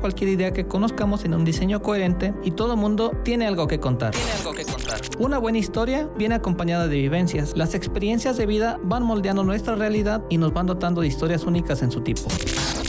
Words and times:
cualquier 0.00 0.30
idea 0.30 0.52
que 0.52 0.66
conozcamos 0.66 1.24
en 1.24 1.34
un 1.34 1.44
diseño 1.44 1.82
coherente 1.82 2.34
y 2.44 2.50
todo 2.50 2.76
mundo 2.76 3.12
tiene 3.24 3.46
algo 3.46 3.66
que 3.66 3.80
contar. 3.80 4.12
Tiene 4.12 4.32
algo 4.32 4.52
que 4.52 4.64
contar. 4.64 5.00
Una 5.18 5.38
buena 5.38 5.58
historia 5.58 6.08
viene 6.16 6.34
acompañada 6.34 6.88
de 6.88 6.96
vivencias. 6.96 7.56
Las 7.56 7.74
experiencias 7.74 8.36
de 8.36 8.46
vida 8.46 8.78
van 8.82 9.02
moldeando 9.02 9.44
nuestra 9.44 9.74
realidad 9.74 10.22
y 10.28 10.38
nos 10.38 10.52
van 10.52 10.66
dotando 10.66 11.00
de 11.00 11.08
historias 11.08 11.44
únicas 11.44 11.82
en 11.82 11.90
su 11.90 12.02
tipo. 12.02 12.28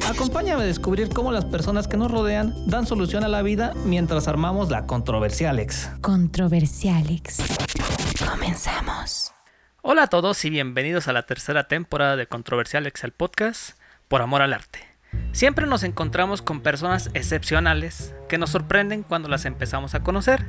Acompáñame 0.10 0.64
a 0.64 0.66
descubrir 0.66 1.10
cómo 1.10 1.32
las 1.32 1.46
personas 1.46 1.88
que 1.88 1.98
nos 1.98 2.12
rodean 2.12 2.54
dan 2.66 2.86
solución 2.86 3.24
a 3.24 3.28
la 3.28 3.42
vida 3.42 3.74
mientras 3.86 4.28
armamos 4.28 4.70
la 4.70 4.86
Controversialex. 4.86 5.90
Controversialex. 6.02 7.38
Comenzamos. 8.30 9.32
Hola 9.82 10.04
a 10.04 10.08
todos 10.08 10.44
y 10.44 10.50
bienvenidos 10.50 11.08
a 11.08 11.14
la 11.14 11.26
tercera 11.26 11.68
temporada 11.68 12.16
de 12.16 12.28
Controversialex 12.28 13.04
el 13.04 13.12
podcast 13.12 13.78
por 14.08 14.22
amor 14.22 14.42
al 14.42 14.54
arte. 14.54 14.89
Siempre 15.32 15.68
nos 15.68 15.84
encontramos 15.84 16.42
con 16.42 16.62
personas 16.62 17.10
excepcionales 17.14 18.14
que 18.28 18.38
nos 18.38 18.50
sorprenden 18.50 19.04
cuando 19.04 19.30
las 19.30 19.46
empezamos 19.46 19.96
a 19.96 20.02
conocer. 20.02 20.46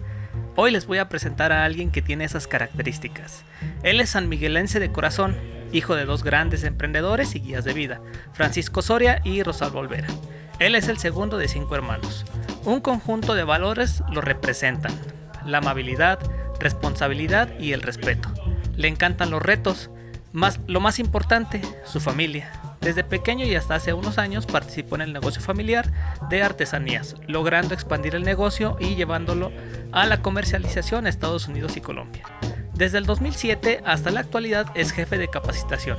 Hoy 0.56 0.70
les 0.70 0.86
voy 0.86 0.98
a 0.98 1.08
presentar 1.08 1.52
a 1.52 1.64
alguien 1.64 1.91
que 1.91 2.02
tiene 2.02 2.25
esas 2.25 2.47
características. 2.47 3.44
Él 3.83 4.00
es 4.00 4.11
sanmiguelense 4.11 4.80
de 4.80 4.91
corazón, 4.91 5.36
hijo 5.72 5.94
de 5.94 6.05
dos 6.05 6.25
grandes 6.25 6.64
emprendedores 6.64 7.34
y 7.34 7.41
guías 7.41 7.64
de 7.64 7.72
vida, 7.72 8.00
Francisco 8.33 8.83
Soria 8.83 9.20
y 9.25 9.42
Rosalvo 9.42 9.78
Olvera. 9.78 10.08
Él 10.58 10.74
es 10.74 10.89
el 10.89 10.98
segundo 10.98 11.39
de 11.39 11.48
cinco 11.48 11.74
hermanos. 11.74 12.24
Un 12.64 12.80
conjunto 12.80 13.34
de 13.34 13.45
valores 13.45 14.02
lo 14.12 14.20
representan. 14.20 14.92
La 15.47 15.58
amabilidad, 15.58 16.19
responsabilidad 16.58 17.58
y 17.58 17.72
el 17.72 17.80
respeto. 17.80 18.28
Le 18.77 18.89
encantan 18.89 19.30
los 19.30 19.42
retos, 19.42 19.91
más, 20.33 20.61
lo 20.67 20.80
más 20.80 20.98
importante, 20.98 21.62
su 21.84 22.00
familia. 22.00 22.59
Desde 22.81 23.05
pequeño 23.05 23.45
y 23.45 23.55
hasta 23.55 23.75
hace 23.75 23.92
unos 23.92 24.19
años 24.19 24.47
participó 24.47 24.95
en 24.95 25.03
el 25.03 25.12
negocio 25.12 25.42
familiar 25.42 25.92
de 26.31 26.42
artesanías, 26.42 27.17
logrando 27.27 27.75
expandir 27.75 28.14
el 28.14 28.23
negocio 28.23 28.77
y 28.81 28.95
llevándolo 28.95 29.53
a 29.92 30.06
la 30.06 30.23
comercialización 30.23 31.06
a 31.06 31.11
Estados 31.11 31.47
Unidos 31.47 31.77
y 31.77 31.83
Colombia. 31.83 32.23
Desde 32.75 32.97
el 32.97 33.05
2007 33.05 33.83
hasta 33.84 34.11
la 34.11 34.20
actualidad 34.20 34.67
es 34.75 34.92
jefe 34.92 35.19
de 35.19 35.28
capacitación. 35.28 35.98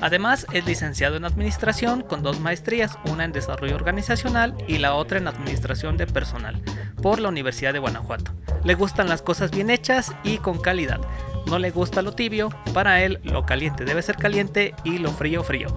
Además 0.00 0.46
es 0.52 0.64
licenciado 0.64 1.16
en 1.16 1.26
administración 1.26 2.02
con 2.02 2.22
dos 2.22 2.40
maestrías, 2.40 2.98
una 3.04 3.24
en 3.24 3.32
desarrollo 3.32 3.76
organizacional 3.76 4.54
y 4.66 4.78
la 4.78 4.94
otra 4.94 5.18
en 5.18 5.28
administración 5.28 5.98
de 5.98 6.06
personal, 6.06 6.62
por 7.02 7.20
la 7.20 7.28
Universidad 7.28 7.74
de 7.74 7.78
Guanajuato. 7.78 8.32
Le 8.64 8.74
gustan 8.74 9.10
las 9.10 9.20
cosas 9.20 9.50
bien 9.50 9.68
hechas 9.68 10.14
y 10.24 10.38
con 10.38 10.58
calidad. 10.58 11.00
No 11.46 11.58
le 11.58 11.70
gusta 11.70 12.00
lo 12.00 12.12
tibio, 12.12 12.48
para 12.72 13.02
él 13.02 13.20
lo 13.22 13.44
caliente 13.44 13.84
debe 13.84 14.00
ser 14.00 14.16
caliente 14.16 14.74
y 14.82 14.98
lo 14.98 15.10
frío 15.12 15.44
frío. 15.44 15.68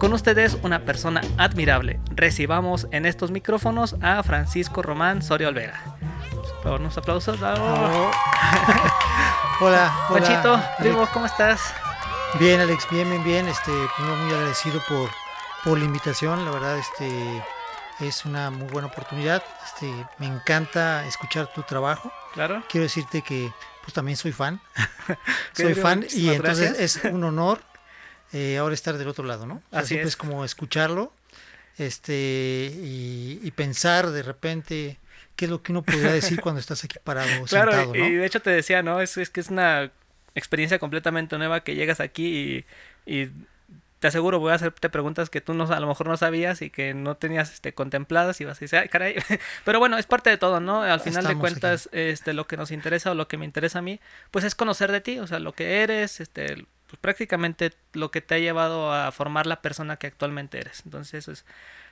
Con 0.00 0.14
ustedes 0.14 0.56
una 0.62 0.86
persona 0.86 1.20
admirable. 1.36 2.00
Recibamos 2.14 2.86
en 2.90 3.04
estos 3.04 3.30
micrófonos 3.30 3.96
a 4.00 4.22
Francisco 4.22 4.80
Román 4.80 5.20
Soria 5.20 5.48
Olvera. 5.48 5.78
Por 6.62 6.80
unos 6.80 6.96
aplausos. 6.96 7.38
Hola, 7.42 8.10
hola. 9.60 9.94
Panchito, 10.08 10.58
primo, 10.78 11.06
¿cómo 11.12 11.26
estás? 11.26 11.74
Bien, 12.38 12.62
Alex, 12.62 12.86
bien, 12.90 13.10
bien, 13.10 13.22
bien. 13.22 13.46
Este, 13.46 13.70
primero 13.94 14.16
muy 14.16 14.32
agradecido 14.32 14.80
por, 14.88 15.10
por 15.64 15.76
la 15.76 15.84
invitación. 15.84 16.46
La 16.46 16.50
verdad, 16.50 16.78
este, 16.78 17.44
es 18.00 18.24
una 18.24 18.50
muy 18.50 18.68
buena 18.68 18.88
oportunidad. 18.88 19.44
Este, 19.66 19.92
me 20.16 20.28
encanta 20.28 21.06
escuchar 21.06 21.52
tu 21.52 21.62
trabajo. 21.62 22.10
Claro. 22.32 22.62
Quiero 22.70 22.84
decirte 22.84 23.20
que, 23.20 23.52
pues 23.82 23.92
también 23.92 24.16
soy 24.16 24.32
fan. 24.32 24.62
Soy 25.52 25.74
fan 25.74 26.06
y 26.10 26.30
entonces 26.30 26.70
gracias. 26.70 27.04
es 27.04 27.12
un 27.12 27.22
honor 27.24 27.60
eh, 28.32 28.58
ahora 28.58 28.74
estar 28.74 28.96
del 28.98 29.08
otro 29.08 29.24
lado, 29.24 29.46
¿no? 29.46 29.62
O 29.70 29.76
sea, 29.76 29.80
Así 29.80 29.88
siempre 29.88 30.08
es. 30.08 30.10
es 30.10 30.16
como 30.16 30.44
escucharlo, 30.44 31.12
este, 31.78 32.72
y, 32.74 33.40
y 33.42 33.50
pensar 33.52 34.10
de 34.10 34.22
repente 34.22 34.98
qué 35.36 35.46
es 35.46 35.50
lo 35.50 35.62
que 35.62 35.72
uno 35.72 35.82
podría 35.82 36.12
decir 36.12 36.40
cuando 36.42 36.60
estás 36.60 36.84
aquí 36.84 36.98
parado 37.02 37.46
Claro, 37.46 37.72
sentado, 37.72 37.94
¿no? 37.94 38.08
y 38.08 38.14
de 38.14 38.26
hecho 38.26 38.40
te 38.40 38.50
decía, 38.50 38.82
¿no? 38.82 39.00
Es, 39.00 39.16
es 39.16 39.30
que 39.30 39.40
es 39.40 39.48
una 39.48 39.90
experiencia 40.34 40.78
completamente 40.78 41.36
nueva 41.38 41.60
que 41.64 41.74
llegas 41.74 42.00
aquí 42.00 42.64
y, 43.06 43.24
y 43.24 43.30
te 43.98 44.08
aseguro 44.08 44.38
voy 44.40 44.52
a 44.52 44.54
hacerte 44.54 44.88
preguntas 44.88 45.28
que 45.28 45.40
tú 45.42 45.52
no, 45.54 45.64
a 45.64 45.80
lo 45.80 45.86
mejor 45.86 46.08
no 46.08 46.16
sabías 46.16 46.62
y 46.62 46.70
que 46.70 46.94
no 46.94 47.16
tenías 47.16 47.52
este, 47.52 47.74
contempladas 47.74 48.40
y 48.40 48.44
vas 48.46 48.56
a 48.58 48.60
decir, 48.60 48.78
ay, 48.78 48.88
caray. 48.88 49.16
Pero 49.64 49.78
bueno, 49.78 49.98
es 49.98 50.06
parte 50.06 50.30
de 50.30 50.38
todo, 50.38 50.60
¿no? 50.60 50.82
Al 50.82 51.00
final 51.00 51.26
de 51.26 51.36
cuentas, 51.36 51.88
este, 51.92 52.32
lo 52.32 52.46
que 52.46 52.56
nos 52.56 52.70
interesa 52.70 53.10
o 53.10 53.14
lo 53.14 53.28
que 53.28 53.36
me 53.36 53.44
interesa 53.44 53.80
a 53.80 53.82
mí, 53.82 54.00
pues 54.30 54.44
es 54.44 54.54
conocer 54.54 54.90
de 54.92 55.00
ti, 55.02 55.18
o 55.18 55.26
sea, 55.26 55.38
lo 55.38 55.52
que 55.52 55.82
eres, 55.82 56.20
este, 56.20 56.64
pues 56.90 56.98
prácticamente 57.00 57.72
lo 57.92 58.10
que 58.10 58.20
te 58.20 58.34
ha 58.34 58.38
llevado 58.38 58.92
a 58.92 59.12
formar 59.12 59.46
la 59.46 59.62
persona 59.62 59.96
que 59.96 60.08
actualmente 60.08 60.58
eres. 60.58 60.82
Entonces, 60.84 61.14
eso 61.14 61.30
es 61.30 61.44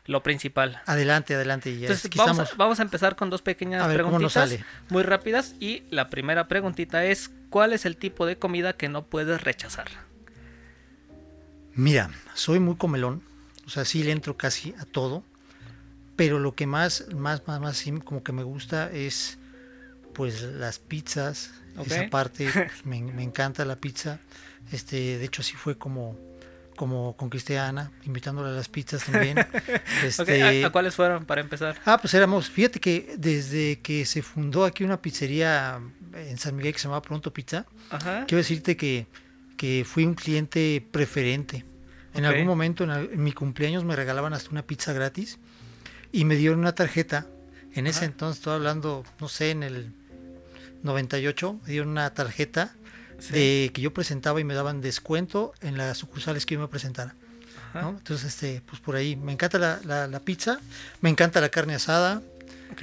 lo 0.07 0.25
principal. 0.25 0.83
Adelante, 0.87 1.37
adelante. 1.37 1.71
Y 1.71 1.83
Entonces, 1.83 2.07
aquí 2.07 2.19
vamos, 2.19 2.41
a, 2.41 2.49
vamos 2.57 2.81
a 2.81 2.83
empezar 2.83 3.15
con 3.15 3.31
dos 3.31 3.41
pequeñas 3.41 3.85
A 3.85 3.87
ver, 3.87 4.03
¿cómo 4.03 4.19
nos 4.19 4.33
preguntitas 4.33 4.67
muy 4.89 5.05
rápidas. 5.05 5.55
Y 5.61 5.85
la 5.91 6.11
primera 6.11 6.49
preguntita 6.49 7.05
es: 7.05 7.31
¿Cuál 7.49 7.73
es 7.73 7.87
el 7.87 7.97
tipo 7.97 8.27
de 8.27 8.39
comida 8.39 8.73
que 8.73 8.89
no 8.89 9.05
puedes 9.05 9.41
rechazar? 9.41 9.87
Mira, 11.75 12.11
soy 12.35 12.59
muy 12.59 12.75
comelón, 12.75 13.23
o 13.67 13.71
sea, 13.71 13.85
sí 13.85 14.03
le 14.03 14.11
entro 14.11 14.37
casi 14.37 14.75
a 14.81 14.85
todo, 14.85 15.23
pero 16.17 16.41
lo 16.41 16.57
que 16.57 16.67
más, 16.67 17.07
más, 17.15 17.47
más, 17.47 17.61
más 17.61 17.77
sí 17.77 17.93
como 18.01 18.25
que 18.25 18.33
me 18.33 18.43
gusta 18.43 18.91
es, 18.91 19.39
pues, 20.13 20.43
las 20.43 20.81
pizzas, 20.81 21.53
esa 21.87 22.11
parte, 22.11 22.51
pues, 22.53 22.85
me, 22.85 23.01
me 23.01 23.23
encanta 23.23 23.65
la 23.65 23.77
pizza, 23.77 24.19
este, 24.73 25.19
de 25.19 25.25
hecho 25.25 25.43
sí 25.43 25.55
fue 25.55 25.77
como, 25.77 26.19
como 26.77 27.17
conquisté 27.17 27.59
a 27.59 27.69
Ana, 27.69 27.91
invitándola 28.05 28.49
a 28.51 28.53
las 28.53 28.69
pizzas 28.69 29.05
también, 29.05 29.39
este, 30.05 30.65
¿a, 30.65 30.67
a 30.67 30.71
cuáles 30.71 30.95
fueron 30.95 31.25
para 31.25 31.41
empezar? 31.41 31.77
Ah, 31.85 31.99
pues 32.01 32.15
éramos, 32.15 32.49
fíjate 32.49 32.81
que 32.81 33.15
desde 33.19 33.81
que 33.81 34.05
se 34.05 34.23
fundó 34.23 34.65
aquí 34.65 34.85
una 34.85 35.01
pizzería 35.01 35.81
en 36.15 36.39
San 36.39 36.57
Miguel 36.57 36.73
que 36.73 36.79
se 36.79 36.85
llamaba 36.85 37.03
Pronto 37.03 37.33
Pizza, 37.33 37.67
Ajá. 37.91 38.25
quiero 38.27 38.39
decirte 38.39 38.77
que, 38.77 39.07
que 39.57 39.85
fui 39.87 40.05
un 40.05 40.15
cliente 40.15 40.87
preferente. 40.91 41.65
En 42.15 42.25
algún 42.25 42.47
momento, 42.47 42.85
en, 42.85 43.23
mi 43.23 43.33
cumpleaños, 43.33 43.85
me 43.85 43.95
regalaban 43.95 44.33
hasta 44.33 44.51
una 44.51 44.63
pizza 44.63 44.93
gratis 44.93 45.39
y 46.11 46.25
me 46.25 46.37
dieron 46.37 46.59
una 46.59 46.75
tarjeta. 46.75 47.27
En 47.75 47.87
ese 47.87 48.07
entonces, 48.07 48.39
estoy 48.39 48.55
hablando, 48.55 49.05
no 49.21 49.29
sé, 49.29 49.51
en 49.51 49.63
el 49.63 49.93
98, 50.83 51.61
me 51.63 51.71
dieron 51.71 51.89
una 51.91 52.13
tarjeta 52.15 52.75
Sí. 53.19 53.33
de 53.33 53.71
que 53.75 53.81
yo 53.81 53.93
presentaba 53.93 54.41
y 54.41 54.45
me 54.45 54.55
daban 54.55 54.81
descuento 54.81 55.53
en 55.61 55.77
las 55.77 55.99
sucursales 55.99 56.47
que 56.47 56.55
yo 56.55 56.61
me 56.61 56.69
presentara. 56.69 57.15
Entonces, 57.75 58.25
este, 58.27 58.63
pues 58.67 58.81
por 58.81 58.97
ahí, 58.97 59.15
me 59.17 59.33
encanta 59.33 59.59
la, 59.59 59.79
la- 59.85 60.07
la 60.09 60.21
pizza, 60.21 60.59
me 61.01 61.11
encanta 61.11 61.41
la 61.41 61.49
carne 61.51 61.75
asada 61.75 62.23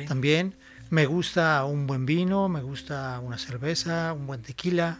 también. 0.07 0.53
Me 0.90 1.06
gusta 1.07 1.63
un 1.66 1.88
buen 1.88 2.06
vino, 2.06 2.47
me 2.50 2.62
gusta 2.62 3.19
una 3.22 3.38
cerveza, 3.38 4.13
un 4.13 4.28
buen 4.28 4.41
tequila, 4.44 5.00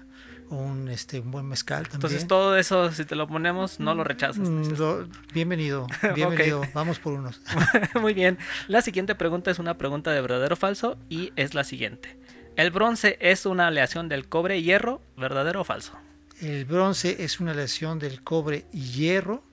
un, 0.50 0.89
este, 0.89 1.19
un 1.19 1.31
buen 1.31 1.45
mezcal 1.45 1.83
también. 1.83 1.98
Entonces, 1.98 2.27
todo 2.27 2.57
eso, 2.57 2.92
si 2.92 3.06
te 3.06 3.15
lo 3.15 3.27
ponemos, 3.27 3.80
no 3.80 3.94
lo 3.94 4.04
rechazas. 4.04 4.50
Mm, 4.50 4.71
lo- 4.77 5.07
bienvenido, 5.33 5.88
bienvenido. 6.15 6.63
Vamos 6.74 6.98
por 7.00 7.13
unos. 7.13 7.39
Muy 8.01 8.13
bien. 8.13 8.38
La 8.68 8.81
siguiente 8.81 9.13
pregunta 9.15 9.51
es 9.51 9.60
una 9.60 9.77
pregunta 9.77 10.12
de 10.12 10.21
verdadero 10.21 10.54
o 10.54 10.57
falso 10.57 10.98
y 11.10 11.31
es 11.36 11.54
la 11.54 11.63
siguiente: 11.63 12.18
¿El 12.56 12.72
bronce 12.72 13.18
es 13.19 13.46
una 13.46 13.68
aleación 13.68 14.07
del 14.07 14.28
cobre 14.28 14.57
y 14.57 14.63
hierro? 14.63 15.02
¿Verdadero 15.18 15.62
o 15.62 15.63
falso? 15.63 15.94
El 16.42 16.66
bronce 16.66 17.24
es 17.24 17.40
una 17.40 17.52
aleación 17.52 18.00
del 18.00 18.22
cobre 18.22 18.66
y 18.72 18.92
hierro. 18.92 19.44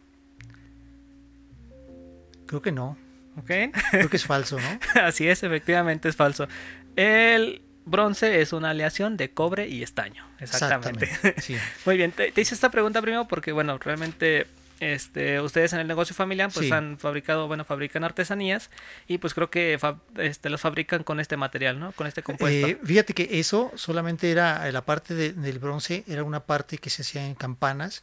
Creo 2.46 2.62
que 2.62 2.72
no. 2.72 2.96
¿Ok? 3.38 3.50
Creo 3.90 4.08
que 4.08 4.16
es 4.16 4.24
falso, 4.24 4.58
¿no? 4.60 4.78
Así 5.02 5.26
es, 5.26 5.42
efectivamente 5.42 6.08
es 6.08 6.16
falso. 6.16 6.46
El 6.94 7.62
bronce 7.84 8.40
es 8.40 8.52
una 8.52 8.70
aleación 8.70 9.16
de 9.16 9.30
cobre 9.30 9.68
y 9.68 9.82
estaño. 9.82 10.24
Exactamente. 10.38 11.08
Sí. 11.40 11.56
Muy 11.86 11.96
bien, 11.96 12.12
te, 12.12 12.30
te 12.30 12.40
hice 12.40 12.54
esta 12.54 12.70
pregunta 12.70 13.00
primero 13.02 13.26
porque, 13.26 13.52
bueno, 13.52 13.78
realmente 13.78 14.46
este, 14.82 15.40
ustedes 15.40 15.72
en 15.72 15.80
el 15.80 15.86
negocio 15.86 16.14
familiar 16.14 16.50
pues 16.52 16.66
Sí. 16.66 16.72
han 16.72 16.98
fabricado, 16.98 17.46
bueno, 17.46 17.64
fabrican 17.64 18.02
artesanías 18.04 18.70
y 19.06 19.18
pues 19.18 19.32
creo 19.34 19.48
que 19.50 19.76
fa- 19.78 19.98
este, 20.16 20.50
los 20.50 20.60
fabrican 20.60 21.02
con 21.04 21.20
este 21.20 21.36
material, 21.36 21.78
¿no? 21.78 21.92
Con 21.92 22.06
este 22.06 22.22
compuesto. 22.22 22.66
Eh, 22.66 22.78
fíjate 22.84 23.14
que 23.14 23.38
eso 23.38 23.70
solamente 23.76 24.30
era 24.30 24.70
la 24.72 24.84
parte 24.84 25.14
de- 25.14 25.32
del 25.32 25.58
bronce, 25.58 26.04
era 26.08 26.24
una 26.24 26.40
parte 26.40 26.78
que 26.78 26.90
se 26.90 27.02
hacía 27.02 27.24
en 27.26 27.34
campanas, 27.34 28.02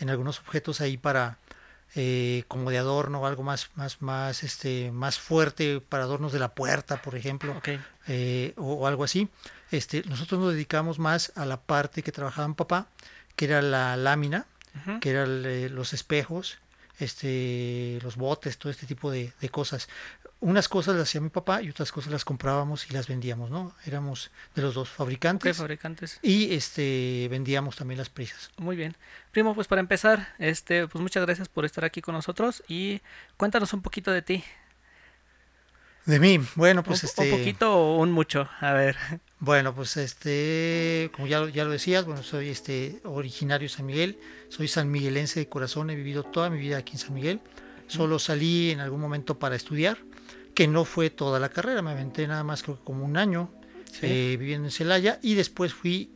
en 0.00 0.10
algunos 0.10 0.40
objetos 0.40 0.80
ahí 0.80 0.96
para 0.96 1.38
eh, 1.94 2.44
como 2.48 2.70
de 2.70 2.76
adorno, 2.76 3.26
algo 3.26 3.42
más, 3.42 3.70
más, 3.74 4.02
más, 4.02 4.42
este, 4.42 4.90
más 4.92 5.18
fuerte 5.18 5.80
para 5.80 6.02
adornos 6.04 6.32
de 6.34 6.38
la 6.38 6.50
puerta, 6.54 7.00
por 7.00 7.14
ejemplo, 7.16 7.58
eh, 8.06 8.52
o, 8.58 8.74
o 8.74 8.86
algo 8.86 9.04
así. 9.04 9.28
Este, 9.70 10.02
nosotros 10.04 10.38
nos 10.38 10.52
dedicamos 10.52 10.98
más 10.98 11.32
a 11.34 11.46
la 11.46 11.58
parte 11.58 12.02
que 12.02 12.12
trabajaba 12.12 12.46
mi 12.46 12.52
papá, 12.54 12.88
que 13.36 13.46
era 13.46 13.62
la 13.62 13.96
lámina, 13.96 14.44
Que 15.00 15.10
eran 15.10 15.42
eh, 15.44 15.68
los 15.68 15.92
espejos, 15.92 16.58
este, 16.98 17.98
los 18.02 18.16
botes, 18.16 18.58
todo 18.58 18.70
este 18.70 18.86
tipo 18.86 19.10
de, 19.10 19.32
de 19.40 19.48
cosas. 19.48 19.88
Unas 20.40 20.68
cosas 20.68 20.94
las 20.94 21.08
hacía 21.08 21.20
mi 21.20 21.30
papá 21.30 21.62
y 21.62 21.70
otras 21.70 21.90
cosas 21.90 22.12
las 22.12 22.24
comprábamos 22.24 22.88
y 22.88 22.92
las 22.94 23.08
vendíamos, 23.08 23.50
¿no? 23.50 23.74
Éramos 23.86 24.30
de 24.54 24.62
los 24.62 24.74
dos 24.74 24.88
fabricantes 24.88 25.56
fabricantes. 25.56 26.20
y 26.22 26.54
este 26.54 27.26
vendíamos 27.28 27.74
también 27.74 27.98
las 27.98 28.08
prisas. 28.08 28.50
Muy 28.56 28.76
bien. 28.76 28.96
Primo, 29.32 29.54
pues 29.54 29.66
para 29.66 29.80
empezar, 29.80 30.28
este, 30.38 30.86
pues 30.86 31.02
muchas 31.02 31.24
gracias 31.24 31.48
por 31.48 31.64
estar 31.64 31.84
aquí 31.84 32.00
con 32.00 32.14
nosotros 32.14 32.62
y 32.68 33.00
cuéntanos 33.36 33.72
un 33.72 33.82
poquito 33.82 34.12
de 34.12 34.22
ti. 34.22 34.44
De 36.04 36.20
mí, 36.20 36.40
bueno, 36.54 36.82
pues 36.82 37.02
un, 37.02 37.08
este, 37.08 37.32
un 37.32 37.38
poquito 37.38 37.76
o 37.76 37.98
un 37.98 38.12
mucho. 38.12 38.48
A 38.60 38.72
ver. 38.72 38.96
Bueno, 39.40 39.74
pues 39.74 39.96
este, 39.96 41.10
como 41.14 41.26
ya, 41.28 41.40
lo- 41.40 41.48
ya 41.48 41.64
lo 41.64 41.70
decías, 41.70 42.04
bueno, 42.04 42.22
soy 42.22 42.48
este 42.48 43.00
originario 43.04 43.68
de 43.68 43.74
San 43.74 43.86
Miguel, 43.86 44.18
soy 44.48 44.66
sanmiguelense 44.68 45.40
de 45.40 45.48
corazón, 45.48 45.90
he 45.90 45.94
vivido 45.96 46.24
toda 46.24 46.50
mi 46.50 46.58
vida 46.58 46.78
aquí 46.78 46.92
en 46.94 46.98
San 46.98 47.14
Miguel. 47.14 47.40
Solo 47.86 48.18
salí 48.18 48.70
en 48.70 48.80
algún 48.80 49.00
momento 49.00 49.38
para 49.38 49.54
estudiar, 49.56 49.96
que 50.54 50.66
no 50.68 50.84
fue 50.84 51.08
toda 51.10 51.38
la 51.40 51.48
carrera, 51.48 51.80
me 51.82 51.92
aventé 51.92 52.26
nada 52.26 52.42
más 52.44 52.62
creo 52.62 52.76
que 52.78 52.84
como 52.84 53.04
un 53.04 53.16
año 53.16 53.50
Sí. 53.92 54.00
eh, 54.02 54.36
viviendo 54.38 54.66
en 54.66 54.72
Celaya 54.72 55.18
y 55.22 55.34
después 55.34 55.72
fui 55.72 56.10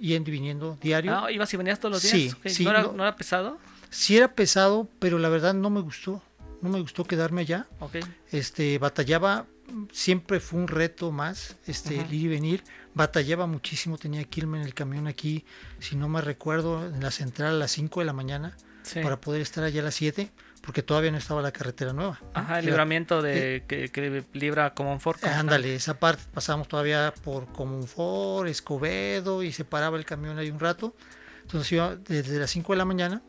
yendo 0.00 0.30
y 0.30 0.32
viniendo 0.34 0.78
diario. 0.80 1.12
Ah, 1.16 1.32
ibas 1.32 1.52
y 1.52 1.56
venías 1.56 1.80
todos 1.80 1.94
los 1.94 2.02
días. 2.02 2.36
Sí, 2.44 2.50
sí, 2.50 2.64
¿No, 2.64 2.70
era, 2.70 2.82
no- 2.82 2.92
no 2.92 3.02
era 3.02 3.16
pesado? 3.16 3.58
Sí 3.90 4.16
era 4.16 4.34
pesado, 4.34 4.88
pero 5.00 5.18
la 5.18 5.28
verdad 5.28 5.54
no 5.54 5.68
me 5.70 5.80
gustó, 5.80 6.22
no 6.62 6.68
me 6.68 6.80
gustó 6.80 7.04
quedarme 7.04 7.40
allá. 7.40 7.66
Ok. 7.80 7.96
Este, 8.30 8.78
batallaba, 8.78 9.46
siempre 9.92 10.40
fue 10.40 10.60
un 10.60 10.68
reto 10.68 11.12
más, 11.12 11.56
este, 11.66 12.00
el 12.00 12.12
ir 12.12 12.22
y 12.24 12.28
venir. 12.28 12.64
Batallaba 12.94 13.46
muchísimo, 13.46 13.98
tenía 13.98 14.24
que 14.24 14.40
irme 14.40 14.58
en 14.60 14.64
el 14.64 14.74
camión 14.74 15.06
aquí, 15.06 15.44
si 15.78 15.96
no 15.96 16.08
me 16.08 16.20
recuerdo, 16.20 16.86
en 16.86 17.00
la 17.02 17.10
central 17.10 17.54
a 17.54 17.58
las 17.58 17.70
5 17.72 18.00
de 18.00 18.06
la 18.06 18.12
mañana 18.12 18.56
Sí. 18.82 19.00
para 19.00 19.20
poder 19.20 19.40
estar 19.42 19.64
allá 19.64 19.80
a 19.80 19.84
las 19.84 19.96
7, 19.96 20.30
porque 20.62 20.80
todavía 20.80 21.10
no 21.10 21.18
estaba 21.18 21.42
la 21.42 21.50
carretera 21.50 21.92
nueva. 21.92 22.20
¿no? 22.22 22.30
Ajá, 22.34 22.60
el 22.60 22.66
libramiento 22.66 23.20
de 23.20 23.64
que, 23.66 23.88
que 23.90 24.24
libra 24.32 24.74
Comonfort. 24.74 25.24
Eh, 25.24 25.28
Ándale, 25.28 25.74
esa 25.74 25.98
parte 25.98 26.22
pasamos 26.32 26.68
todavía 26.68 27.12
por 27.24 27.46
Comunfort, 27.52 28.48
Escobedo 28.48 29.42
y 29.42 29.50
se 29.52 29.64
paraba 29.64 29.98
el 29.98 30.04
camión 30.04 30.38
ahí 30.38 30.50
un 30.50 30.60
rato. 30.60 30.94
Entonces 31.42 31.72
iba 31.72 31.96
desde 31.96 32.38
las 32.38 32.50
5 32.50 32.72
de 32.74 32.76
la 32.76 32.84
mañana 32.84 33.22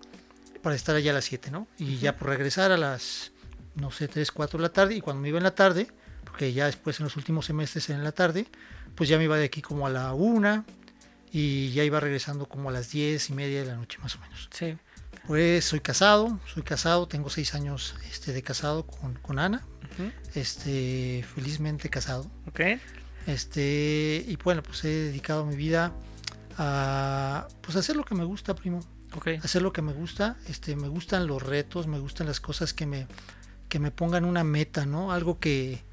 para 0.61 0.75
estar 0.75 0.95
allá 0.95 1.09
a 1.11 1.15
las 1.15 1.25
7, 1.25 1.49
¿no? 1.49 1.67
Y 1.79 1.97
ya 1.97 2.15
por 2.15 2.29
regresar 2.29 2.71
a 2.71 2.77
las, 2.77 3.31
no 3.75 3.89
sé, 3.91 4.07
3, 4.07 4.31
4 4.31 4.57
de 4.59 4.61
la 4.61 4.69
tarde. 4.69 4.95
Y 4.95 5.01
cuando 5.01 5.21
me 5.21 5.29
iba 5.29 5.37
en 5.39 5.43
la 5.43 5.55
tarde, 5.55 5.87
porque 6.37 6.53
ya 6.53 6.67
después 6.67 6.99
en 6.99 7.05
los 7.05 7.17
últimos 7.17 7.47
semestres 7.47 7.89
en 7.89 8.03
la 8.03 8.11
tarde, 8.11 8.45
pues 8.93 9.09
ya 9.09 9.17
me 9.17 9.23
iba 9.23 9.37
de 9.37 9.45
aquí 9.45 9.63
como 9.63 9.87
a 9.87 9.89
la 9.89 10.13
1 10.13 10.65
y 11.31 11.71
ya 11.71 11.83
iba 11.83 11.99
regresando 11.99 12.47
como 12.47 12.69
a 12.69 12.71
las 12.71 12.91
10 12.91 13.31
y 13.31 13.33
media 13.33 13.61
de 13.61 13.65
la 13.65 13.75
noche 13.75 13.97
más 14.03 14.15
o 14.17 14.19
menos. 14.19 14.47
Sí. 14.53 14.77
Pues 15.25 15.65
soy 15.65 15.79
casado, 15.79 16.39
soy 16.45 16.61
casado, 16.61 17.07
tengo 17.07 17.31
6 17.31 17.55
años 17.55 17.95
este, 18.11 18.33
de 18.33 18.43
casado 18.43 18.85
con, 18.85 19.15
con 19.15 19.39
Ana, 19.39 19.65
este, 20.35 21.25
felizmente 21.33 21.89
casado. 21.89 22.29
Ok. 22.45 22.59
Este, 23.25 24.23
y 24.27 24.35
bueno, 24.35 24.61
pues 24.61 24.85
he 24.85 24.89
dedicado 24.89 25.43
mi 25.43 25.55
vida 25.55 25.91
a 26.59 27.47
pues 27.61 27.77
hacer 27.77 27.95
lo 27.95 28.05
que 28.05 28.13
me 28.13 28.25
gusta, 28.25 28.53
primo. 28.53 28.85
Ok. 29.15 29.29
Hacer 29.43 29.63
lo 29.63 29.73
que 29.73 29.81
me 29.81 29.91
gusta. 29.91 30.37
Este, 30.47 30.75
me 30.75 30.87
gustan 30.87 31.25
los 31.25 31.41
retos, 31.41 31.87
me 31.87 31.97
gustan 31.97 32.27
las 32.27 32.39
cosas 32.39 32.75
que 32.75 32.85
me, 32.85 33.07
que 33.69 33.79
me 33.79 33.89
pongan 33.89 34.23
una 34.23 34.43
meta, 34.43 34.85
¿no? 34.85 35.11
Algo 35.11 35.39
que, 35.39 35.86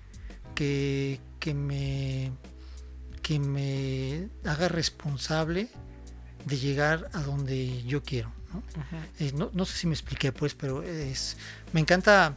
que, 0.55 1.21
que 1.41 1.55
me 1.55 2.33
que 3.23 3.39
me 3.39 4.29
haga 4.45 4.69
responsable 4.69 5.69
de 6.45 6.59
llegar 6.59 7.09
a 7.15 7.23
donde 7.23 7.83
yo 7.85 8.03
quiero, 8.03 8.31
¿no? 8.53 8.63
Eh, 9.19 9.33
no, 9.35 9.51
no 9.55 9.65
sé 9.65 9.79
si 9.79 9.87
me 9.87 9.95
expliqué, 9.95 10.31
pues, 10.31 10.55
pero 10.55 10.83
es 10.83 11.39
me 11.73 11.81
encanta 11.81 12.37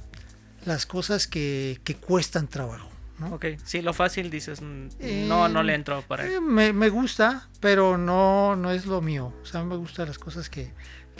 las 0.65 0.85
cosas 0.85 1.27
que, 1.27 1.79
que 1.83 1.95
cuestan 1.95 2.47
trabajo, 2.47 2.89
¿no? 3.19 3.33
Ok. 3.35 3.45
Sí, 3.65 3.81
lo 3.81 3.93
fácil 3.93 4.29
dices, 4.29 4.61
mm, 4.61 4.87
Eh, 4.99 5.25
no, 5.27 5.49
no 5.49 5.61
le 5.61 5.73
entro 5.75 6.01
para 6.03 6.25
Eh, 6.25 6.39
me, 6.39 6.71
me 6.71 6.87
gusta, 6.89 7.49
pero 7.59 7.97
no, 7.97 8.55
no 8.55 8.71
es 8.71 8.85
lo 8.85 9.01
mío. 9.01 9.33
O 9.43 9.45
sea, 9.45 9.63
me 9.63 9.75
gustan 9.75 10.07
las 10.07 10.19
cosas 10.19 10.49
que, 10.49 10.71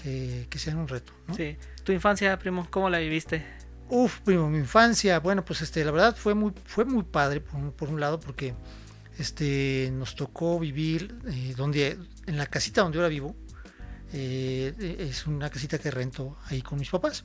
que, 0.02 0.48
que 0.50 0.60
sean 0.60 0.78
un 0.78 0.88
reto. 0.88 1.12
¿no? 1.28 1.34
Sí. 1.36 1.58
Tu 1.84 1.92
infancia, 1.92 2.38
primo, 2.40 2.68
¿cómo 2.70 2.90
la 2.90 3.00
viviste? 3.00 3.46
Uf, 3.90 4.20
primo, 4.22 4.50
mi 4.50 4.58
infancia, 4.58 5.20
bueno, 5.20 5.46
pues 5.46 5.62
este, 5.62 5.84
la 5.86 5.92
verdad 5.92 6.16
fue 6.16 6.34
muy, 6.34 6.54
fue 6.66 6.84
muy 6.86 7.04
padre 7.04 7.40
por, 7.42 7.56
un- 7.60 7.72
por 7.72 7.90
un 7.90 8.00
lado, 8.00 8.20
porque 8.20 8.54
este, 9.18 9.90
nos 9.94 10.16
tocó 10.16 10.60
vivir 10.60 11.18
eh, 11.28 11.54
donde, 11.56 11.98
en 12.26 12.38
la 12.38 12.46
casita 12.48 12.82
donde 12.82 12.98
ahora 12.98 13.08
vivo, 13.10 13.36
eh, 14.14 14.98
es 15.00 15.26
una 15.28 15.50
casita 15.50 15.78
que 15.80 15.90
rento 15.92 16.38
ahí 16.50 16.62
con 16.62 16.80
mis 16.80 16.90
papás. 16.90 17.24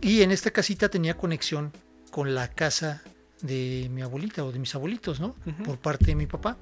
Y 0.00 0.22
en 0.22 0.30
esta 0.32 0.50
casita 0.50 0.88
tenía 0.88 1.16
conexión 1.16 1.72
con 2.10 2.34
la 2.34 2.48
casa 2.48 3.02
de 3.42 3.88
mi 3.90 4.02
abuelita 4.02 4.44
o 4.44 4.52
de 4.52 4.58
mis 4.58 4.74
abuelitos, 4.74 5.20
¿no? 5.20 5.34
Por 5.64 5.78
parte 5.78 6.06
de 6.06 6.14
mi 6.16 6.26
papá. 6.26 6.58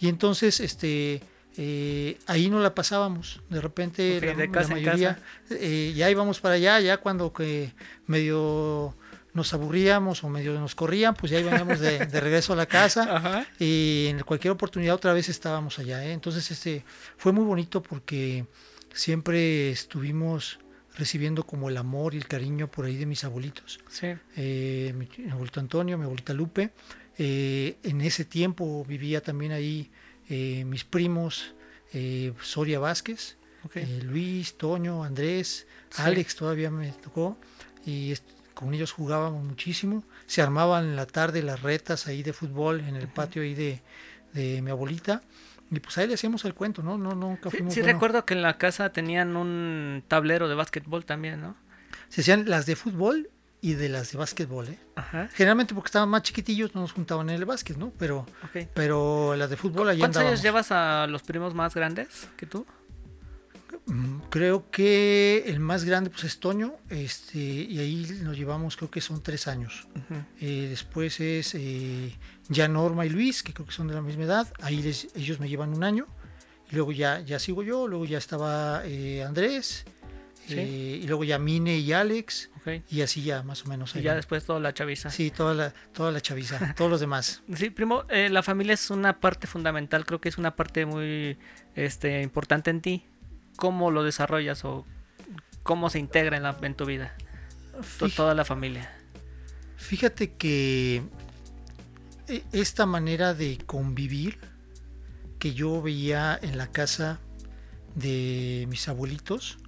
Y 0.00 0.08
entonces, 0.08 0.60
este, 0.60 1.22
eh, 1.56 2.18
ahí 2.26 2.50
no 2.50 2.60
la 2.60 2.74
pasábamos. 2.74 3.40
De 3.48 3.60
repente, 3.60 4.20
la, 4.20 4.34
de 4.34 4.50
casa 4.50 4.70
mayoría, 4.74 5.18
eh, 5.50 5.92
ya 5.94 6.10
íbamos 6.10 6.40
para 6.40 6.56
allá, 6.56 6.80
ya 6.80 6.98
cuando 6.98 7.32
que 7.32 7.72
medio 8.06 8.94
nos 9.34 9.52
aburríamos 9.52 10.22
o 10.22 10.28
medio 10.28 10.58
nos 10.58 10.74
corrían, 10.74 11.14
pues 11.14 11.32
ya 11.32 11.40
íbamos 11.40 11.80
de, 11.80 12.06
de 12.06 12.20
regreso 12.20 12.52
a 12.52 12.56
la 12.56 12.66
casa 12.66 13.02
Ajá. 13.16 13.46
y 13.58 14.06
en 14.08 14.20
cualquier 14.20 14.52
oportunidad 14.52 14.94
otra 14.94 15.12
vez 15.12 15.28
estábamos 15.28 15.78
allá. 15.78 16.04
¿eh? 16.04 16.12
Entonces 16.12 16.50
este 16.50 16.84
fue 17.16 17.32
muy 17.32 17.44
bonito 17.44 17.82
porque 17.82 18.46
siempre 18.92 19.70
estuvimos 19.70 20.60
recibiendo 20.96 21.44
como 21.44 21.68
el 21.68 21.76
amor 21.76 22.14
y 22.14 22.18
el 22.18 22.28
cariño 22.28 22.70
por 22.70 22.84
ahí 22.84 22.96
de 22.96 23.06
mis 23.06 23.24
abuelitos. 23.24 23.80
Sí. 23.90 24.14
Eh, 24.36 24.94
mi, 24.96 25.08
mi 25.18 25.30
abuelito 25.30 25.58
Antonio, 25.58 25.98
mi 25.98 26.04
abuelita 26.04 26.32
Lupe. 26.32 26.70
Eh, 27.18 27.76
en 27.82 28.00
ese 28.00 28.24
tiempo 28.24 28.84
vivía 28.84 29.20
también 29.20 29.50
ahí 29.52 29.90
eh, 30.28 30.64
mis 30.64 30.84
primos 30.84 31.54
eh, 31.92 32.32
Soria 32.42 32.78
Vázquez, 32.78 33.36
eh, 33.74 34.00
Luis, 34.04 34.56
Toño, 34.58 35.04
Andrés, 35.04 35.66
Sí. 35.90 36.02
Alex 36.02 36.34
todavía 36.34 36.70
me 36.72 36.90
tocó 36.90 37.38
y 37.86 38.12
con 38.52 38.74
ellos 38.74 38.90
jugábamos 38.90 39.44
muchísimo. 39.44 40.02
Se 40.26 40.42
armaban 40.42 40.84
en 40.86 40.96
la 40.96 41.06
tarde 41.06 41.40
las 41.42 41.62
retas 41.62 42.08
ahí 42.08 42.22
de 42.24 42.32
fútbol 42.32 42.80
en 42.80 42.96
el 42.96 43.06
patio 43.06 43.42
ahí 43.42 43.54
de, 43.54 43.80
de 44.32 44.60
mi 44.60 44.70
abuelita 44.72 45.22
y 45.70 45.78
pues 45.80 45.96
ahí 45.98 46.08
le 46.08 46.14
hacíamos 46.14 46.44
el 46.44 46.54
cuento, 46.54 46.82
¿no? 46.82 46.98
No, 46.98 47.14
nunca 47.14 47.48
Sí, 47.50 47.58
fuimos 47.58 47.74
sí 47.74 47.80
bueno. 47.80 47.92
recuerdo 47.94 48.24
que 48.26 48.34
en 48.34 48.42
la 48.42 48.58
casa 48.58 48.90
tenían 48.92 49.36
un 49.36 50.02
tablero 50.08 50.48
de 50.48 50.54
básquetbol 50.56 51.04
también, 51.04 51.40
¿no? 51.40 51.56
Se 52.08 52.22
hacían 52.22 52.48
las 52.50 52.66
de 52.66 52.74
fútbol 52.76 53.30
y 53.66 53.72
de 53.74 53.88
las 53.88 54.12
de 54.12 54.18
básquetbol, 54.18 54.68
¿eh? 54.68 54.78
Ajá. 54.96 55.28
Generalmente 55.32 55.74
porque 55.74 55.88
estaban 55.88 56.08
más 56.10 56.22
chiquitillos 56.22 56.74
no 56.74 56.82
nos 56.82 56.92
juntaban 56.92 57.30
en 57.30 57.36
el 57.36 57.44
básquet, 57.46 57.76
¿no? 57.78 57.92
Pero, 57.98 58.26
Ok. 58.44 58.68
pero 58.74 59.34
las 59.36 59.48
de 59.48 59.56
fútbol 59.56 59.88
allá 59.88 60.00
¿Cuántos 60.00 60.22
años 60.22 60.42
llevas 60.42 60.70
a 60.70 61.06
los 61.06 61.22
primos 61.22 61.54
más 61.54 61.74
grandes 61.74 62.28
que 62.36 62.44
tú? 62.46 62.66
Mm, 63.86 64.20
Creo 64.30 64.70
que 64.70 65.44
el 65.46 65.60
más 65.60 65.84
grande 65.84 66.10
pues 66.10 66.24
es 66.24 66.40
Toño, 66.40 66.74
este, 66.90 67.38
y 67.38 67.78
ahí 67.78 68.18
nos 68.22 68.36
llevamos, 68.36 68.76
creo 68.76 68.90
que 68.90 69.00
son 69.00 69.22
tres 69.22 69.46
años. 69.48 69.86
Eh, 70.40 70.66
después 70.70 71.18
es 71.20 71.54
eh, 71.54 72.14
ya 72.48 72.66
Norma 72.68 73.04
y 73.06 73.10
Luis, 73.10 73.42
que 73.42 73.52
creo 73.52 73.66
que 73.66 73.72
son 73.72 73.88
de 73.88 73.94
la 73.94 74.02
misma 74.02 74.24
edad. 74.24 74.52
Ahí 74.62 74.82
les- 74.82 75.08
ellos 75.14 75.40
me 75.40 75.48
llevan 75.48 75.74
un 75.74 75.84
año. 75.84 76.06
Y 76.70 76.74
luego 76.76 76.92
ya, 76.92 77.20
ya 77.20 77.38
sigo 77.38 77.62
yo, 77.62 77.86
luego 77.88 78.04
ya 78.06 78.18
estaba 78.18 78.82
eh, 78.84 79.22
Andrés, 79.22 79.84
Sí. 80.46 80.54
eh, 80.58 81.00
y 81.02 81.06
luego 81.06 81.24
ya 81.24 81.38
Mine 81.38 81.76
y 81.78 81.92
Alex, 81.92 82.50
y 82.90 83.02
así 83.02 83.22
ya 83.22 83.42
más 83.42 83.64
o 83.64 83.68
menos. 83.68 83.94
Y 83.96 84.02
ya 84.02 84.10
van. 84.12 84.18
después 84.18 84.44
toda 84.44 84.60
la 84.60 84.72
chaviza. 84.72 85.10
Sí, 85.10 85.30
toda 85.30 85.54
la, 85.54 85.74
toda 85.92 86.10
la 86.12 86.20
chaviza, 86.20 86.74
todos 86.76 86.90
los 86.90 87.00
demás. 87.00 87.42
Sí, 87.54 87.70
primo, 87.70 88.04
eh, 88.08 88.28
la 88.30 88.42
familia 88.42 88.74
es 88.74 88.90
una 88.90 89.20
parte 89.20 89.46
fundamental, 89.46 90.04
creo 90.06 90.20
que 90.20 90.28
es 90.28 90.38
una 90.38 90.56
parte 90.56 90.86
muy 90.86 91.38
este, 91.74 92.22
importante 92.22 92.70
en 92.70 92.80
ti. 92.80 93.04
¿Cómo 93.56 93.90
lo 93.90 94.02
desarrollas 94.02 94.64
o 94.64 94.84
cómo 95.62 95.88
se 95.90 95.98
integra 95.98 96.36
en, 96.36 96.42
la, 96.42 96.56
en 96.62 96.74
tu 96.74 96.84
vida? 96.86 97.14
Toda 98.16 98.34
la 98.34 98.44
familia. 98.44 98.90
Fíjate 99.76 100.32
que 100.32 101.02
e- 102.28 102.42
esta 102.52 102.86
manera 102.86 103.34
de 103.34 103.58
convivir 103.66 104.38
que 105.38 105.54
yo 105.54 105.82
veía 105.82 106.38
en 106.40 106.56
la 106.56 106.68
casa 106.68 107.20
de 107.94 108.66
mis 108.68 108.88
abuelitos, 108.88 109.58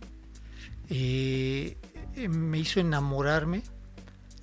eh, 0.91 1.77
eh, 2.15 2.29
me 2.29 2.59
hizo 2.59 2.81
enamorarme 2.81 3.63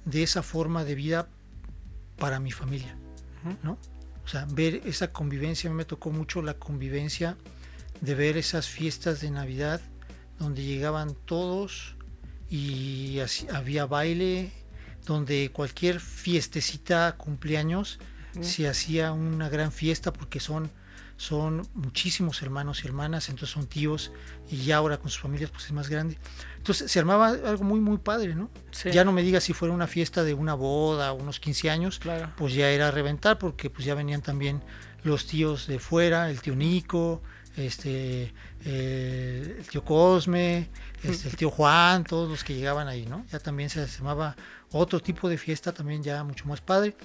de 0.05 0.23
esa 0.23 0.43
forma 0.43 0.83
de 0.83 0.95
vida 0.95 1.27
para 2.17 2.39
mi 2.39 2.51
familia. 2.51 2.95
¿no? 3.63 3.77
O 4.23 4.27
sea, 4.27 4.45
ver 4.49 4.81
esa 4.85 5.11
convivencia, 5.11 5.69
a 5.69 5.73
mí 5.73 5.77
me 5.77 5.85
tocó 5.85 6.09
mucho 6.11 6.41
la 6.41 6.53
convivencia 6.53 7.35
de 8.01 8.15
ver 8.15 8.37
esas 8.37 8.67
fiestas 8.67 9.19
de 9.21 9.31
Navidad 9.31 9.81
donde 10.39 10.63
llegaban 10.63 11.13
todos 11.25 11.95
y 12.49 13.19
así- 13.19 13.47
había 13.53 13.85
baile, 13.85 14.51
donde 15.05 15.49
cualquier 15.51 15.99
fiestecita, 15.99 17.15
cumpleaños, 17.17 17.99
se 18.41 18.67
hacía 18.67 19.11
una 19.11 19.47
gran 19.49 19.71
fiesta 19.71 20.11
porque 20.13 20.39
son, 20.39 20.71
son 21.23 21.65
muchísimos 21.73 22.41
hermanos 22.41 22.83
y 22.83 22.87
hermanas, 22.87 23.29
entonces 23.29 23.51
son 23.51 23.65
tíos 23.65 24.11
y 24.51 24.57
ya 24.57 24.77
ahora 24.77 24.97
con 24.97 25.09
sus 25.09 25.21
familias 25.21 25.51
pues 25.51 25.65
es 25.65 25.71
más 25.71 25.87
grande. 25.87 26.17
Entonces 26.57 26.91
se 26.91 26.99
armaba 26.99 27.29
algo 27.29 27.63
muy 27.63 27.79
muy 27.79 27.97
padre, 27.97 28.35
¿no? 28.35 28.49
Sí, 28.71 28.91
Ya 28.91 29.05
no 29.05 29.13
me 29.13 29.23
digas 29.23 29.45
si 29.45 29.53
fuera 29.53 29.73
una 29.73 29.87
fiesta 29.87 30.25
de 30.25 30.33
una 30.33 30.53
boda, 30.53 31.13
unos 31.13 31.39
15 31.39 31.69
años, 31.69 31.99
claro. 31.99 32.29
pues 32.35 32.53
ya 32.53 32.69
era 32.69 32.89
a 32.89 32.91
reventar 32.91 33.39
porque 33.39 33.69
pues 33.69 33.85
ya 33.85 33.95
venían 33.95 34.21
también 34.21 34.61
los 35.03 35.25
tíos 35.25 35.65
de 35.67 35.79
fuera, 35.79 36.29
el 36.29 36.41
tío 36.41 36.55
Nico, 36.55 37.21
este 37.55 38.33
eh, 38.65 39.55
el 39.59 39.67
tío 39.67 39.85
Cosme, 39.85 40.69
este, 41.03 41.29
el 41.29 41.37
tío 41.37 41.49
Juan, 41.51 42.03
todos 42.03 42.29
los 42.29 42.43
que 42.43 42.53
llegaban 42.53 42.89
ahí, 42.89 43.05
¿no? 43.05 43.25
Ya 43.31 43.39
también 43.39 43.69
se 43.69 43.87
llamaba 43.87 44.35
otro 44.71 44.99
tipo 44.99 45.29
de 45.29 45.37
fiesta 45.37 45.71
también 45.71 46.03
ya 46.03 46.21
mucho 46.25 46.45
más 46.47 46.59
padre. 46.59 46.97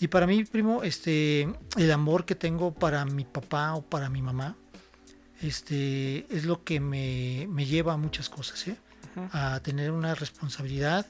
Y 0.00 0.08
para 0.08 0.26
mí, 0.26 0.44
primo, 0.44 0.82
este 0.82 1.48
el 1.76 1.90
amor 1.90 2.24
que 2.24 2.34
tengo 2.34 2.72
para 2.72 3.04
mi 3.04 3.24
papá 3.24 3.74
o 3.74 3.82
para 3.82 4.08
mi 4.08 4.22
mamá, 4.22 4.56
este 5.40 6.26
es 6.34 6.44
lo 6.44 6.62
que 6.64 6.80
me, 6.80 7.46
me 7.48 7.66
lleva 7.66 7.94
a 7.94 7.96
muchas 7.96 8.28
cosas, 8.28 8.68
¿eh? 8.68 8.76
A 9.32 9.60
tener 9.60 9.90
una 9.90 10.14
responsabilidad, 10.14 11.06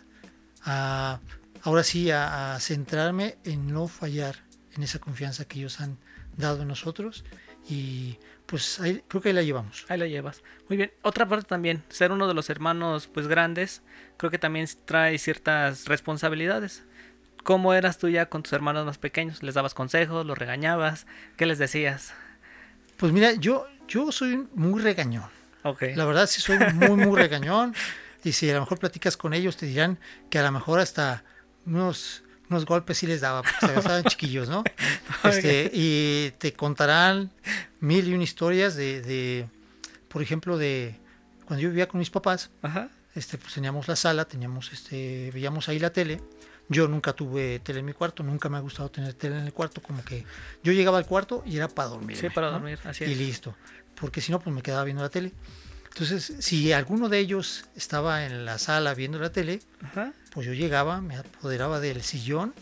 a 0.64 1.20
ahora 1.62 1.82
sí 1.82 2.10
a, 2.10 2.54
a 2.54 2.60
centrarme 2.60 3.36
en 3.44 3.70
no 3.72 3.88
fallar 3.88 4.36
en 4.74 4.82
esa 4.82 4.98
confianza 4.98 5.44
que 5.44 5.58
ellos 5.58 5.80
han 5.80 5.98
dado 6.36 6.62
en 6.62 6.68
nosotros 6.68 7.24
y 7.68 8.18
pues 8.46 8.80
ahí, 8.80 9.02
creo 9.08 9.20
que 9.20 9.28
ahí 9.28 9.34
la 9.34 9.42
llevamos. 9.42 9.84
Ahí 9.88 9.98
la 9.98 10.06
llevas. 10.06 10.42
Muy 10.68 10.78
bien. 10.78 10.92
Otra 11.02 11.28
parte 11.28 11.46
también, 11.46 11.84
ser 11.90 12.12
uno 12.12 12.26
de 12.26 12.34
los 12.34 12.48
hermanos 12.48 13.06
pues 13.06 13.28
grandes, 13.28 13.82
creo 14.16 14.30
que 14.30 14.38
también 14.38 14.66
trae 14.86 15.18
ciertas 15.18 15.84
responsabilidades. 15.84 16.84
¿Cómo 17.48 17.72
eras 17.72 17.96
tú 17.96 18.10
ya 18.10 18.26
con 18.26 18.42
tus 18.42 18.52
hermanos 18.52 18.84
más 18.84 18.98
pequeños? 18.98 19.42
¿Les 19.42 19.54
dabas 19.54 19.72
consejos? 19.72 20.26
¿Los 20.26 20.36
regañabas? 20.36 21.06
¿Qué 21.38 21.46
les 21.46 21.56
decías? 21.56 22.12
Pues 22.98 23.10
mira, 23.10 23.32
yo, 23.32 23.66
yo 23.88 24.12
soy 24.12 24.46
muy 24.52 24.82
regañón. 24.82 25.30
Ok. 25.62 25.84
La 25.94 26.04
verdad 26.04 26.26
sí 26.26 26.42
soy 26.42 26.58
muy, 26.74 27.06
muy 27.06 27.18
regañón. 27.18 27.74
Y 28.22 28.32
si 28.32 28.50
a 28.50 28.52
lo 28.52 28.60
mejor 28.60 28.78
platicas 28.78 29.16
con 29.16 29.32
ellos, 29.32 29.56
te 29.56 29.64
dirán 29.64 29.98
que 30.28 30.38
a 30.38 30.42
lo 30.42 30.52
mejor 30.52 30.78
hasta 30.78 31.24
unos, 31.64 32.22
unos 32.50 32.66
golpes 32.66 32.98
sí 32.98 33.06
les 33.06 33.22
daba, 33.22 33.42
porque 33.42 33.78
estaban 33.78 34.04
chiquillos, 34.08 34.50
¿no? 34.50 34.62
Este, 35.24 35.70
y 35.72 36.32
te 36.36 36.52
contarán 36.52 37.30
mil 37.80 38.08
y 38.08 38.12
una 38.12 38.24
historias 38.24 38.74
de, 38.74 39.00
de, 39.00 39.48
por 40.08 40.20
ejemplo, 40.20 40.58
de 40.58 40.98
cuando 41.46 41.62
yo 41.62 41.70
vivía 41.70 41.88
con 41.88 41.98
mis 41.98 42.10
papás, 42.10 42.50
Ajá. 42.60 42.90
este, 43.14 43.38
pues 43.38 43.54
teníamos 43.54 43.88
la 43.88 43.96
sala, 43.96 44.26
teníamos, 44.26 44.70
este, 44.70 45.30
veíamos 45.32 45.70
ahí 45.70 45.78
la 45.78 45.94
tele. 45.94 46.20
Yo 46.68 46.86
nunca 46.88 47.12
tuve 47.14 47.60
tele 47.60 47.80
en 47.80 47.86
mi 47.86 47.92
cuarto, 47.94 48.22
nunca 48.22 48.48
me 48.48 48.58
ha 48.58 48.60
gustado 48.60 48.90
tener 48.90 49.14
tele 49.14 49.38
en 49.38 49.44
el 49.46 49.52
cuarto, 49.52 49.80
como 49.82 50.04
que 50.04 50.24
yo 50.62 50.72
llegaba 50.72 50.98
al 50.98 51.06
cuarto 51.06 51.42
y 51.46 51.56
era 51.56 51.68
para 51.68 51.88
dormir. 51.88 52.16
Sí, 52.16 52.28
para 52.28 52.50
dormir, 52.50 52.78
así 52.84 53.04
Y 53.04 53.12
es. 53.12 53.18
listo, 53.18 53.54
porque 53.98 54.20
si 54.20 54.32
no, 54.32 54.38
pues 54.40 54.54
me 54.54 54.62
quedaba 54.62 54.84
viendo 54.84 55.02
la 55.02 55.08
tele. 55.08 55.32
Entonces, 55.88 56.34
si 56.40 56.72
alguno 56.72 57.08
de 57.08 57.18
ellos 57.18 57.64
estaba 57.74 58.24
en 58.26 58.44
la 58.44 58.58
sala 58.58 58.94
viendo 58.94 59.18
la 59.18 59.32
tele, 59.32 59.60
Ajá. 59.82 60.12
pues 60.32 60.46
yo 60.46 60.52
llegaba, 60.52 61.00
me 61.00 61.16
apoderaba 61.16 61.80
del 61.80 62.02
sillón 62.02 62.54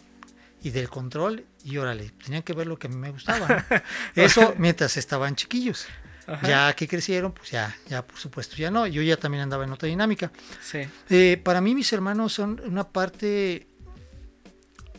y 0.62 0.70
del 0.70 0.88
control 0.88 1.44
y 1.64 1.76
órale, 1.76 2.10
tenían 2.24 2.42
que 2.42 2.52
ver 2.54 2.66
lo 2.66 2.78
que 2.78 2.86
a 2.86 2.90
mí 2.90 2.96
me 2.96 3.10
gustaba. 3.10 3.66
¿no? 3.68 3.76
Eso 4.22 4.54
mientras 4.56 4.96
estaban 4.96 5.34
chiquillos. 5.36 5.86
Ajá. 6.28 6.48
Ya 6.48 6.72
que 6.74 6.88
crecieron, 6.88 7.30
pues 7.32 7.50
ya, 7.50 7.76
ya 7.88 8.04
por 8.06 8.18
supuesto 8.18 8.56
ya 8.56 8.70
no. 8.70 8.86
Yo 8.86 9.02
ya 9.02 9.16
también 9.16 9.42
andaba 9.42 9.64
en 9.64 9.70
otra 9.72 9.88
dinámica. 9.88 10.32
Sí. 10.62 10.80
Eh, 11.10 11.40
para 11.44 11.60
mí 11.60 11.74
mis 11.74 11.92
hermanos 11.92 12.32
son 12.32 12.60
una 12.64 12.88
parte 12.88 13.66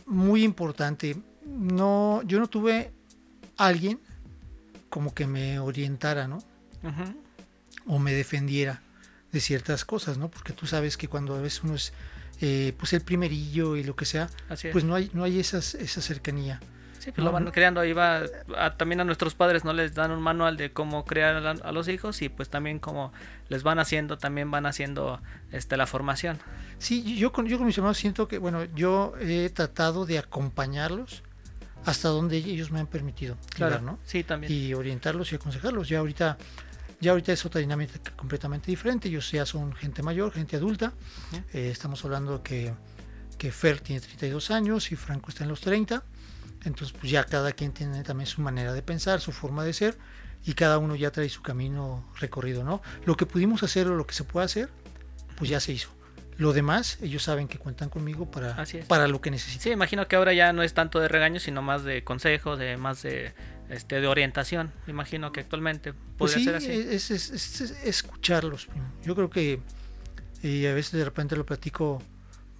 muy 0.08 0.42
importante. 0.42 1.16
No, 1.44 2.22
yo 2.24 2.38
no 2.38 2.48
tuve 2.48 2.92
alguien 3.56 4.00
como 4.88 5.14
que 5.14 5.26
me 5.26 5.58
orientara, 5.58 6.28
¿no? 6.28 6.38
O 7.86 7.98
me 7.98 8.12
defendiera 8.12 8.82
de 9.32 9.40
ciertas 9.40 9.84
cosas, 9.84 10.18
¿no? 10.18 10.30
Porque 10.30 10.52
tú 10.52 10.66
sabes 10.66 10.96
que 10.96 11.08
cuando 11.08 11.34
a 11.34 11.40
veces 11.40 11.62
uno 11.62 11.74
es 11.74 11.92
eh, 12.40 12.72
pues 12.78 12.92
el 12.92 13.00
primerillo 13.02 13.76
y 13.76 13.82
lo 13.82 13.96
que 13.96 14.04
sea, 14.04 14.30
Así 14.48 14.68
pues 14.72 14.84
no 14.84 14.94
hay, 14.94 15.10
no 15.12 15.24
hay 15.24 15.38
esas, 15.38 15.74
esa 15.74 16.00
cercanía. 16.00 16.60
Sí, 16.98 17.12
pues 17.12 17.24
lo 17.24 17.32
van 17.32 17.50
creando. 17.50 17.80
Ahí 17.80 17.92
va. 17.92 18.22
a- 18.56 18.76
también 18.76 19.00
a 19.00 19.04
nuestros 19.04 19.34
padres 19.34 19.64
no 19.64 19.72
les 19.72 19.94
dan 19.94 20.10
un 20.10 20.20
manual 20.20 20.56
de 20.56 20.72
cómo 20.72 21.04
crear 21.04 21.36
a, 21.46 21.50
a 21.50 21.72
los 21.72 21.88
hijos 21.88 22.20
y 22.22 22.28
pues 22.28 22.48
también 22.48 22.78
como 22.78 23.12
les 23.48 23.62
van 23.62 23.78
haciendo, 23.78 24.18
también 24.18 24.50
van 24.50 24.66
haciendo 24.66 25.20
este 25.52 25.76
la 25.76 25.86
formación. 25.86 26.38
Sí, 26.78 27.16
yo 27.16 27.32
con, 27.32 27.46
yo 27.46 27.56
con 27.58 27.66
mis 27.66 27.76
hermanos 27.78 27.98
siento 27.98 28.28
que, 28.28 28.38
bueno, 28.38 28.64
yo 28.74 29.14
he 29.20 29.48
tratado 29.50 30.06
de 30.06 30.18
acompañarlos 30.18 31.22
hasta 31.84 32.08
donde 32.08 32.36
ellos 32.38 32.70
me 32.70 32.80
han 32.80 32.86
permitido, 32.88 33.36
llegar, 33.56 33.82
¿no? 33.82 33.98
Sí, 34.04 34.24
también. 34.24 34.52
y 34.52 34.74
orientarlos 34.74 35.32
y 35.32 35.36
aconsejarlos. 35.36 35.88
Ya 35.88 36.00
ahorita, 36.00 36.36
ya 37.00 37.12
ahorita 37.12 37.32
es 37.32 37.46
otra 37.46 37.60
dinámica 37.60 37.98
completamente 38.16 38.66
diferente. 38.70 39.08
Ellos 39.08 39.30
ya 39.30 39.46
son 39.46 39.72
gente 39.74 40.02
mayor, 40.02 40.32
gente 40.32 40.56
adulta. 40.56 40.92
Eh, 41.54 41.70
estamos 41.70 42.04
hablando 42.04 42.42
que, 42.42 42.74
que 43.38 43.52
Fer 43.52 43.80
tiene 43.80 44.00
32 44.00 44.50
años 44.50 44.90
y 44.92 44.96
Franco 44.96 45.30
está 45.30 45.44
en 45.44 45.50
los 45.50 45.60
30. 45.60 46.02
Entonces, 46.68 46.96
pues 46.98 47.10
ya 47.10 47.24
cada 47.24 47.52
quien 47.52 47.72
tiene 47.72 48.02
también 48.04 48.26
su 48.26 48.40
manera 48.40 48.72
de 48.72 48.82
pensar, 48.82 49.20
su 49.20 49.32
forma 49.32 49.64
de 49.64 49.72
ser, 49.72 49.98
y 50.44 50.54
cada 50.54 50.78
uno 50.78 50.94
ya 50.94 51.10
trae 51.10 51.28
su 51.28 51.42
camino 51.42 52.08
recorrido, 52.20 52.62
¿no? 52.64 52.80
Lo 53.04 53.16
que 53.16 53.26
pudimos 53.26 53.62
hacer 53.64 53.88
o 53.88 53.96
lo 53.96 54.06
que 54.06 54.14
se 54.14 54.24
puede 54.24 54.46
hacer, 54.46 54.68
pues 55.36 55.50
ya 55.50 55.58
se 55.60 55.72
hizo. 55.72 55.88
Lo 56.36 56.52
demás, 56.52 56.98
ellos 57.02 57.24
saben 57.24 57.48
que 57.48 57.58
cuentan 57.58 57.88
conmigo 57.88 58.30
para, 58.30 58.64
para 58.86 59.08
lo 59.08 59.20
que 59.20 59.32
necesiten. 59.32 59.60
Sí, 59.60 59.70
imagino 59.70 60.06
que 60.06 60.14
ahora 60.14 60.32
ya 60.32 60.52
no 60.52 60.62
es 60.62 60.72
tanto 60.72 61.00
de 61.00 61.08
regaño, 61.08 61.40
sino 61.40 61.62
más 61.62 61.82
de 61.82 62.04
consejo, 62.04 62.56
de 62.56 62.76
más 62.76 63.02
de 63.02 63.32
este 63.68 64.00
de 64.00 64.06
orientación. 64.06 64.70
Imagino 64.86 65.32
que 65.32 65.40
actualmente 65.40 65.92
Pues 66.16 66.32
podría 66.34 66.38
sí, 66.38 66.44
ser 66.44 66.54
así. 66.54 66.70
Es, 66.94 67.10
es- 67.10 67.30
es- 67.30 67.60
es 67.60 67.70
escucharlos. 67.84 68.66
primo. 68.66 68.86
Yo 69.04 69.16
creo 69.16 69.28
que, 69.30 69.60
y 70.42 70.64
a 70.66 70.74
veces 70.74 70.92
de 70.92 71.04
repente 71.04 71.34
lo 71.34 71.44
platico 71.44 72.00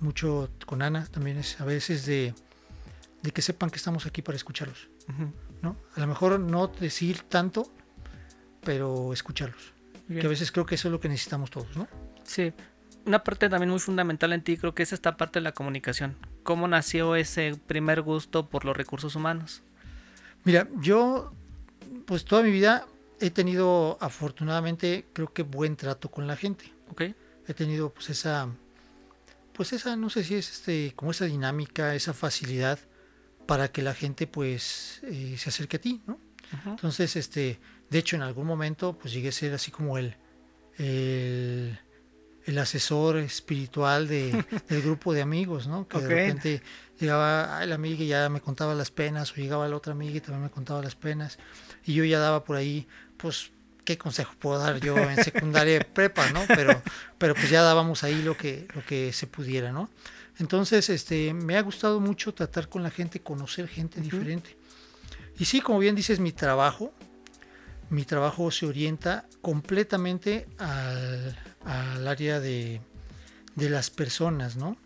mucho 0.00 0.50
con 0.66 0.82
Ana, 0.82 1.06
también 1.10 1.38
es 1.38 1.60
a 1.60 1.64
veces 1.64 2.04
de, 2.04 2.34
de 3.22 3.30
que 3.30 3.42
sepan 3.42 3.70
que 3.70 3.76
estamos 3.76 4.06
aquí 4.06 4.22
para 4.22 4.36
escucharlos. 4.36 4.88
¿no? 5.62 5.76
A 5.94 6.00
lo 6.00 6.06
mejor 6.06 6.38
no 6.38 6.68
decir 6.68 7.22
tanto, 7.22 7.70
pero 8.62 9.12
escucharlos. 9.12 9.72
Bien. 10.06 10.20
Que 10.20 10.26
a 10.26 10.30
veces 10.30 10.52
creo 10.52 10.66
que 10.66 10.76
eso 10.76 10.88
es 10.88 10.92
lo 10.92 11.00
que 11.00 11.08
necesitamos 11.08 11.50
todos, 11.50 11.76
¿no? 11.76 11.86
Sí. 12.24 12.52
Una 13.04 13.22
parte 13.24 13.48
también 13.48 13.70
muy 13.70 13.80
fundamental 13.80 14.32
en 14.32 14.42
ti 14.42 14.56
creo 14.56 14.74
que 14.74 14.82
es 14.82 14.92
esta 14.92 15.16
parte 15.16 15.38
de 15.38 15.42
la 15.42 15.52
comunicación. 15.52 16.16
¿Cómo 16.42 16.68
nació 16.68 17.16
ese 17.16 17.58
primer 17.66 18.02
gusto 18.02 18.48
por 18.48 18.64
los 18.64 18.76
recursos 18.76 19.14
humanos? 19.16 19.62
Mira, 20.44 20.68
yo 20.80 21.32
pues 22.06 22.24
toda 22.24 22.42
mi 22.42 22.50
vida 22.50 22.86
he 23.20 23.30
tenido 23.30 23.98
afortunadamente 24.00 25.06
creo 25.12 25.32
que 25.32 25.42
buen 25.42 25.76
trato 25.76 26.10
con 26.10 26.26
la 26.26 26.36
gente. 26.36 26.72
¿Ok? 26.90 27.02
he 27.48 27.54
tenido 27.54 27.90
pues 27.90 28.10
esa 28.10 28.48
pues 29.54 29.72
esa 29.72 29.96
no 29.96 30.10
sé 30.10 30.22
si 30.22 30.36
es 30.36 30.50
este 30.50 30.92
como 30.94 31.10
esa 31.10 31.24
dinámica 31.24 31.94
esa 31.94 32.12
facilidad 32.12 32.78
para 33.48 33.72
que 33.72 33.82
la 33.82 33.94
gente 33.94 34.28
pues 34.28 35.00
eh, 35.02 35.34
se 35.36 35.48
acerque 35.48 35.78
a 35.78 35.80
ti 35.80 36.00
no 36.06 36.20
entonces 36.66 37.16
este 37.16 37.58
de 37.90 37.98
hecho 37.98 38.14
en 38.14 38.22
algún 38.22 38.46
momento 38.46 38.96
pues 38.96 39.12
llegué 39.12 39.30
a 39.30 39.32
ser 39.32 39.54
así 39.54 39.70
como 39.70 39.98
el 39.98 40.16
el, 40.76 41.76
el 42.44 42.58
asesor 42.58 43.16
espiritual 43.16 44.06
de, 44.06 44.44
del 44.68 44.82
grupo 44.82 45.12
de 45.12 45.22
amigos 45.22 45.66
no 45.66 45.88
que 45.88 45.98
de 45.98 46.08
repente 46.08 46.62
llegaba 46.98 47.64
la 47.64 47.74
amiga 47.74 48.02
y 48.02 48.08
ya 48.08 48.28
me 48.28 48.40
contaba 48.40 48.74
las 48.74 48.90
penas 48.90 49.32
o 49.32 49.36
llegaba 49.36 49.68
la 49.68 49.76
otra 49.76 49.92
amiga 49.92 50.16
y 50.16 50.20
también 50.20 50.44
me 50.44 50.50
contaba 50.50 50.82
las 50.82 50.94
penas. 50.94 51.38
Y 51.84 51.94
yo 51.94 52.04
ya 52.04 52.18
daba 52.18 52.44
por 52.44 52.56
ahí 52.56 52.86
pues 53.16 53.52
qué 53.84 53.96
consejo 53.96 54.34
puedo 54.38 54.58
dar 54.58 54.80
yo 54.80 54.96
en 54.98 55.22
secundaria 55.22 55.76
y 55.76 55.84
prepa, 55.84 56.30
¿no? 56.30 56.42
Pero, 56.46 56.82
pero 57.18 57.34
pues 57.34 57.50
ya 57.50 57.62
dábamos 57.62 58.04
ahí 58.04 58.22
lo 58.22 58.36
que, 58.36 58.68
lo 58.74 58.84
que 58.84 59.12
se 59.12 59.26
pudiera, 59.26 59.72
¿no? 59.72 59.88
Entonces, 60.38 60.88
este, 60.88 61.34
me 61.34 61.56
ha 61.56 61.62
gustado 61.62 62.00
mucho 62.00 62.32
tratar 62.32 62.68
con 62.68 62.82
la 62.82 62.90
gente, 62.90 63.20
conocer 63.20 63.68
gente 63.68 64.00
diferente. 64.00 64.56
Y 65.38 65.44
sí, 65.44 65.60
como 65.60 65.78
bien 65.78 65.94
dices, 65.94 66.20
mi 66.20 66.32
trabajo, 66.32 66.92
mi 67.90 68.04
trabajo 68.04 68.50
se 68.50 68.66
orienta 68.66 69.26
completamente 69.40 70.46
al, 70.58 71.36
al 71.64 72.06
área 72.06 72.40
de, 72.40 72.80
de 73.56 73.70
las 73.70 73.90
personas, 73.90 74.56
¿no? 74.56 74.76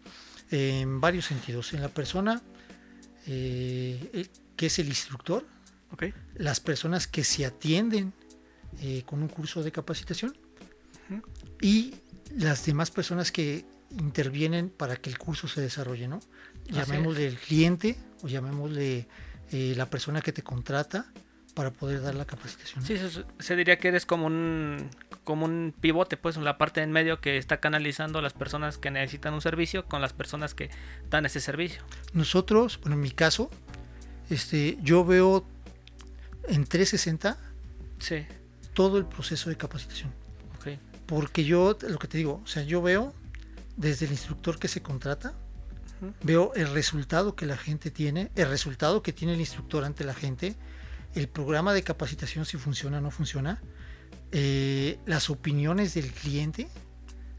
En 0.51 1.01
varios 1.01 1.27
sentidos. 1.27 1.73
En 1.75 1.83
la 1.83 1.89
persona, 1.89 2.43
eh, 3.27 4.29
que 4.57 4.67
es 4.67 4.79
el 4.79 4.89
instructor, 4.89 5.47
las 6.35 6.61
personas 6.61 7.07
que 7.07 7.23
se 7.23 7.45
atienden 7.45 8.13
eh, 8.81 9.03
con 9.05 9.23
un 9.23 9.29
curso 9.29 9.63
de 9.63 9.71
capacitación 9.71 10.37
y 11.61 11.95
las 12.37 12.65
demás 12.65 12.91
personas 12.91 13.31
que 13.31 13.67
intervienen 13.99 14.71
para 14.71 14.97
que 14.97 15.11
el 15.11 15.19
curso 15.19 15.49
se 15.49 15.61
desarrolle, 15.61 16.09
¿no? 16.09 16.21
Llamémosle 16.67 17.27
el 17.27 17.37
cliente 17.37 17.97
o 18.23 18.29
llamémosle 18.29 19.07
eh, 19.53 19.75
la 19.77 19.91
persona 19.91 20.21
que 20.21 20.33
te 20.33 20.43
contrata 20.43 21.07
para 21.55 21.71
poder 21.71 22.01
dar 22.01 22.15
la 22.15 22.25
capacitación. 22.25 22.81
¿no? 22.81 22.87
Sí, 22.87 22.97
se, 22.97 23.25
se 23.39 23.57
diría 23.57 23.79
que 23.79 23.89
eres 23.89 24.07
como 24.07 24.27
un 24.27 24.89
como 25.25 25.45
un 25.45 25.73
pivote, 25.81 26.17
pues, 26.17 26.37
la 26.37 26.59
parte 26.59 26.83
en 26.83 26.91
medio 26.91 27.21
que 27.21 27.37
está 27.37 27.61
canalizando 27.61 28.19
a 28.19 28.23
las 28.23 28.33
personas 28.33 28.79
que 28.79 28.91
necesitan 28.91 29.35
un 29.35 29.41
servicio 29.41 29.85
con 29.87 30.01
las 30.03 30.13
personas 30.13 30.55
que 30.55 30.69
dan 31.11 31.27
ese 31.27 31.41
servicio. 31.41 31.83
Nosotros, 32.13 32.81
bueno, 32.81 32.97
en 32.97 33.03
mi 33.03 33.13
caso, 33.13 33.49
este, 34.31 34.79
yo 34.83 35.05
veo 35.05 35.47
en 36.49 36.65
360 36.67 37.39
Sí, 38.03 38.27
todo 38.75 38.99
el 38.99 39.05
proceso 39.05 39.49
de 39.49 39.57
capacitación. 39.57 40.11
Porque 41.07 41.45
yo, 41.45 41.77
lo 41.89 41.99
que 41.99 42.09
te 42.09 42.17
digo, 42.17 42.41
o 42.43 42.47
sea, 42.47 42.63
yo 42.63 42.81
veo 42.81 43.13
desde 43.77 44.07
el 44.07 44.13
instructor 44.13 44.59
que 44.59 44.69
se 44.69 44.83
contrata, 44.83 45.35
veo 46.23 46.53
el 46.55 46.69
resultado 46.73 47.37
que 47.37 47.47
la 47.47 47.57
gente 47.57 47.91
tiene, 47.91 48.31
el 48.35 48.49
resultado 48.49 49.03
que 49.03 49.13
tiene 49.13 49.35
el 49.35 49.41
instructor 49.41 49.85
ante 49.85 50.05
la 50.05 50.15
gente, 50.15 50.57
el 51.15 51.29
programa 51.29 51.73
de 51.75 51.83
capacitación 51.85 52.45
si 52.45 52.57
funciona 52.57 52.99
o 52.99 53.01
no 53.01 53.11
funciona, 53.11 53.61
eh, 54.33 54.99
las 55.07 55.31
opiniones 55.31 55.95
del 55.95 56.11
cliente, 56.13 56.69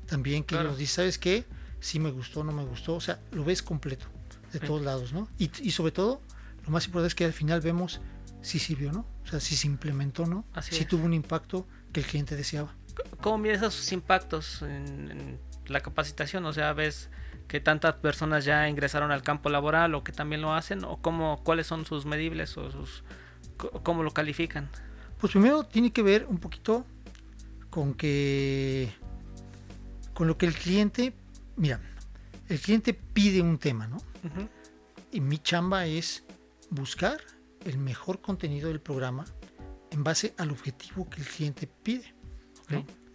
también 0.08 0.44
que 0.44 0.56
Claro. 0.56 0.70
nos 0.70 0.78
dice, 0.78 0.96
¿sabes 0.96 1.18
qué? 1.18 1.46
Si 1.80 2.00
me 2.00 2.12
gustó, 2.12 2.44
no 2.44 2.52
me 2.52 2.64
gustó, 2.64 2.96
o 2.96 3.02
sea, 3.02 3.20
lo 3.32 3.44
ves 3.44 3.62
completo, 3.64 4.06
de 4.54 4.60
Sí. 4.60 4.66
todos 4.66 4.82
lados, 4.82 5.12
¿no? 5.12 5.28
Y, 5.38 5.50
y 5.62 5.72
sobre 5.72 5.92
todo, 5.92 6.22
lo 6.66 6.70
más 6.72 6.86
importante 6.86 7.08
es 7.08 7.16
que 7.16 7.26
al 7.26 7.34
final 7.34 7.60
vemos 7.62 8.00
si 8.42 8.60
sirvió, 8.60 8.92
¿no? 8.92 9.06
O 9.24 9.28
sea, 9.28 9.40
si 9.40 9.56
se 9.56 9.68
implementó, 9.68 10.26
¿no? 10.26 10.46
Así 10.54 10.76
si 10.76 10.82
es. 10.84 10.88
tuvo 10.88 11.06
un 11.06 11.14
impacto 11.14 11.66
que 11.92 12.00
el 12.02 12.06
cliente 12.06 12.36
deseaba. 12.36 12.76
¿Cómo 13.22 13.38
mides 13.40 13.58
esos 13.62 13.92
impactos 13.92 14.62
en, 14.62 15.10
en 15.12 15.40
la 15.68 15.82
capacitación? 15.82 16.46
O 16.46 16.54
sea, 16.54 16.74
ves 16.74 17.10
que 17.48 17.60
tantas 17.60 17.96
personas 17.96 18.46
ya 18.46 18.68
ingresaron 18.70 19.12
al 19.12 19.22
campo 19.22 19.50
laboral 19.50 19.96
o 19.96 20.04
que 20.04 20.12
también 20.12 20.42
lo 20.42 20.54
hacen 20.54 20.84
o 20.84 20.98
cómo, 21.02 21.44
cuáles 21.44 21.68
son 21.68 21.86
sus 21.86 22.06
medibles 22.06 22.58
o 22.58 22.72
sus 22.72 23.04
cómo 23.84 24.04
lo 24.04 24.12
califican. 24.12 24.70
Pues 25.20 25.32
primero 25.32 25.64
tiene 25.64 25.92
que 25.92 26.02
ver 26.02 26.26
un 26.28 26.38
poquito 26.38 26.86
con 27.70 27.94
que 27.94 28.92
con 30.14 30.28
lo 30.28 30.38
que 30.38 30.46
el 30.46 30.54
cliente, 30.54 31.14
mira, 31.56 31.80
el 32.48 32.60
cliente 32.60 32.94
pide 32.94 33.42
un 33.42 33.58
tema, 33.58 33.88
¿no? 33.88 33.98
Y 35.12 35.22
mi 35.22 35.40
chamba 35.40 35.86
es 35.86 36.24
buscar 36.70 37.20
el 37.66 37.78
mejor 37.78 38.22
contenido 38.22 38.68
del 38.68 38.80
programa 38.80 39.26
en 39.92 40.04
base 40.04 40.34
al 40.38 40.52
objetivo 40.52 41.10
que 41.10 41.22
el 41.22 41.28
cliente 41.28 41.68
pide. 41.68 42.14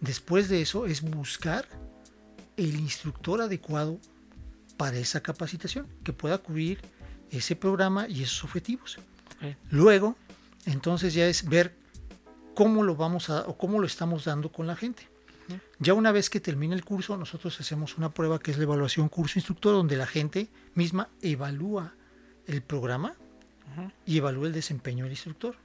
Después 0.01 0.49
de 0.49 0.61
eso 0.61 0.85
es 0.85 1.01
buscar 1.01 1.67
el 2.59 2.75
instructor 2.75 3.41
adecuado 3.41 3.99
para 4.77 4.97
esa 4.97 5.21
capacitación 5.21 5.87
que 6.03 6.13
pueda 6.13 6.37
cubrir 6.37 6.79
ese 7.31 7.55
programa 7.55 8.07
y 8.07 8.23
esos 8.23 8.43
objetivos. 8.43 8.97
Luego, 9.69 10.15
entonces 10.65 11.13
ya 11.13 11.27
es 11.27 11.47
ver 11.47 11.73
cómo 12.55 12.83
lo 12.83 12.95
vamos 12.95 13.29
a 13.29 13.47
o 13.47 13.57
cómo 13.57 13.79
lo 13.79 13.85
estamos 13.85 14.25
dando 14.25 14.51
con 14.51 14.67
la 14.67 14.75
gente. 14.75 15.07
Ya 15.79 15.93
una 15.93 16.11
vez 16.11 16.29
que 16.29 16.39
termina 16.39 16.75
el 16.75 16.83
curso, 16.83 17.17
nosotros 17.17 17.59
hacemos 17.59 17.97
una 17.97 18.13
prueba 18.13 18.39
que 18.39 18.51
es 18.51 18.57
la 18.57 18.63
evaluación 18.63 19.09
curso 19.09 19.39
instructor, 19.39 19.73
donde 19.73 19.95
la 19.95 20.05
gente 20.05 20.49
misma 20.75 21.09
evalúa 21.21 21.93
el 22.45 22.61
programa 22.61 23.15
y 24.05 24.17
evalúa 24.17 24.47
el 24.47 24.53
desempeño 24.53 25.05
del 25.05 25.13
instructor. 25.13 25.55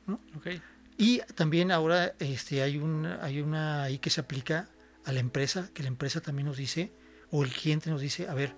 Y 0.97 1.19
también 1.35 1.73
ahora 1.73 2.15
este, 2.19 2.63
hay, 2.63 2.79
un, 2.79 3.07
hay 3.07 3.41
una 3.41 3.83
ahí 3.83 3.99
que 3.99 4.11
se 4.11 4.21
aplica 4.21 4.69
a 5.05 5.13
la 5.13 5.21
empresa, 5.21 5.71
que 5.75 5.83
la 5.83 5.89
empresa 5.89 6.21
también 6.21 6.47
nos 6.47 6.57
dice, 6.57 6.93
o 7.31 7.45
el 7.45 7.51
cliente 7.51 7.91
nos 7.91 8.01
dice, 8.01 8.29
a 8.29 8.35
ver, 8.35 8.55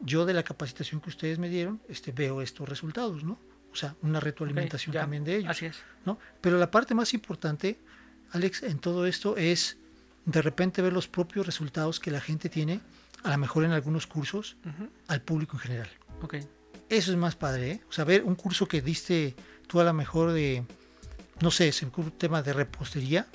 yo 0.00 0.24
de 0.26 0.34
la 0.34 0.42
capacitación 0.42 1.00
que 1.00 1.10
ustedes 1.10 1.38
me 1.38 1.48
dieron, 1.48 1.80
este, 1.88 2.12
veo 2.12 2.42
estos 2.42 2.68
resultados, 2.68 3.24
¿no? 3.24 3.38
O 3.72 3.76
sea, 3.76 3.94
una 4.02 4.18
retroalimentación 4.18 4.94
también 4.94 5.24
de 5.24 5.36
ellos. 5.36 5.50
Así 5.50 5.66
es. 5.66 5.76
¿no? 6.04 6.18
Pero 6.40 6.58
la 6.58 6.70
parte 6.70 6.94
más 6.94 7.14
importante, 7.14 7.78
Alex, 8.32 8.64
en 8.64 8.78
todo 8.78 9.06
esto 9.06 9.36
es 9.36 9.76
de 10.24 10.42
repente 10.42 10.82
ver 10.82 10.92
los 10.92 11.08
propios 11.08 11.46
resultados 11.46 12.00
que 12.00 12.10
la 12.10 12.20
gente 12.20 12.48
tiene, 12.48 12.80
a 13.22 13.30
lo 13.30 13.38
mejor 13.38 13.64
en 13.64 13.72
algunos 13.72 14.06
cursos, 14.06 14.56
al 15.06 15.22
público 15.22 15.56
en 15.56 15.60
general. 15.60 15.88
Ok. 16.22 16.36
Eso 16.88 17.12
es 17.12 17.16
más 17.16 17.36
padre, 17.36 17.70
¿eh? 17.70 17.80
O 17.88 17.92
sea, 17.92 18.04
ver 18.04 18.24
un 18.24 18.34
curso 18.34 18.66
que 18.66 18.82
diste 18.82 19.36
tú 19.68 19.80
a 19.80 19.84
lo 19.84 19.92
mejor 19.92 20.32
de, 20.32 20.64
no 21.40 21.50
sé, 21.50 21.68
es 21.68 21.82
un 21.82 22.10
tema 22.12 22.42
de 22.42 22.52
repostería 22.52 23.26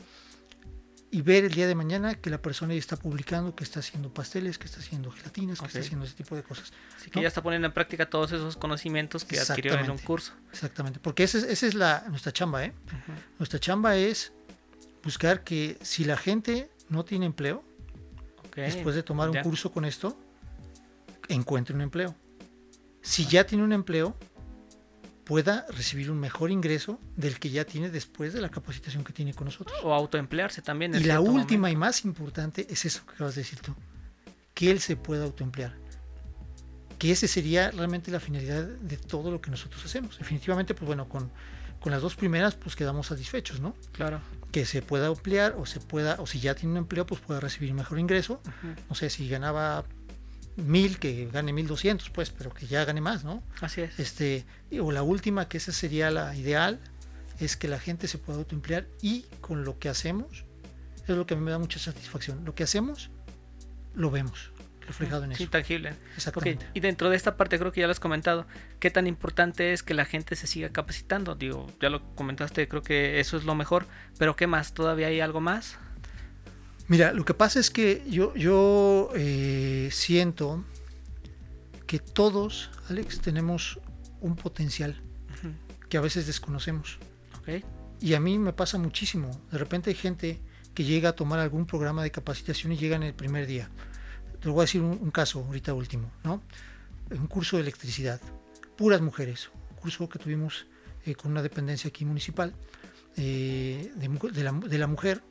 y 1.16 1.22
ver 1.22 1.46
el 1.46 1.54
día 1.54 1.66
de 1.66 1.76
mañana 1.76 2.16
que 2.16 2.30
la 2.30 2.42
persona 2.42 2.74
ya 2.74 2.80
está 2.82 2.98
publicando, 2.98 3.56
que 3.56 3.64
está 3.64 3.80
haciendo 3.80 4.14
pasteles, 4.14 4.58
que 4.58 4.66
está 4.66 4.82
haciendo 4.82 5.12
gelatinas, 5.12 5.62
que 5.62 5.68
está 5.68 5.80
haciendo 5.80 6.04
ese 6.04 6.14
tipo 6.14 6.36
de 6.36 6.44
cosas. 6.44 6.74
Así 6.98 7.10
que 7.10 7.22
ya 7.22 7.30
está 7.30 7.42
poniendo 7.42 7.68
en 7.68 7.74
práctica 7.74 8.10
todos 8.10 8.34
esos 8.34 8.58
conocimientos 8.58 9.24
que 9.24 9.40
adquirió 9.40 9.80
en 9.80 9.90
un 9.90 9.98
curso. 9.98 10.34
Exactamente, 10.52 11.00
porque 11.00 11.24
esa 11.24 11.38
es, 11.38 11.46
esa 11.46 11.68
es 11.68 11.74
la, 11.74 12.04
nuestra 12.10 12.34
chamba, 12.34 12.66
¿eh? 12.66 12.74
Nuestra 13.40 13.62
chamba 13.62 13.96
es 13.96 14.34
buscar 15.06 15.46
que 15.46 15.78
si 15.82 16.04
la 16.04 16.18
gente 16.18 16.70
no 16.90 17.06
tiene 17.06 17.28
empleo, 17.28 17.64
después 18.54 18.94
de 18.94 19.02
tomar 19.02 19.30
un 19.30 19.38
curso 19.38 19.72
con 19.72 19.86
esto, 19.86 20.20
encuentre 21.30 21.74
un 21.74 21.82
empleo. 21.82 22.14
Si 23.02 23.26
ya 23.26 23.46
tiene 23.46 23.64
un 23.64 23.72
empleo, 23.72 24.18
pueda 25.26 25.66
recibir 25.70 26.12
un 26.12 26.20
mejor 26.20 26.52
ingreso 26.52 27.00
del 27.16 27.40
que 27.40 27.50
ya 27.50 27.66
tiene 27.66 27.90
después 27.90 28.32
de 28.32 28.42
la 28.42 28.50
capacitación 28.50 29.04
que 29.04 29.12
tiene 29.12 29.34
con 29.34 29.46
nosotros. 29.46 29.76
O 29.84 29.94
autoemplearse 29.94 30.62
también. 30.62 30.96
en 30.96 31.02
Y 31.02 31.06
la 31.06 31.20
última 31.20 31.64
momento. 31.64 31.68
y 31.70 31.76
más 31.76 32.06
importante 32.06 32.68
es 32.70 32.86
eso 32.86 33.06
que 33.06 33.14
acabas 33.14 33.36
de 33.36 33.42
decir 33.42 33.60
tú, 33.60 33.76
que 34.54 34.72
él 34.72 34.80
se 34.80 34.96
pueda 34.96 35.26
autoemplear. 35.26 35.74
Que 37.00 37.12
ese 37.12 37.28
sería 37.28 37.72
realmente 37.72 38.12
la 38.12 38.20
finalidad 38.20 38.64
de 38.64 38.98
todo 38.98 39.32
lo 39.32 39.42
que 39.42 39.52
nosotros 39.52 39.84
hacemos. 39.84 40.18
Definitivamente, 40.18 40.74
pues 40.76 40.86
bueno, 40.86 41.10
con, 41.10 41.30
con 41.82 41.92
las 41.92 42.02
dos 42.02 42.16
primeras, 42.16 42.56
pues 42.56 42.76
quedamos 42.76 43.08
satisfechos, 43.08 43.60
¿no? 43.60 43.76
Claro. 43.92 44.22
Que 44.52 44.66
se 44.66 44.82
pueda 44.82 45.08
emplear 45.08 45.56
o 45.58 45.66
se 45.66 45.80
pueda, 45.82 46.16
o 46.20 46.28
si 46.28 46.40
ya 46.40 46.56
tiene 46.56 46.72
un 46.74 46.78
empleo, 46.78 47.06
pues 47.06 47.20
pueda 47.20 47.40
recibir 47.40 47.74
mejor 47.74 48.00
ingreso. 48.00 48.42
No 48.88 48.96
sé, 48.96 49.10
si 49.10 49.28
ganaba 49.28 49.84
mil, 50.56 51.00
que 51.00 51.28
gane 51.32 51.52
mil 51.54 51.68
doscientos, 51.68 52.10
pues, 52.10 52.30
pero 52.30 52.54
que 52.54 52.66
ya 52.68 52.86
gane 52.86 53.02
más, 53.02 53.24
¿no? 53.24 53.44
Así 53.62 53.82
es. 53.82 54.00
Este, 54.00 54.46
o 54.82 54.92
la 54.92 55.04
última, 55.04 55.48
que 55.48 55.58
esa 55.58 55.72
sería 55.72 56.12
la 56.12 56.36
ideal, 56.36 56.80
es 57.40 57.58
que 57.58 57.68
la 57.68 57.80
gente 57.80 58.08
se 58.08 58.18
pueda 58.18 58.40
autoemplear 58.40 58.88
y 59.02 59.26
con 59.42 59.66
lo 59.66 59.78
que 59.80 59.90
hacemos, 59.90 60.46
es 61.08 61.16
lo 61.16 61.26
que 61.26 61.34
a 61.34 61.38
mí 61.38 61.44
me 61.44 61.52
da 61.52 61.60
mucha 61.60 61.80
satisfacción. 61.80 62.46
Lo 62.46 62.56
que 62.56 62.64
hacemos, 62.64 63.10
lo 63.94 64.10
vemos 64.12 64.52
reflejado 64.88 65.24
en 65.24 65.36
Sí, 65.36 65.44
eso. 65.44 65.52
tangible. 65.52 65.90
Ok, 65.90 65.98
Exactamente. 66.18 66.68
Y 66.76 66.80
dentro 66.80 67.10
de 67.10 67.16
esta 67.18 67.38
parte 67.38 67.58
creo 67.58 67.72
que 67.72 67.82
ya 67.82 67.88
lo 67.88 67.92
has 67.92 68.00
comentado, 68.00 68.46
¿qué 68.80 68.92
tan 68.92 69.08
importante 69.08 69.74
es 69.74 69.82
que 69.84 69.94
la 69.96 70.06
gente 70.06 70.36
se 70.36 70.46
siga 70.48 70.70
capacitando? 70.70 71.34
Digo, 71.36 71.68
ya 71.82 71.90
lo 71.90 72.04
comentaste, 72.16 72.68
creo 72.68 72.84
que 72.84 73.20
eso 73.20 73.36
es 73.36 73.46
lo 73.46 73.56
mejor, 73.56 73.88
pero 74.20 74.36
¿qué 74.36 74.46
más? 74.48 74.74
¿Todavía 74.74 75.08
hay 75.08 75.22
algo 75.22 75.42
más? 75.42 75.80
Mira, 76.88 77.14
lo 77.14 77.26
que 77.26 77.34
pasa 77.34 77.60
es 77.60 77.72
que 77.72 78.04
yo, 78.08 78.36
yo 78.36 79.10
eh, 79.16 79.90
siento 79.92 80.64
que 81.88 82.00
todos, 82.00 82.70
Alex, 82.90 83.22
tenemos 83.22 83.80
un 84.22 84.36
potencial 84.36 85.02
que 85.90 85.98
a 85.98 86.02
veces 86.02 86.28
desconocemos. 86.28 87.00
Y 88.02 88.14
a 88.14 88.20
mí 88.20 88.38
me 88.38 88.54
pasa 88.54 88.78
muchísimo. 88.78 89.32
De 89.52 89.58
repente 89.58 89.90
hay 89.90 89.96
gente 89.96 90.40
que 90.74 90.84
llega 90.84 91.10
a 91.10 91.14
tomar 91.14 91.40
algún 91.40 91.66
programa 91.66 92.04
de 92.04 92.12
capacitación 92.12 92.74
y 92.74 92.78
llega 92.78 92.96
en 92.96 93.04
el 93.04 93.14
primer 93.14 93.48
día. 93.48 93.70
Te 94.42 94.50
voy 94.50 94.60
a 94.60 94.64
decir 94.64 94.82
un, 94.82 95.00
un 95.02 95.12
caso 95.12 95.44
ahorita 95.44 95.74
último, 95.74 96.12
¿no? 96.24 96.42
Un 97.10 97.28
curso 97.28 97.58
de 97.58 97.64
electricidad. 97.64 98.20
Puras 98.76 99.02
mujeres. 99.02 99.50
Un 99.72 99.78
curso 99.78 100.10
que 100.10 100.20
tuvimos 100.20 100.66
eh, 101.06 101.16
con 101.16 101.32
una 101.32 101.42
dependencia 101.42 101.88
aquí 101.88 102.04
municipal 102.04 102.54
eh, 103.16 103.92
de, 103.96 104.32
de 104.32 104.44
la, 104.44 104.52
de 104.52 104.78
la 104.78 104.88
mujer. 104.88 105.22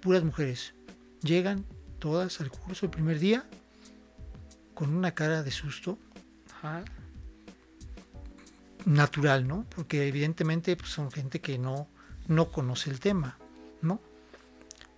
Puras 0.00 0.22
mujeres. 0.22 0.74
Llegan 1.24 1.64
todas 1.98 2.40
al 2.42 2.50
curso 2.50 2.84
el 2.84 2.90
primer 2.90 3.18
día 3.18 3.44
con 4.74 4.94
una 4.94 5.14
cara 5.14 5.42
de 5.42 5.50
susto 5.50 5.98
Ajá. 6.56 6.84
natural, 8.84 9.48
¿no? 9.48 9.64
Porque 9.74 10.06
evidentemente 10.06 10.76
pues, 10.76 10.90
son 10.90 11.10
gente 11.10 11.40
que 11.40 11.58
no, 11.58 11.88
no 12.28 12.52
conoce 12.52 12.90
el 12.90 13.00
tema, 13.00 13.38
¿no? 13.80 14.02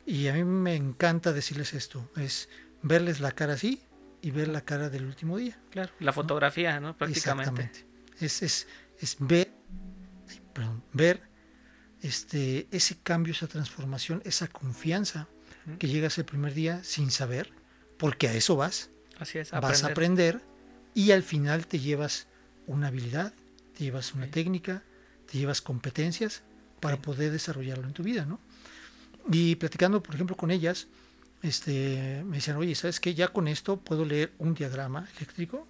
Y 0.04 0.26
a 0.26 0.34
mí 0.34 0.42
me 0.42 0.74
encanta 0.74 1.32
decirles 1.32 1.74
esto, 1.74 2.10
es 2.16 2.48
verles 2.82 3.20
la 3.20 3.30
cara 3.30 3.52
así 3.52 3.80
y 4.20 4.32
ver 4.32 4.48
la 4.48 4.62
cara 4.62 4.90
del 4.90 5.04
último 5.06 5.36
día. 5.36 5.56
claro. 5.70 5.92
La 6.00 6.12
fotografía, 6.12 6.80
¿no? 6.80 6.96
Prácticamente. 6.96 7.62
Exactamente. 7.62 8.24
Es, 8.24 8.42
es, 8.42 8.66
es 8.98 9.16
ver, 9.20 9.52
perdón, 10.52 10.82
ver 10.92 11.22
este, 12.02 12.66
ese 12.72 12.98
cambio, 12.98 13.32
esa 13.32 13.46
transformación, 13.46 14.22
esa 14.24 14.48
confianza 14.48 15.28
Que 15.78 15.88
llegas 15.88 16.16
el 16.18 16.24
primer 16.24 16.54
día 16.54 16.82
sin 16.84 17.10
saber, 17.10 17.50
porque 17.98 18.28
a 18.28 18.34
eso 18.34 18.56
vas, 18.56 18.90
Así 19.18 19.38
es, 19.38 19.50
vas 19.50 19.82
a 19.84 19.88
aprender. 19.88 20.40
y 20.94 21.10
al 21.10 21.22
final 21.22 21.66
te 21.66 21.78
llevas 21.80 22.26
una 22.66 22.88
habilidad, 22.88 23.32
te 23.76 23.84
llevas 23.84 24.14
una 24.14 24.26
técnica, 24.28 24.82
te 25.30 25.38
llevas 25.38 25.60
competencias 25.60 26.42
para 26.80 26.98
poder 26.98 27.32
desarrollarlo 27.32 27.86
en 27.86 27.94
tu 27.94 28.02
vida, 28.02 28.24
¿no? 28.26 28.38
Y 29.32 29.56
platicando, 29.56 30.02
por 30.02 30.14
ejemplo, 30.14 30.36
con 30.36 30.50
ellas, 30.50 30.86
este, 31.42 32.22
me 32.24 32.36
decían, 32.36 32.56
oye, 32.58 32.74
¿sabes 32.74 33.00
qué? 33.00 33.14
Ya 33.14 33.28
con 33.28 33.48
esto 33.48 33.76
puedo 33.78 34.04
leer 34.04 34.32
un 34.38 34.54
diagrama 34.54 35.08
eléctrico, 35.16 35.66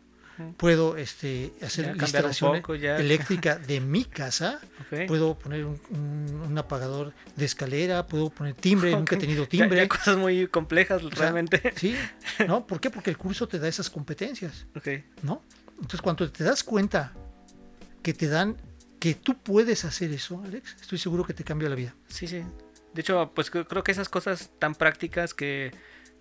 puedo 0.56 0.96
este, 0.96 1.52
hacer 1.62 1.96
la 1.96 2.02
instalación 2.02 2.62
eléctrica 2.80 3.56
de 3.56 3.80
mi 3.80 4.04
casa, 4.22 4.60
puedo 5.06 5.38
poner 5.38 5.64
un, 5.64 5.80
un, 5.90 6.58
apagador 6.58 7.12
de 7.36 7.44
escalera, 7.44 8.06
puedo 8.06 8.30
poner 8.30 8.54
timbre, 8.54 8.92
nunca 8.92 9.16
he 9.16 9.18
tenido 9.18 9.46
timbre. 9.46 9.76
Ya, 9.78 9.88
cosas 9.88 10.16
muy 10.16 10.46
complejas 10.48 11.02
realmente. 11.02 11.72
Sí, 11.76 11.96
¿no? 12.46 12.66
¿Por 12.66 12.80
qué? 12.80 12.90
Porque 12.90 13.10
el 13.10 13.16
curso 13.16 13.48
te 13.48 13.58
da 13.58 13.68
esas 13.68 13.90
competencias, 13.90 14.66
¿no? 15.22 15.42
Entonces, 15.76 16.00
cuando 16.00 16.30
te 16.30 16.44
das 16.44 16.64
cuenta 16.64 17.12
que 18.02 18.14
te 18.14 18.28
dan, 18.28 18.56
que 18.98 19.14
tú 19.14 19.36
puedes 19.36 19.84
hacer 19.84 20.12
eso, 20.12 20.42
Alex, 20.44 20.76
estoy 20.80 20.98
seguro 20.98 21.24
que 21.24 21.34
te 21.34 21.44
cambia 21.44 21.68
la 21.68 21.74
vida. 21.74 21.94
Sí, 22.08 22.26
sí. 22.26 22.42
De 22.94 23.00
hecho, 23.02 23.32
pues 23.34 23.50
creo 23.50 23.84
que 23.84 23.92
esas 23.92 24.08
cosas 24.08 24.50
tan 24.58 24.74
prácticas 24.74 25.34
que, 25.34 25.70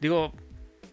digo, 0.01 0.33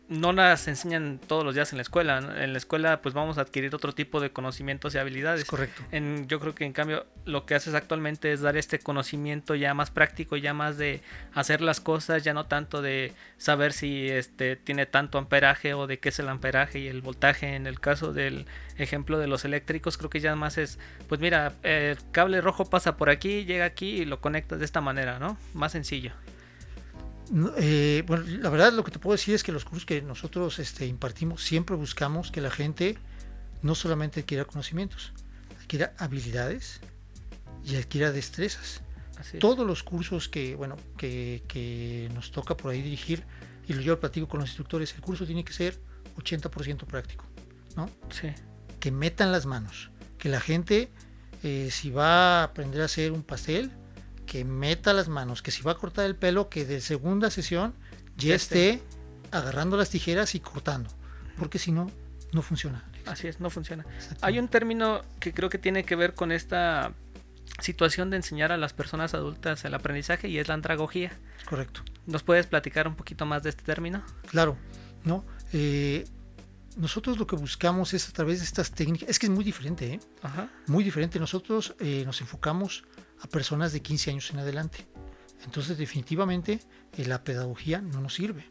no 0.09 0.33
las 0.33 0.69
enseñan 0.69 1.19
todos 1.27 1.45
los 1.45 1.55
días 1.55 1.73
en 1.73 1.79
la 1.79 1.83
escuela. 1.83 2.19
En 2.19 2.53
la 2.53 2.59
escuela 2.59 3.01
pues 3.01 3.15
vamos 3.15 3.39
a 3.39 3.43
adquirir 3.43 3.75
otro 3.75 3.93
tipo 3.93 4.21
de 4.21 4.31
conocimientos 4.31 4.95
y 4.95 4.99
habilidades. 4.99 5.45
correcto. 5.45 5.83
En, 5.91 6.29
yo 6.29 6.39
creo 6.41 6.55
que 6.55 6.65
en 6.65 6.73
cambio 6.73 7.07
lo 7.25 7.47
que 7.47 7.55
haces 7.55 7.75
actualmente 7.75 8.33
es 8.33 8.41
dar 8.41 8.57
este 8.57 8.79
conocimiento 8.79 9.55
ya 9.55 9.75
más 9.75 9.91
práctico, 9.91 10.37
ya 10.37 10.55
más 10.55 10.77
de 10.77 11.01
hacer 11.35 11.61
las 11.61 11.81
cosas, 11.81 12.25
ya 12.25 12.35
no 12.35 12.47
tanto 12.47 12.83
de 12.83 13.13
saber 13.39 13.73
si 13.73 14.09
este 14.09 14.57
tiene 14.57 14.87
tanto 14.87 15.19
amperaje 15.19 15.75
o 15.75 15.87
de 15.87 15.99
qué 15.99 16.11
es 16.11 16.19
el 16.19 16.29
amperaje 16.29 16.79
y 16.79 16.89
el 16.89 17.01
voltaje. 17.01 17.55
En 17.55 17.67
el 17.67 17.81
caso 17.81 18.13
del 18.13 18.47
ejemplo 18.77 19.19
de 19.19 19.29
los 19.29 19.45
eléctricos 19.45 19.97
creo 19.97 20.11
que 20.11 20.21
ya 20.21 20.35
más 20.37 20.59
es, 20.59 20.79
pues 21.09 21.21
mira, 21.21 21.55
el 21.63 21.97
cable 22.11 22.41
rojo 22.41 22.69
pasa 22.69 22.97
por 22.97 23.09
aquí, 23.09 23.45
llega 23.45 23.65
aquí 23.65 24.03
y 24.03 24.05
lo 24.05 24.21
conectas 24.21 24.59
de 24.59 24.65
esta 24.65 24.81
manera, 24.81 25.19
¿no? 25.19 25.39
Más 25.55 25.73
sencillo. 25.73 26.13
Eh, 27.59 28.03
bueno, 28.07 28.25
la 28.27 28.51
verdad 28.51 28.73
lo 28.73 28.85
que 28.85 28.91
te 28.91 28.99
puedo 28.99 29.13
decir 29.13 29.35
es 29.35 29.43
que 29.43 29.53
los 29.53 29.65
cursos 29.65 29.87
que 29.87 30.03
nosotros 30.03 30.59
este, 30.59 30.87
impartimos 30.87 31.43
siempre 31.43 31.77
buscamos 31.77 32.31
que 32.31 32.41
la 32.41 32.51
gente 32.51 32.99
no 33.63 33.75
solamente 33.75 34.21
adquiera 34.21 34.45
conocimientos, 34.45 35.13
adquiera 35.61 35.95
habilidades 35.99 36.81
y 37.65 37.77
adquiera 37.77 38.13
destrezas. 38.13 38.83
Todos 39.39 39.65
los 39.65 39.85
cursos 39.85 40.29
que, 40.29 40.57
bueno, 40.57 40.77
que, 40.97 41.45
que, 41.47 42.11
nos 42.13 42.33
toca 42.33 42.57
por 42.57 42.73
ahí 42.73 42.83
dirigir, 42.83 43.25
y 43.69 43.73
yo 43.75 43.93
lo 43.93 44.01
platico 44.01 44.27
con 44.27 44.41
los 44.41 44.49
instructores, 44.49 44.93
el 44.95 45.01
curso 45.01 45.25
tiene 45.25 45.45
que 45.45 45.53
ser 45.53 45.79
80% 46.17 46.87
práctico, 46.87 47.25
¿no? 47.77 47.89
Sí. 48.11 48.29
Que 48.81 48.91
metan 48.91 49.31
las 49.31 49.47
manos, 49.47 49.91
que 50.19 50.29
la 50.29 50.41
gente, 50.41 50.91
eh, 51.45 51.69
si 51.71 51.91
va 51.91 52.41
a 52.41 52.45
aprender 52.45 52.83
a 52.83 52.87
hacer 52.87 53.13
un 53.13 53.23
pastel, 53.23 53.71
que 54.33 54.47
meta 54.47 54.95
las 54.95 55.09
manos, 55.09 55.43
que 55.43 55.51
si 55.51 55.63
va 55.63 55.73
a 55.73 55.75
cortar 55.75 56.07
el 56.07 56.17
pelo, 56.17 56.49
que 56.49 56.65
de 56.65 56.81
segunda 56.81 57.29
sesión 57.29 57.75
ya 58.17 58.35
esté 58.35 58.83
agarrando 59.31 59.77
las 59.77 59.91
tijeras 59.91 60.35
y 60.35 60.41
cortando, 60.41 60.89
porque 61.37 61.59
si 61.59 61.71
no, 61.71 61.91
no 62.33 62.41
funciona. 62.41 62.83
Así 63.05 63.29
es, 63.29 63.41
no 63.41 63.51
funciona. 63.51 63.85
Hay 64.23 64.39
un 64.39 64.49
término 64.49 65.03
que 65.21 65.35
creo 65.35 65.51
que 65.51 65.59
tiene 65.59 65.85
que 65.85 65.97
ver 65.97 66.15
con 66.15 66.33
esta 66.33 66.95
situación 67.61 68.09
de 68.09 68.17
enseñar 68.17 68.53
a 68.53 68.57
las 68.57 68.73
personas 68.73 69.13
adultas 69.13 69.67
el 69.67 69.75
aprendizaje 69.75 70.29
y 70.29 70.39
es 70.39 70.49
la 70.49 70.55
andragogía. 70.55 71.13
Correcto. 71.47 71.83
¿Nos 72.07 72.23
puedes 72.23 72.47
platicar 72.47 72.89
un 72.89 72.97
poquito 72.97 73.27
más 73.27 73.43
de 73.43 73.51
este 73.51 73.65
término? 73.65 74.03
Claro, 74.31 74.57
¿no? 75.05 75.27
Eh, 75.53 76.07
nosotros 76.79 77.19
lo 77.19 77.27
que 77.27 77.37
buscamos 77.37 77.93
es 77.93 78.09
a 78.09 78.13
través 78.13 78.39
de 78.39 78.47
estas 78.47 78.71
técnicas, 78.71 79.11
es 79.11 79.19
que 79.19 79.27
es 79.27 79.31
muy 79.31 79.45
diferente, 79.45 79.93
¿eh? 79.93 80.01
Muy 80.69 80.85
diferente. 80.85 81.21
Nosotros 81.21 81.75
eh, 81.81 82.05
nos 82.07 82.23
enfocamos 82.23 82.85
a 83.23 83.27
personas 83.29 83.73
de 83.73 83.81
15 83.81 84.11
años 84.11 84.31
en 84.31 84.41
adelante. 84.41 84.87
Entonces 85.45 85.79
definitivamente 85.79 86.61
eh, 86.97 87.05
la 87.07 87.25
pedagogía 87.25 87.81
no 87.81 88.01
nos 88.01 88.15
sirve. 88.15 88.51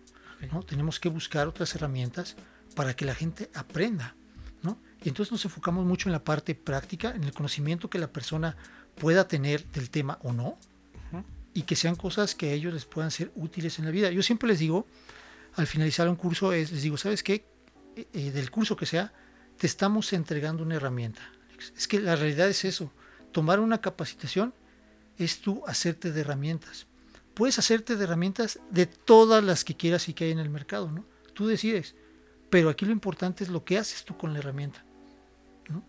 ¿no? 0.52 0.64
Tenemos 0.64 1.00
que 1.00 1.10
buscar 1.10 1.48
otras 1.48 1.76
herramientas 1.76 2.36
para 2.76 2.96
que 2.96 3.06
la 3.06 3.14
gente 3.14 3.50
aprenda. 3.54 4.16
¿no? 4.64 4.80
Y 5.04 5.10
entonces 5.10 5.32
nos 5.32 5.46
enfocamos 5.46 5.86
mucho 5.86 6.10
en 6.10 6.14
la 6.14 6.24
parte 6.24 6.56
práctica, 6.56 7.12
en 7.12 7.24
el 7.24 7.34
conocimiento 7.34 7.90
que 7.90 8.00
la 8.00 8.12
persona 8.12 8.56
pueda 8.96 9.28
tener 9.28 9.66
del 9.72 9.90
tema 9.90 10.18
o 10.24 10.34
no, 10.34 10.58
y 11.54 11.64
que 11.64 11.76
sean 11.76 11.96
cosas 11.96 12.34
que 12.34 12.50
a 12.50 12.54
ellos 12.54 12.74
les 12.74 12.86
puedan 12.86 13.12
ser 13.12 13.30
útiles 13.36 13.78
en 13.78 13.86
la 13.86 13.92
vida. 13.92 14.10
Yo 14.10 14.24
siempre 14.24 14.48
les 14.48 14.60
digo, 14.60 14.88
al 15.56 15.68
finalizar 15.68 16.08
un 16.08 16.16
curso, 16.16 16.54
es, 16.54 16.72
les 16.72 16.82
digo, 16.82 16.96
¿sabes 16.96 17.24
qué? 17.24 17.46
Eh, 17.98 18.08
eh, 18.14 18.32
del 18.32 18.50
curso 18.50 18.78
que 18.78 18.86
sea, 18.86 19.12
te 19.58 19.68
estamos 19.68 20.14
entregando 20.14 20.64
una 20.64 20.76
herramienta. 20.76 21.22
Es 21.76 21.90
que 21.90 22.00
la 22.00 22.16
realidad 22.16 22.48
es 22.48 22.64
eso. 22.64 22.92
Tomar 23.34 23.60
una 23.60 23.82
capacitación 23.82 24.54
es 25.18 25.42
tú 25.42 25.64
hacerte 25.68 26.12
de 26.12 26.22
herramientas. 26.22 26.88
Puedes 27.34 27.60
hacerte 27.60 27.96
de 27.96 28.04
herramientas 28.04 28.60
de 28.70 28.86
todas 28.86 29.44
las 29.44 29.64
que 29.64 29.76
quieras 29.76 30.10
y 30.10 30.14
que 30.14 30.26
hay 30.26 30.32
en 30.32 30.40
el 30.40 30.50
mercado, 30.50 30.92
¿no? 30.92 31.06
Tú 31.34 31.48
decides. 31.48 31.96
Pero 32.50 32.70
aquí 32.70 32.86
lo 32.86 32.92
importante 32.92 33.44
es 33.44 33.50
lo 33.50 33.64
que 33.64 33.78
haces 33.78 34.04
tú 34.04 34.18
con 34.18 34.34
la 34.34 34.40
herramienta. 34.40 34.84
¿no? 35.70 35.84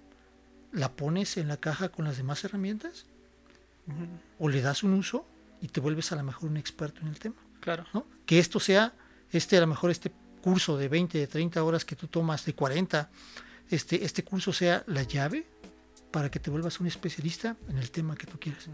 ¿La 0.71 0.93
pones 0.93 1.37
en 1.37 1.49
la 1.49 1.57
caja 1.57 1.91
con 1.91 2.05
las 2.05 2.17
demás 2.17 2.45
herramientas? 2.45 3.07
¿O 4.39 4.49
le 4.49 4.63
das 4.63 4.85
un 4.85 4.95
uso 4.95 5.27
y 5.61 5.69
te 5.69 5.81
vuelves 5.81 6.13
a 6.13 6.17
lo 6.17 6.23
mejor 6.23 6.49
un 6.49 6.57
experto 6.57 7.01
en 7.01 7.09
el 7.09 7.19
tema? 7.19 7.35
Claro. 7.61 7.85
¿no? 7.93 8.07
Que 8.27 8.39
esto 8.39 8.61
sea, 8.61 8.95
este 9.33 9.57
a 9.57 9.61
lo 9.61 9.67
mejor 9.67 9.91
este 9.91 10.13
curso 10.41 10.77
de 10.77 10.89
20, 10.89 11.19
de 11.19 11.27
30 11.27 11.65
horas 11.65 11.85
que 11.85 11.97
tú 11.97 12.07
tomas, 12.07 12.45
de 12.45 12.55
40, 12.55 13.11
este, 13.71 14.05
este 14.05 14.23
curso 14.23 14.53
sea 14.53 14.85
la 14.87 15.03
llave 15.03 15.47
para 16.13 16.31
que 16.31 16.39
te 16.39 16.51
vuelvas 16.51 16.79
un 16.79 16.87
especialista 16.87 17.57
en 17.69 17.79
el 17.79 17.91
tema 17.91 18.15
que 18.15 18.27
tú 18.27 18.39
quieras. 18.39 18.69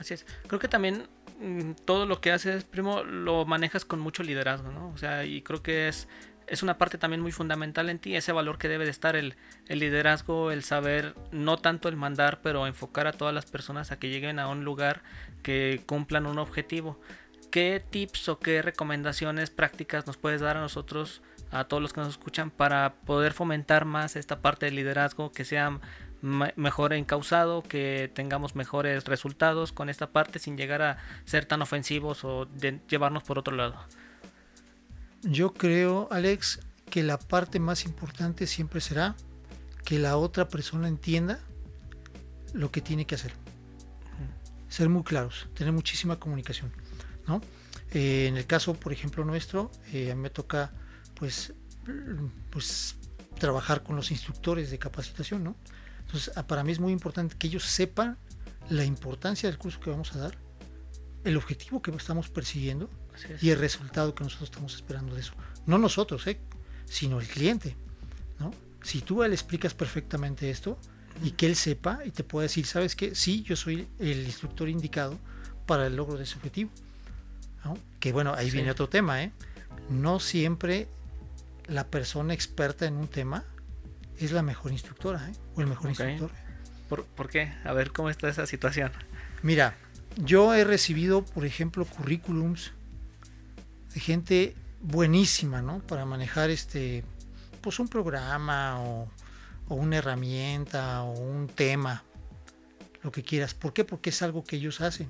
Así 0.00 0.14
es. 0.14 0.26
Creo 0.46 0.60
que 0.60 0.68
también 0.68 1.08
mm, 1.40 1.72
todo 1.84 2.06
lo 2.06 2.20
que 2.20 2.32
haces, 2.32 2.64
primo, 2.64 3.02
lo 3.02 3.44
manejas 3.44 3.84
con 3.84 4.00
mucho 4.00 4.22
liderazgo, 4.22 4.70
¿no? 4.70 4.90
O 4.90 4.96
sea, 4.96 5.24
y 5.24 5.42
creo 5.42 5.62
que 5.62 5.88
es, 5.88 6.08
es 6.48 6.62
una 6.62 6.78
parte 6.78 6.98
también 6.98 7.20
muy 7.20 7.32
fundamental 7.32 7.90
en 7.90 7.98
ti, 7.98 8.16
ese 8.16 8.32
valor 8.32 8.58
que 8.58 8.68
debe 8.68 8.84
de 8.84 8.90
estar 8.90 9.16
el, 9.16 9.36
el 9.66 9.78
liderazgo, 9.78 10.50
el 10.50 10.62
saber, 10.62 11.14
no 11.30 11.58
tanto 11.58 11.88
el 11.88 11.96
mandar, 11.96 12.40
pero 12.42 12.66
enfocar 12.66 13.06
a 13.06 13.12
todas 13.12 13.34
las 13.34 13.46
personas 13.46 13.92
a 13.92 13.98
que 13.98 14.08
lleguen 14.08 14.38
a 14.38 14.48
un 14.48 14.64
lugar 14.64 15.02
que 15.42 15.82
cumplan 15.86 16.26
un 16.26 16.38
objetivo. 16.38 17.00
¿Qué 17.50 17.82
tips 17.90 18.28
o 18.28 18.38
qué 18.38 18.60
recomendaciones 18.60 19.50
prácticas 19.50 20.06
nos 20.06 20.18
puedes 20.18 20.40
dar 20.40 20.58
a 20.58 20.60
nosotros, 20.60 21.22
a 21.50 21.64
todos 21.64 21.82
los 21.82 21.92
que 21.92 22.00
nos 22.00 22.10
escuchan, 22.10 22.50
para 22.50 22.94
poder 23.06 23.32
fomentar 23.32 23.84
más 23.84 24.16
esta 24.16 24.40
parte 24.40 24.66
del 24.66 24.76
liderazgo, 24.76 25.32
que 25.32 25.44
sea 25.46 25.80
mejor 26.20 26.92
encausado, 26.92 27.62
que 27.62 28.10
tengamos 28.12 28.56
mejores 28.56 29.04
resultados 29.04 29.72
con 29.72 29.88
esta 29.88 30.10
parte 30.10 30.38
sin 30.38 30.56
llegar 30.56 30.82
a 30.82 30.98
ser 31.24 31.44
tan 31.44 31.62
ofensivos 31.62 32.24
o 32.24 32.48
llevarnos 32.88 33.22
por 33.22 33.38
otro 33.38 33.54
lado. 33.54 33.76
Yo 35.22 35.52
creo, 35.52 36.08
Alex, 36.10 36.60
que 36.90 37.02
la 37.02 37.18
parte 37.18 37.60
más 37.60 37.84
importante 37.84 38.46
siempre 38.46 38.80
será 38.80 39.14
que 39.84 39.98
la 39.98 40.16
otra 40.16 40.48
persona 40.48 40.88
entienda 40.88 41.38
lo 42.52 42.70
que 42.70 42.80
tiene 42.80 43.06
que 43.06 43.14
hacer. 43.14 43.32
Ser 44.68 44.88
muy 44.88 45.02
claros, 45.02 45.48
tener 45.54 45.72
muchísima 45.72 46.18
comunicación. 46.18 46.72
¿no? 47.26 47.40
Eh, 47.90 48.26
en 48.28 48.36
el 48.36 48.46
caso, 48.46 48.74
por 48.74 48.92
ejemplo, 48.92 49.24
nuestro, 49.24 49.70
eh, 49.92 50.14
me 50.14 50.30
toca 50.30 50.72
pues, 51.14 51.54
pues 52.50 52.96
trabajar 53.38 53.82
con 53.82 53.96
los 53.96 54.10
instructores 54.10 54.70
de 54.70 54.78
capacitación, 54.78 55.44
¿no? 55.44 55.56
Entonces, 56.08 56.32
ah, 56.36 56.46
para 56.46 56.64
mí 56.64 56.72
es 56.72 56.80
muy 56.80 56.90
importante 56.90 57.36
que 57.36 57.48
ellos 57.48 57.64
sepan 57.64 58.16
la 58.70 58.82
importancia 58.82 59.46
del 59.46 59.58
curso 59.58 59.78
que 59.78 59.90
vamos 59.90 60.14
a 60.14 60.18
dar, 60.18 60.38
el 61.24 61.36
objetivo 61.36 61.82
que 61.82 61.90
estamos 61.90 62.30
persiguiendo 62.30 62.88
y 63.42 63.50
el 63.50 63.58
resultado 63.58 64.14
que 64.14 64.24
nosotros 64.24 64.48
estamos 64.48 64.74
esperando 64.74 65.14
de 65.14 65.20
eso. 65.20 65.34
No 65.66 65.76
nosotros, 65.76 66.26
¿eh? 66.26 66.40
sino 66.86 67.20
el 67.20 67.26
cliente. 67.26 67.76
¿no? 68.38 68.52
Si 68.82 69.02
tú 69.02 69.22
le 69.22 69.34
explicas 69.34 69.74
perfectamente 69.74 70.48
esto 70.48 70.78
y 71.22 71.32
que 71.32 71.44
él 71.44 71.56
sepa 71.56 72.00
y 72.06 72.10
te 72.10 72.24
pueda 72.24 72.44
decir, 72.44 72.64
¿sabes 72.64 72.96
qué? 72.96 73.14
Sí, 73.14 73.42
yo 73.42 73.54
soy 73.54 73.86
el 73.98 74.24
instructor 74.24 74.70
indicado 74.70 75.18
para 75.66 75.88
el 75.88 75.96
logro 75.96 76.16
de 76.16 76.24
ese 76.24 76.36
objetivo. 76.36 76.70
Que 78.00 78.12
bueno, 78.12 78.32
ahí 78.32 78.50
viene 78.50 78.70
otro 78.70 78.88
tema. 78.88 79.22
¿eh? 79.22 79.32
No 79.90 80.20
siempre 80.20 80.88
la 81.66 81.86
persona 81.88 82.32
experta 82.32 82.86
en 82.86 82.94
un 82.94 83.08
tema 83.08 83.44
es 84.18 84.32
la 84.32 84.42
mejor 84.42 84.72
instructora 84.72 85.28
¿eh? 85.28 85.32
o 85.54 85.60
el 85.60 85.66
mejor 85.66 85.90
instructor. 85.90 86.30
¿Por, 86.88 87.28
qué? 87.28 87.52
A 87.64 87.72
ver 87.72 87.92
cómo 87.92 88.08
está 88.08 88.28
esa 88.28 88.46
situación. 88.46 88.90
Mira, 89.42 89.76
yo 90.16 90.54
he 90.54 90.64
recibido, 90.64 91.24
por 91.24 91.44
ejemplo, 91.44 91.84
currículums 91.84 92.72
de 93.92 94.00
gente 94.00 94.56
buenísima, 94.80 95.60
¿no? 95.60 95.80
Para 95.80 96.06
manejar 96.06 96.48
este, 96.50 97.04
pues 97.60 97.78
un 97.78 97.88
programa 97.88 98.80
o, 98.80 99.08
una 99.68 99.98
herramienta 99.98 101.02
o 101.02 101.12
un 101.12 101.46
tema, 101.46 102.02
lo 103.02 103.12
que 103.12 103.22
quieras. 103.22 103.52
¿Por 103.52 103.74
qué? 103.74 103.84
Porque 103.84 104.08
es 104.10 104.22
algo 104.22 104.42
que 104.42 104.56
ellos 104.56 104.80
hacen 104.80 105.08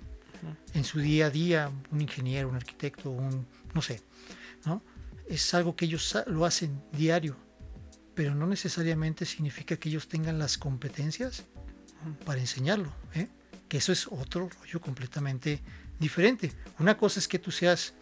en 0.75 0.85
su 0.85 0.99
día 0.99 1.27
a 1.27 1.31
día, 1.31 1.71
un 1.93 2.01
ingeniero, 2.01 2.49
un 2.49 2.57
arquitecto, 2.57 3.11
un, 3.11 3.47
no 3.73 3.83
sé, 3.83 4.03
¿no? 4.67 4.83
Es 5.29 5.55
algo 5.55 5.77
que 5.77 5.85
ellos 5.85 6.17
lo 6.27 6.45
hacen 6.45 6.83
diario 6.93 7.37
pero 8.19 8.35
no 8.35 8.49
necesariamente 8.49 9.25
significa 9.25 9.77
que 9.77 9.91
ellos 9.91 10.09
tengan 10.09 10.41
las 10.41 10.59
competencias 10.59 11.45
para 12.25 12.41
enseñarlo, 12.41 12.93
¿eh? 13.15 13.29
que 13.69 13.77
eso 13.77 13.93
es 13.93 14.09
otro 14.09 14.49
rollo 14.49 14.81
completamente 14.81 15.61
diferente. 16.01 16.51
Una 16.81 16.97
cosa 16.97 17.21
es 17.21 17.29
que 17.29 17.39
tú 17.39 17.53
seas 17.53 17.95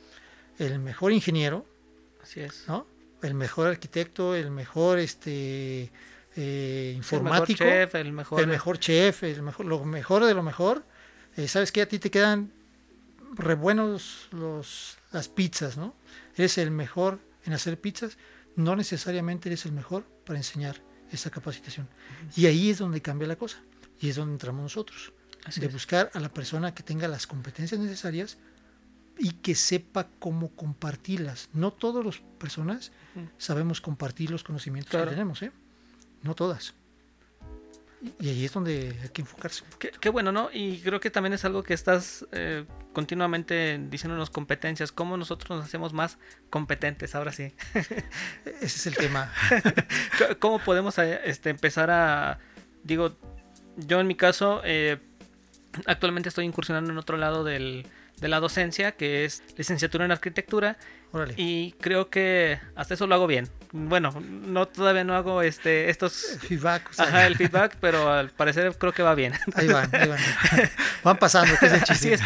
el 0.58 0.78
mejor 0.78 1.12
ingeniero, 1.12 1.66
Así 2.22 2.40
es. 2.40 2.64
¿no? 2.66 2.86
El 3.22 3.34
mejor 3.34 3.66
arquitecto, 3.66 4.34
el 4.34 4.50
mejor 4.50 5.00
este 5.00 5.82
eh, 5.82 5.90
Sí, 6.34 6.40
el 6.40 6.96
mejor 6.96 7.18
informático, 7.18 7.64
chef, 7.64 7.94
el 7.96 8.12
mejor, 8.14 8.40
el 8.40 8.46
mejor 8.46 8.78
chef, 8.78 9.22
el 9.22 9.42
mejor, 9.42 9.66
lo 9.66 9.84
mejor 9.84 10.24
de 10.24 10.32
lo 10.32 10.42
mejor. 10.42 10.82
Eh, 11.36 11.46
¿Sabes 11.46 11.72
qué? 11.72 11.82
A 11.82 11.88
ti 11.88 11.98
te 11.98 12.10
quedan 12.10 12.50
re 13.34 13.54
buenos 13.54 14.28
los, 14.32 14.96
las 15.12 15.28
pizzas, 15.28 15.76
¿no? 15.76 15.94
Eres 16.36 16.56
el 16.56 16.70
mejor 16.70 17.18
en 17.44 17.52
hacer 17.52 17.78
pizzas, 17.78 18.16
no 18.56 18.74
necesariamente 18.76 19.48
eres 19.48 19.64
el 19.66 19.72
mejor 19.72 20.04
para 20.24 20.38
enseñar 20.38 20.82
esa 21.12 21.30
capacitación. 21.30 21.88
Y 22.34 22.46
ahí 22.46 22.70
es 22.70 22.78
donde 22.78 23.00
cambia 23.00 23.28
la 23.28 23.36
cosa. 23.36 23.58
Y 24.00 24.08
es 24.08 24.16
donde 24.16 24.32
entramos 24.32 24.62
nosotros. 24.62 25.12
Así 25.44 25.60
de 25.60 25.66
es. 25.68 25.72
buscar 25.72 26.10
a 26.14 26.18
la 26.20 26.28
persona 26.28 26.74
que 26.74 26.82
tenga 26.82 27.06
las 27.08 27.26
competencias 27.26 27.80
necesarias 27.80 28.36
y 29.18 29.30
que 29.30 29.54
sepa 29.54 30.08
cómo 30.18 30.50
compartirlas. 30.56 31.48
No 31.52 31.72
todas 31.72 32.04
las 32.04 32.18
personas 32.38 32.90
sabemos 33.38 33.80
compartir 33.80 34.30
los 34.30 34.42
conocimientos 34.42 34.90
Claro. 34.90 35.06
que 35.06 35.10
tenemos, 35.12 35.40
¿eh? 35.42 35.52
No 36.22 36.34
todas. 36.34 36.74
Y, 38.20 38.28
ahí 38.28 38.44
es 38.44 38.52
donde 38.52 38.96
hay 39.02 39.08
que 39.08 39.22
enfocarse. 39.22 39.64
Qué, 39.78 39.90
qué 39.90 40.08
bueno, 40.10 40.30
¿no? 40.32 40.50
Y 40.52 40.78
creo 40.80 41.00
que 41.00 41.10
también 41.10 41.32
es 41.32 41.44
algo 41.44 41.62
que 41.62 41.74
estás 41.74 42.26
eh, 42.32 42.64
continuamente 42.92 43.78
diciéndonos 43.90 44.30
competencias, 44.30 44.92
cómo 44.92 45.16
nosotros 45.16 45.58
nos 45.58 45.66
hacemos 45.66 45.92
más 45.92 46.18
competentes, 46.50 47.14
ahora 47.14 47.32
sí. 47.32 47.54
Ese 47.74 48.64
es 48.64 48.86
el 48.86 48.96
tema. 48.96 49.32
¿Cómo 50.38 50.58
podemos 50.58 50.98
eh, 50.98 51.20
este, 51.24 51.50
empezar 51.50 51.90
a, 51.90 52.38
digo, 52.84 53.16
yo 53.76 54.00
en 54.00 54.06
mi 54.06 54.14
caso, 54.14 54.60
eh, 54.64 54.98
actualmente 55.86 56.28
estoy 56.28 56.44
incursionando 56.44 56.90
en 56.90 56.98
otro 56.98 57.16
lado 57.16 57.44
del, 57.44 57.86
de 58.20 58.28
la 58.28 58.40
docencia, 58.40 58.92
que 58.92 59.24
es 59.24 59.42
licenciatura 59.56 60.04
en 60.04 60.12
arquitectura, 60.12 60.78
Órale. 61.12 61.34
y 61.36 61.72
creo 61.80 62.08
que 62.08 62.58
hasta 62.74 62.94
eso 62.94 63.06
lo 63.06 63.14
hago 63.14 63.26
bien. 63.26 63.48
Bueno, 63.88 64.10
no 64.20 64.66
todavía 64.66 65.04
no 65.04 65.14
hago 65.14 65.42
este 65.42 65.90
estos 65.90 66.38
Feedback. 66.40 66.88
o 66.90 66.92
sea, 66.94 67.04
ajá, 67.06 67.26
el 67.26 67.36
feedback, 67.36 67.76
pero 67.80 68.10
al 68.10 68.30
parecer 68.30 68.74
creo 68.78 68.92
que 68.92 69.02
va 69.02 69.14
bien. 69.14 69.32
Ahí 69.54 69.68
van, 69.68 69.88
ahí 69.94 70.08
van. 70.08 70.18
Van 71.04 71.16
pasando, 71.18 71.52
que 71.60 71.66
es 71.66 71.72
el 71.74 71.82
Así 71.88 72.12
es. 72.12 72.20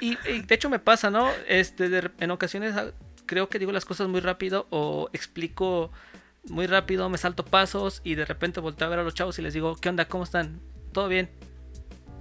Y, 0.00 0.18
y 0.28 0.42
de 0.42 0.54
hecho 0.54 0.70
me 0.70 0.78
pasa, 0.78 1.10
¿no? 1.10 1.30
Este, 1.48 1.88
de- 1.88 2.10
en 2.18 2.30
ocasiones 2.30 2.74
ah, 2.76 2.86
creo 3.26 3.48
que 3.48 3.58
digo 3.58 3.72
las 3.72 3.84
cosas 3.84 4.08
muy 4.08 4.20
rápido 4.20 4.66
o 4.70 5.08
explico 5.12 5.90
muy 6.48 6.66
rápido, 6.66 7.08
me 7.08 7.18
salto 7.18 7.44
pasos 7.44 8.00
y 8.04 8.14
de 8.14 8.24
repente 8.24 8.60
volteo 8.60 8.86
a 8.86 8.90
ver 8.90 9.00
a 9.00 9.02
los 9.02 9.14
chavos 9.14 9.38
y 9.38 9.42
les 9.42 9.52
digo, 9.52 9.76
¿qué 9.76 9.88
onda? 9.88 10.06
¿Cómo 10.06 10.24
están? 10.24 10.60
¿Todo 10.92 11.08
bien? 11.08 11.28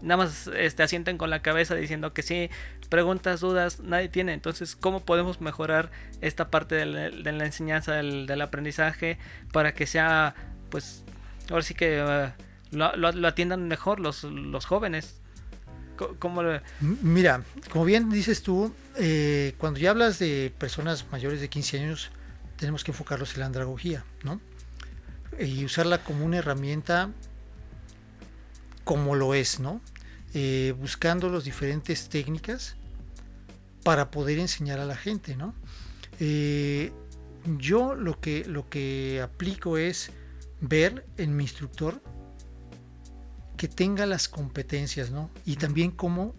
Nada 0.01 0.23
más 0.23 0.47
este, 0.55 0.83
asienten 0.83 1.17
con 1.17 1.29
la 1.29 1.41
cabeza 1.41 1.75
diciendo 1.75 2.13
que 2.13 2.21
sí, 2.21 2.49
preguntas, 2.89 3.39
dudas, 3.39 3.79
nadie 3.79 4.09
tiene. 4.09 4.33
Entonces, 4.33 4.75
¿cómo 4.75 5.01
podemos 5.01 5.41
mejorar 5.41 5.91
esta 6.21 6.49
parte 6.49 6.75
de 6.75 6.85
la 6.85 7.45
enseñanza, 7.45 7.93
del, 7.93 8.27
del 8.27 8.41
aprendizaje, 8.41 9.17
para 9.51 9.73
que 9.73 9.87
sea, 9.87 10.35
pues, 10.69 11.03
ahora 11.49 11.63
sí 11.63 11.73
que 11.73 11.99
eh, 11.99 12.31
lo, 12.71 13.27
atiendan 13.27 13.67
mejor 13.67 13.99
los, 13.99 14.25
jóvenes? 14.65 15.21
¿Cómo 16.19 16.43
Mira, 16.81 17.41
como 17.71 17.85
bien 17.85 18.09
dices 18.09 18.43
tú, 18.43 18.73
eh, 18.97 19.55
cuando 19.57 19.79
ya 19.79 19.91
hablas 19.91 20.19
de 20.19 20.53
personas 20.57 21.05
mayores 21.09 21.39
de 21.39 21.47
15 21.47 21.79
años, 21.79 22.11
tenemos 22.57 22.83
que 22.83 22.91
enfocarlos 22.91 23.33
en 23.35 23.39
la 23.39 23.45
andragogía, 23.45 24.03
¿no? 24.23 24.41
Y 25.39 25.63
usarla 25.63 25.99
como 25.99 26.25
una 26.25 26.37
herramienta 26.37 27.09
como 28.85 29.15
lo 29.15 29.33
es, 29.33 29.59
¿no? 29.59 29.81
Eh, 30.33 30.73
buscando 30.79 31.29
las 31.29 31.43
diferentes 31.43 32.07
técnicas 32.07 32.77
para 33.83 34.11
poder 34.11 34.39
enseñar 34.39 34.79
a 34.79 34.85
la 34.85 34.95
gente, 34.95 35.35
¿no? 35.35 35.53
Eh, 36.19 36.93
yo 37.57 37.95
lo 37.95 38.19
que, 38.21 38.45
lo 38.45 38.69
que 38.69 39.21
aplico 39.21 39.77
es 39.77 40.11
ver 40.61 41.05
en 41.17 41.35
mi 41.35 41.43
instructor 41.43 42.01
que 43.57 43.67
tenga 43.67 44.05
las 44.05 44.27
competencias, 44.27 45.11
¿no? 45.11 45.29
Y 45.45 45.55
también 45.55 45.91
cómo, 45.91 46.35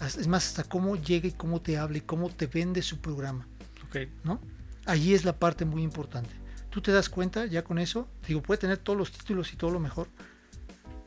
es 0.00 0.26
más, 0.26 0.48
hasta 0.48 0.64
cómo 0.64 0.96
llega 0.96 1.28
y 1.28 1.32
cómo 1.32 1.60
te 1.60 1.78
habla 1.78 1.98
y 1.98 2.02
cómo 2.02 2.30
te 2.30 2.46
vende 2.46 2.82
su 2.82 3.00
programa, 3.00 3.46
Ok. 3.86 4.08
¿no? 4.24 4.40
Allí 4.84 5.14
es 5.14 5.24
la 5.24 5.38
parte 5.38 5.64
muy 5.64 5.82
importante. 5.82 6.30
Tú 6.70 6.80
te 6.80 6.90
das 6.90 7.08
cuenta 7.08 7.46
ya 7.46 7.62
con 7.62 7.78
eso, 7.78 8.08
digo, 8.26 8.42
puede 8.42 8.58
tener 8.58 8.78
todos 8.78 8.98
los 8.98 9.12
títulos 9.12 9.52
y 9.52 9.56
todo 9.56 9.70
lo 9.70 9.78
mejor, 9.78 10.08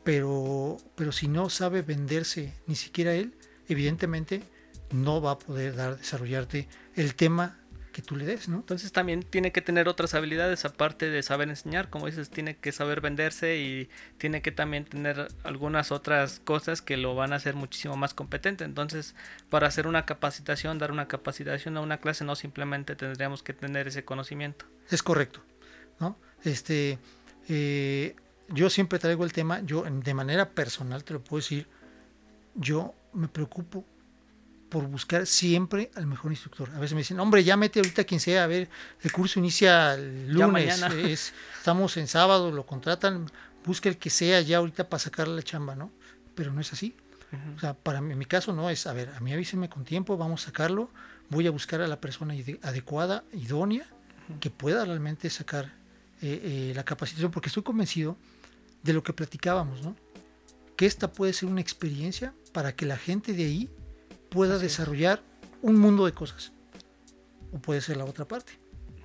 pero, 0.06 0.76
pero 0.94 1.10
si 1.10 1.26
no 1.26 1.50
sabe 1.50 1.82
venderse 1.82 2.54
ni 2.68 2.76
siquiera 2.76 3.12
él, 3.12 3.34
evidentemente 3.68 4.40
no 4.92 5.20
va 5.20 5.32
a 5.32 5.38
poder 5.40 5.74
dar, 5.74 5.98
desarrollarte 5.98 6.68
el 6.94 7.16
tema 7.16 7.58
que 7.90 8.02
tú 8.02 8.14
le 8.14 8.24
des, 8.24 8.48
¿no? 8.48 8.58
Entonces 8.58 8.92
también 8.92 9.24
tiene 9.24 9.50
que 9.50 9.62
tener 9.62 9.88
otras 9.88 10.14
habilidades 10.14 10.64
aparte 10.64 11.10
de 11.10 11.24
saber 11.24 11.48
enseñar, 11.48 11.90
como 11.90 12.06
dices, 12.06 12.30
tiene 12.30 12.56
que 12.56 12.70
saber 12.70 13.00
venderse 13.00 13.56
y 13.56 13.88
tiene 14.16 14.42
que 14.42 14.52
también 14.52 14.84
tener 14.84 15.26
algunas 15.42 15.90
otras 15.90 16.38
cosas 16.38 16.82
que 16.82 16.96
lo 16.96 17.16
van 17.16 17.32
a 17.32 17.36
hacer 17.36 17.56
muchísimo 17.56 17.96
más 17.96 18.14
competente. 18.14 18.62
Entonces, 18.62 19.16
para 19.50 19.66
hacer 19.66 19.88
una 19.88 20.06
capacitación, 20.06 20.78
dar 20.78 20.92
una 20.92 21.08
capacitación 21.08 21.76
a 21.78 21.80
una 21.80 21.98
clase, 21.98 22.24
no 22.24 22.36
simplemente 22.36 22.94
tendríamos 22.94 23.42
que 23.42 23.54
tener 23.54 23.88
ese 23.88 24.04
conocimiento. 24.04 24.66
Es 24.88 25.02
correcto, 25.02 25.42
¿no? 25.98 26.16
Este, 26.44 27.00
eh, 27.48 28.14
yo 28.48 28.70
siempre 28.70 28.98
traigo 28.98 29.24
el 29.24 29.32
tema, 29.32 29.60
yo 29.62 29.82
de 29.84 30.14
manera 30.14 30.48
personal 30.50 31.04
te 31.04 31.14
lo 31.14 31.22
puedo 31.22 31.40
decir, 31.40 31.66
yo 32.54 32.94
me 33.12 33.28
preocupo 33.28 33.84
por 34.68 34.86
buscar 34.88 35.26
siempre 35.26 35.90
al 35.94 36.06
mejor 36.06 36.32
instructor. 36.32 36.70
A 36.74 36.78
veces 36.80 36.94
me 36.94 37.00
dicen, 37.00 37.20
hombre, 37.20 37.44
ya 37.44 37.56
mete 37.56 37.78
ahorita 37.78 38.04
quien 38.04 38.20
sea, 38.20 38.44
a 38.44 38.46
ver, 38.46 38.68
el 39.02 39.12
curso 39.12 39.38
inicia 39.38 39.94
el 39.94 40.32
lunes, 40.32 40.80
es- 41.12 41.32
estamos 41.56 41.96
en 41.96 42.08
sábado, 42.08 42.50
lo 42.50 42.66
contratan, 42.66 43.30
busca 43.64 43.88
el 43.88 43.96
que 43.96 44.10
sea 44.10 44.40
ya 44.40 44.58
ahorita 44.58 44.88
para 44.88 44.98
sacarle 45.00 45.36
la 45.36 45.42
chamba, 45.42 45.74
¿no? 45.76 45.90
Pero 46.34 46.52
no 46.52 46.60
es 46.60 46.72
así. 46.72 46.96
O 47.56 47.60
sea, 47.60 47.74
para 47.74 48.00
mí, 48.00 48.12
en 48.12 48.18
mi 48.18 48.24
caso 48.24 48.52
no 48.52 48.70
es, 48.70 48.86
a 48.86 48.92
ver, 48.92 49.10
a 49.16 49.20
mí 49.20 49.32
avísenme 49.32 49.68
con 49.68 49.84
tiempo, 49.84 50.16
vamos 50.16 50.42
a 50.42 50.46
sacarlo, 50.46 50.90
voy 51.28 51.46
a 51.46 51.50
buscar 51.50 51.80
a 51.80 51.86
la 51.88 52.00
persona 52.00 52.34
adecuada, 52.62 53.24
idónea, 53.32 53.86
que 54.40 54.50
pueda 54.50 54.84
realmente 54.84 55.28
sacar 55.30 55.66
eh, 56.22 56.70
eh, 56.70 56.72
la 56.74 56.84
capacitación, 56.84 57.30
porque 57.30 57.48
estoy 57.48 57.62
convencido 57.62 58.16
de 58.86 58.92
lo 58.92 59.02
que 59.02 59.12
platicábamos, 59.12 59.82
¿no? 59.82 59.94
Que 60.76 60.86
esta 60.86 61.12
puede 61.12 61.32
ser 61.32 61.48
una 61.48 61.60
experiencia 61.60 62.32
para 62.52 62.74
que 62.74 62.86
la 62.86 62.96
gente 62.96 63.32
de 63.32 63.44
ahí 63.44 63.70
pueda 64.30 64.56
Así 64.56 64.66
es. 64.66 64.72
desarrollar 64.72 65.22
un 65.62 65.78
mundo 65.78 66.06
de 66.06 66.12
cosas. 66.12 66.52
O 67.52 67.58
puede 67.58 67.80
ser 67.80 67.96
la 67.96 68.04
otra 68.04 68.26
parte, 68.26 68.58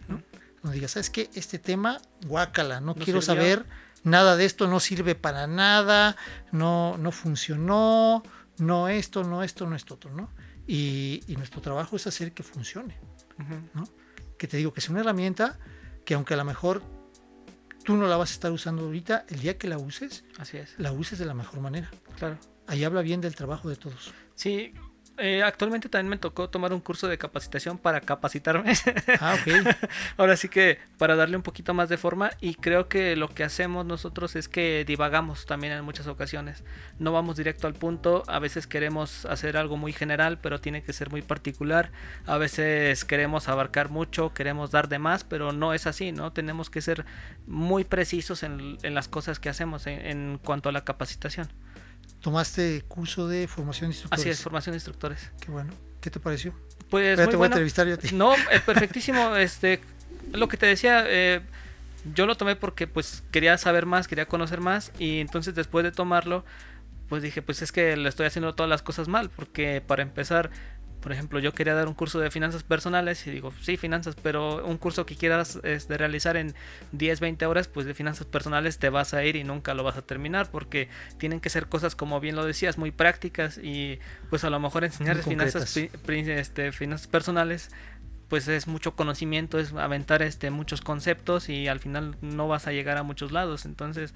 ¿no? 0.07 0.21
Donde 0.61 0.75
digas, 0.75 0.91
¿sabes 0.91 1.09
qué? 1.09 1.29
Este 1.33 1.59
tema, 1.59 1.99
guácala, 2.27 2.79
no, 2.79 2.87
No 2.87 2.95
quiero 2.95 3.21
sirvió. 3.21 3.41
saber 3.41 3.65
nada 4.03 4.35
de 4.35 4.45
esto, 4.45 4.67
no 4.67 4.79
sirve 4.79 5.15
para 5.15 5.47
nada, 5.47 6.15
no, 6.51 6.97
no 6.97 7.11
funcionó, 7.11 8.23
no 8.57 8.87
esto, 8.89 9.23
no 9.23 9.43
esto, 9.43 9.65
no 9.67 9.75
esto 9.75 9.95
otro, 9.95 10.11
¿no? 10.13 10.29
Y, 10.67 11.23
y 11.27 11.35
nuestro 11.35 11.61
trabajo 11.61 11.95
es 11.95 12.05
hacer 12.07 12.31
que 12.33 12.43
funcione. 12.43 12.97
¿no? 13.73 13.87
Que 14.37 14.47
te 14.47 14.57
digo 14.57 14.71
que 14.73 14.79
es 14.81 14.89
una 14.89 14.99
herramienta 14.99 15.57
que 16.05 16.13
aunque 16.13 16.35
a 16.35 16.37
lo 16.37 16.45
mejor 16.45 16.83
tú 17.83 17.95
no 17.97 18.07
la 18.07 18.17
vas 18.17 18.31
a 18.31 18.33
estar 18.33 18.51
usando 18.51 18.83
ahorita, 18.83 19.25
el 19.29 19.39
día 19.39 19.57
que 19.57 19.67
la 19.67 19.77
uses, 19.77 20.23
Así 20.37 20.57
es, 20.57 20.75
la 20.77 20.91
uses 20.91 21.19
de 21.19 21.25
la 21.25 21.33
mejor 21.33 21.59
manera. 21.61 21.89
claro. 22.17 22.37
Ahí 22.67 22.83
habla 22.85 23.01
bien 23.01 23.19
del 23.21 23.35
trabajo 23.35 23.67
de 23.69 23.75
todos. 23.75 24.13
Sí, 24.35 24.73
eh, 25.21 25.43
actualmente 25.43 25.87
también 25.87 26.09
me 26.09 26.17
tocó 26.17 26.49
tomar 26.49 26.73
un 26.73 26.79
curso 26.79 27.07
de 27.07 27.17
capacitación 27.17 27.77
para 27.77 28.01
capacitarme. 28.01 28.73
Ah, 29.19 29.35
ok. 29.39 29.75
Ahora 30.17 30.35
sí 30.35 30.49
que 30.49 30.79
para 30.97 31.15
darle 31.15 31.37
un 31.37 31.43
poquito 31.43 31.73
más 31.73 31.89
de 31.89 31.97
forma 31.97 32.31
y 32.41 32.55
creo 32.55 32.87
que 32.87 33.15
lo 33.15 33.27
que 33.29 33.43
hacemos 33.43 33.85
nosotros 33.85 34.35
es 34.35 34.47
que 34.47 34.83
divagamos 34.85 35.45
también 35.45 35.73
en 35.73 35.83
muchas 35.83 36.07
ocasiones. 36.07 36.63
No 36.99 37.11
vamos 37.11 37.37
directo 37.37 37.67
al 37.67 37.73
punto, 37.73 38.23
a 38.27 38.39
veces 38.39 38.67
queremos 38.67 39.25
hacer 39.25 39.57
algo 39.57 39.77
muy 39.77 39.93
general, 39.93 40.39
pero 40.41 40.59
tiene 40.59 40.81
que 40.83 40.93
ser 40.93 41.09
muy 41.09 41.21
particular. 41.21 41.91
A 42.25 42.37
veces 42.37 43.05
queremos 43.05 43.47
abarcar 43.47 43.89
mucho, 43.89 44.33
queremos 44.33 44.71
dar 44.71 44.87
de 44.89 44.99
más, 44.99 45.23
pero 45.23 45.51
no 45.51 45.73
es 45.73 45.87
así, 45.87 46.11
¿no? 46.11 46.33
Tenemos 46.33 46.69
que 46.69 46.81
ser 46.81 47.05
muy 47.47 47.83
precisos 47.83 48.43
en, 48.43 48.77
en 48.83 48.95
las 48.95 49.07
cosas 49.07 49.39
que 49.39 49.49
hacemos 49.49 49.87
en, 49.87 50.05
en 50.05 50.39
cuanto 50.43 50.69
a 50.69 50.71
la 50.71 50.83
capacitación. 50.83 51.47
Tomaste 52.21 52.83
curso 52.87 53.27
de 53.27 53.47
formación 53.47 53.89
de 53.89 53.93
instructores. 53.95 54.21
Así 54.21 54.29
es, 54.29 54.41
formación 54.41 54.73
de 54.73 54.77
instructores. 54.77 55.31
Qué 55.39 55.51
bueno. 55.51 55.73
¿Qué 55.99 56.09
te 56.09 56.19
pareció? 56.19 56.53
Pues 56.89 57.17
Ya 57.17 57.23
muy 57.25 57.31
te 57.31 57.35
voy 57.37 57.45
a 57.45 57.49
bueno. 57.49 57.55
entrevistar 57.55 57.87
yo 57.87 57.95
a 57.95 57.97
ti. 57.97 58.09
No, 58.13 58.33
eh, 58.35 58.59
perfectísimo. 58.65 59.35
Este, 59.35 59.81
lo 60.31 60.47
que 60.47 60.57
te 60.57 60.65
decía, 60.67 61.03
eh, 61.07 61.41
yo 62.13 62.25
lo 62.25 62.35
tomé 62.35 62.55
porque 62.55 62.87
pues 62.87 63.23
quería 63.31 63.57
saber 63.57 63.85
más, 63.85 64.07
quería 64.07 64.27
conocer 64.27 64.59
más 64.59 64.91
y 64.99 65.19
entonces 65.19 65.55
después 65.55 65.83
de 65.83 65.91
tomarlo, 65.91 66.45
pues 67.09 67.23
dije, 67.23 67.41
pues 67.41 67.61
es 67.61 67.71
que 67.71 67.95
le 67.97 68.07
estoy 68.09 68.25
haciendo 68.27 68.53
todas 68.53 68.69
las 68.69 68.81
cosas 68.81 69.07
mal, 69.07 69.29
porque 69.29 69.81
para 69.85 70.01
empezar, 70.01 70.49
por 71.01 71.11
ejemplo, 71.11 71.39
yo 71.39 71.53
quería 71.53 71.73
dar 71.73 71.87
un 71.87 71.93
curso 71.93 72.19
de 72.19 72.29
finanzas 72.29 72.63
personales 72.63 73.25
y 73.25 73.31
digo, 73.31 73.51
sí, 73.61 73.75
finanzas, 73.75 74.15
pero 74.21 74.65
un 74.65 74.77
curso 74.77 75.05
que 75.05 75.15
quieras 75.15 75.59
este, 75.63 75.97
realizar 75.97 76.37
en 76.37 76.53
10, 76.91 77.19
20 77.19 77.45
horas, 77.47 77.67
pues 77.67 77.85
de 77.85 77.93
finanzas 77.93 78.27
personales 78.27 78.77
te 78.77 78.89
vas 78.89 79.13
a 79.13 79.23
ir 79.23 79.35
y 79.35 79.43
nunca 79.43 79.73
lo 79.73 79.83
vas 79.83 79.97
a 79.97 80.03
terminar, 80.03 80.51
porque 80.51 80.89
tienen 81.17 81.39
que 81.39 81.49
ser 81.49 81.67
cosas, 81.67 81.95
como 81.95 82.19
bien 82.19 82.35
lo 82.35 82.45
decías, 82.45 82.77
muy 82.77 82.91
prácticas 82.91 83.57
y 83.57 83.99
pues 84.29 84.43
a 84.43 84.49
lo 84.49 84.59
mejor 84.59 84.83
enseñarles 84.83 85.25
Muy 85.25 85.35
finanzas, 85.35 85.75
este, 85.75 86.71
finanzas 86.71 87.07
personales 87.07 87.71
pues 88.31 88.47
es 88.47 88.65
mucho 88.65 88.95
conocimiento, 88.95 89.59
es 89.59 89.73
aventar 89.73 90.21
este 90.21 90.51
muchos 90.51 90.79
conceptos 90.79 91.49
y 91.49 91.67
al 91.67 91.81
final 91.81 92.15
no 92.21 92.47
vas 92.47 92.65
a 92.65 92.71
llegar 92.71 92.97
a 92.97 93.03
muchos 93.03 93.33
lados. 93.33 93.65
Entonces, 93.65 94.13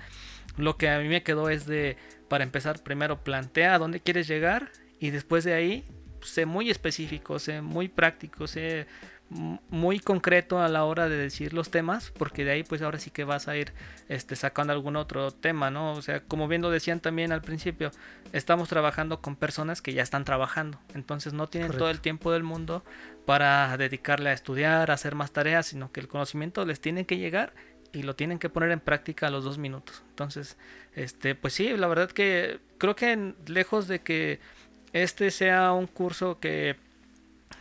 lo 0.55 0.77
que 0.77 0.89
a 0.89 0.99
mí 0.99 1.09
me 1.09 1.21
quedó 1.21 1.49
es 1.49 1.65
de 1.65 1.97
para 2.29 2.45
empezar 2.45 2.81
primero 2.81 3.25
plantea 3.25 3.75
a 3.75 3.77
dónde 3.77 3.99
quieres 3.99 4.25
llegar 4.29 4.71
y 5.01 5.09
después 5.09 5.43
de 5.43 5.53
ahí 5.53 5.85
sé 6.25 6.45
muy 6.45 6.69
específico, 6.69 7.39
sé 7.39 7.61
muy 7.61 7.87
práctico, 7.87 8.47
sé 8.47 8.87
muy 9.29 9.99
concreto 9.99 10.59
a 10.59 10.67
la 10.67 10.83
hora 10.83 11.09
de 11.09 11.17
decir 11.17 11.53
los 11.53 11.71
temas, 11.71 12.11
porque 12.11 12.45
de 12.45 12.51
ahí 12.51 12.63
pues 12.63 12.81
ahora 12.81 12.99
sí 12.99 13.09
que 13.09 13.23
vas 13.23 13.47
a 13.47 13.57
ir 13.57 13.73
este, 14.07 14.35
sacando 14.35 14.71
algún 14.71 14.95
otro 14.95 15.31
tema, 15.31 15.71
¿no? 15.71 15.93
O 15.93 16.01
sea, 16.01 16.21
como 16.21 16.47
bien 16.47 16.61
lo 16.61 16.69
decían 16.69 16.99
también 16.99 17.31
al 17.31 17.41
principio, 17.41 17.91
estamos 18.33 18.69
trabajando 18.69 19.21
con 19.21 19.35
personas 19.35 19.81
que 19.81 19.93
ya 19.93 20.03
están 20.03 20.25
trabajando, 20.25 20.79
entonces 20.93 21.33
no 21.33 21.47
tienen 21.47 21.71
todo 21.71 21.89
el 21.89 22.01
tiempo 22.01 22.31
del 22.31 22.43
mundo 22.43 22.83
para 23.25 23.75
dedicarle 23.77 24.29
a 24.29 24.33
estudiar, 24.33 24.91
a 24.91 24.93
hacer 24.93 25.15
más 25.15 25.31
tareas, 25.31 25.65
sino 25.65 25.91
que 25.91 26.01
el 26.01 26.07
conocimiento 26.07 26.63
les 26.65 26.79
tiene 26.79 27.05
que 27.05 27.17
llegar 27.17 27.53
y 27.93 28.03
lo 28.03 28.15
tienen 28.15 28.39
que 28.39 28.49
poner 28.49 28.71
en 28.71 28.79
práctica 28.79 29.27
a 29.27 29.29
los 29.31 29.43
dos 29.43 29.57
minutos. 29.57 30.03
Entonces, 30.09 30.57
este, 30.93 31.33
pues 31.33 31.53
sí, 31.53 31.75
la 31.75 31.87
verdad 31.87 32.11
que 32.11 32.59
creo 32.77 32.95
que 32.95 33.33
lejos 33.47 33.87
de 33.87 33.99
que 33.99 34.39
este 34.95 35.29
sea 35.29 35.73
un 35.73 35.87
curso 35.87 36.39
que 36.39 36.77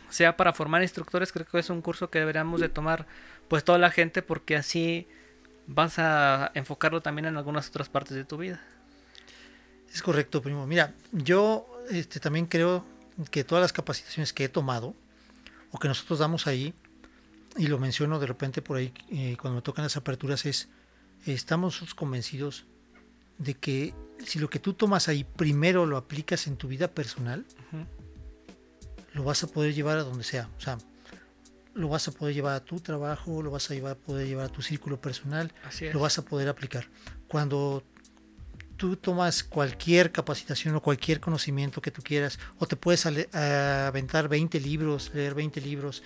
sea 0.09 0.37
para 0.37 0.53
formar 0.53 0.81
instructores, 0.81 1.33
creo 1.33 1.45
que 1.45 1.59
es 1.59 1.69
un 1.69 1.81
curso 1.81 2.09
que 2.09 2.19
deberíamos 2.19 2.61
de 2.61 2.69
tomar 2.69 3.05
pues 3.49 3.65
toda 3.65 3.77
la 3.77 3.91
gente 3.91 4.21
porque 4.21 4.55
así 4.55 5.05
vas 5.67 5.99
a 5.99 6.51
enfocarlo 6.53 7.01
también 7.01 7.25
en 7.25 7.35
algunas 7.35 7.67
otras 7.67 7.89
partes 7.89 8.15
de 8.15 8.23
tu 8.23 8.37
vida. 8.37 8.63
Es 9.93 10.01
correcto, 10.01 10.41
primo. 10.41 10.65
Mira, 10.65 10.93
yo 11.11 11.67
este, 11.91 12.21
también 12.21 12.45
creo 12.45 12.85
que 13.31 13.43
todas 13.43 13.61
las 13.61 13.73
capacitaciones 13.73 14.31
que 14.31 14.45
he 14.45 14.49
tomado 14.49 14.95
o 15.71 15.77
que 15.77 15.89
nosotros 15.89 16.19
damos 16.19 16.47
ahí, 16.47 16.73
y 17.57 17.67
lo 17.67 17.79
menciono 17.79 18.17
de 18.17 18.27
repente 18.27 18.61
por 18.61 18.77
ahí 18.77 18.93
eh, 19.11 19.35
cuando 19.41 19.57
me 19.57 19.61
tocan 19.61 19.83
las 19.83 19.97
aperturas, 19.97 20.45
es, 20.45 20.69
estamos 21.25 21.93
convencidos 21.95 22.65
de 23.37 23.53
que 23.55 23.93
si 24.25 24.39
lo 24.39 24.49
que 24.49 24.59
tú 24.59 24.73
tomas 24.73 25.07
ahí 25.07 25.23
primero 25.23 25.85
lo 25.85 25.97
aplicas 25.97 26.47
en 26.47 26.57
tu 26.57 26.67
vida 26.67 26.89
personal, 26.89 27.45
lo 29.13 29.23
vas 29.23 29.43
a 29.43 29.47
poder 29.47 29.73
llevar 29.73 29.97
a 29.97 30.03
donde 30.03 30.23
sea. 30.23 30.49
O 30.57 30.61
sea, 30.61 30.77
lo 31.73 31.89
vas 31.89 32.07
a 32.07 32.11
poder 32.11 32.33
llevar 32.33 32.55
a 32.55 32.63
tu 32.63 32.79
trabajo, 32.79 33.41
lo 33.41 33.51
vas 33.51 33.69
a 33.69 33.73
llevar, 33.73 33.97
poder 33.97 34.27
llevar 34.27 34.45
a 34.45 34.49
tu 34.49 34.61
círculo 34.61 34.99
personal, 34.99 35.51
lo 35.93 35.99
vas 35.99 36.17
a 36.17 36.25
poder 36.25 36.47
aplicar. 36.47 36.87
Cuando 37.27 37.83
tú 38.77 38.95
tomas 38.97 39.43
cualquier 39.43 40.11
capacitación 40.11 40.75
o 40.75 40.81
cualquier 40.81 41.19
conocimiento 41.19 41.81
que 41.81 41.91
tú 41.91 42.01
quieras, 42.01 42.39
o 42.59 42.65
te 42.65 42.75
puedes 42.75 43.05
aventar 43.05 44.27
20 44.29 44.59
libros, 44.59 45.11
leer 45.13 45.33
20 45.33 45.61
libros, 45.61 46.03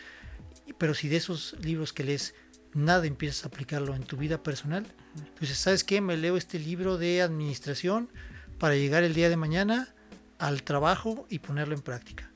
pero 0.77 0.93
si 0.93 1.07
de 1.07 1.17
esos 1.17 1.55
libros 1.61 1.93
que 1.93 2.03
lees 2.03 2.35
nada 2.73 3.05
empiezas 3.05 3.45
a 3.45 3.47
aplicarlo 3.47 3.95
en 3.95 4.03
tu 4.03 4.17
vida 4.17 4.43
personal, 4.43 4.85
entonces, 5.17 5.57
¿sabes 5.57 5.83
qué? 5.83 6.01
Me 6.01 6.17
leo 6.17 6.37
este 6.37 6.59
libro 6.59 6.97
de 6.97 7.21
administración 7.21 8.09
para 8.57 8.75
llegar 8.75 9.03
el 9.03 9.13
día 9.13 9.29
de 9.29 9.37
mañana 9.37 9.93
al 10.37 10.63
trabajo 10.63 11.25
y 11.29 11.39
ponerlo 11.39 11.75
en 11.75 11.81
práctica 11.81 12.29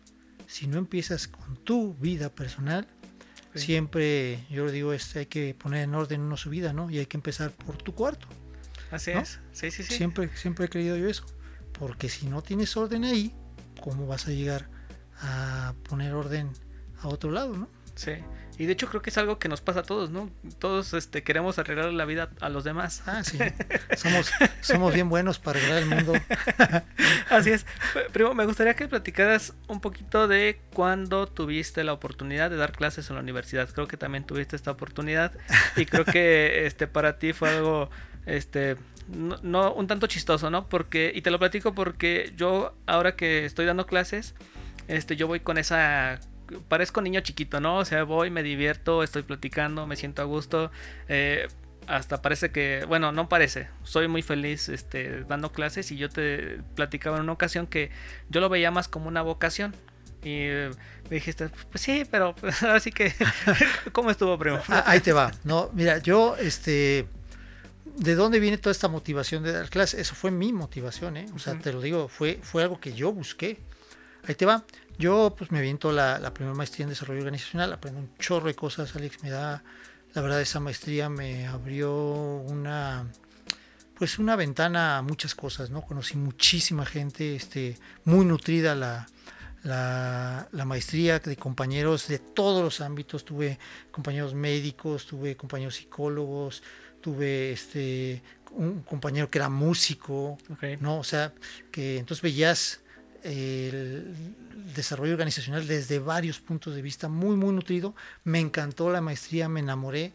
si 0.54 0.67
no 0.67 0.78
empiezas 0.78 1.28
con 1.28 1.56
tu 1.58 1.96
vida 1.96 2.30
personal, 2.30 2.88
siempre, 3.56 4.46
yo 4.52 4.69
digo, 4.69 4.93
es, 4.93 5.15
hay 5.15 5.26
que 5.26 5.56
poner 5.56 5.82
en 5.82 5.96
orden 5.96 6.22
uno 6.22 6.38
su 6.38 6.52
vida, 6.52 6.74
¿no? 6.74 6.91
Y 6.91 7.00
hay 7.00 7.08
que 7.08 7.17
empezar 7.17 7.50
por 7.50 7.76
tu 7.82 7.96
cuarto. 7.96 8.28
Así 8.91 9.10
es, 9.10 9.39
sí, 9.52 9.72
sí, 9.72 9.82
sí. 9.82 9.96
Siempre, 9.96 10.30
siempre 10.36 10.65
he 10.65 10.69
creído 10.69 10.96
yo 10.96 11.10
eso. 11.10 11.26
Porque 11.80 12.08
si 12.08 12.28
no 12.28 12.43
tienes 12.43 12.78
orden 12.78 13.04
ahí, 13.04 13.34
¿cómo 13.82 14.06
vas 14.06 14.28
a 14.28 14.30
llegar 14.30 14.69
a 15.22 15.74
poner 15.89 16.13
orden 16.13 16.52
a 17.02 17.08
otro 17.08 17.32
lado, 17.32 17.58
no? 17.58 17.67
Sí. 17.96 18.12
Y 18.57 18.65
de 18.65 18.73
hecho 18.73 18.87
creo 18.87 19.01
que 19.01 19.09
es 19.09 19.17
algo 19.17 19.39
que 19.39 19.49
nos 19.49 19.61
pasa 19.61 19.79
a 19.79 19.83
todos, 19.83 20.11
¿no? 20.11 20.29
Todos 20.59 20.93
este, 20.93 21.23
queremos 21.23 21.57
arreglar 21.57 21.91
la 21.91 22.05
vida 22.05 22.29
a 22.39 22.49
los 22.49 22.63
demás. 22.63 23.03
Ah, 23.07 23.23
sí. 23.23 23.39
Somos, 23.97 24.31
somos 24.61 24.93
bien 24.93 25.09
buenos 25.09 25.39
para 25.39 25.59
arreglar 25.59 25.83
el 25.83 25.85
mundo. 25.87 26.13
Así 27.29 27.51
es. 27.51 27.65
Primo, 28.11 28.33
me 28.33 28.45
gustaría 28.45 28.75
que 28.75 28.87
platicaras 28.87 29.53
un 29.67 29.81
poquito 29.81 30.27
de 30.27 30.61
cuándo 30.73 31.27
tuviste 31.27 31.83
la 31.83 31.93
oportunidad 31.93 32.49
de 32.49 32.57
dar 32.57 32.71
clases 32.73 33.09
en 33.09 33.15
la 33.15 33.21
universidad. 33.21 33.69
Creo 33.69 33.87
que 33.87 33.97
también 33.97 34.23
tuviste 34.23 34.55
esta 34.55 34.71
oportunidad 34.71 35.31
y 35.75 35.85
creo 35.85 36.05
que 36.05 36.65
este 36.65 36.87
para 36.87 37.17
ti 37.17 37.33
fue 37.33 37.49
algo 37.49 37.89
este 38.25 38.77
no, 39.07 39.73
un 39.73 39.87
tanto 39.87 40.07
chistoso, 40.07 40.49
¿no? 40.49 40.67
Porque 40.69 41.11
y 41.13 41.21
te 41.21 41.31
lo 41.31 41.39
platico 41.39 41.73
porque 41.73 42.33
yo 42.37 42.75
ahora 42.85 43.15
que 43.15 43.45
estoy 43.45 43.65
dando 43.65 43.85
clases, 43.85 44.35
este 44.87 45.15
yo 45.15 45.27
voy 45.27 45.39
con 45.39 45.57
esa 45.57 46.19
parezco 46.67 47.01
niño 47.01 47.21
chiquito, 47.21 47.60
¿no? 47.60 47.77
O 47.77 47.86
sea, 47.86 48.03
voy, 48.03 48.29
me 48.29 48.43
divierto, 48.43 49.03
estoy 49.03 49.23
platicando, 49.23 49.88
me 49.88 49.95
siento 49.95 50.21
a 50.21 50.25
gusto. 50.25 50.71
Eh, 51.08 51.47
hasta 51.88 52.21
parece 52.21 52.51
que, 52.51 52.86
bueno, 52.88 53.12
no 53.12 53.27
parece, 53.27 53.67
soy 53.84 54.08
muy 54.08 54.21
feliz 54.21 54.69
este, 54.69 55.23
dando 55.23 55.51
clases 55.51 55.91
y 55.91 55.97
yo 55.97 56.10
te 56.10 56.60
platicaba 56.75 57.17
en 57.17 57.23
una 57.23 57.34
ocasión 57.34 57.67
que 57.67 57.91
yo 58.29 58.41
lo 58.41 58.49
veía 58.49 58.71
más 58.71 58.88
como 58.88 59.08
una 59.08 59.21
vocación. 59.21 59.75
Y 60.23 60.47
me 61.10 61.15
dijiste, 61.17 61.49
pues 61.69 61.82
sí, 61.82 62.06
pero 62.10 62.34
así 62.69 62.91
que, 62.91 63.13
¿cómo 63.91 64.10
estuvo, 64.10 64.38
primo? 64.38 64.60
Ah, 64.69 64.84
ahí 64.88 65.01
te 65.01 65.12
va. 65.12 65.32
No, 65.43 65.69
mira, 65.73 65.97
yo, 65.97 66.38
este, 66.38 67.08
¿de 67.97 68.15
dónde 68.15 68.39
viene 68.39 68.58
toda 68.58 68.71
esta 68.71 68.88
motivación 68.88 69.43
de 69.43 69.51
dar 69.51 69.69
clases? 69.69 69.99
Eso 69.99 70.15
fue 70.15 70.32
mi 70.32 70.53
motivación, 70.53 71.17
¿eh? 71.17 71.25
O 71.36 71.39
sea, 71.39 71.56
te 71.60 71.73
lo 71.73 71.82
digo, 71.82 72.08
fue, 72.08 72.39
fue 72.41 72.63
algo 72.63 72.79
que 72.79 72.93
yo 72.93 73.12
busqué. 73.12 73.60
Ahí 74.25 74.36
te 74.36 74.45
va. 74.45 74.63
Yo 74.97 75.34
pues 75.38 75.51
me 75.51 75.60
aviento 75.60 75.91
la, 75.91 76.19
la 76.19 76.34
primera 76.34 76.56
maestría 76.56 76.84
en 76.84 76.89
desarrollo 76.89 77.19
organizacional, 77.19 77.73
aprendo 77.73 77.99
un 77.99 78.15
chorro 78.17 78.47
de 78.47 78.56
cosas, 78.56 78.95
Alex 78.95 79.23
me 79.23 79.29
da, 79.29 79.63
la 80.13 80.21
verdad 80.21 80.41
esa 80.41 80.60
maestría 80.60 81.10
me 81.10 81.47
abrió 81.47 81.93
una 81.93 83.06
pues 83.97 84.19
una 84.19 84.36
ventana 84.36 84.97
a 84.97 85.01
muchas 85.01 85.36
cosas, 85.36 85.69
¿no? 85.69 85.82
Conocí 85.82 86.17
muchísima 86.17 86.86
gente, 86.86 87.36
este, 87.36 87.77
muy 88.06 88.25
nutrida 88.25 88.75
la, 88.75 89.08
la, 89.63 90.47
la, 90.51 90.65
maestría 90.65 91.19
de 91.19 91.38
compañeros 91.38 92.08
de 92.08 92.19
todos 92.19 92.63
los 92.63 92.82
ámbitos. 92.82 93.23
Tuve 93.23 93.60
compañeros 93.91 94.34
médicos, 94.34 95.06
tuve 95.06 95.38
compañeros 95.38 95.75
psicólogos, 95.75 96.63
tuve 97.01 97.51
este 97.53 98.21
un 98.51 98.84
compañero 98.84 99.29
que 99.29 99.39
era 99.39 99.49
músico, 99.49 100.38
¿no? 100.79 100.99
O 100.99 101.03
sea, 101.03 101.34
que 101.71 101.97
entonces 101.97 102.21
veías 102.21 102.82
el 103.23 104.13
desarrollo 104.75 105.13
organizacional 105.13 105.67
desde 105.67 105.99
varios 105.99 106.39
puntos 106.39 106.75
de 106.75 106.81
vista, 106.81 107.09
muy, 107.09 107.36
muy 107.36 107.53
nutrido. 107.53 107.95
Me 108.23 108.39
encantó 108.39 108.91
la 108.91 109.01
maestría, 109.01 109.49
me 109.49 109.59
enamoré 109.59 110.13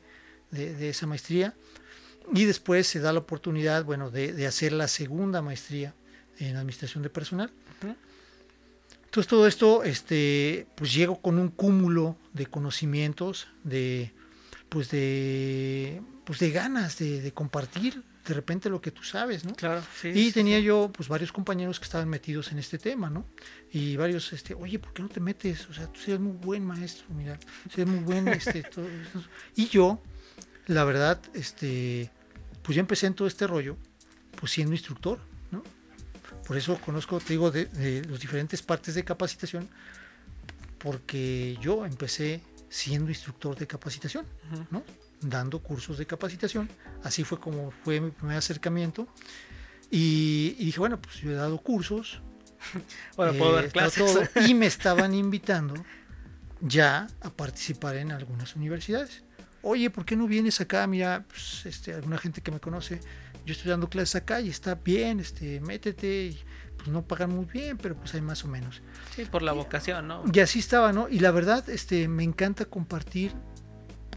de, 0.50 0.88
esa 0.88 1.06
maestría. 1.06 1.54
Y 2.32 2.44
después 2.44 2.86
se 2.86 3.00
da 3.00 3.12
la 3.12 3.20
oportunidad, 3.20 3.84
bueno, 3.84 4.10
de, 4.10 4.46
hacer 4.46 4.72
la 4.72 4.88
segunda 4.88 5.42
maestría 5.42 5.94
en 6.38 6.56
administración 6.56 7.02
de 7.02 7.10
personal. 7.10 7.50
Entonces 9.04 9.28
todo 9.28 9.46
esto, 9.46 9.84
este, 9.84 10.66
pues 10.74 10.92
llego 10.92 11.20
con 11.20 11.38
un 11.38 11.48
cúmulo 11.48 12.16
de 12.34 12.46
conocimientos, 12.46 13.48
de, 13.64 14.12
pues 14.68 14.90
de, 14.90 16.02
pues 16.24 16.38
de 16.40 16.50
ganas 16.50 16.98
de, 16.98 17.22
de 17.22 17.32
compartir 17.32 18.02
de 18.28 18.34
repente 18.34 18.68
lo 18.68 18.80
que 18.80 18.90
tú 18.90 19.02
sabes, 19.02 19.44
¿no? 19.46 19.54
Claro, 19.54 19.82
sí. 19.98 20.08
Y 20.14 20.32
tenía 20.32 20.60
yo, 20.60 20.90
pues, 20.92 21.08
varios 21.08 21.32
compañeros 21.32 21.80
que 21.80 21.84
estaban 21.84 22.08
metidos 22.08 22.52
en 22.52 22.58
este 22.58 22.78
tema, 22.78 23.08
¿no? 23.08 23.24
Y 23.72 23.96
varios, 23.96 24.34
este, 24.34 24.54
oye, 24.54 24.78
¿por 24.78 24.92
qué 24.92 25.02
no 25.02 25.08
te 25.08 25.18
metes? 25.18 25.66
O 25.70 25.72
sea, 25.72 25.86
tú 25.86 26.00
eres 26.06 26.20
muy 26.20 26.34
buen 26.34 26.64
maestro, 26.64 27.06
mira, 27.14 27.38
eres 27.72 27.86
muy 27.86 28.00
buen, 28.00 28.28
este, 28.28 28.62
todo 28.64 28.86
Y 29.56 29.68
yo, 29.68 30.02
la 30.66 30.84
verdad, 30.84 31.18
este, 31.32 32.10
pues 32.62 32.76
ya 32.76 32.80
empecé 32.80 33.06
en 33.06 33.14
todo 33.14 33.26
este 33.26 33.46
rollo, 33.46 33.78
pues 34.38 34.52
siendo 34.52 34.74
instructor, 34.74 35.18
¿no? 35.50 35.62
Por 36.46 36.58
eso 36.58 36.78
conozco, 36.82 37.18
te 37.20 37.32
digo, 37.32 37.50
de, 37.50 37.64
de 37.64 38.04
las 38.04 38.20
diferentes 38.20 38.60
partes 38.60 38.94
de 38.94 39.04
capacitación, 39.04 39.70
porque 40.78 41.56
yo 41.62 41.86
empecé 41.86 42.42
siendo 42.68 43.08
instructor 43.08 43.56
de 43.56 43.66
capacitación, 43.66 44.26
¿no? 44.70 44.84
Dando 45.20 45.60
cursos 45.60 45.98
de 45.98 46.06
capacitación. 46.06 46.68
Así 47.02 47.24
fue 47.24 47.38
como 47.38 47.70
fue 47.70 48.00
mi 48.00 48.10
primer 48.10 48.36
acercamiento. 48.36 49.08
Y, 49.90 50.50
dije, 50.58 50.78
bueno, 50.78 51.00
pues 51.00 51.16
yo 51.16 51.30
he 51.30 51.34
dado 51.34 51.58
cursos. 51.58 52.20
bueno, 53.16 53.32
puedo 53.34 53.54
dar 53.54 53.66
eh, 53.66 53.70
clases. 53.70 54.30
y 54.46 54.54
me 54.54 54.66
estaban 54.66 55.14
invitando 55.14 55.74
ya 56.60 57.06
a 57.20 57.30
participar 57.30 57.96
en 57.96 58.12
algunas 58.12 58.56
universidades. 58.56 59.22
Oye, 59.62 59.90
¿por 59.90 60.04
qué 60.04 60.16
no 60.16 60.26
vienes 60.26 60.60
acá? 60.60 60.86
Mira, 60.86 61.24
pues, 61.28 61.66
este, 61.66 61.94
alguna 61.94 62.18
gente 62.18 62.42
que 62.42 62.50
me 62.50 62.60
conoce, 62.60 63.00
yo 63.44 63.52
estoy 63.52 63.70
dando 63.70 63.88
clases 63.88 64.16
acá 64.16 64.40
y 64.40 64.48
está 64.48 64.74
bien, 64.76 65.20
este, 65.20 65.60
métete. 65.60 66.26
Y, 66.26 66.38
pues 66.78 66.88
no 66.88 67.02
pagan 67.02 67.30
muy 67.30 67.44
bien, 67.44 67.76
pero 67.76 67.96
pues 67.96 68.14
hay 68.14 68.20
más 68.20 68.44
o 68.44 68.48
menos. 68.48 68.80
Sí, 69.14 69.24
por 69.24 69.42
la 69.42 69.52
vocación, 69.52 70.06
¿no? 70.06 70.22
Y 70.32 70.38
así 70.38 70.60
estaba, 70.60 70.92
¿no? 70.92 71.08
Y 71.08 71.18
la 71.18 71.32
verdad, 71.32 71.68
este, 71.68 72.06
me 72.06 72.22
encanta 72.22 72.64
compartir 72.64 73.34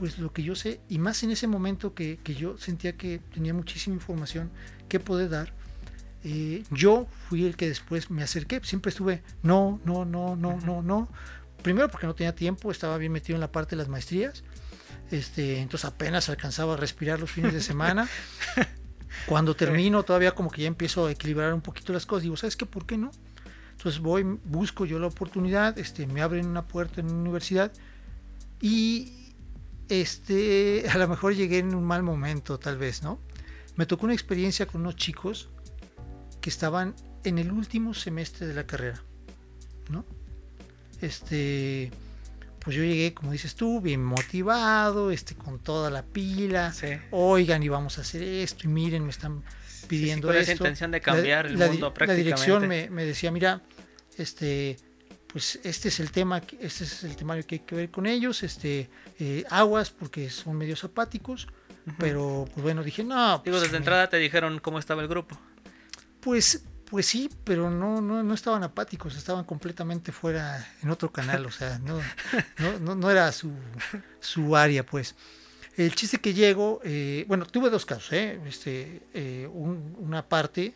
pues 0.01 0.17
lo 0.17 0.33
que 0.33 0.41
yo 0.41 0.55
sé, 0.55 0.81
y 0.89 0.97
más 0.97 1.21
en 1.21 1.29
ese 1.29 1.45
momento 1.45 1.93
que, 1.93 2.17
yo 2.35 2.57
sentía 2.57 2.97
que 2.97 3.19
tenía 3.19 3.53
muchísima 3.53 3.95
información 3.95 4.49
que 4.89 4.99
poder 4.99 5.29
dar, 5.29 5.53
eh, 6.23 6.63
yo 6.71 7.05
fui 7.29 7.45
el 7.45 7.55
que 7.55 7.67
después 7.67 8.09
me 8.09 8.23
acerqué, 8.23 8.59
siempre 8.63 8.89
estuve, 8.89 9.21
no, 9.43 9.79
no, 9.85 10.03
no, 10.03 10.35
no, 10.35 10.59
no, 10.65 10.81
no, 10.81 11.07
primero 11.61 11.87
porque 11.87 12.07
no 12.07 12.15
tenía 12.15 12.33
tiempo, 12.33 12.71
estaba 12.71 12.97
bien 12.97 13.11
metido 13.11 13.35
en 13.35 13.41
la 13.41 13.51
parte 13.51 13.75
de 13.75 13.75
las 13.75 13.89
maestrías. 13.89 14.43
Este, 15.11 15.59
entonces 15.59 15.85
apenas 15.87 16.29
alcanzaba 16.29 16.73
a 16.73 16.77
respirar 16.77 17.19
los 17.19 17.29
fines 17.29 17.53
de 17.53 17.61
semana. 17.61 18.09
Cuando 19.27 19.55
termino, 19.55 20.01
todavía 20.01 20.33
como 20.33 20.49
que 20.49 20.63
ya 20.63 20.67
empiezo 20.67 21.05
a 21.05 21.11
equilibrar 21.11 21.53
un 21.53 21.61
poquito 21.61 21.93
las 21.93 22.07
cosas. 22.07 22.23
Digo, 22.23 22.37
¿sabes 22.37 22.55
qué? 22.55 22.65
¿Por 22.65 22.87
qué 22.87 22.97
no? 22.97 23.11
Entonces 23.73 24.01
voy, 24.01 24.23
busco 24.23 24.85
yo 24.85 24.97
la 24.97 25.05
oportunidad, 25.05 25.77
este, 25.77 26.07
me 26.07 26.23
abren 26.23 26.47
una 26.47 26.65
puerta 26.65 27.01
en 27.01 27.05
una 27.11 27.19
universidad 27.19 27.71
y 28.59 29.20
este, 29.91 30.85
a 30.89 30.97
lo 30.97 31.07
mejor 31.09 31.35
llegué 31.35 31.57
en 31.57 31.75
un 31.75 31.83
mal 31.83 32.01
momento, 32.01 32.57
tal 32.57 32.77
vez, 32.77 33.03
¿no? 33.03 33.19
Me 33.75 33.85
tocó 33.85 34.05
una 34.05 34.13
experiencia 34.13 34.65
con 34.65 34.81
unos 34.81 34.95
chicos 34.95 35.49
que 36.39 36.49
estaban 36.49 36.95
en 37.25 37.37
el 37.37 37.51
último 37.51 37.93
semestre 37.93 38.47
de 38.47 38.53
la 38.53 38.65
carrera, 38.65 39.03
¿no? 39.89 40.05
Este, 41.01 41.91
pues 42.59 42.73
yo 42.73 42.83
llegué, 42.83 43.13
como 43.13 43.33
dices 43.33 43.55
tú, 43.55 43.81
bien 43.81 44.01
motivado, 44.01 45.11
este, 45.11 45.35
con 45.35 45.59
toda 45.59 45.89
la 45.89 46.03
pila. 46.03 46.73
Oigan, 47.11 47.61
y 47.61 47.67
vamos 47.67 47.97
a 47.97 48.01
hacer 48.01 48.23
esto, 48.23 48.67
y 48.67 48.69
miren, 48.69 49.03
me 49.03 49.11
están 49.11 49.43
pidiendo 49.89 50.29
sí, 50.29 50.33
con 50.33 50.41
esa 50.41 50.51
intención 50.53 50.91
de 50.91 51.01
cambiar 51.01 51.47
el 51.47 51.57
mundo 51.57 51.93
prácticamente. 51.93 52.07
La 52.07 52.13
dirección 52.15 52.67
me, 52.69 52.89
me, 52.89 53.03
decía, 53.03 53.29
mira, 53.29 53.61
este, 54.17 54.77
pues 55.31 55.59
este 55.63 55.87
es 55.87 55.99
el 55.99 56.11
tema, 56.11 56.41
este 56.59 56.83
es 56.83 57.03
el 57.03 57.15
temario 57.15 57.45
que 57.45 57.55
hay 57.55 57.59
que 57.59 57.75
ver 57.75 57.91
con 57.91 58.05
ellos, 58.05 58.43
este, 58.43 58.89
eh, 59.19 59.43
aguas, 59.49 59.89
porque 59.91 60.29
son 60.29 60.57
medio 60.57 60.75
apáticos. 60.83 61.47
Pero, 61.97 62.47
pues 62.53 62.63
bueno, 62.63 62.83
dije, 62.83 63.03
no. 63.03 63.39
Digo, 63.39 63.57
pues, 63.57 63.63
desde 63.63 63.77
entrada 63.77 64.07
te 64.07 64.17
dijeron 64.17 64.59
cómo 64.59 64.77
estaba 64.77 65.01
el 65.01 65.07
grupo. 65.07 65.39
Pues 66.19 66.63
pues 66.91 67.05
sí, 67.05 67.29
pero 67.45 67.69
no, 67.71 68.01
no, 68.01 68.21
no 68.21 68.33
estaban 68.33 68.63
apáticos, 68.63 69.15
estaban 69.15 69.45
completamente 69.45 70.11
fuera 70.11 70.67
en 70.83 70.89
otro 70.89 71.09
canal, 71.09 71.45
o 71.45 71.49
sea, 71.49 71.79
no, 71.85 72.01
no, 72.81 72.95
no, 72.95 73.09
era 73.09 73.31
su, 73.31 73.53
su, 74.19 74.57
área, 74.57 74.85
pues. 74.85 75.15
El 75.77 75.95
chiste 75.95 76.17
que 76.17 76.33
llego, 76.33 76.81
eh, 76.83 77.23
bueno, 77.29 77.45
tuve 77.45 77.69
dos 77.69 77.85
casos, 77.85 78.11
¿eh? 78.11 78.41
este, 78.45 79.03
eh, 79.13 79.47
una 79.47 80.27
parte 80.27 80.75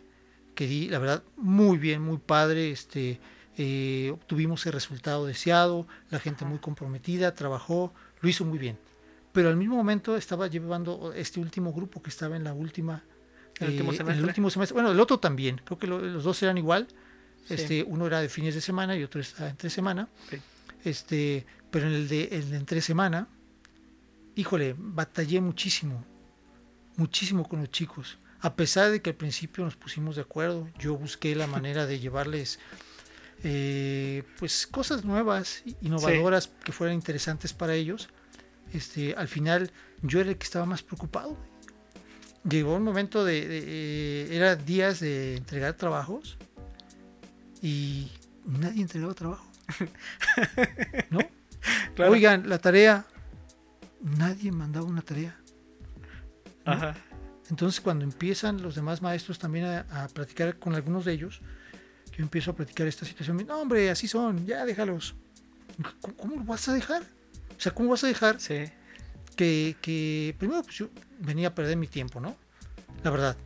que 0.55 0.67
di, 0.67 0.87
la 0.87 0.99
verdad, 0.99 1.21
muy 1.35 1.77
bien, 1.77 2.01
muy 2.01 2.17
padre, 2.17 2.71
este, 2.71 3.19
eh, 3.57 4.11
obtuvimos 4.13 4.65
el 4.65 4.73
resultado 4.73 5.25
deseado, 5.25 5.87
la 6.09 6.19
gente 6.19 6.45
muy 6.45 6.59
comprometida, 6.59 7.33
trabajó, 7.33 7.93
lo 8.21 8.29
hizo 8.29 8.45
muy 8.45 8.57
bien. 8.57 8.77
Pero 9.31 9.49
al 9.49 9.57
mismo 9.57 9.75
momento 9.75 10.15
estaba 10.15 10.47
llevando 10.47 11.13
este 11.13 11.39
último 11.39 11.73
grupo 11.73 12.01
que 12.01 12.09
estaba 12.09 12.35
en 12.35 12.43
la 12.43 12.53
última 12.53 13.03
el 13.59 13.69
último 13.69 13.93
eh, 13.93 13.97
semestre. 13.97 14.21
el 14.21 14.25
último 14.27 14.49
semestre. 14.49 14.73
Bueno, 14.73 14.91
el 14.91 14.99
otro 14.99 15.19
también. 15.19 15.61
Creo 15.63 15.77
que 15.77 15.87
lo, 15.87 15.99
los 15.99 16.23
dos 16.23 16.41
eran 16.43 16.57
igual. 16.57 16.87
Este, 17.49 17.83
uno 17.83 18.07
era 18.07 18.21
de 18.21 18.29
fines 18.29 18.55
de 18.55 18.61
semana 18.61 18.95
y 18.95 19.03
otro 19.03 19.21
estaba 19.21 19.49
entre 19.49 19.69
semana. 19.69 20.09
Sí. 20.29 20.37
Este, 20.83 21.45
pero 21.71 21.87
en 21.87 21.93
el 21.93 22.07
de, 22.07 22.23
el 22.31 22.49
de 22.49 22.57
entre 22.57 22.81
semana, 22.81 23.27
híjole, 24.35 24.75
batallé 24.77 25.41
muchísimo. 25.41 26.03
Muchísimo 26.97 27.47
con 27.47 27.59
los 27.59 27.71
chicos. 27.71 28.17
A 28.41 28.55
pesar 28.55 28.91
de 28.91 29.01
que 29.01 29.11
al 29.11 29.15
principio 29.15 29.63
nos 29.63 29.75
pusimos 29.75 30.15
de 30.15 30.23
acuerdo, 30.23 30.69
yo 30.77 30.97
busqué 30.97 31.35
la 31.35 31.47
manera 31.55 31.85
de 31.85 31.99
llevarles 31.99 32.59
eh, 33.45 34.23
pues 34.39 34.67
cosas 34.67 35.05
nuevas, 35.05 35.63
innovadoras, 35.81 36.45
sí. 36.45 36.49
que 36.63 36.71
fueran 36.71 36.95
interesantes 36.95 37.53
para 37.53 37.75
ellos. 37.75 38.09
Este, 38.73 39.13
al 39.15 39.27
final 39.27 39.71
yo 40.01 40.19
era 40.19 40.31
el 40.31 40.37
que 40.37 40.43
estaba 40.43 40.65
más 40.65 40.83
preocupado 40.83 41.37
llegó 42.47 42.75
un 42.75 42.83
momento 42.83 43.25
de, 43.25 43.47
de 43.47 43.63
eh, 43.65 44.35
era 44.35 44.55
días 44.55 44.99
de 44.99 45.37
entregar 45.37 45.73
trabajos 45.73 46.37
y 47.61 48.11
nadie 48.45 48.81
entregaba 48.81 49.13
trabajo. 49.13 49.47
¿No? 51.09 51.19
Claro. 51.95 52.11
Oigan, 52.11 52.47
la 52.47 52.59
tarea, 52.59 53.05
nadie 54.01 54.51
mandaba 54.51 54.85
una 54.85 55.01
tarea. 55.01 55.35
¿no? 56.65 56.71
Ajá. 56.71 56.95
Entonces 57.49 57.81
cuando 57.81 58.05
empiezan 58.05 58.61
los 58.61 58.75
demás 58.75 59.01
maestros 59.01 59.39
también 59.39 59.65
a, 59.65 60.03
a, 60.03 60.07
platicar 60.07 60.57
con 60.57 60.75
algunos 60.75 61.05
de 61.05 61.13
ellos, 61.13 61.41
yo 62.17 62.23
empiezo 62.23 62.51
a 62.51 62.55
platicar 62.55 62.87
esta 62.87 63.05
situación, 63.05 63.45
no 63.45 63.61
hombre, 63.61 63.89
así 63.89 64.07
son, 64.07 64.45
ya 64.45 64.65
déjalos. 64.65 65.15
¿Cómo, 66.01 66.15
cómo 66.15 66.35
lo 66.37 66.43
vas 66.43 66.67
a 66.69 66.73
dejar? 66.73 67.03
O 67.57 67.59
sea, 67.59 67.73
¿cómo 67.73 67.89
vas 67.89 68.03
a 68.03 68.07
dejar? 68.07 68.39
Sí 68.39 68.71
que, 69.35 69.75
que, 69.81 70.35
primero 70.37 70.63
pues 70.63 70.75
yo 70.77 70.89
venía 71.19 71.49
a 71.49 71.55
perder 71.55 71.77
mi 71.77 71.87
tiempo, 71.87 72.19
¿no? 72.19 72.35
La 73.03 73.11
verdad. 73.11 73.37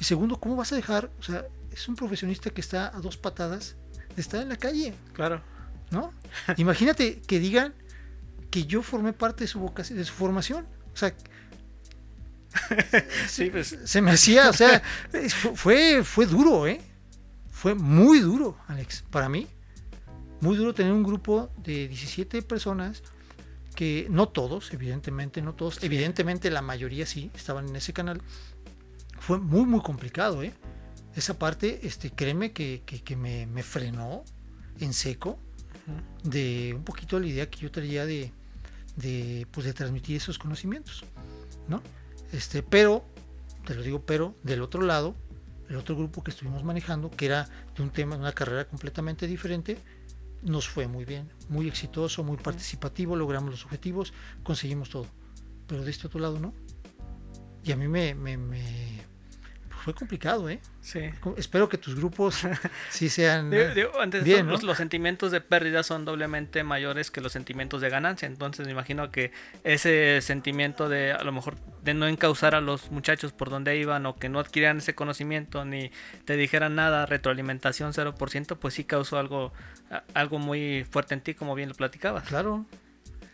Y 0.00 0.04
segundo, 0.04 0.38
¿cómo 0.38 0.56
vas 0.56 0.72
a 0.72 0.76
dejar? 0.76 1.10
O 1.18 1.22
sea, 1.22 1.44
es 1.72 1.88
un 1.88 1.96
profesionista 1.96 2.50
que 2.50 2.60
está 2.60 2.94
a 2.94 3.00
dos 3.00 3.16
patadas 3.16 3.76
de 4.14 4.22
estar 4.22 4.40
en 4.40 4.50
la 4.50 4.56
calle. 4.56 4.94
Claro. 5.12 5.42
¿No? 5.90 6.12
Imagínate 6.56 7.20
que 7.22 7.40
digan 7.40 7.74
que 8.50 8.64
yo 8.64 8.82
formé 8.82 9.12
parte 9.12 9.44
de 9.44 9.48
su 9.48 9.60
vocación, 9.60 9.98
de 9.98 10.04
su 10.04 10.12
formación. 10.12 10.66
O 10.92 10.96
sea, 10.96 11.14
sí, 13.28 13.50
pues. 13.50 13.78
se 13.84 14.02
me 14.02 14.12
hacía, 14.12 14.50
o 14.50 14.52
sea, 14.52 14.82
fue, 15.54 16.02
fue 16.04 16.26
duro, 16.26 16.66
¿eh? 16.66 16.80
Fue 17.60 17.74
muy 17.74 18.20
duro, 18.20 18.56
Alex, 18.68 19.04
para 19.10 19.28
mí. 19.28 19.46
Muy 20.40 20.56
duro 20.56 20.72
tener 20.72 20.94
un 20.94 21.02
grupo 21.02 21.50
de 21.58 21.88
17 21.88 22.40
personas 22.40 23.02
que 23.74 24.06
no 24.08 24.30
todos, 24.30 24.72
evidentemente, 24.72 25.42
no 25.42 25.54
todos, 25.54 25.74
sí. 25.74 25.84
evidentemente 25.84 26.50
la 26.50 26.62
mayoría 26.62 27.04
sí 27.04 27.30
estaban 27.34 27.68
en 27.68 27.76
ese 27.76 27.92
canal. 27.92 28.22
Fue 29.18 29.38
muy, 29.38 29.66
muy 29.66 29.82
complicado, 29.82 30.42
¿eh? 30.42 30.54
Esa 31.14 31.38
parte, 31.38 31.86
este, 31.86 32.10
créeme 32.10 32.52
que, 32.52 32.82
que, 32.86 33.02
que 33.02 33.14
me, 33.14 33.46
me, 33.46 33.62
frenó 33.62 34.24
en 34.78 34.94
seco 34.94 35.32
uh 35.86 35.90
-huh. 36.24 36.30
de 36.30 36.72
un 36.74 36.82
poquito 36.82 37.20
la 37.20 37.26
idea 37.26 37.50
que 37.50 37.58
yo 37.60 37.70
traía 37.70 38.06
de, 38.06 38.32
de, 38.96 39.46
pues, 39.50 39.66
de 39.66 39.74
transmitir 39.74 40.16
esos 40.16 40.38
conocimientos, 40.38 41.04
¿no? 41.68 41.82
Este, 42.32 42.62
pero, 42.62 43.04
te 43.66 43.74
lo 43.74 43.82
digo, 43.82 44.00
pero 44.06 44.34
del 44.44 44.62
otro 44.62 44.80
lado, 44.80 45.14
el 45.70 45.76
otro 45.76 45.96
grupo 45.96 46.22
que 46.22 46.32
estuvimos 46.32 46.64
manejando, 46.64 47.10
que 47.10 47.26
era 47.26 47.48
de 47.76 47.82
un 47.82 47.90
tema, 47.90 48.16
de 48.16 48.22
una 48.22 48.32
carrera 48.32 48.66
completamente 48.66 49.26
diferente, 49.26 49.78
nos 50.42 50.68
fue 50.68 50.88
muy 50.88 51.04
bien, 51.04 51.30
muy 51.48 51.68
exitoso, 51.68 52.24
muy 52.24 52.36
participativo, 52.36 53.14
logramos 53.14 53.50
los 53.50 53.64
objetivos, 53.64 54.12
conseguimos 54.42 54.90
todo. 54.90 55.06
Pero 55.68 55.84
de 55.84 55.90
este 55.90 56.08
otro 56.08 56.18
lado 56.18 56.40
no. 56.40 56.52
Y 57.62 57.70
a 57.70 57.76
mí 57.76 57.86
me, 57.86 58.14
me, 58.14 58.36
me 58.36 59.04
fue 59.80 59.94
complicado, 59.94 60.48
¿eh? 60.48 60.60
Sí. 60.80 61.10
Espero 61.36 61.68
que 61.68 61.78
tus 61.78 61.94
grupos 61.94 62.46
sí 62.90 63.08
sean 63.08 63.50
digo, 63.50 63.68
digo, 63.74 64.00
antes 64.00 64.24
bien, 64.24 64.46
los, 64.46 64.62
¿no? 64.62 64.68
los, 64.68 64.78
sentimientos 64.78 65.32
de 65.32 65.40
pérdida 65.40 65.82
son 65.82 66.04
doblemente 66.04 66.62
mayores 66.64 67.10
que 67.10 67.20
los 67.20 67.32
sentimientos 67.32 67.80
de 67.80 67.90
ganancia. 67.90 68.26
Entonces 68.26 68.66
me 68.66 68.72
imagino 68.72 69.10
que 69.10 69.32
ese 69.64 70.20
sentimiento 70.22 70.88
de 70.88 71.12
a 71.12 71.22
lo 71.24 71.32
mejor 71.32 71.56
de 71.82 71.94
no 71.94 72.06
encauzar 72.06 72.54
a 72.54 72.60
los 72.60 72.90
muchachos 72.90 73.32
por 73.32 73.50
donde 73.50 73.76
iban 73.76 74.06
o 74.06 74.16
que 74.16 74.28
no 74.28 74.38
adquirieran 74.38 74.78
ese 74.78 74.94
conocimiento 74.94 75.64
ni 75.64 75.90
te 76.24 76.36
dijeran 76.36 76.74
nada, 76.74 77.06
retroalimentación 77.06 77.92
0%, 77.92 78.56
pues 78.56 78.74
sí 78.74 78.84
causó 78.84 79.18
algo, 79.18 79.52
algo 80.14 80.38
muy 80.38 80.84
fuerte 80.90 81.14
en 81.14 81.20
ti, 81.20 81.34
como 81.34 81.54
bien 81.54 81.68
lo 81.68 81.74
platicabas. 81.74 82.24
Claro, 82.28 82.66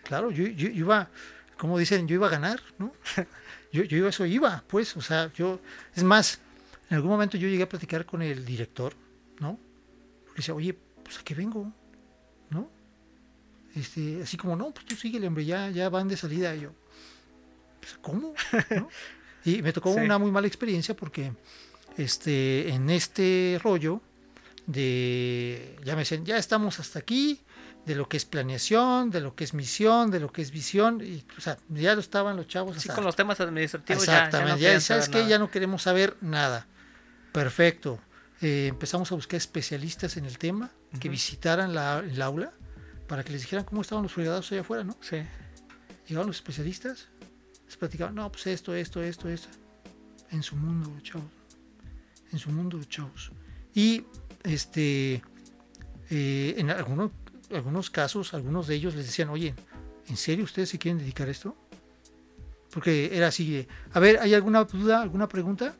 claro, 0.04 0.30
yo, 0.30 0.46
yo, 0.46 0.68
yo 0.68 0.68
iba, 0.68 1.08
como 1.56 1.78
dicen, 1.78 2.08
yo 2.08 2.14
iba 2.14 2.28
a 2.28 2.30
ganar, 2.30 2.60
¿no? 2.78 2.92
yo, 3.84 3.96
yo 3.96 4.08
eso 4.08 4.26
iba, 4.26 4.62
pues, 4.66 4.96
o 4.96 5.00
sea, 5.00 5.32
yo, 5.34 5.60
es 5.94 6.02
más, 6.02 6.40
en 6.90 6.96
algún 6.96 7.10
momento 7.10 7.36
yo 7.36 7.48
llegué 7.48 7.64
a 7.64 7.68
platicar 7.68 8.06
con 8.06 8.22
el 8.22 8.44
director, 8.44 8.94
¿no? 9.40 9.58
Porque 10.24 10.38
decía, 10.40 10.54
oye, 10.54 10.76
pues 11.02 11.18
a 11.18 11.22
qué 11.24 11.34
vengo, 11.34 11.72
¿no? 12.50 12.70
Este, 13.74 14.22
así 14.22 14.36
como, 14.36 14.56
no, 14.56 14.70
pues 14.72 14.86
tú 14.86 14.96
síguele, 14.96 15.26
hombre, 15.26 15.44
ya, 15.44 15.70
ya 15.70 15.88
van 15.88 16.08
de 16.08 16.16
salida. 16.16 16.54
Y 16.54 16.62
yo, 16.62 16.72
pues, 17.80 17.98
¿cómo? 18.00 18.34
¿No? 18.70 18.88
Y 19.44 19.62
me 19.62 19.72
tocó 19.72 19.94
sí. 19.94 20.00
una 20.00 20.18
muy 20.18 20.32
mala 20.32 20.48
experiencia 20.48 20.96
porque 20.96 21.32
este, 21.96 22.68
en 22.68 22.90
este 22.90 23.60
rollo 23.62 24.02
de, 24.66 25.78
ya 25.84 25.94
me 25.94 26.00
decían, 26.00 26.24
ya 26.24 26.36
estamos 26.36 26.80
hasta 26.80 26.98
aquí, 26.98 27.40
de 27.86 27.94
lo 27.94 28.08
que 28.08 28.16
es 28.16 28.24
planeación, 28.24 29.10
de 29.10 29.20
lo 29.20 29.36
que 29.36 29.44
es 29.44 29.54
misión, 29.54 30.10
de 30.10 30.18
lo 30.18 30.32
que 30.32 30.42
es 30.42 30.50
visión, 30.50 31.00
y 31.00 31.24
o 31.38 31.40
sea, 31.40 31.56
ya 31.68 31.94
lo 31.94 32.00
estaban 32.00 32.36
los 32.36 32.48
chavos. 32.48 32.76
Sí, 32.82 32.88
con 32.88 33.04
los 33.04 33.14
temas 33.14 33.40
administrativos 33.40 34.02
Exactamente, 34.02 34.60
ya, 34.60 34.68
ya, 34.68 34.74
no 34.74 34.78
ya 34.78 34.80
sabes 34.80 35.08
que 35.08 35.26
ya 35.28 35.38
no 35.38 35.50
queremos 35.50 35.82
saber 35.82 36.16
nada. 36.20 36.66
Perfecto. 37.32 38.00
Eh, 38.42 38.66
empezamos 38.68 39.10
a 39.12 39.14
buscar 39.14 39.38
especialistas 39.38 40.16
en 40.16 40.24
el 40.24 40.36
tema 40.36 40.66
uh 40.66 40.96
-huh. 40.96 40.98
que 40.98 41.08
visitaran 41.08 41.74
la, 41.74 42.00
el 42.00 42.20
aula 42.20 42.52
para 43.06 43.22
que 43.22 43.32
les 43.32 43.42
dijeran 43.42 43.64
cómo 43.64 43.82
estaban 43.82 44.02
los 44.02 44.12
fregados 44.12 44.50
allá 44.50 44.62
afuera, 44.62 44.82
¿no? 44.82 44.96
Sí. 45.00 45.18
Llegaban 46.08 46.26
los 46.26 46.36
especialistas, 46.36 47.08
les 47.66 47.76
platicaban, 47.76 48.14
no, 48.14 48.30
pues 48.30 48.46
esto, 48.48 48.74
esto, 48.74 49.00
esto, 49.02 49.28
esto. 49.28 49.48
En 50.32 50.42
su 50.42 50.56
mundo, 50.56 50.92
chavos. 51.02 51.30
En 52.32 52.38
su 52.38 52.50
mundo, 52.50 52.82
chavos. 52.84 53.30
Y 53.74 54.04
este, 54.42 55.22
eh, 56.10 56.54
en 56.58 56.70
algunos, 56.70 57.12
algunos 57.52 57.90
casos, 57.90 58.34
algunos 58.34 58.66
de 58.66 58.74
ellos 58.74 58.94
les 58.94 59.06
decían, 59.06 59.28
oye, 59.28 59.54
¿en 60.08 60.16
serio 60.16 60.44
ustedes 60.44 60.68
se 60.68 60.78
quieren 60.78 60.98
dedicar 60.98 61.28
a 61.28 61.30
esto? 61.30 61.56
Porque 62.70 63.16
era 63.16 63.28
así, 63.28 63.66
a 63.92 64.00
ver, 64.00 64.18
¿hay 64.18 64.34
alguna 64.34 64.64
duda, 64.64 65.02
alguna 65.02 65.28
pregunta? 65.28 65.74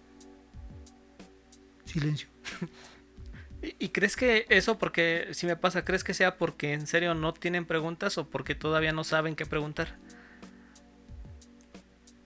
Silencio. 1.85 2.29
¿Y, 3.63 3.87
y 3.87 3.89
crees 3.89 4.17
que 4.17 4.47
eso, 4.49 4.79
porque 4.79 5.29
si 5.33 5.47
me 5.47 5.57
pasa, 5.57 5.85
crees 5.85 6.05
que 6.05 6.15
sea 6.15 6.37
porque 6.37 6.73
en 6.73 6.87
serio 6.87 7.15
no 7.15 7.33
tienen 7.33 7.67
preguntas 7.67 8.19
o 8.19 8.29
porque 8.29 8.55
todavía 8.55 8.93
no 8.93 9.05
saben 9.05 9.35
qué 9.35 9.47
preguntar? 9.47 9.99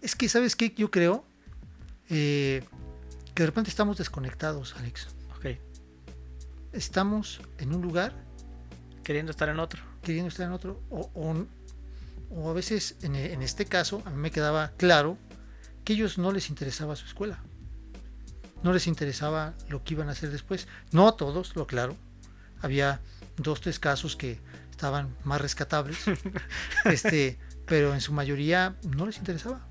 Es 0.03 0.17
que, 0.17 0.29
¿sabes 0.29 0.57
qué? 0.57 0.73
Yo 0.77 0.91
creo 0.91 1.25
eh, 2.09 2.63
que 3.35 3.43
de 3.43 3.47
repente 3.47 3.71
estamos 3.71 3.99
desconectados, 3.99 4.75
Alex. 4.77 5.09
Ok. 5.37 5.59
Estamos 6.73 7.41
en 7.59 7.75
un 7.75 7.83
lugar 7.83 8.15
Queriendo 9.11 9.33
estar 9.33 9.49
en 9.49 9.59
otro. 9.59 9.83
queriendo 10.03 10.29
estar 10.29 10.47
en 10.47 10.53
otro, 10.53 10.81
o, 10.89 11.11
o- 11.15 11.47
o 12.31 12.49
a 12.49 12.53
veces, 12.53 12.95
en, 13.03 13.17
e- 13.17 13.33
en 13.33 13.43
este 13.43 13.65
caso, 13.65 14.05
a 14.07 14.11
mí 14.11 14.17
me 14.17 14.31
quedaba 14.31 14.71
claro 14.77 15.19
que 15.83 15.95
ellos 15.95 16.17
no 16.17 16.31
les 16.31 16.49
interesaba 16.49 16.95
su 16.95 17.07
escuela. 17.07 17.43
No 18.63 18.73
les 18.73 18.87
interesaba 18.87 19.55
lo 19.69 19.83
que 19.83 19.95
iban 19.95 20.09
a 20.09 20.13
hacer 20.13 20.31
después. 20.31 20.69
No 20.93 21.09
a 21.09 21.17
todos, 21.17 21.57
lo 21.57 21.67
claro. 21.67 21.97
Había 22.61 23.01
dos, 23.37 23.61
tres 23.61 23.81
casos 23.81 24.15
que 24.15 24.39
estaban 24.71 25.13
más 25.25 25.41
rescatables. 25.41 25.99
este, 26.85 27.37
pero 27.67 27.93
en 27.95 28.01
su 28.01 28.13
mayoría 28.13 28.77
no 28.97 29.07
les 29.07 29.19
interesaba. 29.19 29.67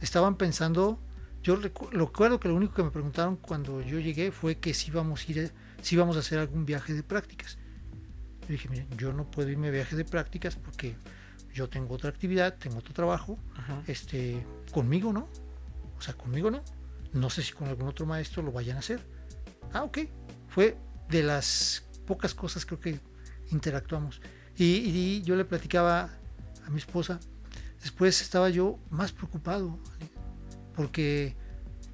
Estaban 0.00 0.36
pensando, 0.36 0.98
yo 1.42 1.60
recu- 1.60 1.90
recuerdo 1.90 2.40
que 2.40 2.48
lo 2.48 2.54
único 2.54 2.72
que 2.72 2.82
me 2.82 2.90
preguntaron 2.90 3.36
cuando 3.36 3.82
yo 3.82 3.98
llegué 4.00 4.32
fue 4.32 4.56
que 4.56 4.72
si 4.72 4.88
íbamos 4.90 5.28
a 5.28 5.32
ir, 5.32 5.52
si 5.82 5.96
íbamos 5.96 6.16
a 6.16 6.20
hacer 6.20 6.38
algún 6.38 6.64
viaje 6.64 6.94
de 6.94 7.02
prácticas. 7.02 7.58
Yo 8.48 8.52
dije, 8.52 8.86
yo 8.96 9.12
no 9.12 9.30
puedo 9.30 9.50
irme 9.50 9.68
a 9.68 9.70
viaje 9.70 9.94
de 9.94 10.04
prácticas 10.04 10.56
porque 10.56 10.96
yo 11.52 11.68
tengo 11.68 11.94
otra 11.94 12.08
actividad, 12.08 12.56
tengo 12.56 12.78
otro 12.78 12.94
trabajo, 12.94 13.38
Ajá. 13.56 13.82
este, 13.86 14.44
conmigo 14.72 15.12
no, 15.12 15.28
o 15.98 16.00
sea, 16.00 16.14
conmigo 16.14 16.50
no. 16.50 16.62
No 17.12 17.30
sé 17.30 17.42
si 17.42 17.52
con 17.52 17.68
algún 17.68 17.88
otro 17.88 18.06
maestro 18.06 18.42
lo 18.42 18.52
vayan 18.52 18.76
a 18.76 18.80
hacer. 18.80 19.00
Ah, 19.72 19.82
ok. 19.82 19.98
Fue 20.48 20.76
de 21.08 21.22
las 21.22 21.84
pocas 22.06 22.34
cosas 22.34 22.66
creo 22.66 22.80
que 22.80 23.00
interactuamos. 23.50 24.20
Y, 24.56 24.64
y 24.64 25.22
yo 25.22 25.36
le 25.36 25.44
platicaba 25.44 26.10
a 26.66 26.70
mi 26.70 26.78
esposa, 26.78 27.18
después 27.80 28.20
estaba 28.20 28.50
yo 28.50 28.78
más 28.90 29.12
preocupado, 29.12 29.78
¿vale? 29.90 30.10
porque 30.74 31.34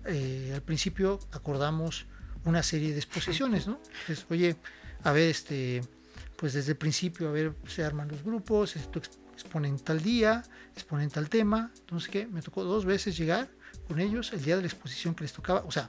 eh, 0.04 0.52
al 0.54 0.62
principio 0.62 1.18
acordamos 1.32 2.06
una 2.44 2.62
serie 2.62 2.92
de 2.92 2.98
exposiciones, 2.98 3.66
¿no? 3.66 3.80
Entonces, 4.00 4.26
oye, 4.28 4.56
a 5.02 5.12
ver, 5.12 5.30
este, 5.30 5.82
pues 6.44 6.52
desde 6.52 6.72
el 6.72 6.76
principio, 6.76 7.30
a 7.30 7.32
ver, 7.32 7.54
se 7.66 7.82
arman 7.82 8.06
los 8.06 8.22
grupos, 8.22 8.76
esto 8.76 9.00
exponen 9.32 9.78
tal 9.78 10.02
día, 10.02 10.42
exponen 10.74 11.08
tal 11.08 11.30
tema, 11.30 11.70
entonces, 11.78 12.10
¿qué? 12.10 12.26
Me 12.26 12.42
tocó 12.42 12.64
dos 12.64 12.84
veces 12.84 13.16
llegar 13.16 13.48
con 13.88 13.98
ellos 13.98 14.30
el 14.34 14.42
día 14.42 14.56
de 14.56 14.60
la 14.60 14.68
exposición 14.68 15.14
que 15.14 15.24
les 15.24 15.32
tocaba, 15.32 15.64
o 15.66 15.70
sea, 15.70 15.88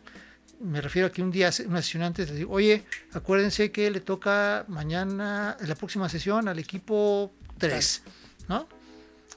me 0.61 0.79
refiero 0.79 1.09
a 1.09 1.11
que 1.11 1.21
un 1.21 1.29
día, 1.29 1.51
una 1.67 1.81
sesión 1.81 2.03
antes, 2.03 2.29
les 2.29 2.37
digo, 2.37 2.53
oye, 2.53 2.85
acuérdense 3.11 3.69
que 3.73 3.91
le 3.91 3.99
toca 3.99 4.63
mañana, 4.69 5.57
en 5.59 5.67
la 5.67 5.75
próxima 5.75 6.07
sesión, 6.07 6.47
al 6.47 6.57
equipo 6.57 7.33
3, 7.57 8.03
¿no? 8.47 8.65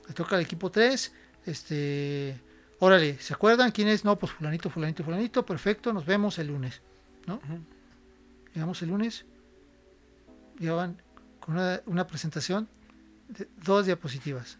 Le 0.06 0.14
toca 0.14 0.36
al 0.36 0.42
equipo 0.42 0.70
3, 0.70 1.12
este, 1.46 2.40
órale, 2.78 3.18
¿se 3.18 3.34
acuerdan 3.34 3.72
quién 3.72 3.88
es? 3.88 4.04
No, 4.04 4.16
pues 4.16 4.30
fulanito, 4.30 4.70
fulanito, 4.70 5.02
fulanito, 5.02 5.44
perfecto, 5.44 5.92
nos 5.92 6.06
vemos 6.06 6.38
el 6.38 6.46
lunes, 6.46 6.80
¿no? 7.26 7.40
Llegamos 8.54 8.80
el 8.82 8.90
lunes, 8.90 9.24
llevaban 10.60 11.02
con 11.48 11.56
una, 11.56 11.80
una 11.86 12.06
presentación 12.06 12.68
de 13.28 13.48
dos 13.64 13.86
diapositivas, 13.86 14.58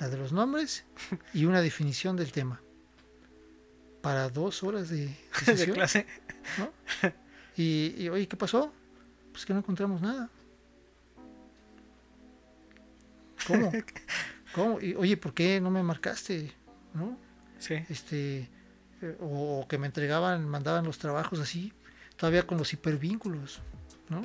la 0.00 0.08
de 0.08 0.16
los 0.16 0.32
nombres 0.32 0.84
y 1.32 1.44
una 1.44 1.60
definición 1.60 2.16
del 2.16 2.32
tema, 2.32 2.60
para 4.02 4.28
dos 4.28 4.64
horas 4.64 4.88
de, 4.88 5.16
de 5.46 5.70
clase. 5.72 6.04
¿no? 6.58 6.72
Y, 7.56 7.94
y, 7.96 8.08
oye, 8.08 8.26
¿qué 8.26 8.36
pasó? 8.36 8.72
Pues 9.30 9.46
que 9.46 9.52
no 9.52 9.60
encontramos 9.60 10.00
nada. 10.00 10.28
¿Cómo? 13.46 13.72
¿Cómo? 14.56 14.80
Y, 14.80 14.96
oye, 14.96 15.16
¿por 15.16 15.32
qué 15.32 15.60
no 15.60 15.70
me 15.70 15.84
marcaste? 15.84 16.52
¿No? 16.92 17.16
Sí. 17.60 17.74
Este, 17.88 18.48
eh, 19.00 19.16
o 19.20 19.64
que 19.68 19.78
me 19.78 19.86
entregaban, 19.86 20.44
mandaban 20.48 20.84
los 20.84 20.98
trabajos 20.98 21.38
así, 21.38 21.72
todavía 22.16 22.48
con 22.48 22.58
los 22.58 22.72
hipervínculos, 22.72 23.60
¿no? 24.10 24.22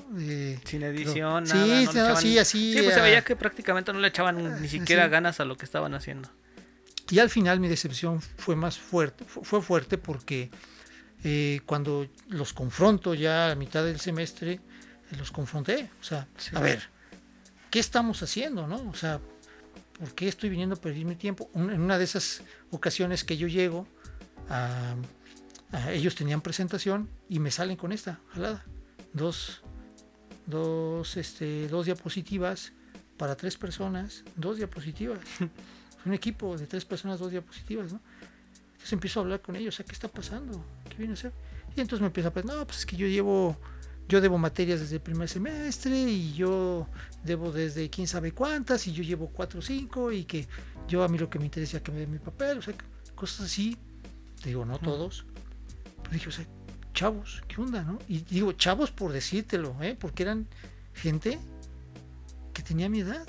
Sin 0.65 0.83
edición, 0.83 1.45
Sí, 1.47 1.53
nada. 1.53 1.65
no 1.65 1.73
le 1.75 1.83
no, 1.85 1.91
echaban- 1.91 2.17
sí, 2.21 2.37
así, 2.39 2.73
Sí, 2.73 2.79
pues 2.81 2.93
se 2.93 2.99
ah. 2.99 3.03
veía 3.03 3.23
que 3.23 3.35
prácticamente 3.35 3.91
no 3.93 3.99
le 3.99 4.07
echaban 4.07 4.61
ni 4.61 4.67
siquiera 4.67 5.07
ganas 5.07 5.39
a 5.39 5.45
lo 5.45 5.57
que 5.57 5.65
estaban 5.65 5.93
haciendo. 5.93 6.29
Y 7.09 7.19
al 7.19 7.29
final 7.29 7.59
mi 7.59 7.67
decepción 7.67 8.21
fue 8.21 8.55
más 8.55 8.77
fuerte, 8.79 9.25
fu- 9.25 9.43
fue 9.43 9.61
fuerte 9.61 9.97
porque 9.97 10.49
eh, 11.25 11.61
cuando 11.65 12.07
los 12.27 12.51
confronto 12.53 13.13
ya 13.13 13.51
a 13.51 13.55
mitad 13.55 13.83
del 13.83 13.99
semestre, 13.99 14.53
eh, 14.53 15.15
los 15.17 15.31
confronté. 15.31 15.89
O 16.01 16.03
sea, 16.03 16.27
Sí. 16.37 16.51
a 16.55 16.59
ver, 16.59 16.89
¿qué 17.69 17.79
estamos 17.79 18.21
haciendo? 18.23 18.67
¿no? 18.67 18.89
O 18.89 18.93
sea, 18.95 19.19
¿por 19.99 20.13
qué 20.15 20.27
estoy 20.27 20.49
viniendo 20.49 20.75
a 20.75 20.81
perder 20.81 21.05
mi 21.05 21.15
tiempo? 21.15 21.49
En 21.55 21.79
una 21.81 21.97
de 21.97 22.03
esas 22.03 22.41
ocasiones 22.71 23.23
que 23.23 23.37
yo 23.37 23.47
llego, 23.47 23.87
a, 24.49 24.95
a- 25.71 25.91
ellos 25.91 26.15
tenían 26.15 26.41
presentación 26.41 27.09
y 27.29 27.39
me 27.39 27.51
salen 27.51 27.77
con 27.77 27.91
esta 27.93 28.19
jalada. 28.33 28.65
Dos, 29.13 29.61
dos, 30.45 31.17
este, 31.17 31.67
dos 31.67 31.85
diapositivas 31.85 32.73
para 33.17 33.35
tres 33.35 33.57
personas, 33.57 34.23
dos 34.35 34.57
diapositivas. 34.57 35.19
un 36.05 36.13
equipo 36.13 36.57
de 36.57 36.67
tres 36.67 36.85
personas, 36.85 37.19
dos 37.19 37.31
diapositivas, 37.31 37.93
¿no? 37.93 38.01
Entonces 38.73 38.93
empiezo 38.93 39.19
a 39.19 39.23
hablar 39.23 39.41
con 39.41 39.55
ellos, 39.55 39.79
¿a 39.79 39.83
qué 39.83 39.93
está 39.93 40.07
pasando? 40.07 40.63
¿Qué 40.89 40.97
viene 40.97 41.13
a 41.13 41.15
hacer? 41.15 41.31
Y 41.75 41.81
entonces 41.81 42.01
me 42.01 42.07
empieza 42.07 42.29
a 42.29 42.33
pensar, 42.33 42.57
no, 42.57 42.65
pues 42.65 42.79
es 42.79 42.85
que 42.85 42.97
yo 42.97 43.07
llevo, 43.07 43.57
yo 44.09 44.19
debo 44.19 44.37
materias 44.37 44.81
desde 44.81 44.95
el 44.95 45.01
primer 45.01 45.29
semestre 45.29 45.97
y 45.97 46.33
yo 46.33 46.87
debo 47.23 47.51
desde 47.51 47.89
quién 47.89 48.07
sabe 48.07 48.33
cuántas 48.33 48.85
y 48.87 48.93
yo 48.93 49.03
llevo 49.03 49.29
cuatro 49.29 49.59
o 49.59 49.61
cinco 49.61 50.11
y 50.11 50.25
que 50.25 50.47
yo 50.87 51.03
a 51.03 51.07
mí 51.07 51.17
lo 51.17 51.29
que 51.29 51.39
me 51.39 51.45
interesa 51.45 51.77
es 51.77 51.83
que 51.83 51.91
me 51.91 51.99
den 51.99 52.11
mi 52.11 52.19
papel, 52.19 52.57
o 52.57 52.61
sea, 52.61 52.73
cosas 53.15 53.45
así. 53.45 53.77
Te 54.41 54.49
digo, 54.49 54.65
no 54.65 54.77
todos. 54.77 55.25
Pero 56.01 56.13
dije, 56.13 56.27
o 56.27 56.31
sea, 56.31 56.45
chavos, 56.93 57.43
¿qué 57.47 57.59
onda, 57.61 57.83
no? 57.83 57.99
Y 58.07 58.19
digo, 58.19 58.53
chavos 58.53 58.91
por 58.91 59.11
decírtelo, 59.11 59.75
¿eh? 59.81 59.95
Porque 59.99 60.23
eran 60.23 60.47
gente 60.93 61.39
que 62.53 62.61
tenía 62.63 62.89
mi 62.89 63.01
edad, 63.01 63.25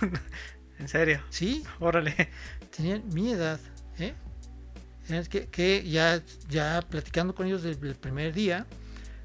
En 0.78 0.88
serio. 0.88 1.22
¿sí? 1.30 1.62
Órale. 1.78 2.28
tenían 2.76 3.02
mi 3.12 3.30
edad, 3.30 3.60
¿eh? 3.98 4.14
Que, 5.30 5.46
que 5.48 5.88
ya, 5.88 6.22
ya 6.48 6.82
platicando 6.88 7.34
con 7.34 7.46
ellos 7.46 7.62
desde 7.62 7.86
el 7.88 7.94
primer 7.94 8.32
día, 8.32 8.66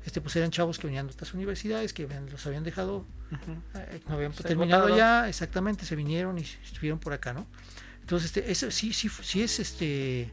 este, 0.06 0.22
pues 0.22 0.36
eran 0.36 0.52
chavos 0.52 0.78
que 0.78 0.88
venían 0.88 1.08
de 1.08 1.14
otras 1.14 1.34
universidades, 1.34 1.94
que 1.94 2.08
los 2.32 2.46
habían 2.46 2.64
dejado, 2.64 3.06
eh, 3.76 4.02
no 4.08 4.16
habían 4.16 4.34
Se 4.34 4.44
terminado 4.44 4.84
botaron. 4.84 4.98
ya, 4.98 5.30
exactamente, 5.30 5.86
se 5.86 5.96
vinieron 5.96 6.38
y 6.38 6.42
estuvieron 6.42 7.00
por 7.00 7.14
acá, 7.14 7.34
¿no? 7.34 7.48
Entonces, 8.02 8.28
este, 8.36 8.52
eso 8.52 8.70
sí, 8.72 8.92
sí, 8.94 9.10
sí 9.10 9.42
es 9.42 9.60
este 9.60 10.32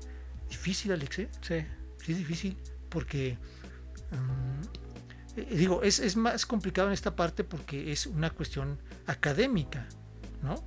difícil, 0.50 0.92
Alex, 0.92 1.18
¿eh? 1.20 1.28
Sí. 1.40 1.64
Sí 2.04 2.12
es 2.12 2.18
difícil, 2.18 2.56
porque 2.96 3.36
eh, 5.36 5.54
digo, 5.54 5.82
es, 5.82 5.98
es 5.98 6.16
más 6.16 6.46
complicado 6.46 6.88
en 6.88 6.94
esta 6.94 7.14
parte 7.14 7.44
porque 7.44 7.92
es 7.92 8.06
una 8.06 8.30
cuestión 8.30 8.80
académica, 9.06 9.86
¿no? 10.42 10.64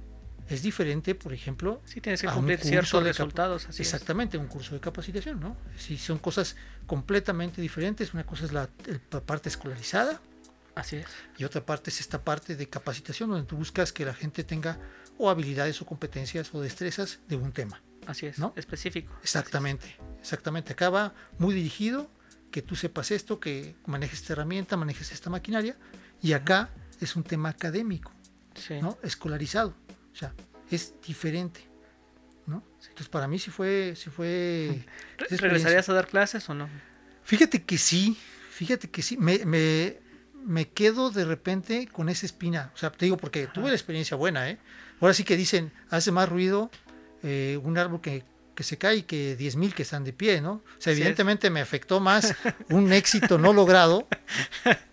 Es 0.48 0.62
diferente, 0.62 1.16
por 1.16 1.34
ejemplo, 1.34 1.82
Sí, 1.86 2.02
tienes 2.02 2.22
que 2.22 2.28
a 2.28 2.34
cumplir 2.34 2.60
ciertos 2.60 3.02
resultados. 3.02 3.64
Así 3.64 3.82
es. 3.82 3.92
Exactamente, 3.92 4.38
un 4.38 4.46
curso 4.46 4.76
de 4.76 4.80
capacitación, 4.80 5.40
¿no? 5.40 5.58
Sí, 5.76 5.98
son 5.98 6.20
cosas 6.20 6.56
completamente 6.86 7.64
diferentes. 7.64 8.14
Una 8.14 8.28
cosa 8.28 8.46
es 8.46 8.52
la, 8.52 8.70
parte 9.26 9.50
escolarizada 9.50 10.22
Así 10.76 10.98
es. 10.98 11.08
y 11.40 11.46
otra 11.46 11.66
parte 11.66 11.90
es 11.90 12.00
esta 12.00 12.24
parte 12.24 12.56
de 12.56 12.70
capacitación 12.70 13.32
donde 13.32 13.48
tú 13.48 13.58
buscas 13.58 13.92
que 13.92 14.06
la 14.06 14.14
gente 14.14 14.44
tenga 14.44 14.78
o 15.18 15.32
habilidades 15.32 15.82
o 15.82 15.88
competencias 15.88 16.54
o 16.54 16.62
destrezas 16.62 17.22
de 17.28 17.38
un 17.38 17.54
tema. 17.54 17.82
Así 18.06 18.28
es. 18.28 18.38
¿No? 18.38 18.54
Específico. 18.56 19.16
Exactamente, 19.24 19.98
exactamente. 20.20 20.74
Acá 20.74 20.92
va 20.92 21.16
muy 21.40 21.56
dirigido, 21.56 22.12
que 22.52 22.62
tú 22.62 22.76
sepas 22.76 23.12
esto, 23.12 23.40
que 23.40 23.76
manejes 23.86 24.22
esta 24.22 24.34
herramienta, 24.34 24.76
manejes 24.78 25.12
esta 25.12 25.30
maquinaria, 25.30 25.78
y 26.22 26.34
acá 26.34 26.70
es 27.00 27.16
un 27.16 27.24
tema 27.24 27.50
académico, 27.50 28.12
Sí. 28.56 28.76
¿no? 28.82 28.98
Escolarizado. 29.04 29.74
O 30.12 30.16
sea, 30.16 30.34
es 30.70 30.94
diferente, 31.06 31.62
¿no? 32.46 32.64
Entonces 32.82 33.08
para 33.10 33.28
mí 33.28 33.40
sí 33.40 33.52
fue, 33.52 33.94
sí 33.96 34.10
fue. 34.10 34.84
Re- 35.18 35.28
esa 35.30 35.42
¿Regresarías 35.44 35.88
a 35.90 35.94
dar 35.94 36.08
clases 36.08 36.50
o 36.50 36.54
no? 36.54 36.68
Fíjate 37.24 37.64
que 37.64 37.78
sí, 37.78 38.18
fíjate 38.52 38.90
que 38.90 39.02
sí. 39.02 39.16
Me, 39.18 39.46
me, 39.46 40.00
me 40.44 40.68
quedo 40.70 41.12
de 41.12 41.26
repente 41.26 41.88
con 41.88 42.10
esa 42.10 42.26
espina. 42.26 42.72
O 42.74 42.78
sea, 42.78 42.92
te 42.92 43.06
digo 43.06 43.18
porque 43.18 43.48
tuve 43.48 43.70
la 43.70 43.76
experiencia 43.76 44.18
buena, 44.18 44.50
¿eh? 44.50 44.58
Ahora 45.00 45.14
sí 45.14 45.24
que 45.24 45.38
dicen, 45.38 45.72
hace 45.90 46.12
más 46.12 46.28
ruido 46.28 46.70
eh, 47.24 47.60
un 47.64 47.78
árbol 47.78 48.02
que, 48.02 48.24
que 48.60 48.64
se 48.66 48.78
cae 48.78 49.06
que 49.06 49.38
10.000 49.38 49.72
que 49.72 49.84
están 49.84 50.04
de 50.04 50.12
pie, 50.12 50.42
¿no? 50.42 50.52
O 50.52 50.64
sea, 50.80 50.92
evidentemente 50.92 51.50
me 51.50 51.62
afectó 51.62 52.02
más 52.02 52.36
un 52.70 52.92
éxito 52.92 53.38
no 53.38 53.54
logrado, 53.54 54.06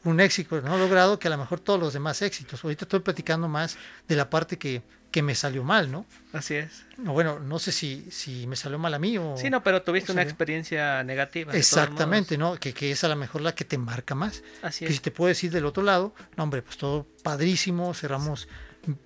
un 0.05 0.21
éxito 0.21 0.61
no 0.61 0.79
logrado 0.79 1.19
que 1.19 1.27
a 1.27 1.33
lo 1.33 1.37
mejor 1.37 1.59
todos 1.59 1.81
los 1.81 1.93
demás 1.93 2.23
éxitos. 2.23 2.63
Ahorita 2.63 2.85
estoy 2.85 3.01
platicando 3.01 3.49
más 3.49 3.77
de 4.07 4.15
la 4.15 4.31
parte 4.31 4.57
que, 4.57 4.83
que 5.11 5.21
me 5.21 5.35
salió 5.35 5.65
mal, 5.65 5.91
¿no? 5.91 6.07
Así 6.33 6.55
es. 6.55 6.85
No, 6.97 7.13
bueno, 7.13 7.41
no 7.41 7.59
sé 7.59 7.73
si, 7.73 8.07
si 8.13 8.47
me 8.47 8.55
salió 8.55 8.79
mal 8.79 8.95
a 8.95 9.01
mí 9.01 9.19
o... 9.19 9.37
Sí, 9.37 9.51
no, 9.51 9.65
pero 9.65 9.83
tuviste 9.83 10.13
una 10.13 10.23
experiencia 10.23 11.03
negativa. 11.03 11.53
Exactamente. 11.53 12.39
¿no? 12.39 12.61
Que, 12.61 12.73
que 12.73 12.93
es 12.93 13.03
a 13.03 13.09
lo 13.09 13.17
mejor 13.17 13.41
la 13.41 13.53
que 13.53 13.65
te 13.65 13.79
marca 13.79 14.15
más. 14.15 14.45
Así 14.63 14.85
Que 14.85 14.93
si 14.93 14.99
es. 14.99 15.03
te 15.03 15.11
puedo 15.11 15.27
decir 15.27 15.51
del 15.51 15.67
otro 15.67 15.83
lado, 15.83 16.15
no, 16.37 16.45
hombre, 16.45 16.63
pues 16.63 16.77
todo 16.77 17.05
padrísimo, 17.25 17.95
cerramos 17.95 18.47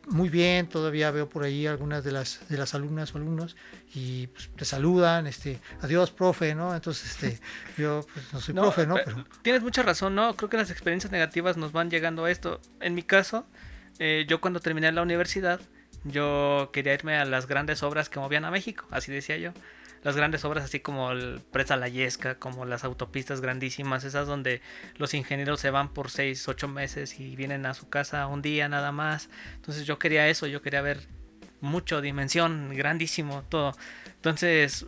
muy 0.09 0.29
bien, 0.29 0.69
todavía 0.69 1.11
veo 1.11 1.29
por 1.29 1.43
ahí 1.45 1.67
algunas 1.67 2.05
de 2.05 2.13
las 2.13 2.47
de 2.49 2.57
las 2.59 2.75
alumnas 2.75 3.15
o 3.15 3.19
alumnos 3.19 3.57
y 3.95 4.27
pues, 4.29 4.51
te 4.57 4.65
saludan, 4.65 5.27
este, 5.27 5.59
adiós, 5.81 6.11
profe, 6.11 6.55
¿no? 6.55 6.75
Entonces, 6.75 7.11
este, 7.11 7.41
yo 7.81 8.05
pues, 8.13 8.33
no 8.33 8.41
soy 8.41 8.55
No, 8.55 8.63
profe, 8.63 8.87
¿no? 8.87 8.95
pe- 8.97 9.03
Pero 9.07 9.25
Tienes 9.43 9.63
mucha 9.63 9.83
razón, 9.83 10.15
¿no? 10.15 10.37
Creo 10.37 10.49
que 10.51 10.57
las 10.57 10.71
experiencias 10.71 11.11
negativas 11.13 11.57
nos 11.57 11.73
van 11.73 11.91
llegando 11.91 12.25
a 12.25 12.31
esto. 12.31 12.61
En 12.81 12.95
mi 12.95 13.03
caso, 13.03 13.47
eh, 13.99 14.25
yo 14.29 14.41
cuando 14.41 14.61
terminé 14.61 14.91
la 14.93 15.03
universidad, 15.03 15.61
yo 16.05 16.71
quería 16.73 16.95
irme 16.95 17.17
a 17.19 17.25
las 17.25 17.47
grandes 17.47 17.83
obras 17.83 18.09
que 18.09 18.19
movían 18.21 18.45
a 18.45 18.51
México, 18.51 18.87
así 18.91 19.13
decía 19.13 19.37
yo. 19.37 19.53
Las 20.03 20.17
grandes 20.17 20.45
obras 20.45 20.65
así 20.65 20.81
como 20.81 21.11
el 21.11 21.41
Presa 21.53 21.77
La 21.77 21.89
Yesca, 21.89 22.37
como 22.37 22.65
las 22.65 22.85
autopistas 22.85 23.41
grandísimas, 23.41 24.05
esas 24.05 24.27
donde 24.27 24.63
los 24.97 25.13
ingenieros 25.13 25.61
se 25.61 25.71
van 25.71 25.93
por 25.93 26.11
6, 26.11 26.49
8 26.49 26.69
meses 26.69 27.21
y 27.21 27.37
vienen 27.37 27.67
a 27.67 27.75
su 27.75 27.89
casa 27.89 28.27
un 28.27 28.41
día 28.41 28.69
nada 28.69 28.93
más. 28.93 29.29
Entonces 29.57 29.87
yo 29.87 29.99
quería 29.99 30.29
eso, 30.29 30.47
yo 30.47 30.63
quería 30.63 30.81
ver 30.81 31.07
mucho, 31.61 32.01
dimensión, 32.01 32.71
grandísimo, 32.75 33.43
todo. 33.49 33.73
Entonces 34.07 34.87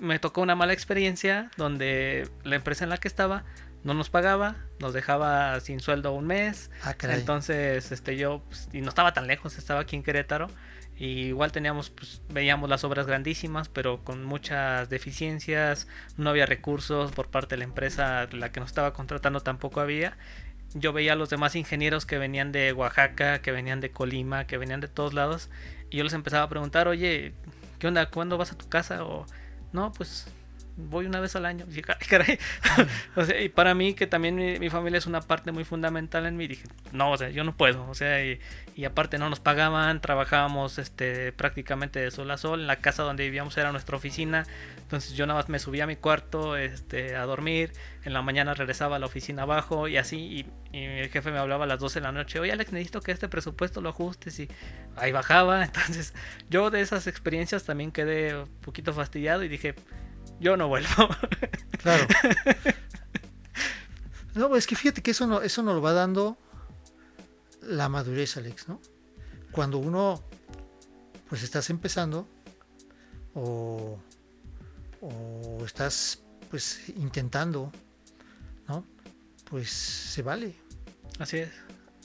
me 0.00 0.18
tocó 0.18 0.40
una 0.40 0.54
mala 0.54 0.72
experiencia 0.72 1.50
donde 1.56 2.28
la 2.44 2.56
empresa 2.56 2.84
en 2.84 2.90
la 2.90 2.98
que 2.98 3.08
estaba 3.08 3.44
no 3.84 3.94
nos 3.94 4.10
pagaba, 4.10 4.56
nos 4.80 4.92
dejaba 4.94 5.60
sin 5.60 5.80
sueldo 5.80 6.12
un 6.12 6.26
mes. 6.26 6.70
ah. 6.82 6.94
Entonces, 7.20 7.92
este 7.92 8.16
yo 8.16 8.42
pues, 8.48 8.68
y 8.72 8.80
no 8.80 8.88
estaba 8.88 9.12
tan 9.12 9.26
lejos, 9.26 9.58
estaba 9.58 9.80
aquí 9.80 9.96
en 9.96 10.02
Querétaro 10.02 10.48
y 10.98 11.26
igual 11.26 11.52
teníamos 11.52 11.90
pues 11.90 12.22
veíamos 12.28 12.70
las 12.70 12.84
obras 12.84 13.06
grandísimas, 13.06 13.68
pero 13.68 14.02
con 14.04 14.24
muchas 14.24 14.88
deficiencias, 14.88 15.88
no 16.16 16.30
había 16.30 16.46
recursos 16.46 17.12
por 17.12 17.28
parte 17.28 17.54
de 17.54 17.58
la 17.58 17.64
empresa, 17.64 18.28
la 18.32 18.52
que 18.52 18.60
nos 18.60 18.70
estaba 18.70 18.92
contratando 18.92 19.40
tampoco 19.40 19.80
había. 19.80 20.16
Yo 20.74 20.92
veía 20.92 21.12
a 21.12 21.16
los 21.16 21.30
demás 21.30 21.54
ingenieros 21.56 22.06
que 22.06 22.18
venían 22.18 22.52
de 22.52 22.72
Oaxaca, 22.72 23.40
que 23.40 23.52
venían 23.52 23.80
de 23.80 23.90
Colima, 23.90 24.46
que 24.46 24.58
venían 24.58 24.80
de 24.80 24.88
todos 24.88 25.14
lados 25.14 25.50
y 25.90 25.98
yo 25.98 26.04
les 26.04 26.12
empezaba 26.14 26.44
a 26.44 26.48
preguntar, 26.48 26.88
"Oye, 26.88 27.34
¿qué 27.78 27.86
onda? 27.88 28.10
¿Cuándo 28.10 28.38
vas 28.38 28.52
a 28.52 28.58
tu 28.58 28.68
casa?" 28.68 29.04
o 29.04 29.26
no, 29.72 29.92
pues 29.92 30.26
voy 30.76 31.06
una 31.06 31.20
vez 31.20 31.34
al 31.36 31.46
año. 31.46 31.66
Y, 31.70 31.82
"Ay, 31.88 32.06
caray". 32.08 32.38
O 33.16 33.24
sea, 33.24 33.40
y 33.40 33.48
para 33.48 33.74
mí, 33.74 33.94
que 33.94 34.06
también 34.06 34.36
mi, 34.36 34.58
mi 34.58 34.70
familia 34.70 34.98
es 34.98 35.06
una 35.06 35.20
parte 35.20 35.52
muy 35.52 35.64
fundamental 35.64 36.26
en 36.26 36.36
mí, 36.36 36.46
dije, 36.46 36.64
no, 36.92 37.12
o 37.12 37.16
sea, 37.16 37.30
yo 37.30 37.44
no 37.44 37.56
puedo. 37.56 37.88
O 37.88 37.94
sea, 37.94 38.24
y, 38.24 38.38
y 38.74 38.84
aparte 38.84 39.18
no 39.18 39.30
nos 39.30 39.40
pagaban, 39.40 40.00
trabajábamos 40.00 40.78
este, 40.78 41.32
prácticamente 41.32 41.98
de 42.00 42.10
sol 42.10 42.30
a 42.30 42.36
sol. 42.38 42.66
La 42.66 42.76
casa 42.76 43.02
donde 43.02 43.24
vivíamos 43.24 43.56
era 43.56 43.72
nuestra 43.72 43.96
oficina. 43.96 44.44
Entonces 44.78 45.14
yo 45.14 45.26
nada 45.26 45.40
más 45.40 45.48
me 45.48 45.58
subía 45.58 45.84
a 45.84 45.86
mi 45.86 45.96
cuarto 45.96 46.56
este, 46.56 47.16
a 47.16 47.24
dormir. 47.24 47.72
En 48.04 48.12
la 48.12 48.22
mañana 48.22 48.54
regresaba 48.54 48.96
a 48.96 48.98
la 48.98 49.06
oficina 49.06 49.42
abajo 49.42 49.88
y 49.88 49.96
así. 49.96 50.46
Y, 50.72 50.76
y 50.76 50.84
el 50.84 51.08
jefe 51.08 51.30
me 51.30 51.38
hablaba 51.38 51.64
a 51.64 51.66
las 51.66 51.80
12 51.80 52.00
de 52.00 52.04
la 52.04 52.12
noche, 52.12 52.38
oye 52.38 52.52
Alex, 52.52 52.72
necesito 52.72 53.00
que 53.00 53.12
este 53.12 53.28
presupuesto 53.28 53.80
lo 53.80 53.88
ajustes. 53.88 54.38
Y 54.40 54.48
ahí 54.96 55.10
bajaba. 55.12 55.64
Entonces 55.64 56.14
yo 56.50 56.70
de 56.70 56.82
esas 56.82 57.06
experiencias 57.06 57.64
también 57.64 57.92
quedé 57.92 58.36
un 58.36 58.48
poquito 58.60 58.92
fastidiado 58.92 59.42
y 59.42 59.48
dije, 59.48 59.74
yo 60.40 60.56
no 60.56 60.68
vuelvo. 60.68 61.08
Claro. 61.82 62.06
No, 64.34 64.54
es 64.54 64.66
que 64.66 64.76
fíjate 64.76 65.02
que 65.02 65.12
eso 65.12 65.26
no, 65.26 65.40
eso 65.40 65.62
nos 65.62 65.74
lo 65.76 65.80
va 65.80 65.94
dando 65.94 66.36
la 67.62 67.88
madurez, 67.88 68.36
Alex, 68.36 68.68
¿no? 68.68 68.82
Cuando 69.50 69.78
uno, 69.78 70.22
pues 71.30 71.42
estás 71.42 71.70
empezando 71.70 72.28
o, 73.34 73.98
o 75.00 75.62
estás, 75.64 76.22
pues, 76.50 76.82
intentando, 76.96 77.72
¿no? 78.68 78.84
Pues 79.48 79.70
se 79.70 80.20
vale 80.20 80.54
Así 81.18 81.38
es. 81.38 81.50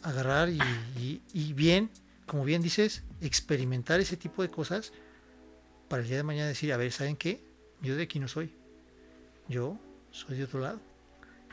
agarrar 0.03 0.47
y, 0.49 0.59
y- 0.97 1.21
y 1.33 1.51
bien, 1.51 1.89
como 2.25 2.45
bien 2.45 2.61
dices, 2.61 3.03
experimentar 3.19 3.99
ese 3.99 4.15
tipo 4.15 4.41
de 4.41 4.49
cosas 4.49 4.93
para 5.89 6.01
el 6.01 6.07
día 6.07 6.15
de 6.17 6.23
mañana 6.23 6.47
decir, 6.47 6.71
a 6.71 6.77
ver, 6.77 6.93
¿saben 6.93 7.17
qué? 7.17 7.43
Yo 7.81 7.95
de 7.95 8.03
aquí 8.03 8.19
no 8.19 8.27
soy. 8.27 8.51
Yo 9.47 9.79
soy 10.11 10.37
de 10.37 10.43
otro 10.45 10.59
lado. 10.59 10.79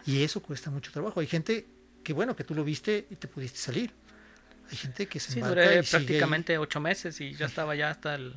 Y 0.07 0.23
eso 0.23 0.43
cuesta 0.43 0.71
mucho 0.71 0.93
trabajo. 0.93 1.21
Hay 1.21 1.27
gente 1.27 1.67
que, 2.05 2.13
bueno, 2.13 2.37
que 2.37 2.45
tú 2.45 2.55
lo 2.55 2.65
viste 2.65 3.07
y 3.11 3.17
te 3.17 3.29
pudiste 3.29 3.59
salir. 3.59 3.93
Hay 4.71 4.77
gente 4.77 5.07
que 5.07 5.19
se 5.21 5.33
Sí, 5.33 5.41
embarca 5.41 5.55
duré 5.55 5.79
y 5.81 5.83
sigue 5.85 5.91
prácticamente 5.91 6.59
ocho 6.59 6.81
meses 6.81 7.21
y 7.21 7.33
ya 7.35 7.47
estaba 7.47 7.75
ya 7.75 7.91
hasta 7.91 8.15
el, 8.15 8.35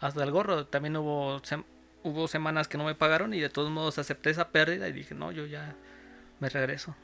hasta 0.00 0.22
el 0.22 0.30
gorro. 0.30 0.66
También 0.66 0.96
hubo, 0.96 1.40
sem- 1.42 1.64
hubo 2.02 2.28
semanas 2.28 2.68
que 2.68 2.78
no 2.78 2.84
me 2.84 2.94
pagaron 2.94 3.32
y 3.34 3.40
de 3.40 3.48
todos 3.48 3.70
modos 3.70 3.98
acepté 3.98 4.30
esa 4.30 4.48
pérdida 4.50 4.88
y 4.88 4.92
dije, 4.92 5.14
no, 5.14 5.32
yo 5.32 5.46
ya 5.46 5.76
me 6.40 6.48
regreso. 6.48 6.96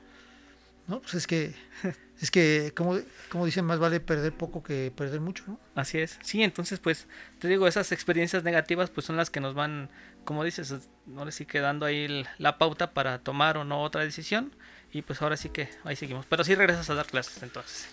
No, 0.87 1.01
pues 1.01 1.15
es 1.15 1.27
que, 1.27 1.55
es 2.21 2.31
que, 2.31 2.73
como, 2.77 2.99
como 3.31 3.47
dicen, 3.47 3.65
más 3.65 3.79
vale 3.79 4.01
perder 4.01 4.33
poco 4.37 4.63
que 4.63 4.93
perder 4.95 5.21
mucho, 5.21 5.45
¿no? 5.47 5.61
Así 5.75 5.99
es. 5.99 6.19
Sí, 6.23 6.43
entonces 6.43 6.79
pues 6.79 7.07
te 7.41 7.49
digo, 7.49 7.67
esas 7.67 7.91
experiencias 7.91 8.45
negativas 8.45 8.91
pues 8.91 9.07
son 9.07 9.17
las 9.17 9.31
que 9.31 9.41
nos 9.41 9.55
van, 9.55 9.91
como 10.25 10.45
dices, 10.45 10.71
es- 10.71 10.89
ahora 11.17 11.31
sí 11.31 11.47
que 11.47 11.61
dando 11.61 11.87
ahí 11.87 12.25
la 12.39 12.59
pauta 12.59 12.93
para 12.93 13.19
tomar 13.19 13.57
o 13.59 13.65
no 13.65 13.83
otra 13.83 14.03
decisión. 14.03 14.55
Y 14.93 15.03
pues 15.03 15.21
ahora 15.23 15.37
sí 15.37 15.49
que 15.49 15.69
ahí 15.83 15.97
seguimos. 15.97 16.25
Pero 16.27 16.45
sí 16.45 16.55
regresas 16.55 16.89
a 16.89 16.95
dar 16.95 17.07
clases 17.07 17.43
entonces. 17.43 17.87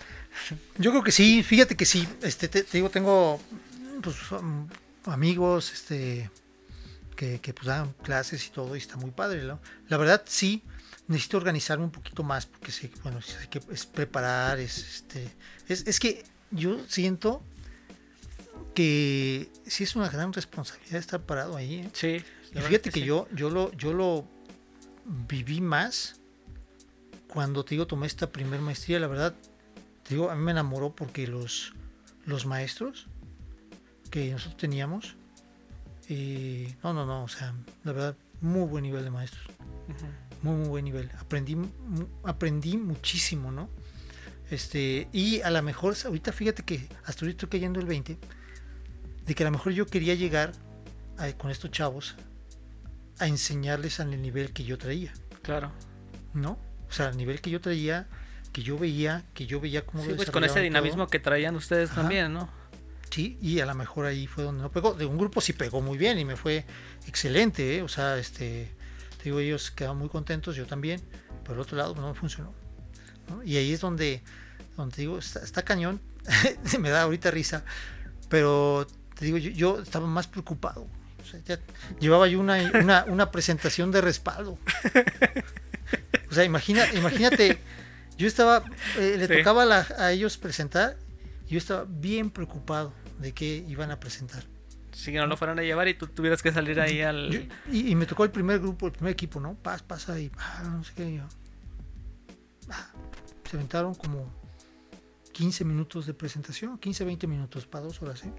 Yo 0.78 0.92
creo 0.92 1.04
que 1.04 1.12
sí, 1.12 1.42
fíjate 1.42 1.76
que 1.76 1.86
sí. 1.86 2.08
Este, 2.22 2.48
te, 2.48 2.64
te 2.64 2.78
digo, 2.78 2.90
tengo 2.92 3.42
pues, 4.04 4.16
am- 4.32 4.70
amigos 5.06 5.74
este, 5.74 6.30
que, 7.16 7.40
que 7.40 7.54
pues 7.56 7.66
dan 7.66 7.94
clases 8.04 8.46
y 8.46 8.52
todo, 8.52 8.76
y 8.76 8.80
está 8.80 8.98
muy 8.98 9.10
padre. 9.10 9.44
¿no? 9.44 9.60
La 9.90 9.98
verdad, 9.98 10.22
sí, 10.28 10.62
necesito 11.08 11.38
organizarme 11.38 11.86
un 11.86 11.92
poquito 11.92 12.22
más, 12.24 12.46
porque 12.46 12.72
sí, 12.72 12.92
bueno, 13.02 13.20
hay 13.40 13.48
que 13.48 13.62
es 13.72 13.86
preparar, 13.88 14.60
es, 14.60 14.78
este, 14.78 15.28
es, 15.68 15.88
es 15.88 16.00
que 16.00 16.24
yo 16.52 16.78
siento 16.88 17.42
que 18.74 19.52
sí 19.66 19.84
es 19.84 19.96
una 19.96 20.10
gran 20.10 20.34
responsabilidad 20.34 21.00
estar 21.00 21.22
parado 21.22 21.56
ahí. 21.58 21.80
¿eh? 21.80 21.90
Sí. 21.94 22.24
Y 22.54 22.60
fíjate 22.60 22.90
que, 22.90 23.00
sí. 23.00 23.06
yo, 23.06 23.28
yo, 23.34 23.50
lo, 23.50 23.72
yo 23.74 23.94
lo 23.94 24.26
viví 25.06 25.62
más 25.62 26.22
cuando 27.32 27.64
te 27.64 27.72
digo 27.72 27.88
tomé 27.88 28.08
esta 28.08 28.32
primer 28.32 28.62
maestría, 28.62 29.00
la 29.00 29.08
verdad, 29.08 29.34
te 30.04 30.16
digo, 30.16 30.30
a 30.30 30.36
mí 30.36 30.44
me 30.44 30.52
enamoró 30.52 30.94
porque 30.94 31.28
los, 31.28 31.74
los 32.26 32.46
maestros 32.46 33.08
que 34.10 34.32
nosotros 34.32 34.58
teníamos, 34.58 35.16
eh, 36.10 36.76
no, 36.84 36.94
no, 36.94 37.06
no, 37.06 37.24
o 37.24 37.30
sea, 37.30 37.54
la 37.86 37.94
verdad, 37.94 38.18
muy 38.42 38.68
buen 38.68 38.84
nivel 38.84 39.06
de 39.06 39.12
maestros, 39.12 39.46
muy, 40.42 40.56
muy 40.56 40.68
buen 40.68 40.86
nivel. 40.86 41.10
Aprendí, 41.20 41.58
aprendí 42.26 42.76
muchísimo, 42.76 43.52
¿no? 43.52 43.70
Este, 44.50 45.08
y 45.14 45.40
a 45.42 45.50
lo 45.50 45.62
mejor, 45.64 45.96
ahorita 46.04 46.34
fíjate 46.34 46.64
que 46.64 46.90
hasta 47.06 47.24
ahorita 47.24 47.46
estoy 47.46 47.50
cayendo 47.50 47.80
el 47.80 47.86
20, 47.86 48.18
de 49.26 49.36
que 49.36 49.44
a 49.44 49.46
lo 49.48 49.52
mejor 49.52 49.74
yo 49.74 49.86
quería 49.86 50.16
llegar 50.16 50.52
a- 51.18 51.32
con 51.34 51.52
estos 51.52 51.72
chavos 51.72 52.16
a 53.20 53.28
enseñarles 53.28 54.00
al 54.00 54.10
nivel 54.22 54.52
que 54.54 54.64
yo 54.64 54.78
traía, 54.78 55.14
Claro. 55.44 55.72
¿no? 56.34 56.58
O 56.90 56.92
sea, 56.94 57.08
al 57.10 57.18
nivel 57.18 57.40
que 57.42 57.50
yo 57.50 57.62
traía, 57.62 58.08
que 58.52 58.64
yo 58.64 58.78
veía, 58.78 59.24
que 59.34 59.46
yo 59.46 59.60
veía 59.62 59.86
cómo 59.86 60.04
Sí, 60.04 60.14
pues 60.16 60.32
con 60.32 60.44
ese 60.44 60.56
todo. 60.56 60.64
dinamismo 60.64 61.08
que 61.08 61.20
traían 61.20 61.56
ustedes 61.56 61.92
Ajá. 61.92 62.02
también, 62.02 62.34
¿no? 62.34 62.50
Sí, 63.12 63.38
y 63.42 63.60
a 63.60 63.66
lo 63.66 63.76
mejor 63.76 64.06
ahí 64.06 64.26
fue 64.28 64.44
donde 64.44 64.62
no 64.64 64.72
pegó. 64.72 64.94
De 64.94 65.06
un 65.06 65.18
grupo 65.18 65.42
sí 65.42 65.54
pegó 65.54 65.82
muy 65.82 65.98
bien 65.98 66.18
y 66.18 66.26
me 66.26 66.36
fue 66.36 66.66
excelente, 67.08 67.78
¿eh? 67.78 67.82
o 67.82 67.88
sea, 67.90 68.18
este, 68.18 68.72
te 69.18 69.24
digo, 69.26 69.40
ellos 69.40 69.70
quedaron 69.72 69.98
muy 69.98 70.10
contentos, 70.10 70.56
yo 70.56 70.66
también, 70.66 71.02
pero 71.44 71.56
el 71.56 71.60
otro 71.60 71.78
lado 71.78 71.94
no 71.96 72.14
funcionó. 72.16 72.54
¿no? 73.30 73.44
Y 73.44 73.58
ahí 73.58 73.72
es 73.74 73.82
donde, 73.82 74.22
donde 74.78 74.96
digo, 74.98 75.18
está, 75.20 75.42
está 75.44 75.62
cañón, 75.64 76.02
me 76.80 76.90
da 76.90 77.04
ahorita 77.04 77.32
risa, 77.32 77.64
pero 78.30 78.88
te 79.22 79.26
digo, 79.26 79.38
yo, 79.38 79.52
yo 79.52 79.80
estaba 79.80 80.08
más 80.08 80.26
preocupado. 80.26 80.88
O 81.22 81.26
sea, 81.30 81.40
ya 81.46 81.60
llevaba 82.00 82.28
yo 82.28 82.40
una, 82.40 82.58
una, 82.82 83.06
una 83.08 83.30
presentación 83.30 83.92
de 83.92 84.02
respaldo. 84.02 84.58
O 86.30 86.34
sea, 86.34 86.44
imagina, 86.44 86.92
imagínate, 86.96 87.60
yo 88.18 88.28
estaba, 88.28 88.64
eh, 88.98 89.16
le 89.20 89.28
Sí. 89.28 89.38
tocaba 89.38 89.62
a 89.62 89.66
la- 89.68 89.88
a 90.00 90.12
ellos 90.12 90.38
presentar 90.40 90.98
y 91.48 91.52
yo 91.52 91.58
estaba 91.60 91.86
bien 91.88 92.32
preocupado 92.32 92.94
de 93.20 93.32
qué 93.32 93.64
iban 93.68 93.92
a 93.92 94.00
presentar. 94.00 94.44
Si 94.92 95.12
no 95.12 95.28
lo 95.28 95.38
fueran 95.38 95.60
a 95.60 95.62
llevar 95.62 95.88
y 95.88 95.94
tú 95.94 96.08
tuvieras 96.08 96.42
que 96.42 96.52
salir 96.52 96.80
ahí 96.82 97.02
al... 97.04 97.30
Yo- 97.30 97.42
y, 97.72 97.92
y 97.92 97.96
me 97.96 98.08
tocó 98.08 98.24
el 98.24 98.32
primer 98.32 98.60
grupo, 98.60 98.88
el 98.88 98.94
primer 98.94 99.14
equipo, 99.14 99.40
¿no? 99.40 99.54
Paz, 99.54 99.84
pasa 99.84 100.20
y 100.20 100.32
ah, 100.40 100.64
no 100.66 100.84
sé 100.84 100.94
qué. 100.96 101.14
yo, 101.18 101.24
ah, 102.72 102.90
se 103.48 103.58
aventaron 103.58 103.94
como 103.94 104.34
15 105.34 105.66
minutos 105.66 106.08
de 106.08 106.16
presentación, 106.16 106.80
15, 106.80 107.06
20 107.06 107.28
minutos 107.28 107.68
para 107.68 107.86
dos 107.86 108.02
horas, 108.02 108.24
¿eh? 108.24 108.34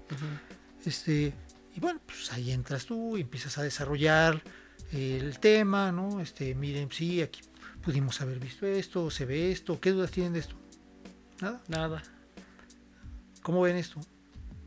Este, 0.85 1.33
y 1.75 1.79
bueno, 1.79 1.99
pues 2.05 2.31
ahí 2.33 2.51
entras 2.51 2.85
tú 2.85 3.17
y 3.17 3.21
empiezas 3.21 3.57
a 3.57 3.63
desarrollar 3.63 4.41
el 4.91 5.39
tema, 5.39 5.91
¿no? 5.91 6.19
Este, 6.19 6.53
miren, 6.55 6.91
sí, 6.91 7.21
aquí 7.21 7.41
pudimos 7.81 8.21
haber 8.21 8.39
visto 8.39 8.65
esto, 8.65 9.09
se 9.09 9.25
ve 9.25 9.51
esto, 9.51 9.79
¿qué 9.79 9.91
dudas 9.91 10.11
tienen 10.11 10.33
de 10.33 10.39
esto? 10.39 10.55
Nada, 11.41 11.61
Nada. 11.67 12.03
¿cómo 13.41 13.61
ven 13.61 13.75
esto? 13.75 13.99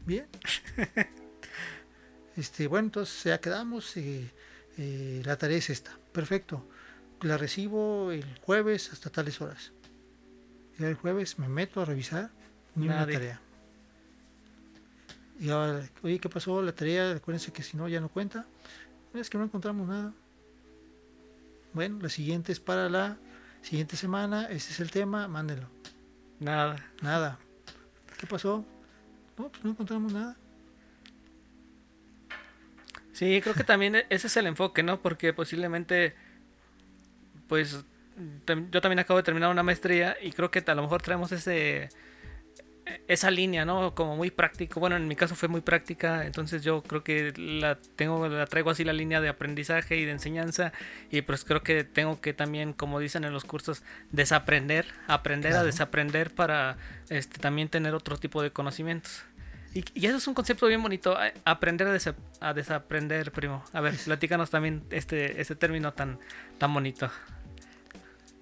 Bien. 0.04 0.26
este, 2.36 2.66
bueno, 2.66 2.86
entonces 2.86 3.24
ya 3.24 3.40
quedamos. 3.40 3.96
eh, 3.96 4.30
eh, 4.78 5.22
la 5.24 5.36
tarea 5.36 5.56
es 5.56 5.70
esta. 5.70 5.98
Perfecto. 6.12 6.68
La 7.22 7.38
recibo 7.38 8.12
el 8.12 8.38
jueves 8.42 8.92
hasta 8.92 9.10
tales 9.10 9.40
horas. 9.40 9.72
Ya 10.78 10.88
el 10.88 10.94
jueves 10.96 11.38
me 11.38 11.48
meto 11.48 11.80
a 11.80 11.86
revisar 11.86 12.30
ni 12.74 12.86
una 12.88 13.06
tarea. 13.06 13.40
Y 15.38 15.50
ahora, 15.50 15.82
oye, 16.02 16.18
¿qué 16.18 16.28
pasó? 16.28 16.62
La 16.62 16.72
tarea, 16.72 17.12
acuérdense 17.12 17.52
que 17.52 17.62
si 17.62 17.76
no 17.76 17.88
ya 17.88 18.00
no 18.00 18.08
cuenta. 18.08 18.46
Es 19.14 19.30
que 19.30 19.38
no 19.38 19.44
encontramos 19.44 19.86
nada. 19.88 20.12
Bueno, 21.72 21.98
la 22.00 22.08
siguiente 22.08 22.52
es 22.52 22.60
para 22.60 22.88
la 22.88 23.16
siguiente 23.62 23.96
semana. 23.96 24.46
Ese 24.46 24.72
es 24.72 24.80
el 24.80 24.90
tema, 24.90 25.28
mándenlo. 25.28 25.68
Nada. 26.40 26.76
Nada. 27.02 27.38
¿Qué 28.18 28.26
pasó? 28.26 28.64
No, 29.36 29.48
pues 29.50 29.64
no 29.64 29.70
encontramos 29.70 30.12
nada. 30.12 30.36
Sí, 33.12 33.40
creo 33.42 33.54
que 33.54 33.64
también 33.64 33.96
e- 33.96 34.06
ese 34.10 34.26
es 34.26 34.36
el 34.36 34.46
enfoque, 34.46 34.82
¿no? 34.82 35.00
Porque 35.00 35.32
posiblemente, 35.32 36.14
pues, 37.48 37.84
yo 38.70 38.80
también 38.80 38.98
acabo 38.98 39.18
de 39.18 39.22
terminar 39.22 39.50
una 39.50 39.62
maestría 39.62 40.16
y 40.20 40.32
creo 40.32 40.50
que 40.50 40.62
a 40.66 40.74
lo 40.74 40.82
mejor 40.82 41.02
traemos 41.02 41.32
ese 41.32 41.88
esa 43.08 43.30
línea, 43.30 43.64
¿no? 43.64 43.94
Como 43.94 44.16
muy 44.16 44.30
práctico. 44.30 44.80
Bueno, 44.80 44.96
en 44.96 45.06
mi 45.08 45.16
caso 45.16 45.34
fue 45.34 45.48
muy 45.48 45.60
práctica, 45.60 46.24
entonces 46.26 46.62
yo 46.62 46.82
creo 46.82 47.02
que 47.04 47.32
la 47.36 47.76
tengo, 47.96 48.28
la 48.28 48.46
traigo 48.46 48.70
así 48.70 48.84
la 48.84 48.92
línea 48.92 49.20
de 49.20 49.28
aprendizaje 49.28 49.96
y 49.96 50.04
de 50.04 50.12
enseñanza 50.12 50.72
y 51.10 51.22
pues 51.22 51.44
creo 51.44 51.62
que 51.62 51.84
tengo 51.84 52.20
que 52.20 52.32
también, 52.34 52.72
como 52.72 52.98
dicen 53.00 53.24
en 53.24 53.32
los 53.32 53.44
cursos, 53.44 53.82
desaprender, 54.12 54.86
aprender 55.06 55.52
a 55.54 55.64
desaprender 55.64 56.34
para 56.34 56.76
este 57.08 57.38
también 57.38 57.68
tener 57.68 57.94
otro 57.94 58.16
tipo 58.16 58.42
de 58.42 58.50
conocimientos. 58.50 59.22
Y, 59.74 59.84
y 59.94 60.06
eso 60.06 60.16
es 60.16 60.26
un 60.26 60.32
concepto 60.32 60.66
bien 60.66 60.82
bonito, 60.82 61.16
a- 61.18 61.32
aprender 61.44 61.86
a, 61.86 61.94
desa- 61.94 62.14
a 62.40 62.54
desaprender, 62.54 63.30
primo. 63.32 63.62
A 63.74 63.80
ver, 63.82 63.94
platícanos 64.04 64.48
también 64.48 64.82
este, 64.90 65.38
este 65.40 65.54
término 65.54 65.92
tan, 65.92 66.18
tan 66.58 66.72
bonito. 66.72 67.10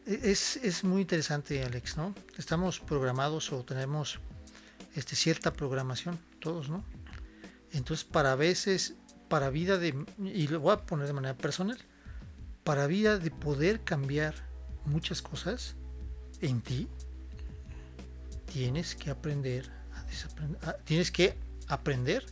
E- 0.07 0.21
Es, 0.31 0.57
es 0.59 0.85
muy 0.85 1.03
interesante, 1.03 1.63
Alex, 1.65 1.97
¿no? 1.97 2.15
Estamos 2.39 2.79
programados 2.81 3.53
o 3.53 3.65
tenemos 3.65 4.21
este, 4.95 5.17
cierta 5.17 5.53
programación, 5.53 6.19
todos, 6.41 6.69
¿no? 6.69 6.85
Entonces, 7.73 8.05
para 8.05 8.35
veces, 8.37 8.95
para 9.29 9.51
vida 9.51 9.79
de, 9.79 10.05
y 10.19 10.47
lo 10.49 10.61
voy 10.61 10.73
a 10.73 10.87
poner 10.87 11.07
de 11.07 11.13
manera 11.13 11.37
personal, 11.37 11.79
para 12.63 12.87
vida 12.87 13.19
de 13.19 13.31
poder 13.31 13.83
cambiar 13.83 14.35
muchas 14.87 15.23
cosas 15.23 15.75
en 16.41 16.61
ti, 16.61 16.89
tienes 18.53 18.95
que 18.95 19.11
aprender 19.11 19.71
a 19.95 20.05
desaprender, 20.05 20.77
tienes 20.85 21.11
que 21.11 21.37
aprender 21.69 22.25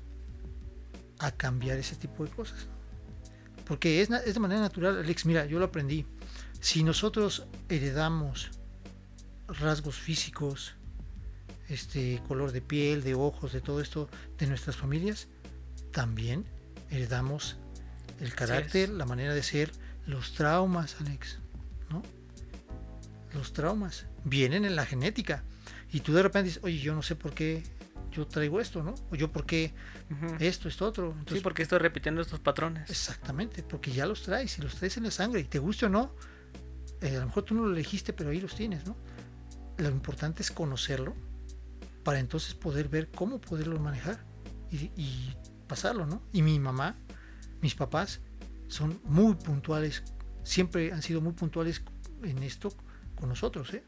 a 1.18 1.32
cambiar 1.32 1.78
ese 1.78 1.96
tipo 1.96 2.24
de 2.24 2.30
cosas. 2.30 2.66
Porque 3.64 4.02
es, 4.02 4.10
es 4.10 4.34
de 4.34 4.40
manera 4.40 4.60
natural, 4.60 4.98
Alex, 4.98 5.26
mira, 5.26 5.46
yo 5.46 5.58
lo 5.58 5.66
aprendí. 5.66 6.06
Si 6.60 6.82
nosotros 6.82 7.46
heredamos 7.68 8.50
rasgos 9.48 9.96
físicos, 9.96 10.76
este 11.72 12.22
color 12.28 12.52
de 12.52 12.60
piel, 12.60 13.02
de 13.02 13.14
ojos, 13.14 13.52
de 13.52 13.60
todo 13.60 13.80
esto 13.80 14.08
de 14.38 14.46
nuestras 14.46 14.76
familias, 14.76 15.28
también 15.92 16.44
heredamos 16.90 17.56
el 18.20 18.34
carácter, 18.34 18.88
la 18.90 19.06
manera 19.06 19.34
de 19.34 19.42
ser, 19.42 19.72
los 20.06 20.34
traumas, 20.34 20.96
Alex, 21.00 21.38
¿no? 21.90 22.02
Los 23.34 23.52
traumas 23.52 24.06
vienen 24.24 24.64
en 24.64 24.76
la 24.76 24.86
genética. 24.86 25.42
Y 25.90 26.00
tú 26.00 26.12
de 26.12 26.22
repente 26.22 26.48
dices, 26.48 26.64
oye, 26.64 26.78
yo 26.78 26.94
no 26.94 27.02
sé 27.02 27.16
por 27.16 27.34
qué 27.34 27.62
yo 28.10 28.26
traigo 28.26 28.60
esto, 28.60 28.82
¿no? 28.82 28.94
O 29.10 29.16
yo 29.16 29.32
por 29.32 29.46
qué 29.46 29.72
Ujú. 30.10 30.36
esto, 30.38 30.68
esto, 30.68 30.86
otro. 30.86 31.08
Entonces, 31.10 31.38
sí, 31.38 31.42
porque 31.42 31.62
estoy 31.62 31.78
repitiendo 31.78 32.20
estos 32.20 32.40
patrones. 32.40 32.90
Exactamente, 32.90 33.62
porque 33.62 33.90
ya 33.90 34.06
los 34.06 34.22
traes 34.22 34.58
y 34.58 34.62
los 34.62 34.74
traes 34.74 34.96
en 34.98 35.04
la 35.04 35.10
sangre 35.10 35.40
y 35.40 35.44
te 35.44 35.58
guste 35.58 35.86
o 35.86 35.88
no, 35.88 36.14
eh, 37.00 37.16
a 37.16 37.20
lo 37.20 37.26
mejor 37.26 37.44
tú 37.44 37.54
no 37.54 37.64
lo 37.64 37.72
elegiste, 37.72 38.12
pero 38.12 38.30
ahí 38.30 38.40
los 38.40 38.54
tienes, 38.54 38.86
¿no? 38.86 38.96
Lo 39.78 39.88
importante 39.88 40.42
es 40.42 40.50
conocerlo 40.50 41.14
para 42.04 42.18
entonces 42.18 42.54
poder 42.54 42.88
ver 42.88 43.10
cómo 43.10 43.40
poderlo 43.40 43.78
manejar 43.78 44.24
y, 44.70 44.90
y 44.96 45.36
pasarlo, 45.66 46.06
¿no? 46.06 46.22
Y 46.32 46.42
mi 46.42 46.58
mamá, 46.58 46.96
mis 47.60 47.74
papás 47.74 48.20
son 48.68 49.00
muy 49.04 49.34
puntuales, 49.34 50.02
siempre 50.42 50.92
han 50.92 51.02
sido 51.02 51.20
muy 51.20 51.32
puntuales 51.32 51.82
en 52.22 52.42
esto 52.42 52.72
con 53.14 53.28
nosotros, 53.28 53.72
¿eh? 53.74 53.84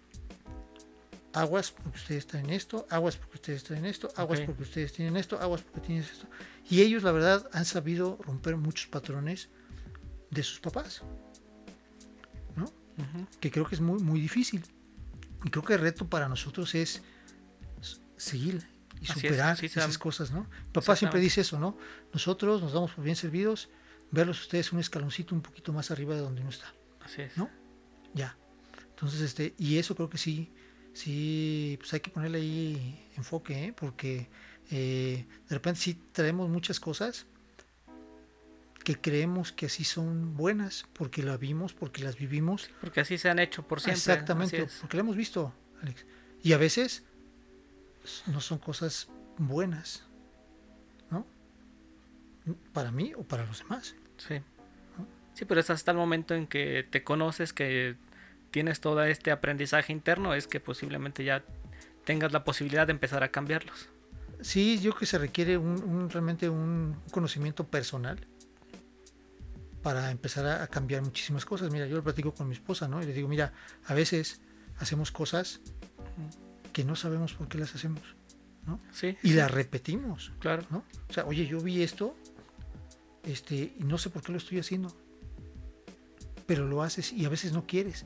Aguas 1.32 1.72
porque 1.72 1.98
ustedes 1.98 2.26
traen 2.28 2.50
esto, 2.50 2.86
aguas 2.90 3.16
porque 3.16 3.34
ustedes 3.34 3.64
traen 3.64 3.86
esto, 3.86 4.08
aguas 4.16 4.38
Ok. 4.40 4.46
porque 4.46 4.62
ustedes 4.62 4.92
tienen 4.92 5.16
esto, 5.16 5.40
aguas 5.40 5.62
porque 5.62 5.80
tienen 5.80 6.04
esto. 6.04 6.28
Y 6.70 6.80
ellos, 6.80 7.02
la 7.02 7.10
verdad, 7.10 7.50
han 7.52 7.64
sabido 7.64 8.18
romper 8.22 8.56
muchos 8.56 8.86
patrones 8.86 9.48
de 10.30 10.42
sus 10.44 10.60
papás, 10.60 11.02
¿no? 12.54 12.64
Ujú. 12.64 13.26
Que 13.40 13.50
creo 13.50 13.66
que 13.66 13.74
es 13.74 13.80
muy, 13.80 14.00
muy 14.00 14.20
difícil. 14.20 14.64
Y 15.42 15.50
creo 15.50 15.64
que 15.64 15.74
el 15.74 15.80
reto 15.80 16.08
para 16.08 16.28
nosotros 16.28 16.72
es 16.76 17.02
seguir 18.16 18.66
y 19.00 19.04
Así 19.04 19.12
es, 19.12 19.32
superar 19.32 19.56
sí, 19.56 19.66
esas 19.66 19.98
cosas, 19.98 20.30
¿no? 20.30 20.46
Papá 20.72 20.96
siempre 20.96 21.20
dice 21.20 21.40
eso, 21.40 21.58
¿no? 21.58 21.76
Nosotros 22.12 22.62
nos 22.62 22.72
damos 22.72 22.92
por 22.92 23.04
bien 23.04 23.16
servidos, 23.16 23.68
verlos 24.10 24.40
ustedes 24.40 24.72
un 24.72 24.80
escaloncito 24.80 25.34
un 25.34 25.42
poquito 25.42 25.72
más 25.72 25.90
arriba 25.90 26.14
de 26.14 26.20
donde 26.20 26.40
uno 26.40 26.50
está, 26.50 26.72
Así 27.04 27.22
es. 27.22 27.36
¿no? 27.36 27.50
Ya. 28.14 28.36
Entonces, 28.90 29.20
este, 29.20 29.54
y 29.58 29.78
eso 29.78 29.94
creo 29.96 30.08
que 30.08 30.18
sí, 30.18 30.52
sí, 30.92 31.76
pues 31.80 31.92
hay 31.92 32.00
que 32.00 32.10
ponerle 32.10 32.38
ahí 32.38 33.08
enfoque, 33.16 33.66
¿eh? 33.66 33.72
Porque 33.72 34.28
eh, 34.70 35.26
de 35.48 35.54
repente 35.54 35.80
sí 35.80 36.00
traemos 36.12 36.48
muchas 36.48 36.80
cosas 36.80 37.26
que 38.84 39.00
creemos 39.00 39.50
que 39.50 39.66
así 39.66 39.82
son 39.82 40.36
buenas, 40.36 40.86
porque 40.92 41.22
las 41.22 41.40
vimos, 41.40 41.72
porque 41.72 42.04
las 42.04 42.16
vivimos. 42.16 42.70
Porque 42.80 43.00
así 43.00 43.18
se 43.18 43.30
han 43.30 43.38
hecho 43.38 43.66
por 43.66 43.80
siempre. 43.80 43.98
Exactamente, 43.98 44.68
porque 44.80 44.96
lo 44.96 45.02
hemos 45.02 45.16
visto, 45.16 45.52
Alex. 45.82 46.04
Y 46.42 46.52
a 46.52 46.58
veces 46.58 47.02
no 48.26 48.40
son 48.40 48.58
cosas 48.58 49.08
buenas, 49.38 50.04
¿no? 51.10 51.26
Para 52.72 52.90
mí 52.92 53.12
o 53.16 53.22
para 53.22 53.44
los 53.46 53.60
demás. 53.60 53.94
Sí. 54.18 54.40
Sí, 55.34 55.44
pero 55.46 55.60
es 55.60 55.70
hasta 55.70 55.90
el 55.90 55.96
momento 55.96 56.34
en 56.34 56.46
que 56.46 56.86
te 56.88 57.02
conoces, 57.02 57.52
que 57.52 57.96
tienes 58.50 58.80
todo 58.80 59.02
este 59.02 59.32
aprendizaje 59.32 59.92
interno, 59.92 60.34
es 60.34 60.46
que 60.46 60.60
posiblemente 60.60 61.24
ya 61.24 61.44
tengas 62.04 62.32
la 62.32 62.44
posibilidad 62.44 62.86
de 62.86 62.92
empezar 62.92 63.24
a 63.24 63.30
cambiarlos. 63.30 63.88
Sí, 64.40 64.78
yo 64.80 64.90
creo 64.92 65.00
que 65.00 65.06
se 65.06 65.18
requiere 65.18 65.56
un, 65.58 65.82
un- 65.82 66.10
realmente 66.10 66.48
un 66.48 66.96
conocimiento 67.10 67.66
personal 67.66 68.18
para 69.82 70.10
empezar 70.10 70.46
a, 70.46 70.62
a 70.62 70.66
cambiar 70.68 71.02
muchísimas 71.02 71.44
cosas. 71.44 71.70
Mira, 71.72 71.86
yo 71.86 71.96
lo 71.96 72.04
platico 72.04 72.32
con 72.32 72.48
mi 72.48 72.54
esposa, 72.54 72.86
¿no? 72.86 73.02
Y 73.02 73.06
le 73.06 73.12
digo, 73.12 73.26
mira, 73.28 73.52
a 73.86 73.94
veces 73.94 74.40
hacemos 74.78 75.10
cosas 75.10 75.60
que 76.74 76.84
no 76.84 76.96
sabemos 76.96 77.32
por 77.32 77.48
qué 77.48 77.56
las 77.56 77.74
hacemos, 77.74 78.02
¿no? 78.66 78.78
Sí, 78.92 79.16
Y 79.22 79.32
las 79.32 79.50
repetimos, 79.50 80.32
claro. 80.40 80.66
¿no? 80.70 80.84
O 81.08 81.12
sea, 81.12 81.24
oye, 81.24 81.46
yo 81.46 81.60
vi 81.60 81.82
esto, 81.82 82.14
este, 83.22 83.72
y 83.78 83.84
no 83.84 83.96
sé 83.96 84.10
por 84.10 84.22
qué 84.22 84.32
lo 84.32 84.38
estoy 84.38 84.58
haciendo, 84.58 84.94
pero 86.46 86.66
lo 86.66 86.82
haces 86.82 87.12
y 87.12 87.24
a 87.24 87.30
veces 87.30 87.52
no 87.52 87.64
quieres 87.66 88.04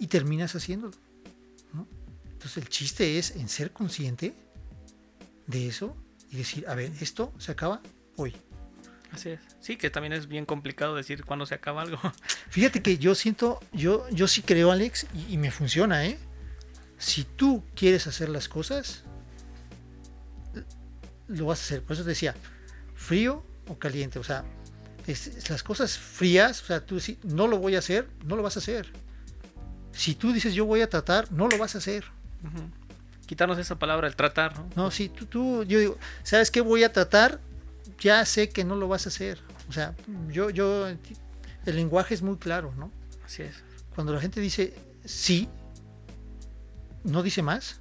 y 0.00 0.08
terminas 0.08 0.56
haciéndolo, 0.56 0.96
¿no? 1.72 1.86
Entonces 2.24 2.56
el 2.56 2.68
chiste 2.68 3.18
es 3.18 3.36
en 3.36 3.48
ser 3.48 3.70
consciente 3.72 4.34
de 5.46 5.68
eso 5.68 5.94
y 6.30 6.36
decir, 6.36 6.66
a 6.68 6.74
ver, 6.74 6.90
esto 7.00 7.32
se 7.38 7.52
acaba 7.52 7.80
hoy. 8.16 8.34
Así 9.12 9.28
es. 9.30 9.40
Sí, 9.60 9.76
que 9.76 9.90
también 9.90 10.14
es 10.14 10.26
bien 10.26 10.46
complicado 10.46 10.94
decir 10.94 11.24
cuándo 11.24 11.44
se 11.46 11.54
acaba 11.54 11.82
algo. 11.82 12.00
Fíjate 12.48 12.82
que 12.82 12.96
yo 12.98 13.14
siento, 13.14 13.60
yo, 13.72 14.08
yo 14.08 14.26
sí 14.26 14.42
creo, 14.42 14.72
Alex, 14.72 15.06
y, 15.14 15.34
y 15.34 15.36
me 15.36 15.50
funciona, 15.50 16.06
¿eh? 16.06 16.18
Si 16.98 17.24
tú 17.24 17.62
quieres 17.74 18.06
hacer 18.06 18.28
las 18.28 18.48
cosas, 18.48 19.02
lo 21.28 21.46
vas 21.46 21.60
a 21.60 21.62
hacer. 21.64 21.82
Por 21.82 21.94
eso 21.94 22.02
te 22.04 22.10
decía, 22.10 22.34
frío 22.94 23.44
o 23.68 23.78
caliente. 23.78 24.18
O 24.18 24.24
sea, 24.24 24.44
es- 25.06 25.48
las 25.50 25.62
cosas 25.62 25.98
frías, 25.98 26.62
o 26.62 26.66
sea, 26.66 26.84
tú 26.84 27.00
si 27.00 27.18
no 27.24 27.46
lo 27.46 27.58
voy 27.58 27.76
a 27.76 27.80
hacer, 27.80 28.08
no 28.24 28.36
lo 28.36 28.42
vas 28.42 28.56
a 28.56 28.60
hacer. 28.60 28.88
Si 29.92 30.14
tú 30.14 30.32
dices 30.32 30.54
yo 30.54 30.66
voy 30.66 30.82
a 30.82 30.88
tratar, 30.90 31.30
no 31.32 31.48
lo 31.48 31.58
vas 31.58 31.74
a 31.74 31.78
hacer. 31.78 32.04
Ujú. 32.44 32.62
Quitarnos 33.26 33.58
esa 33.58 33.78
palabra, 33.78 34.06
el 34.06 34.14
tratar, 34.14 34.56
¿no? 34.58 34.68
No, 34.76 34.90
si 34.90 35.08
tú, 35.08 35.26
tú, 35.26 35.64
yo 35.64 35.78
digo, 35.80 35.98
¿sabes 36.22 36.50
qué 36.50 36.60
voy 36.60 36.84
a 36.84 36.92
tratar? 36.92 37.40
Ya 37.98 38.24
sé 38.24 38.50
que 38.50 38.62
no 38.64 38.76
lo 38.76 38.88
vas 38.88 39.06
a 39.06 39.08
hacer. 39.08 39.40
O 39.68 39.72
sea, 39.72 39.94
yo, 40.30 40.50
yo, 40.50 40.86
el 40.88 40.98
lenguaje 41.76 42.14
es 42.14 42.22
muy 42.22 42.36
claro, 42.36 42.72
¿no? 42.76 42.92
Así 43.24 43.42
es. 43.42 43.56
cuando 43.96 44.12
la 44.12 44.20
gente 44.20 44.40
dice 44.40 44.74
sí, 45.04 45.48
no 47.06 47.22
dice 47.22 47.42
más, 47.42 47.80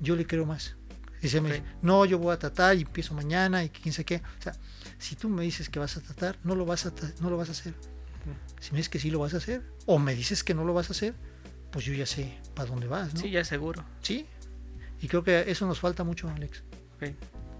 yo 0.00 0.16
le 0.16 0.26
creo 0.26 0.44
más. 0.46 0.76
Dice, 1.20 1.40
no, 1.82 2.04
yo 2.04 2.18
voy 2.18 2.34
a 2.34 2.38
tratar 2.38 2.76
y 2.76 2.80
empiezo 2.80 3.14
mañana 3.14 3.62
y 3.62 3.68
que 3.68 3.80
quién 3.80 3.92
sabe 3.92 4.04
qué. 4.04 4.16
O 4.16 4.42
sea, 4.42 4.54
si 4.98 5.14
tú 5.14 5.28
me 5.28 5.44
dices 5.44 5.68
que 5.68 5.78
vas 5.78 5.96
a 5.96 6.00
tratar, 6.00 6.36
no 6.42 6.56
lo 6.56 6.66
vas 6.66 6.84
a, 6.86 6.92
no 7.20 7.30
lo 7.30 7.36
vas 7.36 7.48
a 7.48 7.52
hacer. 7.52 7.74
Si 8.58 8.72
me 8.72 8.78
dices 8.78 8.88
que 8.88 8.98
sí 8.98 9.08
lo 9.10 9.20
vas 9.20 9.32
a 9.34 9.36
hacer, 9.36 9.62
o 9.86 10.00
me 10.00 10.16
dices 10.16 10.42
que 10.42 10.52
no 10.52 10.64
lo 10.64 10.74
vas 10.74 10.88
a 10.90 10.92
hacer, 10.92 11.14
pues 11.70 11.84
yo 11.84 11.94
ya 11.94 12.06
sé 12.06 12.38
para 12.54 12.68
dónde 12.68 12.88
vas, 12.88 13.14
¿no? 13.14 13.20
Sí, 13.20 13.30
ya 13.30 13.40
es 13.40 13.48
seguro. 13.48 13.84
Sí. 14.00 14.26
Y 15.00 15.06
creo 15.06 15.22
que 15.22 15.44
eso 15.48 15.64
nos 15.66 15.78
falta 15.78 16.02
mucho, 16.02 16.28
Alex. 16.28 16.64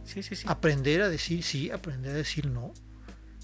Sí, 0.04 0.22
sí, 0.24 0.34
sí. 0.34 0.44
Aprender 0.48 1.02
a 1.02 1.08
decir 1.08 1.44
sí, 1.44 1.70
aprender 1.70 2.12
a 2.12 2.16
decir 2.16 2.46
no. 2.46 2.72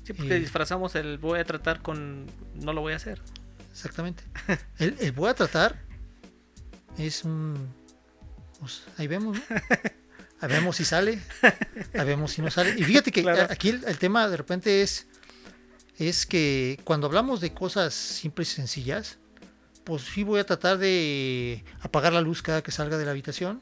Sí, 0.03 0.15
porque 0.15 0.37
eh, 0.37 0.41
disfrazamos 0.41 0.97
el 0.97 1.19
voy 1.19 1.39
a 1.39 1.45
tratar 1.45 1.81
con 1.81 2.27
no 2.55 2.73
lo 2.73 2.81
voy 2.81 2.93
a 2.93 2.97
hacer. 2.97 3.21
Exactamente. 3.71 4.25
El, 4.79 4.97
el 4.99 5.13
voy 5.13 5.29
a 5.31 5.35
tratar 5.35 5.88
es 6.99 7.25
un. 7.25 7.57
pues, 8.61 8.83
ahí 8.97 9.07
vemos, 9.07 9.39
¿no? 9.39 9.43
Ahí 10.41 10.49
vemos 10.51 10.77
si 10.77 10.85
sale, 10.85 11.19
ahí 11.95 12.07
vemos 12.07 12.31
si 12.31 12.43
no 12.43 12.49
sale. 12.49 12.71
Y 12.79 12.85
fíjate 12.85 13.11
que 13.11 13.23
Claro. 13.23 13.49
aquí 13.51 13.71
el, 13.71 13.83
el 13.85 13.99
tema 13.99 14.29
de 14.29 14.37
repente 14.37 14.83
es, 14.83 15.09
es 15.97 16.27
que 16.27 16.79
cuando 16.85 17.09
hablamos 17.09 17.41
de 17.41 17.53
cosas 17.53 17.93
simples 17.93 18.53
y 18.53 18.55
sencillas, 18.55 19.19
pues 19.83 20.03
sí 20.03 20.23
voy 20.23 20.39
a 20.39 20.47
tratar 20.47 20.79
de 20.79 21.65
apagar 21.81 22.13
la 22.13 22.21
luz 22.21 22.41
cada 22.41 22.63
que 22.63 22.71
salga 22.71 22.97
de 22.99 23.05
la 23.05 23.11
habitación. 23.11 23.61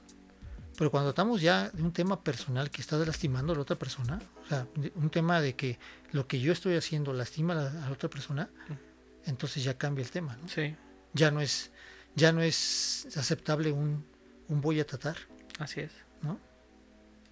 Pero 0.77 0.91
cuando 0.91 1.15
tratamos 1.15 1.41
ya 1.41 1.71
de 1.71 1.83
un 1.83 1.93
tema 1.95 2.23
personal 2.23 2.71
que 2.71 2.83
está 2.83 2.99
lastimando 2.99 3.55
a 3.55 3.57
la 3.57 3.63
otra 3.63 3.77
persona, 3.77 4.21
o 4.45 4.49
sea, 4.51 4.67
un 4.97 5.09
tema 5.09 5.41
de 5.41 5.57
que 5.57 5.79
lo 6.13 6.27
que 6.27 6.41
yo 6.41 6.53
estoy 6.53 6.77
haciendo 6.77 7.15
lastima 7.15 7.55
a 7.55 7.57
la, 7.57 7.69
a 7.71 7.87
la 7.87 7.93
otra 7.93 8.11
persona, 8.11 8.51
entonces 9.25 9.65
ya 9.65 9.79
cambia 9.79 10.03
el 10.05 10.11
tema, 10.11 10.37
¿no? 10.43 10.47
Sí, 10.51 10.77
Ya 11.15 11.31
no 11.31 11.41
es, 11.41 11.71
ya 12.17 12.33
no 12.33 12.43
es 12.43 13.07
aceptable 13.17 13.71
un, 13.71 14.05
un 14.49 14.61
voy 14.61 14.81
a 14.81 14.87
tratar, 14.87 15.17
así 15.61 15.81
es. 15.81 15.93
¿no? 16.23 16.39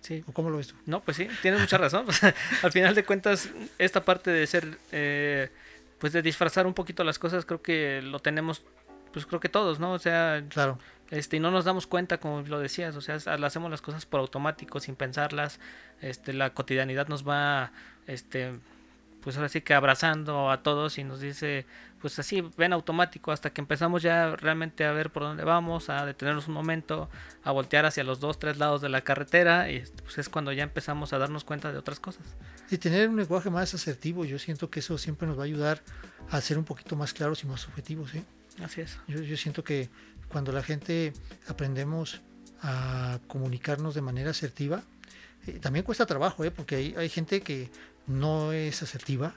Sí. 0.00 0.22
¿O 0.28 0.32
cómo 0.32 0.50
lo 0.50 0.58
ves 0.58 0.68
tú? 0.68 0.74
No, 0.86 1.00
pues 1.02 1.16
sí, 1.16 1.26
tienes 1.42 1.60
mucha 1.60 1.78
razón. 1.78 2.06
Al 2.62 2.70
final 2.72 2.94
de 2.94 3.04
cuentas, 3.04 3.48
esta 3.78 4.04
parte 4.04 4.30
de 4.30 4.46
ser, 4.46 4.78
eh, 4.92 5.50
pues 5.98 6.12
de 6.12 6.22
disfrazar 6.22 6.66
un 6.66 6.74
poquito 6.74 7.02
las 7.04 7.18
cosas, 7.18 7.44
creo 7.46 7.62
que 7.62 8.02
lo 8.02 8.18
tenemos, 8.20 8.62
pues 9.12 9.24
creo 9.26 9.40
que 9.40 9.48
todos, 9.48 9.80
¿no? 9.80 9.92
O 9.92 9.98
sea, 9.98 10.44
Claro, 10.50 10.78
este, 11.10 11.36
y 11.38 11.40
no 11.40 11.50
nos 11.50 11.64
damos 11.64 11.86
cuenta, 11.86 12.18
como 12.18 12.42
lo 12.42 12.58
decías, 12.60 12.94
o 12.96 13.00
sea, 13.00 13.16
ha- 13.26 13.46
hacemos 13.46 13.70
las 13.70 13.80
cosas 13.80 14.04
por 14.04 14.20
automático, 14.20 14.78
sin 14.80 14.94
pensarlas. 14.96 15.58
Este, 16.02 16.34
la 16.34 16.52
cotidianidad 16.52 17.08
nos 17.08 17.26
va, 17.26 17.72
este, 18.06 18.52
pues 19.22 19.36
ahora 19.36 19.48
sí 19.48 19.62
que 19.62 19.72
abrazando 19.72 20.50
a 20.50 20.62
todos 20.62 20.98
y 20.98 21.04
nos 21.04 21.20
dice, 21.20 21.64
pues 22.04 22.18
así, 22.18 22.42
ven 22.58 22.74
automático, 22.74 23.32
hasta 23.32 23.48
que 23.48 23.62
empezamos 23.62 24.02
ya 24.02 24.36
realmente 24.36 24.84
a 24.84 24.92
ver 24.92 25.10
por 25.10 25.22
dónde 25.22 25.42
vamos, 25.42 25.88
a 25.88 26.04
detenernos 26.04 26.48
un 26.48 26.52
momento, 26.52 27.08
a 27.42 27.50
voltear 27.50 27.86
hacia 27.86 28.04
los 28.04 28.20
dos, 28.20 28.38
tres 28.38 28.58
lados 28.58 28.82
de 28.82 28.90
la 28.90 29.00
carretera, 29.00 29.70
y 29.70 29.82
pues 30.02 30.18
es 30.18 30.28
cuando 30.28 30.52
ya 30.52 30.64
empezamos 30.64 31.14
a 31.14 31.18
darnos 31.18 31.44
cuenta 31.44 31.72
de 31.72 31.78
otras 31.78 32.00
cosas. 32.00 32.22
y 32.70 32.76
tener 32.76 33.08
un 33.08 33.16
lenguaje 33.16 33.48
más 33.48 33.72
asertivo, 33.72 34.26
yo 34.26 34.38
siento 34.38 34.68
que 34.68 34.80
eso 34.80 34.98
siempre 34.98 35.26
nos 35.26 35.38
va 35.38 35.44
a 35.44 35.46
ayudar 35.46 35.80
a 36.28 36.42
ser 36.42 36.58
un 36.58 36.64
poquito 36.66 36.94
más 36.94 37.14
claros 37.14 37.42
y 37.42 37.46
más 37.46 37.66
objetivos, 37.68 38.14
¿eh? 38.14 38.22
Así 38.62 38.82
es. 38.82 38.98
Yo, 39.08 39.22
yo 39.22 39.38
siento 39.38 39.64
que 39.64 39.88
cuando 40.28 40.52
la 40.52 40.62
gente 40.62 41.14
aprendemos 41.48 42.20
a 42.60 43.18
comunicarnos 43.28 43.94
de 43.94 44.02
manera 44.02 44.32
asertiva, 44.32 44.82
eh, 45.46 45.52
también 45.52 45.86
cuesta 45.86 46.04
trabajo, 46.04 46.44
¿eh? 46.44 46.50
porque 46.50 46.76
hay, 46.76 46.94
hay 46.98 47.08
gente 47.08 47.40
que 47.40 47.70
no 48.06 48.52
es 48.52 48.82
asertiva 48.82 49.34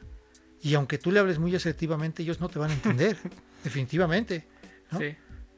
y 0.62 0.74
aunque 0.74 0.98
tú 0.98 1.12
le 1.12 1.20
hables 1.20 1.40
muy 1.40 1.56
asertivamente, 1.56 2.24
ellos 2.24 2.40
no 2.40 2.50
te 2.50 2.60
van 2.60 2.72
a 2.72 2.74
entender, 2.74 3.18
definitivamente. 3.64 4.48
¿no? 4.92 5.00
Sí, 5.00 5.16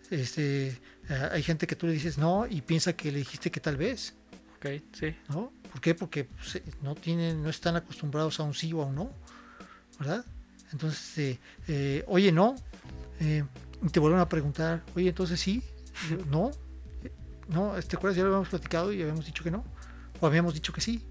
Este, 0.10 0.68
eh, 1.10 1.30
hay 1.32 1.43
gente 1.43 1.68
que 1.68 1.76
tú 1.76 1.88
le 1.88 1.93
dices 1.93 2.18
no 2.18 2.47
y 2.47 2.62
piensa 2.62 2.93
que 2.93 3.12
le 3.12 3.20
dijiste 3.20 3.52
que 3.52 3.60
tal 3.60 3.78
vez, 3.78 4.16
ok, 4.58 4.68
sí, 4.93 5.16
¿no? 5.30 5.52
¿Por 5.72 5.82
qué? 5.82 5.93
Porque 5.95 6.24
pues, 6.26 6.56
eh, 6.56 6.64
no 6.82 6.95
tienen, 6.95 7.43
no 7.43 7.50
están 7.50 7.76
acostumbrados 7.76 8.39
a 8.39 8.43
un 8.43 8.54
sí 8.54 8.74
o 8.74 8.82
a 8.82 8.86
un 8.86 8.95
no, 8.95 9.12
¿verdad? 10.00 10.26
Entonces, 10.72 11.18
eh, 11.18 11.39
eh, 11.68 12.04
oye, 12.08 12.32
no, 12.32 12.56
eh, 13.20 13.43
y 13.84 13.89
te 13.89 14.00
vuelven 14.00 14.20
a 14.20 14.28
preguntar, 14.30 14.84
oye, 14.95 15.10
entonces 15.10 15.39
sí, 15.39 15.64
no, 16.30 16.52
eh, 17.04 17.12
no, 17.47 17.74
¿te 17.88 17.95
acuerdas? 17.95 18.18
Ya 18.18 18.24
lo 18.24 18.30
habíamos 18.30 18.50
platicado 18.50 18.91
y 18.91 19.02
habíamos 19.02 19.26
dicho 19.26 19.43
que 19.43 19.52
no, 19.52 19.64
o 20.20 20.28
habíamos 20.28 20.54
dicho 20.54 20.74
que 20.74 20.82
sí, 20.82 21.04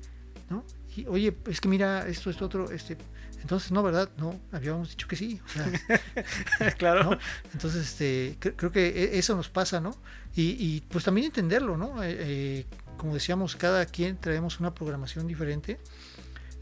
¿no? 0.50 0.64
Y 0.96 1.06
oye, 1.06 1.36
es 1.46 1.60
que 1.60 1.68
mira, 1.68 2.06
esto, 2.08 2.30
esto, 2.30 2.46
otro, 2.46 2.70
este, 2.70 2.96
entonces 3.40 3.70
no, 3.72 3.82
¿verdad? 3.82 4.08
No, 4.16 4.38
habíamos 4.52 4.90
dicho 4.90 5.06
que 5.08 5.16
sí, 5.16 5.40
o 5.44 5.48
sea, 5.48 6.72
claro. 6.78 7.04
¿no? 7.04 7.18
Entonces, 7.52 7.86
este, 7.86 8.36
cre- 8.40 8.54
creo 8.56 8.72
que 8.72 8.88
e- 8.88 9.18
eso 9.18 9.34
nos 9.36 9.48
pasa, 9.48 9.80
¿no? 9.80 9.96
Y, 10.34 10.50
y, 10.58 10.80
pues 10.88 11.04
también 11.04 11.26
entenderlo, 11.26 11.76
¿no? 11.76 12.02
Eh, 12.02 12.16
eh, 12.18 12.66
como 12.96 13.14
decíamos, 13.14 13.56
cada 13.56 13.86
quien 13.86 14.16
traemos 14.16 14.60
una 14.60 14.74
programación 14.74 15.26
diferente 15.26 15.78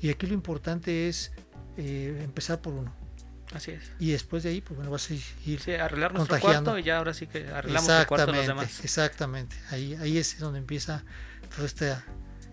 y 0.01 0.11
aquí 0.11 0.27
lo 0.27 0.35
importante 0.35 1.09
es 1.09 1.33
eh, 1.79 2.21
empezar 2.23 2.61
por 2.61 2.75
uno 2.75 2.95
Así 3.55 3.71
es. 3.71 3.83
y 3.99 4.11
después 4.11 4.43
de 4.43 4.51
ahí, 4.51 4.61
pues 4.61 4.77
bueno, 4.77 4.91
vas 4.91 5.11
a 5.11 5.15
ir 5.15 5.61
Sí, 5.61 5.73
arreglar 5.73 6.13
nuestro 6.15 6.39
cuarto 6.41 6.79
y 6.79 6.83
ya 6.83 6.99
ahora 6.99 7.15
sí 7.15 7.27
que 7.27 7.49
arreglamos 7.49 7.89
el 7.89 8.07
cuarto 8.07 8.27
de 8.27 8.33
los 8.33 8.41
exactamente, 8.45 8.49
demás. 8.49 8.85
exactamente. 8.85 9.57
Ahí, 9.71 9.95
ahí 9.95 10.19
es 10.19 10.39
donde 10.39 10.59
empieza 10.59 11.05
toda 11.55 11.67
esta, 11.67 12.05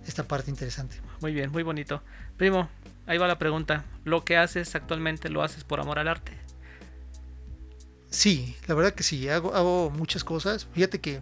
esta 0.07 0.23
parte 0.27 0.49
interesante. 0.49 1.01
Muy 1.21 1.33
bien, 1.33 1.51
muy 1.51 1.63
bonito. 1.63 2.01
Primo, 2.37 2.69
ahí 3.05 3.17
va 3.17 3.27
la 3.27 3.39
pregunta. 3.39 3.85
¿Lo 4.03 4.23
que 4.25 4.37
haces 4.37 4.75
actualmente 4.75 5.29
lo 5.29 5.43
haces 5.43 5.63
por 5.63 5.79
amor 5.79 5.99
al 5.99 6.07
arte? 6.07 6.33
Sí, 8.09 8.55
la 8.67 8.75
verdad 8.75 8.93
que 8.93 9.03
sí, 9.03 9.27
hago, 9.27 9.89
muchas 9.89 10.23
cosas. 10.23 10.67
Fíjate 10.73 11.01
que 11.01 11.19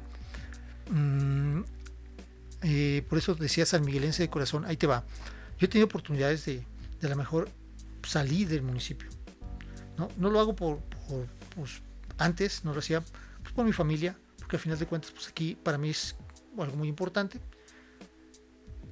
mm, 0.90 1.62
eh, 2.64 3.06
por 3.08 3.18
eso 3.18 3.34
decía 3.36 3.66
San 3.66 3.86
Miguelense 3.86 4.24
de 4.24 4.30
corazón, 4.30 4.66
ahí 4.66 4.76
te 4.76 4.88
va. 4.88 5.06
Yo 5.58 5.66
he 5.66 5.68
tenido 5.70 5.86
oportunidades 5.86 6.46
de, 6.46 6.66
a 7.02 7.08
lo 7.08 7.16
mejor 7.16 7.50
salir 8.06 8.50
del 8.50 8.62
municipio. 8.62 9.10
No, 9.98 10.30
lo 10.30 10.40
hago 10.40 10.56
por, 10.56 10.80
por, 10.80 11.28
pues, 11.56 11.82
antes, 12.18 12.66
no 12.66 12.74
lo 12.74 12.80
hacía 12.80 13.02
pues, 13.42 13.54
por 13.54 13.64
mi 13.66 13.72
familia, 13.72 14.18
porque 14.40 14.56
al 14.56 14.62
final 14.62 14.80
de 14.80 14.86
cuentas, 14.86 15.12
pues 15.12 15.28
aquí 15.28 15.56
para 15.56 15.78
mí 15.78 15.92
es 15.92 16.16
algo 16.58 16.76
muy 16.76 16.88
importante. 16.88 17.40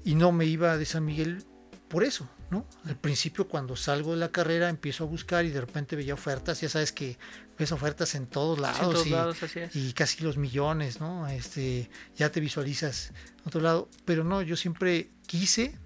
Y 0.06 0.16
no 0.16 0.32
me 0.32 0.46
iba 0.46 0.78
de 0.78 0.86
San 0.86 1.04
Miguel 1.04 1.44
por 1.90 2.04
eso, 2.04 2.30
¿no? 2.50 2.66
Al 2.86 2.96
principio 2.96 3.48
cuando 3.48 3.76
salgo 3.76 4.12
de 4.12 4.18
la 4.18 4.32
carrera 4.32 4.70
empiezo 4.70 5.04
a 5.04 5.08
buscar 5.08 5.46
y 5.46 5.50
de 5.50 5.62
repente 5.62 5.96
veía 5.96 6.14
ofertas, 6.14 6.62
ya 6.62 6.70
sabes 6.70 6.92
que 6.92 7.18
ves 7.58 7.72
ofertas 7.72 8.16
en 8.16 8.28
todos 8.28 8.58
en 8.58 8.62
lados, 8.64 8.80
todos 8.80 9.08
y, 9.08 9.10
lados, 9.10 9.44
así 9.44 9.60
es. 9.60 9.76
y 9.76 9.94
casi 9.94 10.24
los 10.24 10.38
millones, 10.38 11.00
¿no? 11.00 11.28
Este, 11.28 11.90
ya 12.16 12.32
te 12.32 12.40
visualizas 12.40 13.12
en 13.42 13.48
otro 13.48 13.62
lado, 13.62 13.90
pero 14.06 14.24
no, 14.24 14.42
yo 14.42 14.56
siempre 14.56 15.10
quise 15.28 15.78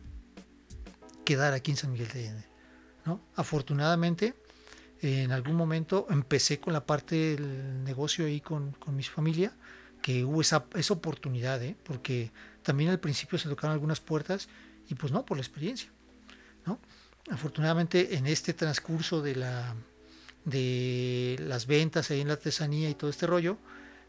quedar 1.26 1.54
aquí 1.54 1.72
en 1.72 1.78
San 1.78 1.92
Miguel 1.92 2.08
de 2.10 2.20
Allende, 2.20 2.46
¿no? 3.06 3.22
Afortunadamente, 3.36 4.36
en 5.02 5.32
algún 5.32 5.56
momento 5.56 6.08
empecé 6.10 6.60
con 6.60 6.72
la 6.72 6.86
parte 6.86 7.36
del 7.36 7.84
negocio 7.84 8.26
ahí 8.26 8.40
con, 8.40 8.72
con 8.74 8.96
mi 8.96 9.04
familia, 9.04 9.54
que 10.02 10.26
hubo 10.26 10.42
esa, 10.42 10.66
esa 10.76 10.94
oportunidad, 10.94 11.62
¿eh? 11.64 11.76
Porque 11.84 12.32
también 12.62 12.90
al 12.90 13.00
principio 13.00 13.38
se 13.38 13.50
tocaron 13.50 13.74
algunas 13.74 14.00
puertas 14.00 14.48
y 14.90 14.96
pues 14.96 15.12
no, 15.12 15.26
por 15.26 15.38
la 15.38 15.42
experiencia, 15.42 15.90
¿no? 16.66 16.80
Afortunadamente 17.30 18.16
en 18.16 18.28
este 18.28 18.54
transcurso 18.54 19.22
de 19.22 19.36
la 19.36 19.76
de 20.46 21.38
las 21.40 21.68
ventas 21.68 22.12
ahí 22.12 22.22
en 22.22 22.28
la 22.28 22.34
artesanía 22.34 22.90
y 22.90 22.96
todo 22.96 23.10
este 23.10 23.28
rollo, 23.28 23.58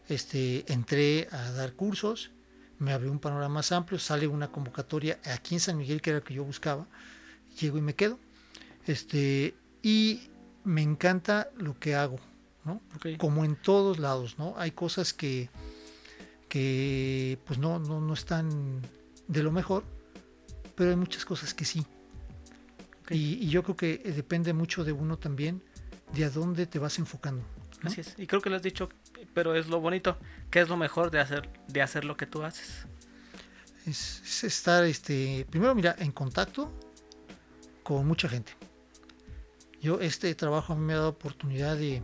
este, 0.09 0.71
entré 0.73 1.29
a 1.31 1.53
dar 1.53 1.75
cursos, 1.75 2.31
me 2.79 2.93
abrió 2.93 3.11
un 3.11 3.21
panorama 3.21 3.55
más 3.55 3.73
amplio, 3.73 3.99
sale 3.99 4.27
una 4.27 4.51
convocatoria 4.51 5.21
aquí 5.25 5.55
en 5.55 5.61
San 5.61 5.79
Miguel 5.79 6.03
que 6.03 6.11
era 6.11 6.19
lo 6.19 6.25
que 6.25 6.35
yo 6.35 6.45
buscaba, 6.45 6.87
llego 7.61 7.79
y 7.79 7.83
me 7.83 7.95
quedo, 7.95 8.19
este, 8.87 9.55
y 9.83 10.29
me 10.65 10.83
encanta 10.83 11.51
lo 11.57 11.79
que 11.79 11.95
hago, 11.95 12.19
¿no? 12.65 12.81
Como 13.19 13.45
en 13.45 13.57
todos 13.57 13.99
lados, 13.99 14.39
¿no? 14.39 14.55
Hay 14.59 14.73
cosas 14.73 15.13
que, 15.13 15.51
que 16.49 17.39
pues 17.47 17.59
no, 17.59 17.79
no, 17.79 18.01
no 18.01 18.15
están 18.15 18.83
de 19.29 19.43
lo 19.43 19.53
mejor, 19.53 19.85
pero 20.75 20.91
hay 20.91 20.97
muchas 20.97 21.25
cosas 21.25 21.55
que 21.55 21.65
sí. 21.65 21.87
Y, 23.11 23.35
y 23.45 23.49
yo 23.49 23.63
creo 23.63 23.77
que 23.77 24.03
eh, 24.05 24.13
depende 24.13 24.53
mucho 24.53 24.85
de 24.85 24.93
uno 24.93 25.19
también, 25.19 25.63
de 26.13 26.25
a 26.25 26.31
dónde 26.31 26.67
te 26.67 26.79
vas 26.79 26.99
enfocando. 26.99 27.45
¿no? 27.83 27.91
Así 27.91 28.01
es. 28.01 28.15
Y 28.19 28.27
creo 28.27 28.41
que 28.41 28.51
lo 28.51 28.57
has 28.57 28.63
dicho, 28.63 28.89
pero 29.35 29.55
es 29.55 29.69
lo 29.69 29.81
bonito. 29.81 30.17
¿Qué 30.51 30.61
es 30.61 30.69
lo 30.69 30.77
mejor 30.77 31.11
de 31.11 31.21
hacer, 31.21 31.49
de 31.69 31.83
hacer 31.83 32.05
lo 32.05 32.17
que 32.17 32.27
tú 32.27 32.43
haces? 32.43 32.87
Es, 33.87 34.23
es 34.25 34.45
estar, 34.45 34.85
este, 34.85 35.47
primero, 35.51 35.75
mira, 35.75 35.95
en 35.99 36.13
contacto 36.13 36.73
con 37.83 38.07
mucha 38.07 38.29
gente. 38.29 38.53
Yo, 39.83 40.01
este 40.01 40.35
trabajo 40.35 40.73
a 40.73 40.77
mí 40.77 40.83
me 40.83 40.95
ha 40.95 40.97
dado 40.97 41.11
oportunidad 41.11 41.77
de, 41.77 42.03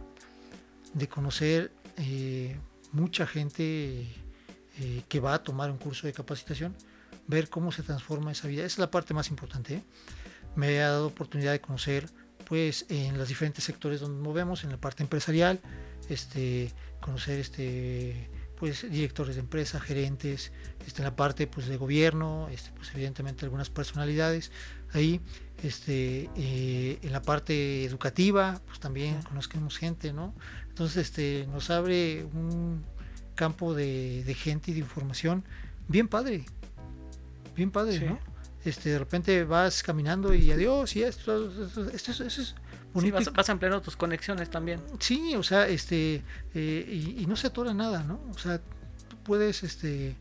de 0.92 1.09
conocer 1.09 1.72
eh, 1.96 2.57
mucha 2.92 3.26
gente 3.26 4.07
eh, 4.78 5.03
que 5.09 5.20
va 5.20 5.34
a 5.34 5.42
tomar 5.42 5.70
un 5.70 5.78
curso 5.78 6.07
de 6.07 6.12
capacitación, 6.12 6.76
ver 7.26 7.48
cómo 7.48 7.72
se 7.72 7.82
transforma 7.82 8.32
esa 8.32 8.48
vida. 8.48 8.64
Esa 8.64 8.74
es 8.74 8.78
la 8.78 8.90
parte 8.90 9.14
más 9.14 9.28
importante. 9.30 9.74
¿eh? 9.76 9.82
Me 10.57 10.80
ha 10.80 10.90
dado 10.90 11.07
oportunidad 11.09 11.53
de 11.53 11.61
conocer, 11.61 12.09
pues, 12.46 12.86
en 12.88 13.16
los 13.18 13.28
diferentes 13.28 13.64
sectores 13.64 14.01
donde 14.01 14.16
nos 14.16 14.24
movemos, 14.24 14.64
en 14.64 14.70
la 14.70 14.76
parte 14.76 15.03
empresarial, 15.03 15.61
este, 16.09 16.72
conocer, 17.01 17.38
este, 17.38 18.28
pues, 18.57 18.90
directores 18.90 19.36
de 19.36 19.40
empresa, 19.40 19.80
gerentes, 19.80 20.53
este, 20.86 21.01
en 21.03 21.05
la 21.05 21.16
parte, 21.16 21.46
pues, 21.46 21.66
de 21.68 21.76
gobierno, 21.76 22.48
este, 22.51 22.70
pues, 22.72 22.90
evidentemente 22.94 23.44
algunas 23.44 23.70
personalidades 23.70 24.51
ahí, 24.92 25.20
este, 25.62 26.28
eh, 26.36 26.98
en 27.03 27.12
la 27.12 27.22
parte 27.22 27.84
educativa, 27.84 28.61
pues, 28.66 28.80
también 28.80 29.22
conozcamos 29.22 29.78
gente, 29.78 30.12
¿no? 30.12 30.34
Entonces, 30.68 30.96
este, 31.09 31.46
nos 31.53 31.70
abre 31.70 32.24
un 32.24 32.84
campo 33.34 33.74
de, 33.74 34.24
de 34.24 34.34
gente 34.34 34.72
y 34.72 34.74
de 34.74 34.80
información 34.80 35.44
bien 35.88 36.09
padre, 36.09 36.38
bien 36.38 36.61
bien 37.57 37.70
padre, 37.70 37.98
Sí. 37.98 38.05
¿no? 38.05 38.18
Este, 38.64 38.90
de 38.90 38.98
repente 38.98 39.44
vas 39.44 39.82
caminando 39.82 40.34
y 40.34 40.50
adiós, 40.52 40.94
y 40.96 41.02
esto, 41.02 41.50
esto, 41.64 41.84
esto, 41.90 42.12
esto 42.12 42.24
es 42.24 42.34
Sí, 42.48 42.54
bonito. 42.92 43.14
vas, 43.16 43.26
y- 43.26 43.30
vas 43.30 43.48
ampliando 43.48 43.80
tus 43.80 43.96
conexiones 43.96 44.50
también. 44.50 44.80
Sí, 44.98 45.34
o 45.36 45.42
sea, 45.42 45.66
este, 45.68 46.22
eh, 46.54 46.86
y, 47.16 47.22
y 47.22 47.26
no 47.26 47.36
se 47.36 47.46
atora 47.46 47.72
nada, 47.72 48.02
¿no? 48.02 48.20
O 48.30 48.38
sea, 48.38 48.58
tú 48.58 49.16
puedes, 49.24 49.62
este, 49.62 50.16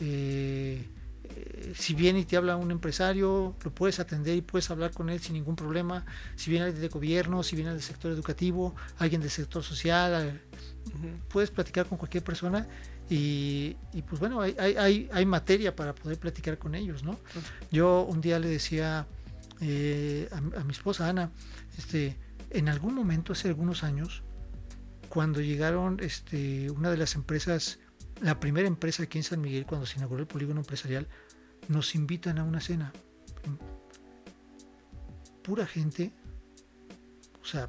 eh, 0.00 0.88
eh, 1.36 1.72
si 1.76 1.94
viene 1.94 2.20
y 2.20 2.24
te 2.24 2.36
habla 2.36 2.56
un 2.56 2.70
empresario, 2.70 3.54
lo 3.62 3.70
puedes 3.74 4.00
atender 4.00 4.36
y 4.36 4.40
puedes 4.40 4.70
hablar 4.70 4.90
con 4.92 5.08
él 5.10 5.20
sin 5.20 5.34
ningún 5.34 5.54
problema. 5.54 6.04
Si 6.36 6.50
viene 6.50 6.66
alguien 6.66 6.82
de 6.82 6.88
gobierno, 6.88 7.42
si 7.42 7.54
viene 7.56 7.72
del 7.72 7.82
sector 7.82 8.10
educativo, 8.10 8.74
alguien 8.98 9.20
del 9.20 9.30
sector 9.30 9.62
social, 9.62 10.40
puedes 11.28 11.50
platicar 11.50 11.86
con 11.86 11.98
cualquier 11.98 12.24
persona 12.24 12.66
y, 13.10 13.76
y, 13.92 14.02
pues 14.02 14.20
bueno, 14.20 14.40
hay, 14.40 15.26
materia 15.26 15.76
para 15.76 15.94
poder 15.94 16.18
platicar 16.18 16.58
con 16.58 16.74
ellos, 16.74 17.02
¿no? 17.02 17.18
Yo 17.70 18.02
un 18.02 18.20
día 18.20 18.38
le 18.38 18.48
decía 18.48 19.06
eh, 19.60 20.28
a, 20.32 20.60
a 20.60 20.64
mi 20.64 20.72
esposa 20.72 21.08
Ana, 21.08 21.30
este, 21.76 22.16
en 22.50 22.68
algún 22.68 22.94
momento, 22.94 23.32
hace 23.32 23.48
algunos 23.48 23.84
años, 23.84 24.22
cuando 25.08 25.40
llegaron 25.40 25.98
este, 26.00 26.70
una 26.70 26.90
de 26.90 26.96
las 26.96 27.14
empresas, 27.14 27.78
la 28.20 28.40
primera 28.40 28.66
empresa 28.66 29.02
aquí 29.02 29.18
en 29.18 29.24
San 29.24 29.40
Miguel, 29.40 29.66
cuando 29.66 29.86
se 29.86 29.98
inauguró 29.98 30.22
el 30.22 30.26
polígono 30.26 30.60
empresarial, 30.60 31.08
nos 31.68 31.94
invitan 31.94 32.38
a 32.38 32.44
una 32.44 32.60
cena. 32.60 32.92
Pura 35.42 35.66
gente, 35.66 36.12
o 37.42 37.44
sea, 37.44 37.68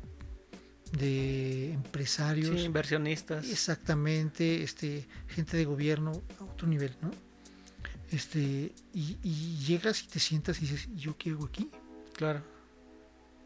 de 0.91 1.73
empresarios, 1.73 2.59
Sí, 2.59 2.65
inversionistas. 2.65 3.49
Exactamente, 3.49 4.63
este, 4.63 5.05
gente 5.27 5.57
de 5.57 5.65
gobierno 5.65 6.11
a 6.39 6.43
otro 6.43 6.67
nivel, 6.67 6.95
¿no? 7.01 7.11
Este, 8.11 8.71
y, 8.93 9.17
y 9.23 9.57
llegas 9.65 10.03
y 10.03 10.07
te 10.07 10.19
sientas 10.19 10.57
y 10.59 10.61
dices, 10.61 10.87
¿yo 10.95 11.17
qué 11.17 11.31
hago 11.31 11.45
aquí? 11.45 11.69
Claro. 12.13 12.41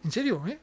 En 0.03 0.11
serio, 0.11 0.45
¿eh? 0.47 0.59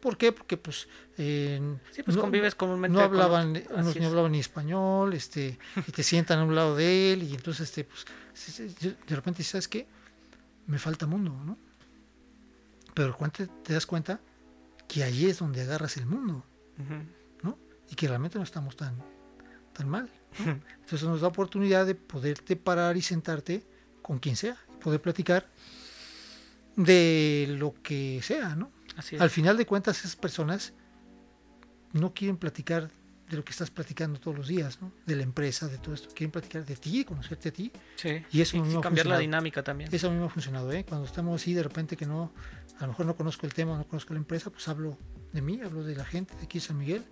¿Por 0.00 0.16
qué? 0.16 0.30
Porque 0.30 0.56
pues, 0.56 0.86
en- 1.16 1.80
Sí, 1.90 2.02
pues 2.04 2.16
no- 2.16 2.22
convives 2.22 2.54
comúnmente 2.54 2.92
no 2.96 3.00
con 3.00 3.08
hablaban, 3.08 3.62
unos 3.74 3.96
es. 3.96 4.04
hablaban 4.04 4.30
ni 4.32 4.38
español, 4.38 5.12
este, 5.14 5.58
y 5.88 5.92
te 5.92 6.02
sientan 6.02 6.38
a 6.38 6.44
un 6.44 6.54
lado 6.54 6.76
de 6.76 7.12
él, 7.14 7.22
y 7.24 7.34
entonces, 7.34 7.68
este, 7.68 7.84
pues, 7.84 8.04
de 8.80 9.16
repente, 9.16 9.42
¿sabes 9.42 9.66
qué? 9.66 9.86
Me 10.68 10.78
falta 10.78 11.06
mundo, 11.06 11.32
¿no? 11.44 11.58
Pero 12.94 13.16
cuando 13.16 13.36
te, 13.38 13.46
te 13.46 13.72
das 13.72 13.86
cuenta 13.86 14.20
que 14.88 15.04
ahí 15.04 15.26
es 15.26 15.38
donde 15.38 15.60
agarras 15.62 15.96
el 15.98 16.06
mundo. 16.06 16.44
¿no? 17.42 17.58
Y 17.90 17.94
que 17.94 18.08
realmente 18.08 18.38
no 18.38 18.44
estamos 18.44 18.76
tan, 18.76 18.96
tan 19.72 19.88
mal. 19.88 20.10
¿no? 20.44 20.52
Entonces 20.80 21.02
nos 21.08 21.20
da 21.20 21.28
oportunidad 21.28 21.86
de 21.86 21.94
poderte 21.94 22.56
parar 22.56 22.96
y 22.96 23.02
sentarte 23.02 23.64
con 24.02 24.18
quien 24.18 24.36
sea, 24.36 24.56
y 24.74 24.82
poder 24.82 25.00
platicar 25.02 25.46
de 26.76 27.46
lo 27.58 27.74
que 27.82 28.20
sea, 28.22 28.54
¿no? 28.54 28.70
Así 28.96 29.16
es. 29.16 29.20
Al 29.20 29.30
final 29.30 29.56
de 29.56 29.66
cuentas, 29.66 29.98
esas 29.98 30.16
personas 30.16 30.72
no 31.92 32.14
quieren 32.14 32.36
platicar 32.36 32.90
de 33.28 33.36
lo 33.36 33.44
que 33.44 33.50
estás 33.50 33.70
platicando 33.70 34.18
todos 34.20 34.36
los 34.38 34.48
días, 34.48 34.80
¿no? 34.80 34.92
De 35.04 35.14
la 35.16 35.22
empresa, 35.22 35.68
de 35.68 35.76
todo 35.78 35.94
esto. 35.94 36.08
Quieren 36.14 36.30
platicar 36.30 36.64
de 36.64 36.76
ti, 36.76 37.04
conocerte 37.04 37.50
a 37.50 37.52
ti. 37.52 37.70
Sí. 37.96 38.22
Y 38.32 38.40
eso 38.40 38.56
Y- 38.56 38.60
mismo 38.60 38.76
y 38.76 38.78
ha 38.78 38.82
cambiar 38.82 39.06
la 39.06 39.18
dinámica 39.18 39.62
también. 39.62 39.90
Eso 39.92 40.08
a 40.08 40.10
mí 40.10 40.16
me 40.18 40.24
ha 40.26 40.28
funcionado, 40.30 40.72
¿eh? 40.72 40.84
Cuando 40.88 41.06
estamos 41.06 41.40
así, 41.42 41.52
de 41.52 41.62
repente 41.62 41.96
que 41.96 42.06
no, 42.06 42.32
a 42.78 42.82
lo 42.82 42.88
mejor 42.88 43.06
no 43.06 43.16
conozco 43.16 43.46
el 43.46 43.54
tema, 43.54 43.76
no 43.76 43.86
conozco 43.86 44.14
la 44.14 44.20
empresa, 44.20 44.50
pues 44.50 44.68
hablo 44.68 44.96
de 45.32 45.42
mí, 45.42 45.60
hablo 45.62 45.82
de 45.84 45.94
la 45.96 46.04
gente 46.04 46.34
de 46.36 46.42
aquí 46.44 46.60
San 46.60 46.78
Miguel 46.78 47.04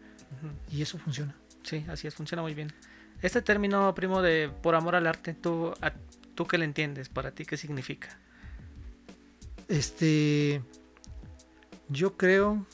y 0.71 0.83
eso 0.83 0.99
funciona. 0.99 1.35
Sí, 1.63 1.85
así 1.89 2.07
es, 2.07 2.15
funciona 2.15 2.43
muy 2.43 2.55
bien. 2.55 2.73
Este 3.23 3.43
término, 3.43 3.95
primo, 3.95 4.23
de 4.23 4.51
por 4.63 4.75
amor 4.75 4.95
al 4.95 5.07
arte, 5.07 5.35
¿tú, 5.35 5.73
a- 5.81 5.93
¿tú 6.35 6.47
qué 6.47 6.59
le 6.59 6.65
entiendes? 6.65 7.09
¿Para 7.09 7.33
ti 7.33 7.45
qué 7.45 7.57
significa? 7.57 8.19
Este, 9.69 10.63
yo 11.89 12.17
creo 12.17 12.67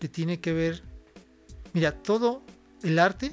que 0.00 0.08
tiene 0.08 0.40
que 0.40 0.52
ver, 0.52 0.82
mira, 1.72 1.92
todo 1.92 2.42
el 2.82 2.98
arte, 2.98 3.32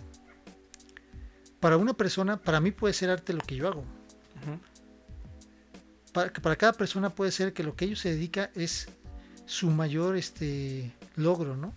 para 1.59 1.77
una 1.77 1.93
persona, 1.93 2.37
para 2.41 2.59
mí 2.59 2.71
puede 2.71 2.93
ser 2.93 3.09
arte 3.09 3.33
lo 3.33 3.41
que 3.41 3.55
yo 3.55 3.67
hago. 3.67 3.81
Ujú. 3.81 4.59
Para, 6.11 6.31
que 6.31 6.41
para 6.41 6.55
cada 6.55 6.73
persona 6.73 7.09
puede 7.09 7.31
ser 7.31 7.53
que 7.53 7.63
lo 7.63 7.75
que 7.75 7.85
ellos 7.85 7.99
se 7.99 8.09
dedica 8.09 8.49
es 8.55 8.87
su 9.45 9.69
mayor 9.69 10.15
este, 10.17 10.91
logro, 11.15 11.55
¿no? 11.57 11.73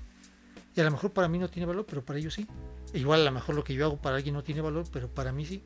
Y 0.74 0.80
a 0.80 0.84
lo 0.84 0.90
mejor 0.90 1.12
para 1.12 1.28
mí 1.28 1.38
no 1.38 1.48
tiene 1.48 1.66
valor, 1.66 1.86
pero 1.88 2.04
para 2.04 2.18
ellos 2.18 2.34
sí. 2.34 2.46
E 2.92 2.98
igual 2.98 3.22
a 3.22 3.24
lo 3.24 3.32
mejor 3.32 3.54
lo 3.54 3.64
que 3.64 3.74
yo 3.74 3.84
hago 3.86 3.96
para 3.96 4.16
alguien 4.16 4.34
no 4.34 4.42
tiene 4.44 4.60
valor, 4.60 4.84
pero 4.92 5.08
para 5.08 5.32
mí 5.32 5.44
sí. 5.46 5.62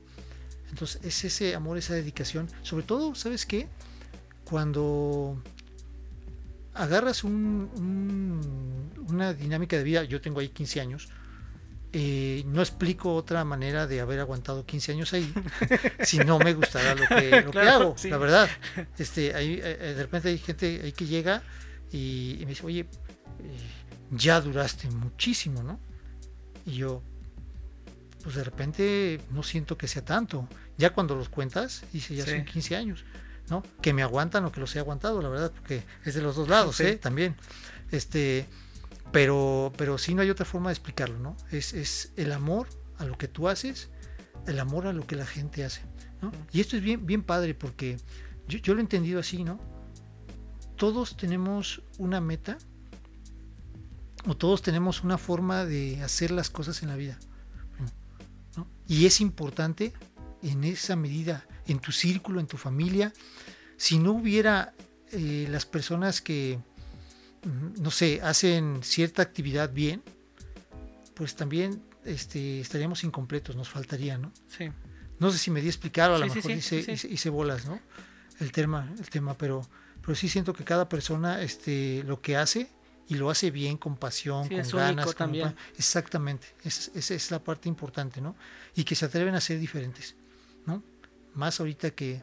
Entonces 0.70 1.01
es 1.05 1.24
ese 1.24 1.55
amor, 1.55 1.78
esa 1.78 1.94
dedicación. 1.94 2.48
Sobre 2.62 2.84
todo, 2.84 3.14
¿sabes 3.16 3.44
qué? 3.44 3.66
Cuando 4.44 5.42
agarras 6.74 7.24
un- 7.24 7.70
un- 7.76 9.05
una 9.09 9.34
dinámica 9.34 9.76
de 9.76 9.82
vida, 9.84 10.05
yo 10.05 10.20
tengo 10.20 10.40
ahí 10.40 10.48
15 10.48 10.80
años, 10.80 11.09
eh, 11.92 12.44
no 12.46 12.61
explico 12.62 13.14
otra 13.16 13.44
manera 13.44 13.88
de 13.88 14.01
haber 14.01 14.20
aguantado 14.20 14.64
15 14.64 14.92
años 14.92 15.12
ahí 15.12 15.32
si 16.05 16.18
no 16.18 16.38
me 16.38 16.55
gustara 16.55 16.94
lo 16.94 17.05
que, 17.09 17.42
lo 17.42 17.51
que 17.51 17.59
Claro, 17.59 17.80
hago, 17.82 17.98
sí. 17.98 18.09
la 18.09 18.16
verdad. 18.18 18.48
Este, 18.96 19.34
ahí, 19.34 19.55
eh, 19.55 19.61
eh, 19.80 19.94
de 19.96 20.03
repente 20.03 20.28
hay 20.28 20.38
gente 20.38 20.80
ahí 20.84 20.92
que 20.92 21.07
llega 21.07 21.42
y, 21.93 22.36
y 22.41 22.45
me 22.45 22.51
dice, 22.51 22.64
oye, 22.66 22.80
eh, 22.80 22.86
ya 24.11 24.41
duraste 24.41 24.88
muchísimo, 24.91 25.62
¿no? 25.62 25.78
Y 26.66 26.72
yo, 26.76 27.03
pues 28.22 28.34
de 28.34 28.45
repente 28.45 29.20
no 29.30 29.43
siento 29.43 29.76
que 29.78 29.88
sea 29.88 30.05
tanto. 30.05 30.49
Ya 30.76 30.91
cuando 30.93 31.14
los 31.14 31.28
cuentas, 31.28 31.84
dice, 31.93 32.14
ya 32.14 32.24
Sí. 32.24 32.32
son 32.32 32.45
15 32.45 32.76
años, 32.76 33.05
¿no? 33.49 33.62
Que 33.80 33.93
me 33.93 34.03
aguantan 34.03 34.45
o 34.45 34.53
que 34.53 34.61
los 34.61 34.74
he 34.76 34.78
aguantado, 34.78 35.20
la 35.22 35.28
verdad, 35.28 35.53
porque 35.53 35.82
es 36.05 36.14
de 36.14 36.22
los 36.22 36.36
dos 36.36 36.49
lados, 36.49 36.76
Sí. 36.76 36.84
¿eh? 36.84 36.97
También. 36.97 37.34
Este, 37.91 38.47
pero, 39.12 39.72
pero 39.76 39.99
sí 39.99 40.14
no 40.14 40.22
hay 40.22 40.30
otra 40.30 40.45
forma 40.45 40.70
de 40.70 40.74
explicarlo, 40.74 41.18
¿no? 41.18 41.36
Es, 41.51 41.72
es 41.72 42.12
el 42.16 42.32
amor 42.32 42.68
a 42.99 43.05
lo 43.05 43.16
que 43.18 43.26
tú 43.28 43.49
haces, 43.49 43.88
el 44.47 44.59
amor 44.61 44.86
a 44.86 44.93
lo 44.93 45.07
que 45.07 45.16
la 45.16 45.26
gente 45.26 45.64
hace, 45.64 45.82
¿no? 46.22 46.30
Y 46.53 46.61
esto 46.61 46.76
es 46.76 46.82
bien, 46.82 47.07
bien 47.07 47.22
padre 47.22 47.55
porque 47.55 47.97
yo, 48.47 48.59
yo 48.59 48.74
lo 48.74 48.80
he 48.80 48.82
entendido 48.82 49.18
así, 49.20 49.43
¿no? 49.45 49.59
Todos 50.80 51.14
tenemos 51.16 51.82
una 51.98 52.20
meta 52.22 52.56
o 54.26 54.34
todos 54.34 54.62
tenemos 54.62 55.04
una 55.04 55.18
forma 55.18 55.66
de 55.66 56.02
hacer 56.02 56.30
las 56.30 56.48
cosas 56.48 56.82
en 56.82 56.88
la 56.88 56.96
vida. 56.96 57.18
¿no? 58.56 58.66
Y 58.88 59.04
es 59.04 59.20
importante 59.20 59.92
en 60.42 60.64
esa 60.64 60.96
medida, 60.96 61.46
en 61.66 61.80
tu 61.80 61.92
círculo, 61.92 62.40
en 62.40 62.46
tu 62.46 62.56
familia, 62.56 63.12
si 63.76 63.98
no 63.98 64.12
hubiera 64.12 64.72
eh, 65.12 65.46
las 65.50 65.66
personas 65.66 66.22
que, 66.22 66.58
mm, 67.44 67.82
no 67.82 67.90
sé, 67.90 68.20
hacen 68.22 68.80
cierta 68.82 69.20
actividad 69.20 69.70
bien, 69.72 70.02
pues 71.14 71.36
también 71.36 71.82
este, 72.06 72.60
estaríamos 72.60 73.04
incompletos, 73.04 73.54
nos 73.54 73.68
faltaría, 73.68 74.16
¿no? 74.16 74.32
Sí. 74.48 74.70
No 75.18 75.30
sé 75.30 75.36
si 75.36 75.50
me 75.50 75.60
di 75.60 75.66
a 75.66 75.70
explicar 75.70 76.10
o 76.10 76.14
a 76.14 76.18
lo 76.18 76.24
Sí, 76.24 76.30
sí, 76.30 76.36
mejor 76.48 76.62
sí, 76.62 76.76
hice, 76.76 76.92
hice- 76.92 77.08
hice 77.08 77.28
bolas, 77.28 77.66
¿no? 77.66 77.78
El 78.38 78.50
tema, 78.52 78.90
el 78.98 79.10
tema, 79.10 79.34
pero, 79.36 79.68
pero 80.11 80.18
sí 80.18 80.28
siento 80.28 80.52
que 80.52 80.64
cada 80.64 80.88
persona 80.88 81.40
este, 81.40 82.02
lo 82.04 82.20
que 82.20 82.36
hace 82.36 82.68
y 83.06 83.14
lo 83.14 83.30
hace 83.30 83.52
bien, 83.52 83.76
con 83.76 83.96
pasión, 83.96 84.42
Sí, 84.42 84.48
con 84.50 84.58
es 84.58 84.74
ganas. 84.74 84.92
único 84.92 85.06
con 85.06 85.14
también. 85.14 85.54
Exactamente, 85.78 86.48
esa, 86.64 86.90
esa 86.98 87.14
es 87.14 87.30
la 87.30 87.38
parte 87.38 87.68
importante, 87.68 88.20
¿no? 88.20 88.34
Y 88.74 88.82
que 88.82 88.96
se 88.96 89.04
atreven 89.04 89.36
a 89.36 89.40
ser 89.40 89.61
diferentes, 89.61 90.16
¿no? 90.66 90.82
Más 91.34 91.61
ahorita 91.61 91.92
que... 91.92 92.20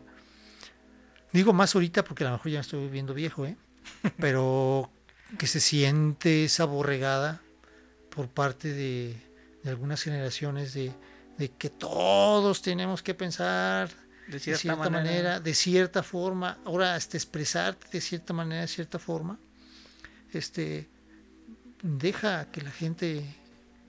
Digo 1.31 1.53
más 1.53 1.75
ahorita 1.75 2.03
porque 2.03 2.25
a 2.25 2.27
lo 2.27 2.33
mejor 2.33 2.51
ya 2.51 2.57
me 2.57 2.61
estoy 2.63 2.89
viendo 2.89 3.13
viejo, 3.13 3.45
¿eh? 3.45 3.55
Pero 4.19 4.91
que 5.37 5.47
se 5.47 5.61
siente 5.61 6.43
esa 6.43 6.65
borregada 6.65 7.41
por 8.13 8.27
parte 8.27 8.73
de, 8.73 9.15
de 9.63 9.69
algunas 9.69 10.03
generaciones 10.03 10.73
de, 10.73 10.91
de 11.37 11.47
que 11.51 11.69
todos 11.69 12.61
tenemos 12.61 13.01
que 13.01 13.13
pensar 13.13 13.89
De 14.27 14.33
de 14.33 14.39
cierta, 14.39 14.75
manera. 14.89 15.39
de 15.39 15.53
cierta 15.53 16.03
forma, 16.03 16.57
ahora 16.65 16.95
hasta 16.95 17.15
expresarte 17.17 17.87
de 17.91 18.01
cierta 18.01 18.33
manera, 18.33 18.61
de 18.61 18.67
cierta 18.67 18.99
forma, 18.99 19.39
este, 20.33 20.89
deja 21.81 22.51
que 22.51 22.61
la 22.61 22.71
gente 22.71 23.23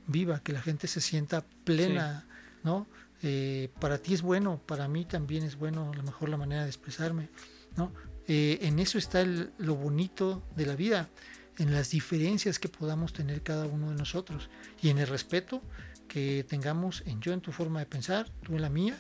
viva, 0.07 0.41
que 0.41 0.53
la 0.53 0.63
gente 0.63 0.87
se 0.87 1.01
sienta 1.01 1.45
plena, 1.65 2.25
¿no? 2.63 2.87
Eh, 3.23 3.71
para 3.81 3.99
ti 3.99 4.15
es 4.15 4.23
bueno, 4.23 4.61
para 4.65 4.87
mí 4.87 5.05
también 5.05 5.43
es 5.43 5.57
bueno, 5.57 5.91
a 5.93 5.97
lo 5.97 6.03
mejor 6.05 6.29
la 6.29 6.37
manera 6.37 6.63
de 6.63 6.69
expresarme, 6.69 7.29
¿no? 7.77 7.93
Eh, 8.29 8.59
en 8.63 8.79
eso 8.79 8.99
está 8.99 9.21
el- 9.23 9.51
lo 9.59 9.75
bonito 9.75 10.45
de 10.55 10.67
la 10.67 10.77
vida, 10.77 11.09
en 11.59 11.73
las 11.73 11.91
diferencias 11.91 12.59
que 12.61 12.69
podamos 12.69 13.13
tener 13.13 13.43
cada 13.43 13.67
uno 13.67 13.91
de 13.91 13.97
nosotros 13.97 14.49
y 14.81 14.91
en 14.91 14.99
el 14.99 15.09
respeto 15.09 15.63
que 16.07 16.45
tengamos 16.49 17.03
en 17.07 17.21
yo 17.21 17.33
en 17.33 17.41
tu 17.41 17.51
forma 17.51 17.81
de 17.81 17.87
pensar, 17.87 18.31
tú 18.43 18.55
en 18.55 18.63
la 18.63 18.69
mía 18.71 18.97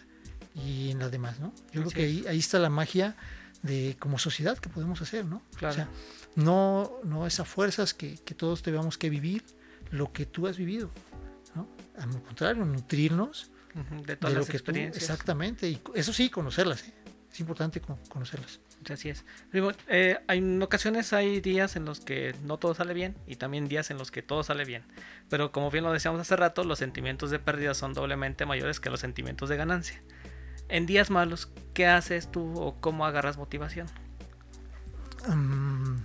y 0.65 0.91
en 0.91 0.99
las 0.99 1.11
demás, 1.11 1.39
¿no? 1.41 1.53
Yo 1.73 1.83
creo 1.83 1.91
que 1.91 2.03
ahí, 2.05 2.25
ahí 2.29 2.39
está 2.39 2.59
la 2.59 2.71
magia 2.71 3.17
de 3.63 3.97
como 3.99 4.19
sociedad 4.19 4.59
que 4.59 4.69
podemos 4.69 5.01
hacer, 5.03 5.25
¿no? 5.25 5.43
Claro. 5.57 5.73
O 5.73 5.77
sea, 5.77 5.89
no, 6.37 6.93
no 7.05 7.27
es 7.27 7.41
a 7.41 7.45
fuerzas 7.45 7.95
que, 7.95 8.17
que 8.25 8.35
todos 8.35 8.63
tengamos 8.63 8.99
que 8.99 9.11
vivir 9.11 9.45
lo 9.91 10.13
que 10.13 10.27
tú 10.27 10.47
has 10.47 10.57
vivido, 10.57 10.91
¿no? 11.55 11.69
Al 12.01 12.11
contrario, 12.23 12.65
nutrirnos 12.65 13.51
De 13.75 14.07
de 14.07 14.17
todas 14.17 14.35
lo 14.35 14.41
las 14.41 14.49
tú, 14.49 14.53
experiencias. 14.57 15.03
exactamente, 15.03 15.69
y 15.69 15.81
eso 15.95 16.13
sí, 16.13 16.31
conocerlas, 16.31 16.85
¿eh? 16.85 16.95
es 17.33 17.41
importante 17.41 17.81
con- 17.81 17.97
conocerlas. 18.09 18.61
Así 18.91 19.09
es. 19.11 19.25
Digo, 19.53 19.73
eh, 19.89 20.19
hay- 20.29 20.39
en 20.39 20.63
ocasiones 20.63 21.13
hay 21.13 21.41
días 21.41 21.75
en 21.77 21.85
los 21.85 22.01
que 22.01 22.35
no 22.45 22.59
todo 22.59 22.75
sale 22.75 22.95
bien 22.95 23.17
y 23.27 23.35
también 23.37 23.67
días 23.69 23.91
en 23.91 23.99
los 23.99 24.11
que 24.13 24.23
todo 24.23 24.43
sale 24.45 24.65
bien. 24.65 24.85
Pero 25.29 25.51
como 25.53 25.71
bien 25.71 25.83
lo 25.85 25.93
decíamos 25.93 26.21
hace 26.21 26.37
rato, 26.37 26.63
los 26.65 26.79
sentimientos 26.79 27.31
de 27.31 27.39
pérdida 27.41 27.75
son 27.75 27.93
doblemente 27.93 28.47
mayores 28.47 28.79
que 28.81 28.89
los 28.89 29.01
sentimientos 29.01 29.49
de 29.49 29.57
ganancia. 29.57 30.01
En 30.69 30.87
días 30.87 31.11
malos, 31.11 31.49
¿qué 31.73 31.87
haces 31.87 32.31
tú 32.31 32.61
o 32.61 32.75
cómo 32.81 33.07
agarras 33.07 33.39
motivación? 33.39 33.87
Mm, 35.27 35.97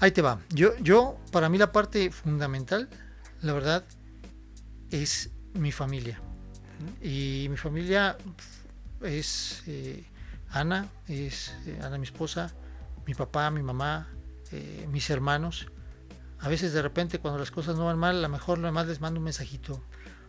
ahí 0.00 0.10
te 0.10 0.22
va. 0.22 0.38
Yo, 0.50 0.76
yo, 0.78 1.18
para 1.30 1.48
mí 1.48 1.58
la 1.58 1.72
parte 1.72 2.10
fundamental, 2.10 2.88
la 3.40 3.52
verdad, 3.52 3.84
es 4.90 5.30
mi 5.54 5.72
familia. 5.72 6.20
Y 7.00 7.46
mi 7.48 7.56
familia 7.56 8.16
es 9.00 9.62
eh, 9.66 10.04
Ana, 10.50 10.88
es 11.08 11.54
eh, 11.66 11.80
Ana 11.82 11.96
mi 11.96 12.04
esposa, 12.04 12.52
mi 13.06 13.14
papá, 13.14 13.50
mi 13.50 13.62
mamá, 13.62 14.08
eh, 14.50 14.86
mis 14.90 15.08
hermanos. 15.10 15.68
A 16.40 16.48
veces 16.48 16.72
de 16.72 16.82
repente 16.82 17.18
cuando 17.18 17.38
las 17.38 17.50
cosas 17.50 17.76
no 17.76 17.86
van 17.86 17.98
mal, 17.98 18.16
a 18.16 18.20
lo 18.20 18.28
mejor 18.28 18.58
nomás 18.58 18.86
les 18.88 19.00
mando 19.00 19.20
un 19.20 19.24
mensajito. 19.24 19.82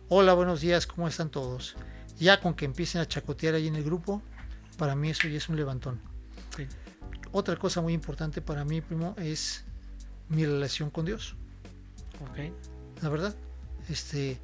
Hola, 0.08 0.32
buenos 0.32 0.60
días, 0.60 0.86
¿cómo 0.86 1.08
están 1.08 1.28
todos? 1.28 1.76
Ya 2.18 2.40
con 2.40 2.54
que 2.54 2.64
empiecen 2.64 3.00
a 3.00 3.06
chacotear 3.06 3.54
ahí 3.54 3.66
en 3.66 3.76
el 3.76 3.84
grupo, 3.84 4.22
para 4.78 4.94
mí 4.94 5.10
eso 5.10 5.28
ya 5.28 5.38
es 5.38 5.48
un 5.48 5.56
levantón. 5.56 6.00
Sí. 6.56 6.66
Otra 7.32 7.56
cosa 7.56 7.80
muy 7.80 7.92
importante 7.92 8.40
para 8.40 8.64
mí, 8.64 8.80
primo, 8.80 9.14
es 9.18 9.64
mi 10.28 10.46
relación 10.46 10.90
con 10.90 11.04
Dios. 11.04 11.34
Ok. 12.30 12.52
La 13.02 13.08
verdad, 13.08 13.34
este 13.88 14.40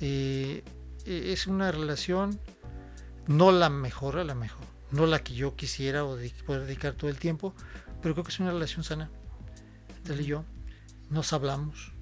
eh, 0.00 0.64
eh, 1.04 1.32
es 1.32 1.46
una 1.46 1.70
relación 1.70 2.38
no 3.26 3.52
la 3.52 3.68
mejor, 3.68 4.18
a 4.18 4.24
la 4.24 4.34
mejor, 4.34 4.64
no 4.90 5.06
la 5.06 5.22
que 5.22 5.34
yo 5.34 5.54
quisiera 5.54 6.04
o 6.04 6.16
de 6.16 6.30
poder 6.46 6.62
dedicar 6.62 6.94
todo 6.94 7.10
el 7.10 7.18
tiempo, 7.18 7.54
pero 8.02 8.14
creo 8.14 8.24
que 8.24 8.32
es 8.32 8.40
una 8.40 8.50
relación 8.50 8.82
sana 8.82 9.10
él 10.08 10.20
y 10.22 10.24
yo. 10.24 10.44
Nos 11.10 11.32
hablamos, 11.32 11.92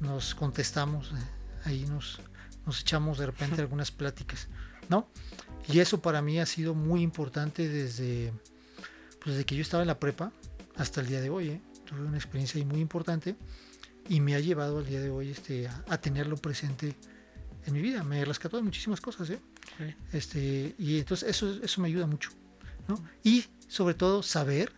nos 0.00 0.34
contestamos, 0.34 1.12
eh, 1.12 1.24
ahí 1.64 1.84
nos, 1.86 2.20
nos 2.66 2.80
echamos 2.80 3.18
de 3.18 3.26
repente 3.26 3.60
algunas 3.60 3.90
pláticas, 3.90 4.48
¿no? 4.88 5.08
Y 5.68 5.78
eso 5.78 6.00
para 6.00 6.22
mí 6.22 6.40
ha 6.40 6.46
sido 6.46 6.74
muy 6.74 7.02
importante 7.02 7.68
desde, 7.68 8.32
pues 9.20 9.36
desde 9.36 9.44
que 9.44 9.54
yo 9.54 9.62
estaba 9.62 9.82
en 9.82 9.86
la 9.88 9.98
prepa 9.98 10.32
hasta 10.76 11.00
el 11.00 11.06
día 11.06 11.20
de 11.20 11.30
hoy. 11.30 11.50
¿eh? 11.50 11.60
Tuve 11.84 12.00
una 12.00 12.16
experiencia 12.16 12.58
ahí 12.58 12.64
muy 12.64 12.80
importante 12.80 13.36
y 14.08 14.20
me 14.20 14.34
ha 14.34 14.40
llevado 14.40 14.78
al 14.78 14.86
día 14.86 15.00
de 15.00 15.10
hoy 15.10 15.30
este, 15.30 15.68
a, 15.68 15.84
a 15.88 16.00
tenerlo 16.00 16.36
presente 16.36 16.96
en 17.64 17.72
mi 17.72 17.80
vida. 17.80 18.02
Me 18.02 18.24
rescató 18.24 18.56
de 18.56 18.64
muchísimas 18.64 19.00
cosas. 19.00 19.30
¿eh? 19.30 19.38
ok. 19.74 20.14
Este, 20.14 20.74
y 20.78 20.98
entonces 20.98 21.28
eso, 21.28 21.62
eso 21.62 21.80
me 21.80 21.88
ayuda 21.88 22.06
mucho. 22.06 22.30
¿no? 22.88 23.02
Y 23.22 23.44
sobre 23.68 23.94
todo 23.94 24.22
saber 24.22 24.72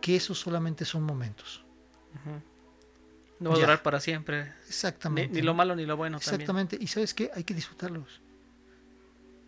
que 0.00 0.16
esos 0.16 0.38
solamente 0.38 0.84
son 0.84 1.04
momentos. 1.04 1.64
Ujú. 2.14 2.49
No 3.40 3.50
va 3.50 3.56
a 3.56 3.58
durar 3.58 3.82
para 3.82 4.00
siempre. 4.00 4.52
Exactamente. 4.68 5.34
ni 5.34 5.42
lo 5.42 5.54
malo 5.54 5.74
ni 5.74 5.86
lo 5.86 5.96
bueno 5.96 6.18
Exactamente. 6.18 6.76
Y 6.78 6.86
sabes 6.86 7.14
qué? 7.14 7.30
Hay 7.34 7.42
que 7.42 7.54
disfrutarlos. 7.54 8.20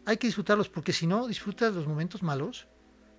Hay 0.06 0.16
que 0.16 0.26
disfrutarlos 0.26 0.68
porque 0.68 0.92
si 0.92 1.06
no 1.06 1.28
disfrutas 1.28 1.74
los 1.74 1.86
momentos 1.86 2.22
malos. 2.22 2.66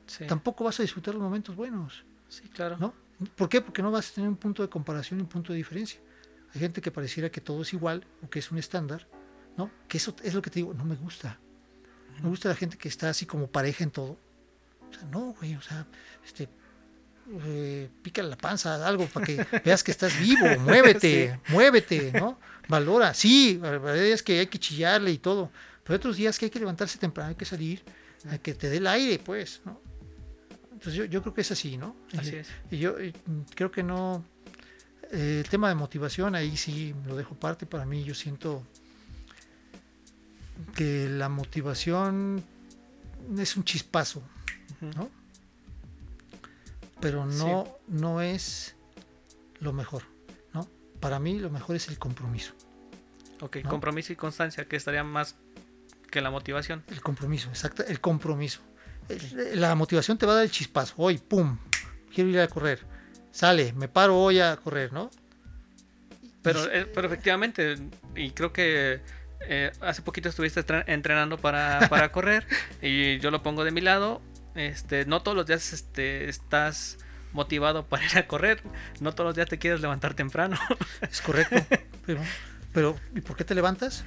Sí, 0.06 0.26
tampoco 0.28 0.66
vas 0.66 0.80
a 0.80 0.84
disfrutar 0.84 1.14
los 1.14 1.24
momentos 1.24 1.56
buenos. 1.56 2.04
sí, 2.28 2.50
claro. 2.50 2.78
¿no? 2.78 2.94
¿Por 3.36 3.48
qué? 3.48 3.62
Porque 3.62 3.82
no 3.82 3.92
vas 3.92 4.12
a 4.12 4.16
tener 4.16 4.30
un 4.30 4.36
punto 4.36 4.64
de 4.64 4.70
comparación 4.70 5.20
y 5.20 5.24
un 5.24 5.30
punto 5.30 5.54
de 5.54 5.58
diferencia. 5.58 6.02
Hay 6.54 6.60
gente 6.60 6.82
que 6.82 6.92
pareciera 6.92 7.30
que 7.30 7.40
todo 7.40 7.62
es 7.62 7.72
igual 7.74 8.06
o 8.22 8.30
que 8.30 8.40
es 8.40 8.52
un 8.52 8.58
estándar, 8.58 9.08
¿no? 9.56 9.72
Que 9.88 9.98
eso 9.98 10.16
es 10.24 10.34
lo 10.34 10.42
que 10.42 10.50
te 10.50 10.60
digo, 10.60 10.74
no 10.74 10.84
me 10.84 10.96
gusta. 10.96 11.40
Me 12.22 12.30
gusta 12.30 12.50
la 12.50 12.56
gente 12.56 12.78
que 12.78 12.88
está 12.88 13.10
así 13.10 13.26
como 13.26 13.48
pareja 13.48 13.84
en 13.84 13.92
todo. 13.92 14.18
O 14.90 14.94
sea, 14.94 15.04
no, 15.06 15.34
güey, 15.34 15.56
o 15.56 15.62
sea, 15.62 15.88
este, 16.26 16.50
eh, 17.46 17.90
pícale 18.02 18.30
la 18.30 18.38
panza, 18.38 18.86
algo 18.86 19.06
para 19.08 19.26
que 19.26 19.46
veas 19.64 19.84
que 19.84 19.92
estás 19.92 20.20
vivo, 20.20 20.46
muévete, 20.60 21.40
muévete, 21.50 22.12
¿no? 22.14 22.40
Valora, 22.68 23.14
sí, 23.14 23.60
hay 23.64 24.00
días 24.00 24.24
que 24.24 24.40
hay 24.40 24.48
que 24.48 24.60
chillarle 24.60 25.12
y 25.12 25.18
todo, 25.18 25.52
pero 25.84 25.94
hay 25.94 25.98
otros 25.98 26.18
días 26.18 26.38
que 26.38 26.46
hay 26.46 26.52
que 26.52 26.60
levantarse 26.60 26.98
temprano, 26.98 27.30
hay 27.30 27.36
que 27.36 27.46
salir, 27.46 27.84
a 28.30 28.38
que 28.38 28.54
te 28.54 28.70
dé 28.70 28.78
el 28.78 28.88
aire, 28.88 29.20
pues, 29.20 29.62
¿no? 29.66 29.82
Entonces 30.72 30.94
yo, 30.96 31.06
yo 31.06 31.22
creo 31.22 31.34
que 31.34 31.42
es 31.42 31.52
así, 31.52 31.78
¿no? 31.78 31.96
Así 32.18 32.36
es. 32.36 32.48
y 32.72 32.78
yo 32.78 33.00
eh, 33.00 33.14
creo 33.56 33.72
que 33.72 33.84
no. 33.84 34.26
eh, 35.12 35.42
el 35.44 35.50
tema 35.50 35.70
de 35.70 35.76
motivación, 35.76 36.36
ahí 36.36 36.58
sí 36.58 36.94
lo 37.06 37.16
dejo 37.16 37.36
parte. 37.36 37.66
Para 37.66 37.86
mí, 37.86 38.04
yo 38.04 38.14
siento 38.14 38.64
que 40.76 41.08
la 41.10 41.30
motivación 41.30 42.44
es 43.38 43.56
un 43.56 43.64
chispazo. 43.64 44.22
¿no? 44.82 45.10
Pero 47.04 47.26
no, 47.26 47.78
no 47.88 48.22
es 48.22 48.76
lo 49.60 49.74
mejor, 49.74 50.04
¿no? 50.54 50.68
Para 51.00 51.20
mí, 51.20 51.38
lo 51.40 51.50
mejor 51.50 51.76
es 51.76 51.88
el 51.90 52.00
compromiso. 52.00 52.54
Ok, 53.42 53.58
¿no? 53.64 53.70
compromiso 53.70 54.14
y 54.14 54.16
constancia, 54.16 54.66
que 54.66 54.76
estaría 54.78 55.04
más 55.04 55.36
que 56.10 56.22
la 56.22 56.32
motivación. 56.32 56.84
El 56.88 57.02
compromiso, 57.02 57.50
exacto, 57.50 57.84
el 57.86 58.00
compromiso. 58.00 58.62
El- 59.10 59.60
la 59.60 59.76
motivación 59.76 60.18
te 60.18 60.26
va 60.26 60.32
a 60.32 60.36
dar 60.36 60.44
el 60.46 60.52
chispazo. 60.52 60.94
Hoy, 60.98 61.18
pum, 61.18 61.58
quiero 62.14 62.30
ir 62.30 62.40
a 62.40 62.48
correr. 62.48 62.80
Sale, 63.32 63.74
me 63.74 63.88
paro 63.88 64.18
hoy 64.18 64.40
a 64.40 64.56
correr, 64.58 64.94
¿no? 64.94 65.10
Pero, 66.42 66.72
eh, 66.72 66.86
pero 66.86 67.08
efectivamente, 67.08 67.78
y 68.16 68.32
creo 68.32 68.52
que 68.54 69.02
eh, 69.48 69.72
hace 69.82 70.02
poquito 70.02 70.30
estuviste 70.30 70.66
tre- 70.66 70.84
entrenando 70.88 71.38
para, 71.38 71.88
para 71.90 72.12
correr 72.12 72.46
y 72.82 73.20
yo 73.20 73.32
lo 73.32 73.42
pongo 73.44 73.64
de 73.64 73.72
mi 73.72 73.82
lado. 73.82 74.22
Este, 74.56 75.06
no 75.06 75.22
todos 75.22 75.36
los 75.36 75.46
días 75.46 75.74
este, 75.74 76.30
estás 76.30 76.98
motivado 77.32 77.86
para 77.90 78.06
ir 78.06 78.18
a 78.18 78.28
correr, 78.28 78.62
no 79.00 79.14
todos 79.14 79.30
los 79.30 79.36
días 79.36 79.50
te 79.50 79.58
quieres 79.60 79.82
levantar 79.82 80.14
temprano. 80.14 80.58
Es 81.10 81.22
correcto. 81.22 81.56
pero, 82.06 82.22
pero, 82.74 82.96
¿y 83.16 83.22
por 83.22 83.36
qué 83.36 83.44
te 83.44 83.56
levantas? 83.56 84.04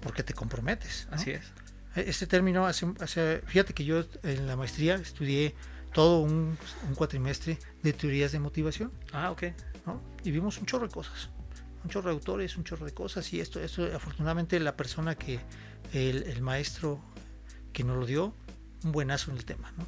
Porque 0.00 0.22
te 0.22 0.34
comprometes. 0.34 1.06
¿no? 1.10 1.16
Así 1.16 1.30
es. 1.32 1.52
Este 1.96 2.26
término, 2.28 2.66
hace, 2.66 2.86
hace- 3.00 3.42
fíjate 3.46 3.74
que 3.74 3.84
yo 3.84 4.04
en 4.22 4.46
la 4.46 4.54
maestría 4.54 4.94
estudié 4.94 5.54
todo 5.92 6.20
un, 6.20 6.56
un 6.88 6.94
cuatrimestre 6.94 7.58
de 7.82 7.92
teorías 7.92 8.30
de 8.30 8.38
motivación, 8.38 8.92
Ah, 9.12 9.30
ok. 9.32 9.44
¿no? 9.86 10.00
Y 10.22 10.30
vimos 10.30 10.58
un 10.58 10.66
chorro 10.66 10.86
de 10.86 10.92
cosas, 10.92 11.30
un 11.82 11.90
chorro 11.90 12.10
de 12.10 12.14
autores, 12.14 12.56
un 12.56 12.62
chorro 12.62 12.84
de 12.86 12.92
cosas, 12.94 13.32
y 13.32 13.40
esto, 13.40 13.58
esto 13.60 13.84
afortunadamente 13.96 14.60
la 14.60 14.76
persona 14.76 15.16
que, 15.16 15.40
el, 15.92 16.22
el 16.24 16.40
maestro 16.42 17.00
que 17.72 17.82
nos 17.82 17.96
lo 17.96 18.06
dio, 18.06 18.34
un 18.84 18.92
buenazo 18.92 19.30
en 19.30 19.36
el 19.36 19.44
tema, 19.44 19.72
¿no? 19.76 19.86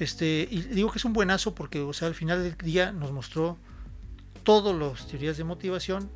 Este, 0.00 0.46
y 0.50 0.60
digo 0.62 0.90
que 0.90 0.98
es 0.98 1.04
un 1.04 1.12
buenazo 1.12 1.54
porque, 1.54 1.80
o 1.80 1.92
sea, 1.92 2.08
al 2.08 2.14
final 2.14 2.42
del 2.42 2.56
día 2.58 2.92
nos 2.92 3.12
mostró 3.12 3.58
todas 4.42 4.74
las 4.76 5.06
teorías 5.08 5.36
de 5.36 5.44
motivación, 5.44 6.10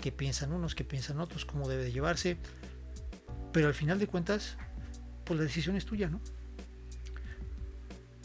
que 0.00 0.12
piensan 0.12 0.52
unos, 0.52 0.74
que 0.74 0.84
piensan 0.84 1.20
otros, 1.20 1.44
cómo 1.44 1.68
debe 1.68 1.84
de 1.84 1.92
llevarse, 1.92 2.36
pero 3.52 3.68
al 3.68 3.74
final 3.74 3.98
de 3.98 4.06
cuentas, 4.06 4.56
pues 5.24 5.38
la 5.38 5.44
decisión 5.44 5.76
es 5.76 5.84
tuya, 5.84 6.08
¿no? 6.08 6.20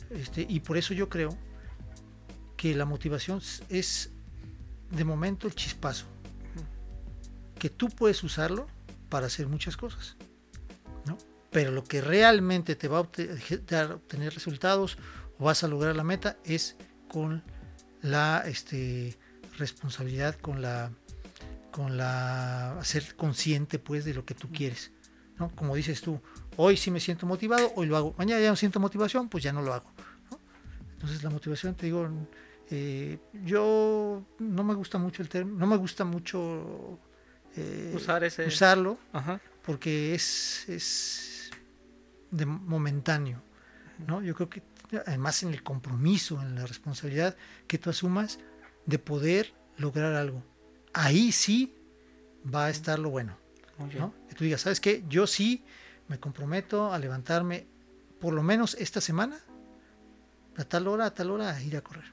Este, 0.09 0.45
y 0.47 0.59
por 0.59 0.77
eso 0.77 0.93
yo 0.93 1.09
creo 1.09 1.37
que 2.57 2.75
la 2.75 2.85
motivación 2.85 3.41
es 3.69 4.11
de 4.91 5.05
momento 5.05 5.47
el 5.47 5.55
chispazo, 5.55 6.05
que 7.57 7.69
tú 7.69 7.89
puedes 7.89 8.23
usarlo 8.23 8.67
para 9.09 9.27
hacer 9.27 9.47
muchas 9.47 9.77
cosas. 9.77 10.17
Pero 11.51 11.71
lo 11.71 11.83
que 11.83 12.01
realmente 12.01 12.75
te 12.75 12.87
va 12.87 12.99
a 12.99 13.09
dar- 13.67 13.91
obtener 13.93 14.33
resultados 14.33 14.97
o 15.37 15.45
vas 15.45 15.63
a 15.63 15.67
lograr 15.67 15.95
la 15.95 16.03
meta 16.03 16.37
es 16.45 16.75
con 17.09 17.43
la 18.01 18.43
este, 18.47 19.17
responsabilidad, 19.57 20.35
con 20.35 20.61
la, 20.61 20.91
con 21.71 21.97
la 21.97 22.79
ser 22.83 23.15
consciente 23.15 23.79
pues 23.79 24.05
de 24.05 24.13
lo 24.13 24.25
que 24.25 24.33
tú 24.33 24.49
quieres, 24.49 24.91
¿no? 25.37 25.53
Como 25.55 25.75
dices 25.75 26.01
tú, 26.01 26.21
hoy 26.55 26.77
sí 26.77 26.89
me 26.89 26.99
siento 26.99 27.25
motivado, 27.25 27.71
hoy 27.75 27.85
lo 27.85 27.97
hago, 27.97 28.15
mañana 28.17 28.41
ya 28.41 28.49
no 28.49 28.55
siento 28.55 28.79
motivación, 28.79 29.27
pues 29.29 29.43
ya 29.43 29.51
no 29.53 29.61
lo 29.61 29.73
hago, 29.73 29.91
¿no? 30.31 30.39
Entonces 30.93 31.21
la 31.21 31.29
motivación, 31.29 31.75
te 31.75 31.87
digo, 31.87 32.09
eh, 32.69 33.19
yo 33.43 34.25
no 34.39 34.63
me 34.63 34.73
gusta 34.73 34.97
mucho 34.97 35.21
el 35.21 35.27
término, 35.29 35.57
no 35.59 35.67
me 35.67 35.75
gusta 35.77 36.05
mucho 36.05 36.97
eh, 37.57 37.91
Usar 37.93 38.23
ese- 38.23 38.45
usarlo 38.47 38.97
Ajá. 39.11 39.41
porque 39.63 40.15
es, 40.15 40.63
es 40.69 41.30
de 42.31 42.45
momentáneo, 42.45 43.41
¿no? 44.07 44.21
Yo 44.21 44.33
creo 44.35 44.49
que 44.49 44.63
además 45.05 45.43
en 45.43 45.49
el 45.49 45.63
compromiso, 45.63 46.41
en 46.41 46.55
la 46.55 46.65
responsabilidad 46.65 47.35
que 47.67 47.77
tú 47.77 47.89
asumas 47.89 48.39
de 48.85 48.99
poder 48.99 49.53
lograr 49.77 50.13
algo, 50.13 50.43
ahí 50.93 51.31
sí 51.31 51.73
va 52.53 52.65
a 52.65 52.69
estar 52.69 52.99
lo 52.99 53.09
bueno. 53.09 53.37
¿no? 53.97 54.13
Que 54.27 54.35
tú 54.35 54.43
digas, 54.43 54.61
¿sabes 54.61 54.79
qué? 54.79 55.03
Yo 55.09 55.25
sí 55.25 55.63
me 56.07 56.19
comprometo 56.19 56.93
a 56.93 56.99
levantarme 56.99 57.65
por 58.19 58.33
lo 58.33 58.43
menos 58.43 58.75
esta 58.75 59.01
semana 59.01 59.39
a 60.57 60.63
tal 60.65 60.87
hora, 60.87 61.05
a 61.07 61.13
tal 61.13 61.31
hora 61.31 61.55
a 61.55 61.61
ir 61.61 61.75
a 61.77 61.81
correr. 61.81 62.11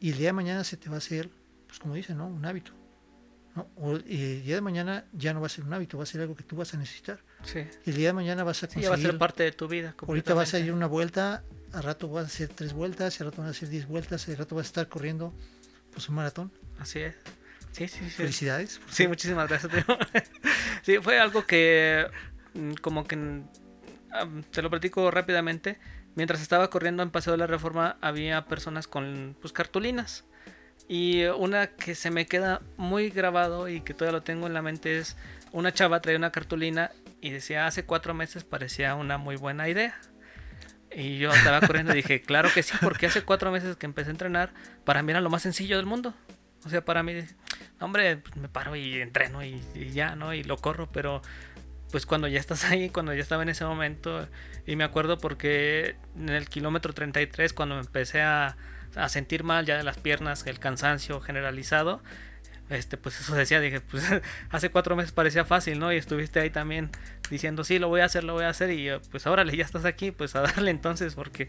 Y 0.00 0.10
el 0.10 0.18
día 0.18 0.28
de 0.28 0.32
mañana 0.32 0.64
se 0.64 0.76
te 0.76 0.88
va 0.88 0.96
a 0.96 0.98
hacer, 0.98 1.30
pues 1.66 1.78
como 1.78 1.94
dicen, 1.94 2.18
¿no? 2.18 2.26
Un 2.26 2.44
hábito. 2.44 2.72
¿no? 3.54 3.68
O 3.76 3.96
eh, 3.96 4.02
el 4.38 4.44
día 4.44 4.56
de 4.56 4.60
mañana 4.60 5.04
ya 5.12 5.34
no 5.34 5.40
va 5.40 5.46
a 5.46 5.50
ser 5.50 5.64
un 5.64 5.72
hábito, 5.72 5.98
va 5.98 6.04
a 6.04 6.06
ser 6.06 6.22
algo 6.22 6.34
que 6.34 6.44
tú 6.44 6.56
vas 6.56 6.72
a 6.74 6.78
necesitar. 6.78 7.20
Sí. 7.44 7.66
Y 7.86 7.90
el 7.90 7.96
día 7.96 8.08
de 8.08 8.12
mañana 8.14 8.44
vas 8.44 8.58
a 8.62 8.66
Sí, 8.66 8.74
conseguir. 8.74 8.84
ya 8.84 8.90
va 8.90 8.96
a 8.96 8.98
ser 8.98 9.18
parte 9.18 9.42
de 9.42 9.52
tu 9.52 9.68
vida. 9.68 9.94
ahorita 10.06 10.34
vas 10.34 10.54
a 10.54 10.58
ir 10.58 10.72
una 10.72 10.86
vuelta, 10.86 11.42
al 11.72 11.82
rato 11.82 12.08
vas 12.08 12.24
a 12.24 12.26
hacer 12.26 12.48
tres 12.48 12.72
vueltas, 12.72 13.20
al 13.20 13.26
rato 13.28 13.42
vas 13.42 13.48
a 13.48 13.50
hacer 13.50 13.68
diez 13.68 13.86
vueltas, 13.86 14.28
al 14.28 14.36
rato 14.36 14.54
vas 14.54 14.66
a 14.66 14.68
estar 14.68 14.88
corriendo 14.88 15.32
pues 15.92 16.08
un 16.08 16.14
maratón. 16.16 16.52
Así 16.78 17.00
es. 17.00 17.14
Sí, 17.72 17.88
sí, 17.88 17.98
sí. 18.04 18.10
Felicidades. 18.10 18.80
Sí, 18.90 19.08
muchísimas 19.08 19.48
gracias. 19.48 19.72
Teo. 19.72 19.98
sí, 20.82 20.98
fue 20.98 21.18
algo 21.18 21.44
que 21.46 22.06
mm, 22.54 22.74
como 22.74 23.04
que 23.06 23.16
mm, 23.16 23.42
te 24.50 24.62
lo 24.62 24.70
platico 24.70 25.10
rápidamente. 25.10 25.78
Mientras 26.16 26.40
estaba 26.40 26.70
corriendo 26.70 27.02
en 27.02 27.10
Paseo 27.10 27.32
de 27.32 27.38
la 27.38 27.48
Reforma 27.48 27.96
había 28.00 28.44
personas 28.46 28.86
con 28.86 29.36
pues, 29.40 29.52
cartulinas. 29.52 30.24
Y 30.88 31.24
una 31.24 31.68
que 31.68 31.94
se 31.96 32.10
me 32.10 32.26
queda 32.26 32.60
muy 32.76 33.10
grabado 33.10 33.68
y 33.68 33.80
que 33.80 33.94
todavía 33.94 34.18
lo 34.18 34.22
tengo 34.22 34.46
en 34.46 34.54
la 34.54 34.62
mente 34.62 34.98
es 34.98 35.16
una 35.50 35.72
chava 35.72 36.00
traía 36.00 36.18
una 36.18 36.30
cartulina 36.30 36.90
y 37.24 37.30
decía 37.30 37.66
hace 37.66 37.86
cuatro 37.86 38.12
meses 38.12 38.44
parecía 38.44 38.94
una 38.94 39.16
muy 39.16 39.36
buena 39.36 39.66
idea. 39.66 39.98
Y 40.94 41.16
yo 41.16 41.32
estaba 41.32 41.62
corriendo 41.62 41.92
y 41.92 41.96
dije, 41.96 42.20
claro 42.20 42.50
que 42.52 42.62
sí, 42.62 42.74
porque 42.82 43.06
hace 43.06 43.22
cuatro 43.22 43.50
meses 43.50 43.76
que 43.76 43.86
empecé 43.86 44.10
a 44.10 44.12
entrenar, 44.12 44.52
para 44.84 45.02
mí 45.02 45.10
era 45.10 45.22
lo 45.22 45.30
más 45.30 45.40
sencillo 45.40 45.78
del 45.78 45.86
mundo. 45.86 46.12
O 46.66 46.68
sea, 46.68 46.84
para 46.84 47.02
mí, 47.02 47.14
hombre, 47.80 48.18
pues, 48.18 48.36
me 48.36 48.50
paro 48.50 48.76
y 48.76 49.00
entreno 49.00 49.42
y, 49.42 49.62
ya, 49.94 50.16
¿no? 50.16 50.34
Y 50.34 50.44
lo 50.44 50.58
corro, 50.58 50.92
pero 50.92 51.22
pues 51.90 52.04
cuando 52.04 52.28
ya 52.28 52.40
estás 52.40 52.64
ahí, 52.66 52.90
cuando 52.90 53.14
ya 53.14 53.22
estaba 53.22 53.42
en 53.42 53.48
ese 53.48 53.64
momento, 53.64 54.28
y 54.66 54.76
me 54.76 54.84
acuerdo 54.84 55.16
porque 55.16 55.96
en 56.18 56.28
el 56.28 56.46
kilómetro 56.50 56.92
33, 56.92 57.54
cuando 57.54 57.76
me 57.76 57.80
empecé 57.80 58.20
a, 58.20 58.58
a 58.96 59.08
sentir 59.08 59.44
mal 59.44 59.64
ya 59.64 59.78
de 59.78 59.82
las 59.82 59.96
piernas, 59.96 60.46
el 60.46 60.58
cansancio 60.58 61.22
generalizado, 61.22 62.02
este, 62.70 62.96
pues 62.96 63.20
eso 63.20 63.34
decía, 63.34 63.60
dije, 63.60 63.80
pues 63.80 64.04
hace 64.50 64.70
cuatro 64.70 64.96
meses 64.96 65.12
parecía 65.12 65.44
fácil, 65.44 65.78
¿no? 65.78 65.92
Y 65.92 65.96
estuviste 65.96 66.40
ahí 66.40 66.50
también 66.50 66.90
diciendo, 67.30 67.64
sí, 67.64 67.78
lo 67.78 67.88
voy 67.88 68.00
a 68.00 68.06
hacer, 68.06 68.24
lo 68.24 68.34
voy 68.34 68.44
a 68.44 68.48
hacer, 68.48 68.70
y 68.70 68.88
pues 69.10 69.26
órale, 69.26 69.56
ya 69.56 69.64
estás 69.64 69.84
aquí, 69.84 70.10
pues 70.10 70.34
a 70.34 70.40
darle 70.42 70.70
entonces, 70.70 71.14
porque 71.14 71.48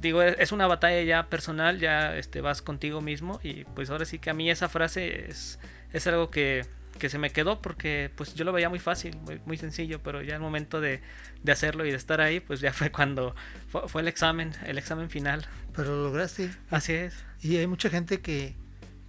digo, 0.00 0.22
es 0.22 0.36
es 0.38 0.52
una 0.52 0.66
batalla 0.66 1.02
ya 1.02 1.28
personal, 1.28 1.78
ya 1.78 2.16
este, 2.16 2.40
vas 2.40 2.62
contigo 2.62 3.00
mismo, 3.00 3.40
y 3.42 3.64
pues 3.64 3.90
ahora 3.90 4.04
sí 4.04 4.18
que 4.18 4.30
a 4.30 4.34
mí 4.34 4.50
esa 4.50 4.68
frase 4.68 5.30
es, 5.30 5.58
es 5.92 6.06
algo 6.06 6.30
que, 6.30 6.66
que 6.98 7.08
se 7.08 7.18
me 7.18 7.30
quedó, 7.30 7.62
porque 7.62 8.10
pues 8.16 8.34
yo 8.34 8.44
lo 8.44 8.52
veía 8.52 8.68
muy 8.68 8.80
fácil, 8.80 9.16
muy, 9.18 9.40
muy 9.46 9.56
sencillo, 9.56 10.02
pero 10.02 10.20
ya 10.22 10.34
el 10.34 10.40
momento 10.40 10.80
de, 10.80 11.00
de 11.42 11.52
hacerlo 11.52 11.86
y 11.86 11.90
de 11.90 11.96
estar 11.96 12.20
ahí, 12.20 12.40
pues 12.40 12.60
ya 12.60 12.72
fue 12.74 12.90
cuando 12.90 13.34
fue, 13.68 13.88
fue 13.88 14.02
el 14.02 14.08
examen, 14.08 14.52
el 14.66 14.78
examen 14.78 15.10
final. 15.10 15.46
Pero 15.74 15.96
lo 15.96 16.04
lograste. 16.04 16.50
Así 16.70 16.92
es. 16.92 17.24
Y 17.40 17.56
hay 17.56 17.66
mucha 17.66 17.90
gente 17.90 18.20
que, 18.20 18.56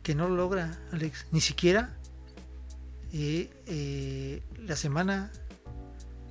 que 0.06 0.14
no 0.14 0.30
lo 0.30 0.36
logra, 0.36 0.78
Alex. 0.92 1.26
Ni 1.32 1.42
siquiera 1.42 1.90
eh, 3.12 3.50
eh, 3.66 4.44
la 4.60 4.76
semana, 4.76 5.32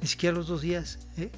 ni 0.01 0.07
siquiera 0.07 0.33
los 0.33 0.47
dos 0.47 0.61
días. 0.61 1.09
¿eh? 1.17 1.33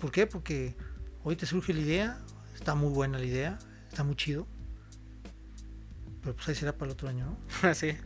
¿Por 0.00 0.10
qué? 0.10 0.26
Porque 0.26 0.74
hoy 1.22 1.36
te 1.36 1.46
surge 1.46 1.72
la 1.72 1.80
idea, 1.80 2.18
está 2.56 2.74
muy 2.74 2.90
buena 2.90 3.20
la 3.20 3.24
idea, 3.24 3.56
está 3.88 4.02
muy 4.02 4.16
chido. 4.16 4.48
Pero 6.22 6.34
pues 6.34 6.48
ahí 6.48 6.56
será 6.56 6.72
para 6.72 6.86
el 6.86 6.94
otro 6.94 7.08
año, 7.08 7.24
¿no? 7.24 7.38
Así. 7.68 7.96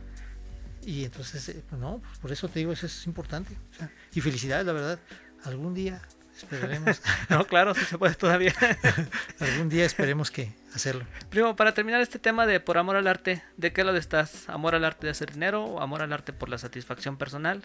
Y 0.85 1.03
entonces, 1.03 1.49
eh, 1.49 1.63
pues 1.67 1.81
no, 1.81 2.01
pues 2.01 2.19
por 2.19 2.31
eso 2.31 2.49
te 2.49 2.59
digo, 2.59 2.71
eso 2.71 2.85
es 2.85 3.07
importante. 3.07 3.57
o 3.71 3.77
sea, 3.79 3.91
y 4.13 4.21
felicidades, 4.21 4.63
la 4.67 4.73
verdad. 4.73 4.99
Algún 5.43 5.73
día 5.73 6.03
esperaremos, 6.51 7.01
No, 7.29 7.45
claro, 7.45 7.73
sí 7.73 7.85
se 7.85 7.97
puede 7.97 8.15
todavía. 8.15 8.53
algún 9.39 9.69
día 9.69 9.85
esperemos 9.85 10.31
que 10.31 10.53
hacerlo. 10.73 11.05
Primo, 11.29 11.55
para 11.55 11.73
terminar 11.73 12.01
este 12.01 12.19
tema 12.19 12.45
de 12.45 12.59
por 12.59 12.77
amor 12.77 12.95
al 12.95 13.07
arte, 13.07 13.43
¿de 13.57 13.73
qué 13.73 13.83
lado 13.83 13.97
estás? 13.97 14.49
¿Amor 14.49 14.75
al 14.75 14.85
arte 14.85 15.07
de 15.07 15.11
hacer 15.11 15.31
dinero 15.31 15.63
o 15.65 15.81
amor 15.81 16.01
al 16.01 16.13
arte 16.13 16.33
por 16.33 16.49
la 16.49 16.57
satisfacción 16.57 17.17
personal? 17.17 17.61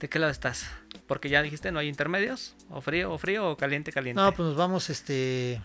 ¿De 0.00 0.08
qué 0.08 0.18
lado 0.18 0.32
estás? 0.32 0.66
Porque 1.06 1.28
ya 1.28 1.42
dijiste, 1.42 1.72
no 1.72 1.78
hay 1.78 1.88
intermedios, 1.88 2.56
o 2.68 2.80
frío, 2.80 3.12
o 3.12 3.18
frío, 3.18 3.50
o 3.50 3.56
caliente, 3.56 3.92
caliente. 3.92 4.20
No, 4.20 4.32
pues 4.32 4.48
nos 4.48 4.56
vamos 4.56 4.90
este 4.90 5.62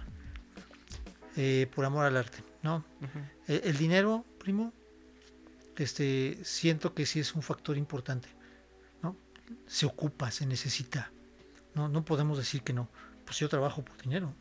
eh, 1.35 1.67
por 1.73 1.85
amor 1.85 2.05
al 2.05 2.17
arte, 2.17 2.39
¿no? 2.61 2.85
El, 3.47 3.61
el 3.63 3.77
dinero, 3.77 4.25
primo, 4.39 4.73
este, 5.79 6.37
siento 6.43 6.93
que 6.93 7.05
sí 7.05 7.19
es 7.19 7.33
un 7.35 7.41
factor 7.41 7.77
importante, 7.77 8.27
¿no? 9.01 9.15
Se 9.65 9.85
ocupa, 9.85 10.29
se 10.29 10.45
necesita, 10.45 11.11
¿no? 11.79 11.89
No 11.89 12.05
podemos 12.05 12.37
decir 12.37 12.61
que 12.61 12.73
no. 12.73 12.87
Pues 13.25 13.39
yo 13.39 13.49
trabajo 13.49 13.83
por 13.83 13.97
dinero, 14.01 14.33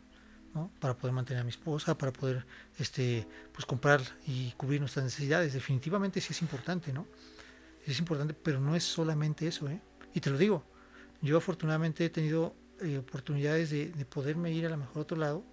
¿no? 0.55 0.71
Para 0.81 0.95
poder 0.97 1.15
mantener 1.15 1.41
a 1.43 1.45
mi 1.45 1.51
esposa, 1.51 1.97
para 1.97 2.13
poder, 2.13 2.45
este, 2.79 3.27
pues 3.53 3.65
comprar 3.65 4.01
y 4.27 4.53
cubrir 4.53 4.81
nuestras 4.81 5.05
necesidades. 5.05 5.53
Definitivamente 5.53 6.21
sí 6.21 6.33
es 6.33 6.43
importante, 6.43 6.93
¿no? 6.93 7.07
Es 7.87 7.99
importante, 7.99 8.35
pero 8.35 8.61
no 8.61 8.75
es 8.75 8.85
solamente 8.85 9.47
eso, 9.47 9.69
¿eh? 9.69 9.81
Y 10.15 10.21
te 10.21 10.31
lo 10.31 10.37
digo, 10.37 10.65
yo 11.23 11.39
afortunadamente 11.39 12.05
he 12.05 12.11
tenido 12.11 12.55
eh, 12.81 12.99
oportunidades 12.99 13.71
de, 13.71 13.91
de 13.91 14.05
poderme 14.05 14.53
ir 14.53 14.67
a 14.67 14.71
lo 14.71 14.77
mejor 14.77 14.99
a 14.99 15.01
otro 15.01 15.17
lado, 15.17 15.45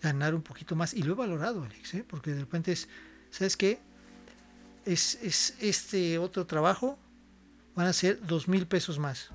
ganar 0.00 0.34
un 0.34 0.42
poquito 0.42 0.76
más, 0.76 0.94
y 0.94 1.02
lo 1.02 1.12
he 1.12 1.16
valorado, 1.16 1.64
Alex, 1.64 1.94
¿eh? 1.94 2.04
Porque 2.06 2.32
de 2.32 2.40
repente 2.40 2.72
es, 2.72 2.88
¿sabes 3.30 3.56
qué? 3.56 3.80
Es, 4.84 5.18
es 5.22 5.56
este 5.60 6.18
otro 6.18 6.46
trabajo, 6.46 6.98
van 7.74 7.86
a 7.88 7.92
ser 7.92 8.24
dos 8.26 8.48
mil 8.48 8.66
pesos 8.66 8.98
más. 8.98 9.30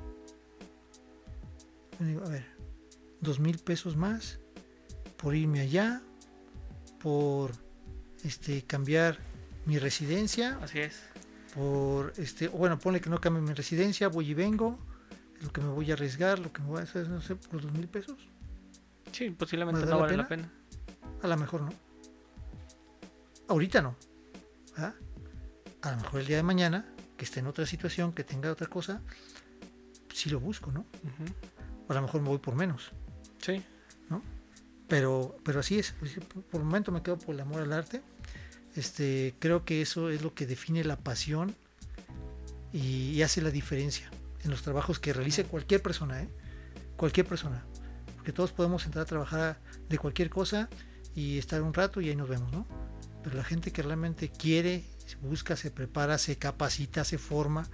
A 2.02 2.30
ver, 2.30 2.46
dos 3.20 3.40
mil 3.40 3.60
pesos 3.60 3.96
más 3.96 4.40
por 5.18 5.36
irme 5.36 5.60
allá, 5.62 6.02
por 7.00 7.52
este 8.24 8.64
cambiar 8.64 9.20
mi 9.68 9.78
residencia, 9.78 10.58
Así 10.64 10.80
es. 10.80 11.00
por 11.54 12.14
este, 12.18 12.48
bueno, 12.48 12.80
ponle 12.80 13.02
que 13.02 13.10
no 13.12 13.22
cambie 13.22 13.42
mi 13.44 13.54
residencia, 13.54 14.08
voy 14.08 14.32
y 14.32 14.34
vengo, 14.34 14.80
lo 15.42 15.52
que 15.54 15.62
me 15.62 15.68
voy 15.70 15.92
a 15.92 15.94
arriesgar, 15.94 16.40
lo 16.40 16.52
que 16.52 16.62
me 16.64 16.70
voy 16.70 16.80
a 16.80 16.84
hacer, 16.84 17.08
no 17.08 17.22
sé, 17.22 17.36
por 17.36 17.62
dos 17.62 17.72
mil 17.72 17.88
pesos, 17.88 18.18
Sí, 19.12 19.30
posiblemente 19.30 19.82
¿Vale 19.82 19.92
no 19.92 19.98
la 19.98 20.02
vale 20.04 20.18
la 20.18 20.28
pena. 20.28 20.52
a 21.22 21.28
lo 21.28 21.38
mejor 21.38 21.62
no. 21.64 21.74
Ahorita 23.50 23.82
no. 23.82 23.96
¿verdad? 24.72 24.96
A 25.82 25.92
lo 25.92 25.98
mejor 25.98 26.22
el 26.22 26.28
día 26.28 26.38
de 26.38 26.44
mañana, 26.44 26.86
que 27.18 27.26
esté 27.26 27.42
en 27.42 27.48
otra 27.48 27.66
situación, 27.66 28.14
que 28.14 28.24
tenga 28.24 28.50
otra 28.52 28.68
cosa, 28.68 29.02
sí 30.14 30.30
lo 30.30 30.40
busco, 30.40 30.72
¿no? 30.72 30.80
Ujú. 31.04 31.26
O 31.92 31.94
a 31.94 31.96
lo 31.96 32.04
mejor 32.04 32.22
me 32.22 32.30
voy 32.30 32.38
por 32.38 32.56
menos. 32.56 32.92
Sí. 33.42 33.62
Pero, 34.88 35.36
pero 35.44 35.60
así 35.60 35.78
es. 35.78 35.94
pues, 36.00 36.14
Por 36.14 36.44
por 36.44 36.62
el 36.62 36.66
momento 36.66 36.92
me 36.94 37.02
quedo 37.02 37.18
por 37.18 37.36
el 37.36 37.42
amor 37.42 37.62
al 37.62 37.74
arte. 37.74 38.02
Este, 38.78 39.36
creo 39.40 39.66
que 39.66 39.82
eso 39.82 40.10
es 40.10 40.22
lo 40.22 40.34
que 40.34 40.46
define 40.46 40.86
la 40.86 40.96
pasión 40.96 41.54
y, 42.72 43.12
y 43.12 43.22
hace 43.24 43.42
la 43.42 43.52
diferencia 43.52 44.10
en 44.44 44.52
los 44.52 44.62
trabajos 44.62 45.00
que 45.00 45.12
realice 45.12 45.44
cualquier 45.44 45.82
persona, 45.82 46.22
¿eh? 46.22 46.30
Cualquier 46.96 47.26
persona. 47.26 47.66
Porque 48.16 48.32
todos 48.32 48.54
podemos 48.54 48.86
entrar 48.86 49.04
a 49.04 49.06
trabajar 49.06 49.60
de 49.90 49.98
cualquier 49.98 50.30
cosa 50.30 50.70
y 51.14 51.38
estar 51.40 51.62
un 51.62 51.74
rato 51.74 52.00
y 52.00 52.08
ahí 52.08 52.16
nos 52.16 52.30
vemos, 52.30 52.52
¿no? 52.54 52.66
Pero 53.22 53.36
la 53.36 53.44
gente 53.44 53.72
que 53.72 53.82
realmente 53.82 54.30
quiere, 54.30 54.86
busca, 55.22 55.58
se 55.58 55.72
prepara, 55.72 56.18
se 56.18 56.38
capacita, 56.38 57.04
se 57.04 57.18
forma, 57.18 57.68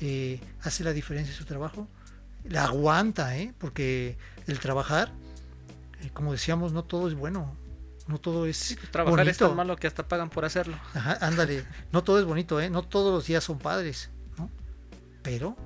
eh, 0.00 0.40
hace 0.62 0.82
la 0.82 0.92
diferencia 0.92 1.32
en 1.32 1.38
su 1.38 1.44
trabajo, 1.44 1.88
la 2.44 2.64
aguanta, 2.64 3.36
¿eh? 3.36 3.54
Porque 3.58 4.16
el 4.46 4.58
trabajar, 4.58 5.10
eh, 6.00 6.10
como 6.12 6.32
decíamos, 6.32 6.72
no 6.72 6.84
todo 6.84 7.08
es 7.08 7.14
bueno, 7.14 7.56
no 8.06 8.18
todo 8.18 8.46
es 8.46 8.76
Trabajar 8.90 9.28
es 9.28 9.38
tan 9.38 9.54
malo 9.54 9.76
que 9.76 9.86
hasta 9.86 10.06
pagan 10.08 10.30
por 10.30 10.44
hacerlo. 10.44 10.76
Ajá, 10.94 11.18
ándale, 11.20 11.64
no 11.92 12.02
todo 12.02 12.18
es 12.18 12.24
bonito, 12.24 12.60
¿eh? 12.60 12.70
No 12.70 12.82
todos 12.82 13.12
los 13.12 13.26
días 13.26 13.44
son 13.44 13.58
padres, 13.58 14.10
¿no? 14.36 14.50
Pero 15.22 15.56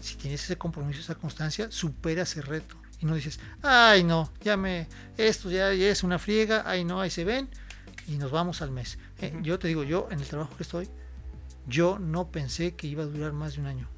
si 0.00 0.16
tienes 0.16 0.42
ese 0.44 0.56
compromiso, 0.56 1.00
esa 1.00 1.14
constancia, 1.14 1.70
supera 1.70 2.22
ese 2.22 2.42
reto. 2.42 2.76
Y 3.00 3.06
no 3.06 3.16
dices, 3.16 3.40
ay 3.62 4.04
no, 4.04 4.32
ya 4.42 4.56
me, 4.56 4.86
esto 5.16 5.50
ya, 5.50 5.72
ya 5.74 5.88
es 5.88 6.04
una 6.04 6.20
friega, 6.20 6.62
ay 6.66 6.84
no, 6.84 7.00
ahí 7.00 7.10
se 7.10 7.24
ven, 7.24 7.48
y 8.06 8.16
nos 8.16 8.30
vamos 8.30 8.62
al 8.62 8.70
mes. 8.70 8.98
Eh. 9.20 9.36
Yo 9.42 9.58
te 9.58 9.68
digo, 9.68 9.82
yo 9.82 10.08
en 10.10 10.20
el 10.20 10.26
trabajo 10.26 10.56
que 10.56 10.62
estoy, 10.62 10.88
yo 11.66 11.98
no 11.98 12.30
pensé 12.30 12.74
que 12.74 12.86
iba 12.86 13.02
a 13.02 13.06
durar 13.06 13.32
más 13.32 13.54
de 13.54 13.60
un 13.60 13.66
año. 13.66 13.88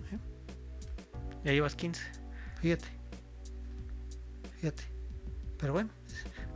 Ya 1.45 1.53
llevas 1.53 1.75
15. 1.75 2.03
Fíjate. 2.61 2.89
Fíjate. 4.57 4.85
Pero 5.59 5.73
bueno, 5.73 5.91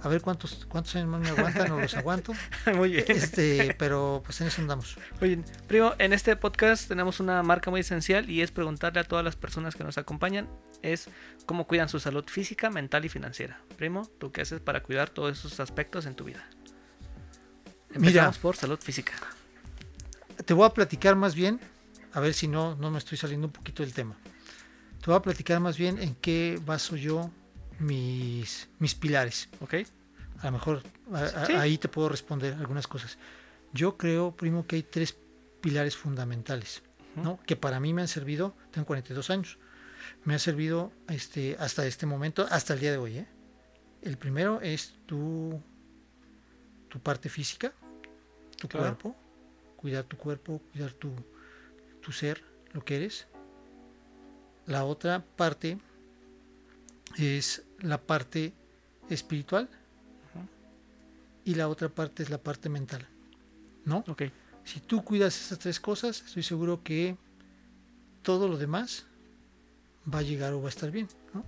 a 0.02 0.08
ver 0.08 0.20
cuántos, 0.20 0.66
cuántos 0.66 0.94
años 0.96 1.08
más 1.08 1.20
me 1.20 1.28
aguantan 1.28 1.70
o 1.72 1.80
los 1.80 1.94
aguanto. 1.94 2.32
Muy 2.74 2.90
bien. 2.92 3.04
Este, 3.08 3.74
pero 3.78 4.22
pues 4.24 4.40
en 4.40 4.46
eso 4.46 4.62
andamos. 4.62 4.96
Oye, 5.20 5.42
primo, 5.66 5.94
en 5.98 6.12
este 6.12 6.36
podcast 6.36 6.88
tenemos 6.88 7.20
una 7.20 7.42
marca 7.42 7.70
muy 7.70 7.80
esencial 7.80 8.30
y 8.30 8.42
es 8.42 8.50
preguntarle 8.50 9.00
a 9.00 9.04
todas 9.04 9.24
las 9.24 9.36
personas 9.36 9.74
que 9.74 9.84
nos 9.84 9.98
acompañan 9.98 10.48
es 10.82 11.08
cómo 11.46 11.66
cuidan 11.66 11.88
su 11.88 11.98
salud 11.98 12.24
física, 12.26 12.70
mental 12.70 13.04
y 13.04 13.08
financiera. 13.08 13.60
Primo, 13.76 14.08
¿tú 14.18 14.30
qué 14.30 14.42
haces 14.42 14.60
para 14.60 14.82
cuidar 14.82 15.10
todos 15.10 15.38
esos 15.38 15.58
aspectos 15.60 16.06
en 16.06 16.14
tu 16.14 16.24
vida? 16.24 16.48
Empezamos 17.92 18.36
Mira. 18.36 18.42
por 18.42 18.56
salud 18.56 18.78
física. 18.78 19.14
Te 20.44 20.54
voy 20.54 20.66
a 20.66 20.70
platicar 20.70 21.16
más 21.16 21.34
bien, 21.34 21.58
a 22.12 22.20
ver 22.20 22.34
si 22.34 22.46
no, 22.46 22.76
no 22.76 22.90
me 22.90 22.98
estoy 22.98 23.18
saliendo 23.18 23.48
un 23.48 23.52
poquito 23.52 23.82
del 23.82 23.92
tema. 23.92 24.16
Te 25.00 25.06
voy 25.06 25.14
a 25.16 25.22
platicar 25.22 25.60
más 25.60 25.78
bien 25.78 25.98
en 25.98 26.14
qué 26.16 26.60
baso 26.64 26.96
yo 26.96 27.30
mis, 27.78 28.68
mis 28.78 28.94
pilares. 28.94 29.48
¿Ok? 29.60 29.74
A 30.40 30.46
lo 30.46 30.52
mejor 30.52 30.82
a- 31.12 31.22
a- 31.24 31.46
Sí. 31.46 31.52
ahí 31.54 31.78
te 31.78 31.88
puedo 31.88 32.08
responder 32.08 32.54
algunas 32.54 32.86
cosas. 32.86 33.18
Yo 33.72 33.96
creo, 33.96 34.34
primo, 34.36 34.66
que 34.66 34.76
hay 34.76 34.82
tres 34.82 35.16
pilares 35.60 35.96
fundamentales, 35.96 36.82
¿no? 37.16 37.40
Que 37.46 37.56
para 37.56 37.80
mí 37.80 37.92
me 37.92 38.02
han 38.02 38.08
servido, 38.08 38.54
tengo 38.70 38.86
42 38.86 39.30
años, 39.30 39.58
me 40.24 40.34
ha 40.34 40.38
servido 40.38 40.92
este, 41.08 41.56
hasta 41.58 41.84
este 41.86 42.06
momento, 42.06 42.46
hasta 42.50 42.74
el 42.74 42.80
día 42.80 42.92
de 42.92 42.98
hoy. 42.98 43.18
¿eh? 43.18 43.26
El 44.02 44.16
primero 44.16 44.60
es 44.60 44.94
tu, 45.06 45.60
tu 46.88 47.00
parte 47.00 47.28
física, 47.28 47.72
tu 48.56 48.68
Claro. 48.68 48.86
cuerpo, 48.98 49.16
cuidar 49.76 50.04
tu 50.04 50.16
cuerpo, 50.16 50.62
cuidar 50.72 50.92
tu, 50.92 51.10
tu 52.00 52.12
ser, 52.12 52.42
lo 52.72 52.84
que 52.84 52.96
eres. 52.96 53.26
La 54.68 54.84
otra 54.84 55.24
parte 55.24 55.78
es 57.16 57.64
la 57.80 57.98
parte 58.00 58.52
espiritual 59.08 59.68
y 61.44 61.54
la 61.54 61.68
otra 61.68 61.88
parte 61.88 62.22
es 62.22 62.30
la 62.30 62.38
parte 62.38 62.68
mental. 62.68 63.06
¿No? 63.84 64.04
Ok. 64.06 64.24
Si 64.64 64.80
tú 64.80 65.02
cuidas 65.02 65.40
estas 65.40 65.58
tres 65.58 65.80
cosas, 65.80 66.22
estoy 66.26 66.42
seguro 66.42 66.82
que 66.84 67.16
todo 68.22 68.46
lo 68.46 68.58
demás 68.58 69.06
va 70.12 70.18
a 70.18 70.22
llegar 70.22 70.52
o 70.52 70.60
va 70.60 70.66
a 70.66 70.68
estar 70.68 70.90
bien. 70.90 71.08
¿no? 71.32 71.42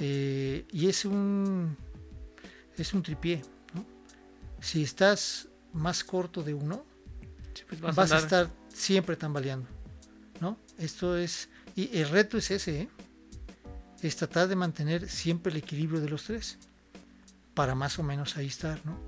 Eh, 0.00 0.66
y 0.72 0.88
es 0.88 1.04
un 1.04 1.76
es 2.78 2.94
un 2.94 3.02
tripié. 3.02 3.42
¿no? 3.74 3.84
Si 4.60 4.82
estás 4.82 5.48
más 5.74 6.02
corto 6.02 6.42
de 6.42 6.54
uno, 6.54 6.84
Sí, 7.52 7.64
pues 7.68 7.80
vas, 7.80 7.96
vas, 7.96 8.12
a, 8.12 8.18
estar 8.18 8.48
siempre 8.72 9.16
tambaleando. 9.16 9.68
¿no? 10.40 10.56
Esto 10.78 11.18
es. 11.18 11.50
Y 11.80 11.98
el 11.98 12.08
reto 12.08 12.36
es 12.38 12.50
ese, 12.50 12.82
¿eh? 12.82 12.88
es 14.02 14.16
tratar 14.16 14.48
de 14.48 14.56
mantener 14.56 15.08
siempre 15.08 15.50
el 15.52 15.58
equilibrio 15.58 16.00
de 16.00 16.08
los 16.08 16.24
tres. 16.24 16.58
Para 17.54 17.74
más 17.74 17.98
o 17.98 18.02
menos 18.02 18.36
ahí 18.36 18.46
estar, 18.46 18.84
¿no? 18.84 18.98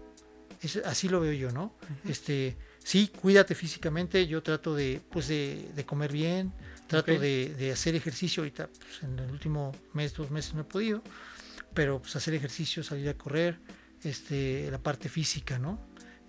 Es- 0.60 0.76
así 0.84 1.08
lo 1.08 1.20
veo 1.20 1.32
yo, 1.32 1.50
¿no? 1.50 1.74
Este, 2.08 2.56
sí, 2.82 3.08
cuídate 3.20 3.54
físicamente. 3.54 4.26
Yo 4.26 4.42
trato 4.42 4.74
de, 4.74 5.00
pues 5.10 5.28
de, 5.28 5.68
de 5.74 5.84
comer 5.84 6.12
bien, 6.12 6.52
trato 6.86 7.18
de, 7.18 7.54
de 7.58 7.72
hacer 7.72 7.94
ejercicio. 7.94 8.42
Ahorita, 8.42 8.68
pues, 8.68 9.02
en 9.02 9.18
el 9.18 9.30
último 9.30 9.72
mes, 9.92 10.14
dos 10.14 10.30
meses 10.30 10.54
no 10.54 10.60
he 10.62 10.64
podido, 10.64 11.02
pero 11.74 12.00
pues 12.00 12.14
hacer 12.16 12.34
ejercicio, 12.34 12.82
salir 12.82 13.08
a 13.08 13.14
correr, 13.14 13.58
este, 14.04 14.70
la 14.70 14.78
parte 14.78 15.08
física, 15.08 15.58
¿no? 15.58 15.78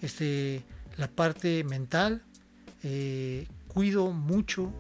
Este, 0.02 0.64
la 0.98 1.07
parte 1.10 1.64
mental, 1.64 2.24
eh, 2.84 3.48
cuido 3.68 4.11
mucho 4.11 4.74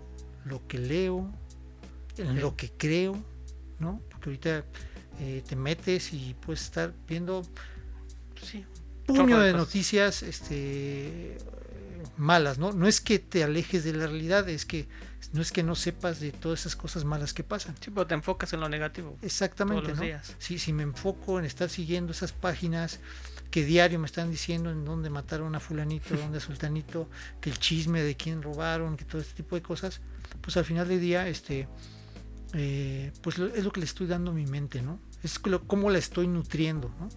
lo 0.45 0.65
que 0.67 0.77
leo, 0.77 1.31
en 2.17 2.39
lo 2.39 2.55
que 2.55 2.71
creo, 2.71 3.17
¿no? 3.79 4.01
Porque 4.09 4.29
ahorita 4.29 4.65
eh, 5.19 5.43
te 5.47 5.55
metes 5.55 6.13
y 6.13 6.35
puedes 6.39 6.61
estar 6.63 6.93
viendo 7.07 7.43
Sí. 8.41 8.65
puño 9.05 9.27
Chorro 9.27 9.39
de 9.39 9.53
noticias 9.53 10.23
este, 10.23 11.37
malas, 12.17 12.57
¿no? 12.57 12.71
No 12.73 12.87
es 12.87 13.01
que 13.01 13.19
te 13.19 13.43
alejes 13.43 13.83
de 13.83 13.93
la 13.93 14.07
realidad, 14.07 14.47
es 14.49 14.65
que 14.65 14.87
no 15.31 15.41
es 15.41 15.51
que 15.51 15.63
no 15.63 15.75
sepas 15.75 16.19
de 16.19 16.31
todas 16.31 16.61
esas 16.61 16.75
cosas 16.75 17.05
malas 17.05 17.33
que 17.33 17.43
pasan. 17.43 17.75
Sí, 17.79 17.89
pero 17.89 18.05
te 18.05 18.13
enfocas 18.13 18.53
en 18.53 18.59
lo 18.59 18.69
negativo. 18.69 19.17
Exactamente, 19.21 19.81
Todos 19.81 19.89
los 19.91 19.99
¿no? 19.99 20.05
días. 20.05 20.35
Si, 20.37 20.59
si 20.59 20.73
me 20.73 20.83
enfoco 20.83 21.39
en 21.39 21.45
estar 21.45 21.69
siguiendo 21.69 22.11
esas 22.11 22.33
páginas 22.33 22.99
que 23.49 23.63
diario 23.63 23.99
me 23.99 24.05
están 24.05 24.29
diciendo 24.29 24.69
en 24.71 24.83
dónde 24.83 25.09
mataron 25.09 25.55
a 25.55 25.59
fulanito, 25.59 26.15
dónde 26.17 26.37
a 26.37 26.41
sultanito, 26.41 27.09
que 27.41 27.49
el 27.49 27.57
chisme 27.57 28.03
de 28.03 28.15
quién 28.15 28.41
robaron, 28.41 28.97
que 28.97 29.05
todo 29.05 29.21
este 29.21 29.33
tipo 29.35 29.55
de 29.55 29.61
cosas, 29.61 30.01
pues 30.41 30.57
al 30.57 30.65
final 30.65 30.87
del 30.87 30.99
día, 30.99 31.27
este, 31.27 31.67
eh, 32.53 33.11
pues 33.21 33.37
lo- 33.37 33.47
es 33.47 33.63
lo 33.63 33.71
que 33.71 33.79
le 33.79 33.85
estoy 33.85 34.07
dando 34.07 34.31
a 34.31 34.33
mi 34.33 34.45
mente, 34.45 34.81
¿no? 34.81 34.99
Es 35.23 35.39
lo- 35.45 35.65
cómo 35.67 35.89
la 35.89 35.97
estoy 35.97 36.27
nutriendo, 36.27 36.89
¿no? 36.99 37.09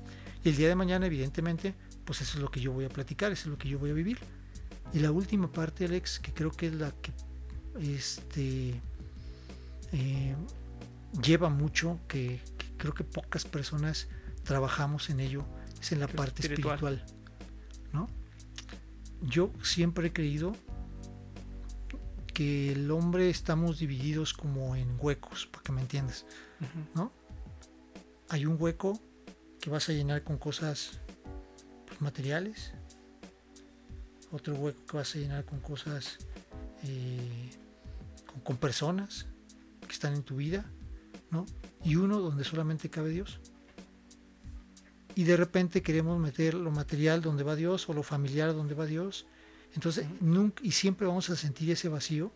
Y 0.45 0.49
el 0.51 0.57
día 0.57 0.69
de 0.69 0.75
mañana, 0.77 1.07
evidentemente, 1.07 1.75
pues 2.05 2.21
eso 2.21 2.39
es 2.39 2.43
lo 2.43 2.51
que 2.51 2.61
yo 2.61 2.73
voy 2.73 2.85
a 2.85 2.89
platicar, 2.89 3.33
eso 3.33 3.43
es 3.43 3.47
lo 3.49 3.59
que 3.59 3.69
yo 3.69 3.79
voy 3.79 3.91
a 3.91 3.95
vivir. 3.95 4.19
Y 4.93 5.01
la 5.01 5.11
última 5.11 5.51
parte, 5.51 5.85
Alex, 5.85 6.21
que 6.21 6.33
creo 6.33 6.51
que 6.53 6.69
es 6.69 6.75
la 6.75 6.93
que 6.93 7.13
este, 7.81 8.81
eh, 9.93 10.35
lleva 11.23 11.49
mucho, 11.49 11.99
que, 12.09 12.41
que 12.59 12.67
creo 12.79 12.95
que 12.95 13.05
pocas 13.05 13.45
personas 13.45 14.09
trabajamos 14.45 15.11
en 15.11 15.21
ello, 15.21 15.45
es 15.81 15.93
en 15.93 16.01
la 16.01 16.07
parte 16.09 16.43
espiritual. 16.43 16.77
espiritual. 16.77 17.05
¿no? 17.93 18.09
Yo 19.23 19.51
siempre 19.63 20.09
he 20.09 20.13
creído 20.13 20.55
que 22.37 22.71
el 22.73 22.91
hombre 22.91 23.31
estamos 23.31 23.79
divididos 23.79 24.35
como 24.35 24.77
en 24.77 24.99
huecos, 25.01 25.47
para 25.47 25.63
que 25.63 25.73
me 25.73 25.81
entiendas. 25.81 26.27
¿no? 26.95 27.11
Hay 28.29 28.45
un 28.45 28.59
hueco 28.61 29.01
que 29.59 29.71
vas 29.71 29.89
a 29.89 29.95
llenar 29.95 30.23
con 30.23 30.37
cosas 30.37 31.01
pues, 31.87 31.99
materiales, 32.03 32.75
otro 34.31 34.55
hueco 34.55 34.85
que 34.85 34.99
vas 34.99 35.15
a 35.15 35.19
llenar 35.19 35.47
con 35.47 35.61
cosas, 35.61 36.19
eh, 36.83 37.49
con, 38.27 38.43
con 38.43 38.59
personas 38.59 39.29
que 39.81 39.95
están 39.95 40.13
en 40.13 40.23
tu 40.23 40.37
vida, 40.37 40.67
¿no? 41.31 41.47
Y 41.85 41.97
uno 41.97 42.21
donde 42.21 42.45
solamente 42.45 42.91
cabe 42.91 43.09
Dios. 43.09 43.41
Y 45.15 45.25
de 45.25 45.39
repente 45.39 45.81
queremos 45.81 46.21
meter 46.21 46.53
lo 46.53 46.71
material 46.71 47.23
donde 47.23 47.45
va 47.45 47.57
Dios 47.57 47.89
o 47.89 47.95
lo 47.95 48.03
familiar 48.03 48.53
donde 48.53 48.75
va 48.75 48.85
Dios. 48.85 49.25
Entonces, 49.75 50.07
nunca, 50.21 50.63
y 50.65 50.73
siempre 50.73 51.07
vamos 51.07 51.29
a 51.31 51.37
sentir 51.37 51.71
ese 51.71 51.89
vacío 51.89 52.33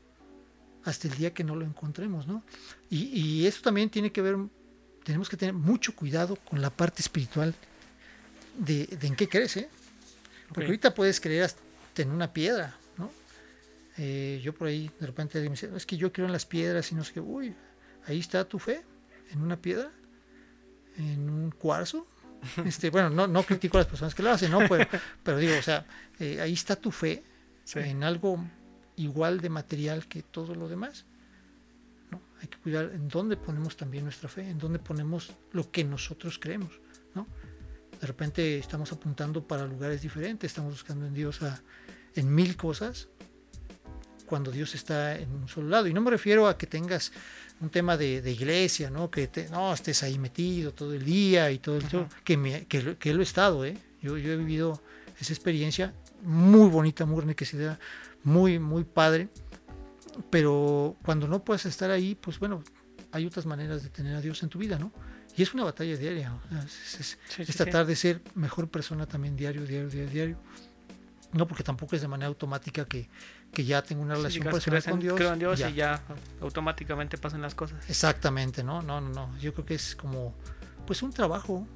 hasta 0.84 1.08
el 1.08 1.14
día 1.14 1.32
que 1.32 1.44
no 1.44 1.56
lo 1.56 1.64
encontremos, 1.64 2.26
¿no? 2.26 2.42
Y, 2.88 3.04
y 3.18 3.46
eso 3.46 3.62
también 3.62 3.90
tiene 3.90 4.12
que 4.12 4.22
ver, 4.22 4.36
tenemos 5.04 5.28
que 5.28 5.36
tener 5.36 5.54
mucho 5.54 5.94
cuidado 5.94 6.36
con 6.36 6.60
la 6.60 6.70
parte 6.70 7.02
espiritual 7.02 7.54
de, 8.58 8.86
de 8.86 9.06
en 9.06 9.16
qué 9.16 9.28
crees, 9.28 9.56
¿eh? 9.56 9.68
Porque 10.48 10.66
ahorita 10.66 10.94
puedes 10.94 11.20
creer 11.20 11.44
hasta 11.44 11.60
en 12.02 12.10
una 12.10 12.32
piedra, 12.32 12.76
¿no? 12.96 13.10
Eh, 13.98 14.40
yo 14.42 14.54
por 14.54 14.68
ahí 14.68 14.90
de 14.98 15.06
repente 15.06 15.38
alguien 15.38 15.52
me 15.52 15.56
dice, 15.56 15.70
es 15.74 15.86
que 15.86 15.96
yo 15.96 16.12
creo 16.12 16.26
en 16.26 16.32
las 16.32 16.46
piedras 16.46 16.90
y 16.92 16.94
no 16.94 17.04
sé 17.04 17.12
qué, 17.12 17.20
uy, 17.20 17.54
ahí 18.06 18.18
está 18.18 18.44
tu 18.48 18.58
fe, 18.58 18.82
en 19.32 19.42
una 19.42 19.60
piedra, 19.60 19.90
en 20.96 21.28
un 21.28 21.50
cuarzo. 21.50 22.06
Este, 22.64 22.90
bueno, 22.90 23.10
no, 23.10 23.26
no 23.26 23.42
critico 23.42 23.76
a 23.78 23.80
las 23.80 23.86
personas 23.88 24.14
que 24.14 24.22
lo 24.22 24.30
hacen, 24.30 24.50
¿no? 24.50 24.60
Pero, 24.68 24.86
pero 25.22 25.36
digo, 25.38 25.54
o 25.58 25.62
sea, 25.62 25.84
eh, 26.18 26.40
ahí 26.40 26.52
está 26.54 26.76
tu 26.76 26.90
fe 26.90 27.22
Sí. 27.64 27.78
en 27.80 28.02
algo 28.02 28.42
igual 28.96 29.40
de 29.40 29.48
material 29.48 30.06
que 30.08 30.22
todo 30.22 30.54
lo 30.54 30.68
demás. 30.68 31.04
¿no? 32.10 32.20
Hay 32.40 32.48
que 32.48 32.58
cuidar 32.58 32.90
en 32.94 33.08
dónde 33.08 33.36
ponemos 33.36 33.76
también 33.76 34.04
nuestra 34.04 34.28
fe, 34.28 34.48
en 34.48 34.58
dónde 34.58 34.78
ponemos 34.78 35.32
lo 35.52 35.70
que 35.70 35.84
nosotros 35.84 36.38
creemos. 36.38 36.80
¿no? 37.14 37.26
De 38.00 38.06
repente 38.06 38.58
estamos 38.58 38.90
apuntando 38.92 39.46
para 39.46 39.66
lugares 39.66 40.00
diferentes, 40.02 40.50
estamos 40.50 40.72
buscando 40.72 41.06
en 41.06 41.14
Dios 41.14 41.42
a- 41.42 41.62
en 42.16 42.34
mil 42.34 42.56
cosas, 42.56 43.08
cuando 44.26 44.50
Dios 44.50 44.74
está 44.74 45.16
en 45.18 45.30
un 45.32 45.48
solo 45.48 45.68
lado. 45.68 45.86
Y 45.86 45.92
no 45.94 46.00
me 46.00 46.10
refiero 46.10 46.48
a 46.48 46.56
que 46.56 46.66
tengas 46.66 47.12
un 47.60 47.68
tema 47.70 47.96
de, 47.96 48.22
de 48.22 48.30
iglesia, 48.32 48.90
¿no? 48.90 49.10
que 49.10 49.26
te- 49.28 49.48
no 49.50 49.72
estés 49.74 50.02
ahí 50.02 50.18
metido 50.18 50.72
todo 50.72 50.94
el 50.94 51.04
día 51.04 51.50
y 51.50 51.58
todo 51.58 51.76
el 51.76 51.84
tiempo, 51.84 52.08
que, 52.24 52.36
me- 52.36 52.66
que, 52.66 52.82
lo- 52.82 52.98
que 52.98 53.12
lo 53.12 53.20
he 53.20 53.22
estado, 53.24 53.64
¿eh? 53.64 53.76
yo, 54.00 54.16
yo 54.16 54.32
he 54.32 54.36
vivido 54.36 54.80
esa 55.20 55.32
experiencia 55.32 55.92
muy 56.22 56.68
bonita, 56.70 57.04
muy 57.06 57.22
enriquecida, 57.22 57.78
muy, 58.24 58.58
muy 58.58 58.84
padre. 58.84 59.28
Pero 60.30 60.96
cuando 61.04 61.28
no 61.28 61.44
puedes 61.44 61.66
estar 61.66 61.90
ahí, 61.90 62.14
pues 62.14 62.38
bueno, 62.38 62.62
hay 63.12 63.26
otras 63.26 63.46
maneras 63.46 63.82
de 63.82 63.90
tener 63.90 64.14
a 64.16 64.20
Dios 64.20 64.42
en 64.42 64.48
tu 64.48 64.58
vida, 64.58 64.78
¿no? 64.78 64.92
Y 65.36 65.42
es 65.42 65.54
una 65.54 65.64
batalla 65.64 65.96
diaria. 65.96 66.34
o 66.34 66.48
sea, 66.48 66.58
es, 66.62 67.00
es- 67.00 67.18
Sí, 67.28 67.42
es 67.42 67.46
sí, 67.46 67.52
sí. 67.52 67.58
tratar 67.58 67.86
de 67.86 67.96
ser 67.96 68.20
mejor 68.34 68.68
persona 68.68 69.06
también 69.06 69.36
diario, 69.36 69.64
diario, 69.64 69.88
diario, 69.88 70.10
diario. 70.10 70.36
No, 71.32 71.46
porque 71.46 71.62
tampoco 71.62 71.94
es 71.94 72.02
de 72.02 72.08
manera 72.08 72.26
automática 72.28 72.84
que, 72.86 73.08
que 73.52 73.64
ya 73.64 73.82
tengo 73.82 74.02
una 74.02 74.14
relación 74.14 74.44
personal 74.44 74.82
con 74.82 75.00
Dios. 75.00 75.16
creo 75.16 75.32
en 75.32 75.38
Dios 75.38 75.58
ya. 75.58 75.68
y 75.70 75.74
ya 75.74 76.02
automáticamente 76.40 77.18
pasan 77.18 77.42
las 77.42 77.54
cosas. 77.54 77.88
Exactamente, 77.88 78.62
¿no? 78.62 78.80
No, 78.82 79.00
no, 79.00 79.08
no. 79.10 79.38
Yo 79.38 79.52
creo 79.54 79.66
que 79.66 79.74
es 79.74 79.96
como, 79.96 80.34
pues 80.86 81.02
un 81.02 81.12
trabajo. 81.12 81.66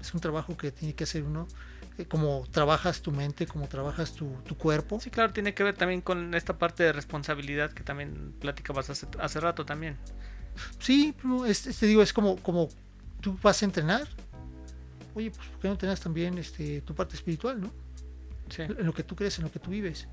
Es 0.00 0.12
un 0.12 0.20
trabajo 0.20 0.54
que 0.56 0.70
tiene 0.70 0.94
que 0.94 1.04
hacer 1.04 1.22
uno. 1.22 1.46
eh, 1.96 2.04
Como 2.04 2.44
trabajas 2.50 3.00
tu 3.00 3.10
mente, 3.10 3.46
como 3.46 3.66
trabajas 3.68 4.12
tu, 4.12 4.28
tu 4.46 4.54
cuerpo. 4.56 5.00
Sí, 5.00 5.08
claro, 5.10 5.32
tiene 5.32 5.54
que 5.54 5.62
ver 5.64 5.74
también 5.76 6.02
con 6.02 6.34
esta 6.34 6.58
parte 6.58 6.82
de 6.82 6.92
responsabilidad 6.92 7.72
que 7.72 7.82
también 7.82 8.34
platicabas 8.38 8.90
hace, 8.90 9.06
hace 9.18 9.40
rato 9.40 9.64
también. 9.64 9.96
Sí, 10.78 11.14
pero 11.22 11.46
es- 11.46 11.62
te 11.62 11.86
digo, 11.86 12.02
es 12.02 12.12
como, 12.12 12.36
como 12.36 12.68
tú 13.22 13.38
vas 13.42 13.62
a 13.62 13.64
entrenar. 13.64 14.06
Oye, 15.14 15.30
pues 15.30 15.48
¿por 15.48 15.60
qué 15.60 15.68
no 15.68 15.72
entrenas 15.74 16.00
también 16.00 16.36
este, 16.38 16.80
tu 16.82 16.94
parte 16.94 17.16
espiritual, 17.16 17.60
no? 17.60 17.70
Sí. 18.50 18.62
En 18.62 18.84
lo 18.84 18.92
que 18.92 19.02
tú 19.04 19.16
crees, 19.16 19.38
en 19.38 19.44
lo 19.44 19.50
que 19.52 19.58
tú 19.58 19.70
vives. 19.70 20.06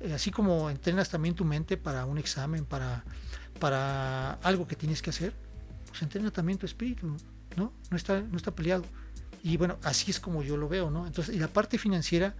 Eh, 0.00 0.12
así 0.12 0.30
como 0.30 0.70
entrenas 0.70 1.08
también 1.08 1.34
tu 1.34 1.44
mente 1.44 1.76
para 1.76 2.04
un 2.04 2.18
examen, 2.18 2.64
para, 2.64 3.04
para 3.58 4.34
algo 4.34 4.66
que 4.66 4.76
tienes 4.76 5.02
que 5.02 5.10
hacer, 5.10 5.34
pues 5.88 6.02
entrena 6.02 6.30
también 6.30 6.58
tu 6.58 6.66
espíritu, 6.66 7.16
¿no? 7.56 7.72
No 7.90 7.96
está, 7.96 8.20
no 8.20 8.36
está 8.36 8.54
peleado. 8.54 8.84
Y 9.42 9.56
bueno, 9.56 9.78
así 9.82 10.10
es 10.10 10.20
como 10.20 10.42
yo 10.42 10.56
lo 10.56 10.68
veo, 10.68 10.90
¿no? 10.90 11.06
Entonces, 11.06 11.34
y 11.34 11.38
la 11.38 11.48
parte 11.48 11.78
financiera 11.78 12.34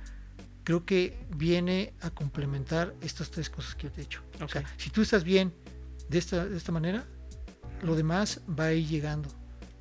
creo 0.65 0.85
que 0.85 1.17
viene 1.37 1.95
a 2.01 2.11
complementar 2.11 2.95
estas 3.01 3.31
tres 3.31 3.49
cosas 3.49 3.75
que 3.77 3.85
yo 3.85 3.93
te 3.93 4.01
he 4.01 4.05
dicho. 4.05 4.23
O 4.45 4.49
sea, 4.49 4.65
si 4.77 4.91
tú 4.91 5.01
estás 5.01 5.23
bien 5.23 5.55
de 6.09 6.19
esta, 6.19 6.45
de 6.45 6.57
esta 6.57 6.73
manera, 6.73 7.05
lo 7.83 7.95
demás 7.95 8.41
va 8.49 8.67
a 8.67 8.73
ir 8.73 8.87
llegando 8.87 9.29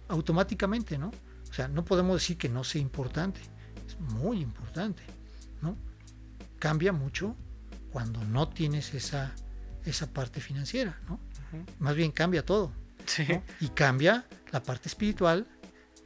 automáticamente, 0.07 0.97
¿no? 0.97 1.11
O 1.49 1.53
sea, 1.53 1.68
no 1.68 1.84
podemos 1.84 2.22
decir 2.22 2.38
que 2.38 2.49
no 2.49 2.64
sea 2.64 2.81
importante, 2.81 3.39
es 3.88 3.99
muy 3.99 4.41
importante, 4.41 5.03
¿no? 5.61 5.77
Cambia 6.60 6.93
mucho 6.93 7.35
cuando 7.95 8.22
no 8.26 8.49
tienes 8.49 8.93
esa, 8.93 9.31
esa 9.85 10.11
parte 10.11 10.41
financiera, 10.41 10.99
¿no? 11.07 11.17
Más 11.80 11.95
bien 11.95 12.11
cambia 12.11 12.45
todo, 12.45 12.73
Sí. 13.05 13.23
¿no? 13.30 13.41
Y 13.61 13.69
cambia 13.69 14.26
la 14.51 14.61
parte 14.61 14.89
espiritual, 14.89 15.47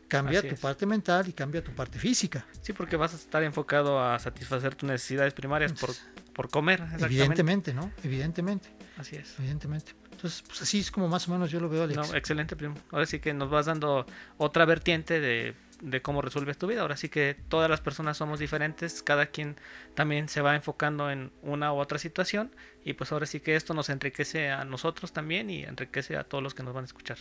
cambia 0.07 0.37
Así 0.37 0.49
tu 0.49 0.53
es. 0.53 0.59
parte 0.61 0.85
mental 0.85 1.27
y 1.27 1.33
cambia 1.33 1.63
tu 1.63 1.71
parte 1.73 1.97
física. 1.97 2.45
Sí, 2.61 2.73
porque 2.73 2.95
vas 2.95 3.13
a 3.13 3.15
estar 3.15 3.41
enfocado 3.41 3.99
a 3.99 4.19
satisfacer 4.19 4.75
tus 4.75 4.87
necesidades 4.87 5.33
primarias 5.33 5.73
por, 5.73 5.89
por 6.35 6.47
comer. 6.51 6.79
Evidentemente, 6.99 7.73
¿no? 7.73 7.91
Evidentemente, 8.03 8.69
Así 8.95 9.15
es. 9.15 9.33
evidentemente. 9.39 9.95
Entonces, 10.11 10.43
pues 10.45 10.61
así 10.61 10.81
es 10.81 10.91
como 10.91 11.07
más 11.07 11.27
o 11.27 11.31
menos 11.31 11.49
yo 11.49 11.59
lo 11.59 11.69
veo, 11.69 11.85
Alex. 11.85 11.97
No, 11.97 12.15
excelente, 12.15 12.55
primo. 12.55 12.75
Ahora 12.91 13.07
sí 13.07 13.19
que 13.19 13.33
nos 13.33 13.49
vas 13.49 13.65
dando 13.65 14.05
otra 14.37 14.65
vertiente 14.65 15.19
de, 15.19 15.55
de 15.81 16.01
cómo 16.01 16.21
resuelves 16.21 16.57
tu 16.57 16.67
vida. 16.67 16.81
Ahora 16.81 16.97
sí 16.97 17.09
que 17.09 17.37
todas 17.47 17.69
las 17.69 17.81
personas 17.81 18.17
somos 18.17 18.39
diferentes, 18.39 19.01
cada 19.03 19.27
quien 19.27 19.55
también 19.95 20.27
se 20.29 20.41
va 20.41 20.55
enfocando 20.55 21.09
en 21.11 21.31
una 21.41 21.71
u 21.73 21.77
otra 21.77 21.97
situación 21.99 22.51
y 22.83 22.93
pues 22.93 23.11
ahora 23.11 23.25
sí 23.25 23.39
que 23.39 23.55
esto 23.55 23.73
nos 23.73 23.89
enriquece 23.89 24.51
a 24.51 24.65
nosotros 24.65 25.13
también 25.13 25.49
y 25.49 25.63
enriquece 25.63 26.17
a 26.17 26.23
todos 26.23 26.43
los 26.43 26.53
que 26.53 26.63
nos 26.63 26.73
van 26.73 26.83
a 26.83 26.87
escuchar. 26.87 27.17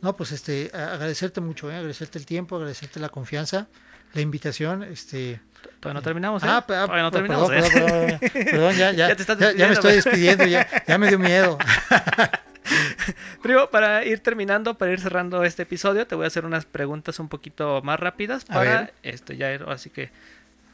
No, 0.00 0.16
pues 0.16 0.32
este, 0.32 0.70
agradecerte 0.74 1.40
mucho, 1.40 1.70
¿eh? 1.70 1.76
agradecerte 1.76 2.18
el 2.18 2.26
tiempo, 2.26 2.56
agradecerte 2.56 2.98
la 3.00 3.08
confianza, 3.08 3.68
la 4.14 4.20
invitación, 4.20 4.82
este. 4.82 5.40
Todavía 5.80 6.00
no 6.00 6.02
terminamos, 6.02 6.42
¿eh? 6.42 6.46
Ah, 6.48 6.56
ah, 6.58 6.66
Todavía 6.66 7.02
no 7.02 7.10
terminamos, 7.12 7.48
perdón, 7.48 7.70
¿eh? 7.70 7.70
perdón, 7.72 8.18
perdón, 8.20 8.44
perdón, 8.50 8.76
ya, 8.76 8.92
ya, 8.92 9.08
Ya 9.10 9.16
te 9.16 9.22
estás 9.22 9.38
ya- 9.38 9.52
ya 9.52 9.66
me 9.68 9.72
estoy 9.74 9.94
despidiendo, 9.94 10.44
ya, 10.44 10.66
ya 10.86 10.98
me 10.98 11.08
dio 11.08 11.18
miedo. 11.18 11.56
Primo, 13.42 13.68
para 13.70 14.04
ir 14.04 14.20
terminando, 14.20 14.74
para 14.74 14.92
ir 14.92 15.00
cerrando 15.00 15.44
este 15.44 15.62
episodio, 15.62 16.06
te 16.06 16.14
voy 16.14 16.24
a 16.24 16.28
hacer 16.28 16.44
unas 16.44 16.64
preguntas 16.64 17.18
un 17.18 17.28
poquito 17.28 17.80
más 17.82 17.98
rápidas 17.98 18.44
para 18.44 18.90
esto 19.02 19.32
ya 19.32 19.52
ir, 19.52 19.64
así 19.68 19.90
que 19.90 20.10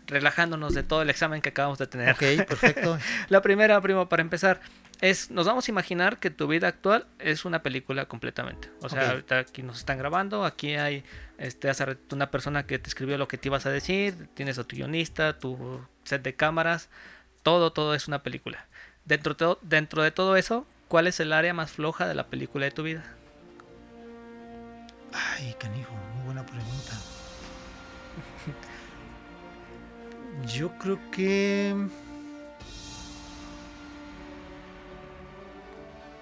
relajándonos 0.07 0.75
de 0.75 0.83
todo 0.83 1.03
el 1.03 1.11
examen 1.11 1.43
que 1.43 1.51
acabamos 1.51 1.79
de 1.79 1.87
tener. 1.87 2.11
Ok, 2.13 2.47
perfecto. 2.47 2.99
La 3.29 3.43
primera, 3.43 3.81
primo, 3.81 4.09
para 4.09 4.23
empezar, 4.23 4.61
es, 5.01 5.31
nos 5.31 5.47
vamos 5.47 5.69
a 5.69 5.71
imaginar 5.71 6.19
que 6.19 6.31
tu 6.31 6.49
vida 6.49 6.69
actual 6.69 7.07
es 7.19 7.45
una 7.45 7.63
película 7.63 8.07
completamente. 8.07 8.71
O 8.81 8.89
sea, 8.89 9.11
ahorita 9.11 9.39
aquí 9.39 9.63
nos 9.63 9.79
están 9.79 9.99
grabando, 9.99 10.45
aquí 10.45 10.75
hay 10.75 11.05
este, 11.37 11.71
hace 11.71 11.97
una 12.11 12.31
persona 12.31 12.67
que 12.67 12.79
te 12.79 12.89
escribió 12.89 13.17
lo 13.19 13.29
que 13.29 13.39
te 13.39 13.49
ibas 13.49 13.67
a 13.67 13.71
decir, 13.71 14.29
tienes 14.35 14.59
a 14.59 14.65
tu 14.65 14.77
guionista, 14.77 15.39
tu 15.39 15.81
set 16.05 16.23
de 16.23 16.35
cámaras, 16.35 16.89
todo, 17.43 17.73
todo 17.73 17.95
es 17.95 18.09
una 18.09 18.23
película. 18.23 18.67
Dentro, 19.05 19.35
de 19.35 19.57
dentro 19.63 20.03
de 20.03 20.11
todo 20.11 20.37
eso, 20.37 20.67
¿cuál 20.89 21.07
es 21.07 21.21
el 21.21 21.33
área 21.33 21.55
más 21.55 21.71
floja 21.73 22.07
de 22.07 22.15
la 22.15 22.27
película 22.27 22.65
de 22.67 22.71
tu 22.73 22.83
vida? 22.83 23.05
Ay, 25.13 25.55
canijo, 25.59 25.93
muy 26.17 26.25
buena 26.27 26.45
pregunta. 26.45 26.93
Yo 30.47 30.71
creo 30.79 30.99
que. 31.11 31.75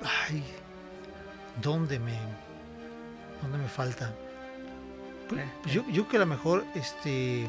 Ay, 0.02 0.42
¿dónde 1.62 1.98
me. 1.98 2.16
¿Dónde 3.42 3.58
me 3.58 3.68
falta? 3.68 4.12
Pues, 5.28 5.40
Eh, 5.42 5.52
yo, 5.66 5.82
yo 5.88 6.06
creo 6.06 6.08
que 6.08 6.16
a 6.16 6.20
lo 6.20 6.26
mejor 6.26 6.64
este. 6.74 7.46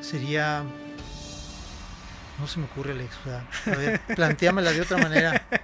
Sería. 0.00 0.62
No 2.38 2.46
se 2.46 2.58
me 2.58 2.66
ocurre, 2.66 2.92
Alex. 2.92 3.16
o 3.20 3.24
sea, 3.24 4.00
planteámela 4.14 4.72
de 4.72 4.80
otra 4.80 4.98
manera. 4.98 5.46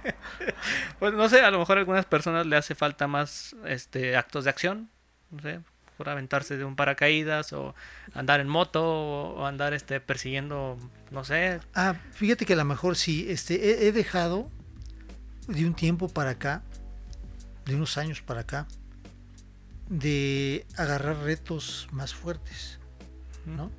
Pues 0.99 1.13
no 1.13 1.27
sé, 1.27 1.41
a 1.41 1.51
lo 1.51 1.59
mejor 1.59 1.77
a 1.77 1.81
algunas 1.81 2.05
personas 2.05 2.45
le 2.45 2.55
hace 2.55 2.75
falta 2.75 3.05
más 3.07 3.53
este 3.65 4.15
actos 4.15 4.45
de 4.45 4.49
acción, 4.49 4.89
no 5.29 5.41
sé, 5.41 5.59
por 5.97 6.07
aventarse 6.07 6.55
de 6.55 6.63
un 6.63 6.77
paracaídas 6.77 7.51
o 7.51 7.75
andar 8.13 8.39
en 8.39 8.47
moto 8.47 8.81
o, 8.81 9.45
andar 9.45 9.73
este 9.73 9.99
persiguiendo, 9.99 10.77
no 11.11 11.25
sé, 11.25 11.59
Ah, 11.75 11.95
fíjate 12.13 12.45
que 12.45 12.53
a 12.53 12.55
lo 12.55 12.63
mejor 12.63 12.95
sí, 12.95 13.25
este, 13.29 13.55
he, 13.55 13.87
he 13.87 13.91
dejado 13.91 14.49
de 15.47 15.65
un 15.65 15.73
tiempo 15.73 16.07
para 16.07 16.31
acá, 16.31 16.63
de 17.65 17.75
unos 17.75 17.97
años 17.97 18.21
para 18.21 18.41
acá, 18.41 18.65
de 19.89 20.65
agarrar 20.77 21.17
retos 21.17 21.87
más 21.91 22.13
fuertes, 22.13 22.79
¿no? 23.45 23.69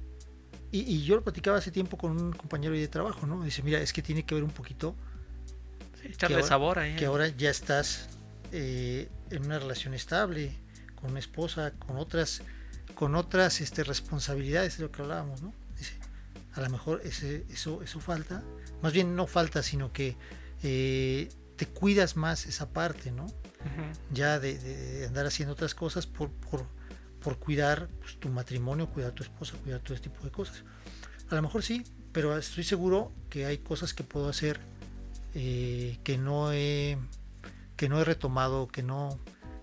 Y, 0.75 0.81
y 0.93 1.05
yo 1.05 1.15
lo 1.15 1.23
platicaba 1.23 1.59
hace 1.59 1.71
tiempo 1.71 1.97
con 1.97 2.11
un 2.21 2.33
compañero 2.33 2.75
de 2.75 2.89
trabajo, 2.89 3.27
¿no? 3.29 3.45
Dice, 3.45 3.63
mira, 3.63 3.79
es 3.81 3.93
que 3.93 4.03
tiene 4.03 4.25
que 4.27 4.35
ver 4.35 4.43
un 4.43 4.51
poquito 4.51 4.97
sí, 6.03 6.09
echarle 6.09 6.37
ahora- 6.37 6.49
sabor 6.49 6.79
ahí. 6.81 6.97
que 6.97 7.07
ahora 7.07 7.29
ya 7.29 7.49
estás 7.51 8.09
eh, 8.51 9.09
en 9.31 9.45
una 9.45 9.59
relación 9.61 9.95
estable, 9.95 10.53
con 10.97 11.11
una 11.13 11.21
esposa, 11.21 11.73
con 11.79 11.97
otras, 11.97 12.43
con 12.97 13.15
otras 13.15 13.61
este, 13.61 13.85
responsabilidades 13.85 14.77
de 14.79 14.83
lo 14.85 14.91
que 14.91 15.03
hablábamos, 15.03 15.43
¿no? 15.43 15.55
Dice, 15.79 15.95
a 16.55 16.61
lo 16.61 16.71
mejor 16.71 17.01
ese, 17.05 17.45
eso, 17.51 17.81
eso 17.83 18.01
falta, 18.01 18.43
más 18.83 18.93
bien 18.93 19.15
no 19.15 19.29
falta, 19.29 19.63
sino 19.63 19.93
que 19.93 20.17
eh, 20.65 21.29
te 21.57 21.67
cuidas 21.67 22.17
más 22.17 22.47
esa 22.47 22.69
parte, 22.71 23.13
¿no? 23.13 23.27
Ya 24.13 24.39
de, 24.41 24.59
de 24.59 25.07
andar 25.07 25.25
haciendo 25.27 25.53
otras 25.55 25.75
cosas 25.75 26.07
por, 26.07 26.31
por, 26.31 26.67
por 27.25 27.39
cuidar 27.39 27.89
pues, 28.01 28.21
tu 28.21 28.29
matrimonio, 28.29 28.87
cuidar 28.89 29.13
tu 29.13 29.23
esposa, 29.23 29.57
cuidar 29.65 29.81
todo 29.81 29.95
ese 29.95 30.05
tipo 30.05 30.23
de 30.23 30.31
cosas. 30.31 30.63
A 31.31 31.35
lo 31.35 31.43
mejor 31.43 31.63
sí, 31.63 31.83
pero 32.13 32.37
estoy 32.37 32.63
seguro 32.65 33.11
que 33.31 33.47
hay 33.47 33.59
cosas 33.59 33.95
que 33.95 34.05
puedo 34.05 34.29
hacer 34.29 34.61
eh, 35.35 35.99
que 36.05 36.19
no 36.19 36.53
he 36.53 36.99
que 37.77 37.89
no 37.89 38.01
he 38.01 38.05
retomado, 38.05 38.69
que 38.69 38.83
no, 38.85 39.19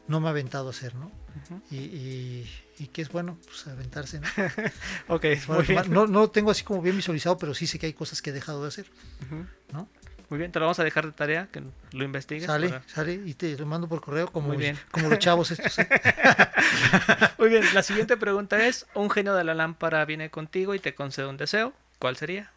no 0.07 0.19
me 0.19 0.27
he 0.27 0.29
aventado 0.31 0.67
a 0.67 0.71
hacer, 0.71 0.95
¿no? 0.95 1.05
Ujú. 1.05 1.61
Y, 1.71 1.77
y, 1.77 2.49
y 2.79 2.87
que 2.87 3.01
es 3.01 3.09
bueno, 3.09 3.37
pues 3.45 3.65
aventarse, 3.67 4.19
¿no? 4.19 4.27
Ok, 5.07 5.25
Bueno, 5.47 5.63
muy 5.63 5.75
bien. 5.75 5.93
no, 5.93 6.07
no 6.07 6.29
tengo 6.29 6.51
así 6.51 6.63
como 6.63 6.81
bien 6.81 6.97
visualizado, 6.97 7.37
pero 7.37 7.53
sí 7.53 7.67
sé 7.67 7.79
que 7.79 7.85
hay 7.85 7.93
cosas 7.93 8.21
que 8.21 8.31
he 8.31 8.33
dejado 8.33 8.63
de 8.63 8.67
hacer, 8.67 8.87
Ujú. 9.25 9.45
¿no? 9.71 9.87
Muy 10.31 10.37
bien, 10.39 10.51
te 10.51 10.59
lo 10.59 10.65
vamos 10.65 10.79
a 10.79 10.83
dejar 10.85 11.05
de 11.05 11.11
tarea, 11.11 11.49
que 11.51 11.61
lo 11.91 12.03
investigues. 12.05 12.45
Sale, 12.45 12.69
para- 12.69 12.83
sale 12.87 13.13
y 13.13 13.33
te 13.33 13.55
lo 13.57 13.65
mando 13.65 13.87
por 13.89 13.99
correo 14.01 14.31
como, 14.31 14.47
Muy 14.47 14.57
bien. 14.57 14.79
como 14.89 15.09
los 15.09 15.19
chavos 15.19 15.51
estos. 15.51 15.77
¿eh? 15.77 15.89
Muy 17.37 17.49
bien, 17.49 17.65
la 17.73 17.83
siguiente 17.83 18.15
pregunta 18.15 18.65
es, 18.65 18.87
un 18.93 19.09
genio 19.09 19.35
de 19.35 19.43
la 19.43 19.53
lámpara 19.53 20.05
viene 20.05 20.29
contigo 20.31 20.73
y 20.73 20.79
te 20.79 20.95
concede 20.95 21.27
un 21.27 21.35
deseo, 21.35 21.73
¿cuál 21.99 22.15
sería? 22.15 22.49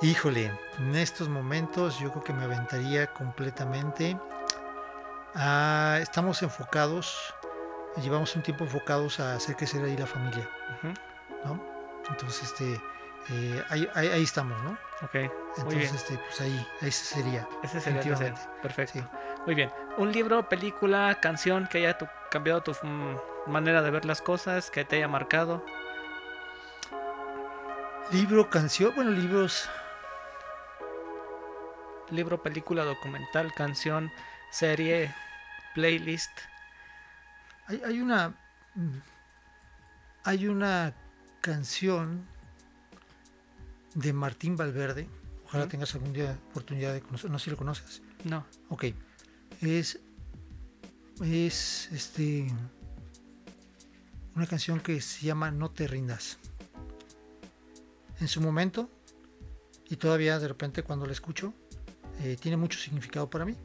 Híjole, 0.00 0.50
en 0.78 0.96
estos 0.96 1.28
momentos 1.28 1.98
yo 2.00 2.10
creo 2.12 2.24
que 2.24 2.32
me 2.32 2.44
aventaría 2.44 3.08
completamente. 3.08 4.16
a- 5.34 5.98
estamos 6.00 6.42
enfocados, 6.42 7.14
llevamos 8.02 8.34
un 8.34 8.42
tiempo 8.42 8.64
enfocados 8.64 9.20
a 9.20 9.34
hacer 9.34 9.54
crecer 9.56 9.84
ahí 9.84 9.96
la 9.98 10.06
familia. 10.06 10.48
¿no? 11.44 11.62
Entonces, 12.08 12.44
este, 12.44 12.80
eh, 13.30 13.62
ahí, 13.68 13.86
ahí- 13.94 14.08
ahí 14.08 14.22
estamos, 14.22 14.60
¿no? 14.64 14.78
Ok, 15.00 15.14
muy 15.14 15.22
Entonces, 15.58 15.78
bien. 15.78 15.94
este, 15.94 16.18
pues 16.18 16.40
ahí, 16.40 16.66
ahí 16.82 16.90
sería. 16.90 17.48
Ese 17.62 17.80
sería 17.80 18.00
el. 18.02 18.34
Perfecto. 18.62 18.94
Sí. 18.98 19.04
Muy 19.46 19.54
bien. 19.54 19.70
Un 19.96 20.10
libro, 20.12 20.48
película, 20.48 21.18
canción 21.20 21.68
que 21.68 21.78
haya 21.78 21.96
tu- 21.96 22.08
cambiado 22.30 22.62
tu 22.62 22.72
mm, 22.82 23.16
manera 23.46 23.80
de 23.82 23.90
ver 23.90 24.04
las 24.04 24.20
cosas, 24.20 24.70
que 24.70 24.84
te 24.84 24.96
haya 24.96 25.06
marcado. 25.08 25.64
Libro, 28.10 28.48
canción, 28.50 28.92
bueno, 28.94 29.10
libros, 29.10 29.68
Libro, 32.10 32.42
película, 32.42 32.84
documental, 32.84 33.52
canción, 33.52 34.10
serie, 34.50 35.14
playlist. 35.74 36.30
hay, 37.66 37.82
hay 37.86 38.00
una, 38.00 38.30
mm, 38.74 38.98
hay 40.24 40.46
una 40.46 40.94
canción 41.42 42.26
de 43.94 44.12
Martín 44.12 44.56
Valverde, 44.56 45.08
ojalá 45.46 45.68
tengas 45.68 45.94
algún 45.94 46.12
día 46.12 46.38
oportunidad 46.50 46.92
de 46.92 47.00
conocer, 47.00 47.30
no 47.30 47.38
sé 47.38 47.44
si 47.44 47.50
lo 47.50 47.56
conoces. 47.56 48.02
No. 48.24 48.46
Ok. 48.68 48.86
Es. 49.60 50.00
Es 51.22 51.88
este. 51.92 52.52
Una 54.34 54.46
canción 54.46 54.80
que 54.80 55.00
se 55.00 55.26
llama 55.26 55.50
No 55.50 55.70
te 55.70 55.88
rindas. 55.88 56.38
En 58.20 58.28
su 58.28 58.40
momento, 58.40 58.90
y 59.88 59.96
todavía 59.96 60.38
de 60.38 60.48
repente 60.48 60.82
cuando 60.82 61.06
la 61.06 61.12
escucho, 61.12 61.54
eh, 62.20 62.36
tiene 62.40 62.56
mucho 62.56 62.78
significado 62.78 63.30
para 63.30 63.44
mí. 63.44 63.56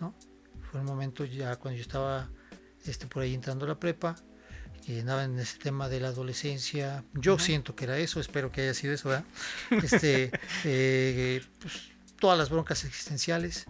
¿no? 0.00 0.14
Fue 0.70 0.80
un 0.80 0.86
momento 0.86 1.24
ya 1.24 1.56
cuando 1.56 1.76
yo 1.76 1.82
estaba 1.82 2.28
este, 2.84 3.06
por 3.06 3.22
ahí 3.22 3.34
entrando 3.34 3.64
a 3.64 3.68
la 3.68 3.78
prepa, 3.80 4.16
que 4.86 5.00
andaba 5.00 5.24
en 5.24 5.38
ese 5.38 5.58
tema 5.58 5.88
de 5.88 6.00
la 6.00 6.08
adolescencia. 6.08 7.04
Yo 7.14 7.34
Ajá. 7.34 7.44
siento 7.44 7.74
que 7.74 7.84
era 7.84 7.98
eso, 7.98 8.20
espero 8.20 8.52
que 8.52 8.62
haya 8.62 8.74
sido 8.74 8.92
eso, 8.94 9.08
¿verdad? 9.08 9.24
Este, 9.70 10.30
eh, 10.64 11.42
pues, 11.60 11.74
todas 12.18 12.36
las 12.38 12.50
broncas 12.50 12.84
existenciales, 12.84 13.64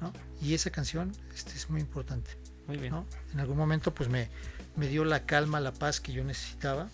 ¿no? 0.00 0.12
Y 0.42 0.54
esa 0.54 0.70
canción 0.70 1.12
este, 1.34 1.52
es 1.52 1.68
muy 1.70 1.80
importante, 1.80 2.30
Muy 2.66 2.76
bien. 2.78 2.92
¿no? 2.92 3.06
En 3.32 3.40
algún 3.40 3.56
momento 3.56 3.92
pues 3.94 4.08
me, 4.08 4.28
me 4.76 4.88
dio 4.88 5.04
la 5.04 5.24
calma, 5.26 5.60
la 5.60 5.72
paz 5.72 6.00
que 6.00 6.12
yo 6.12 6.24
necesitaba 6.24 6.88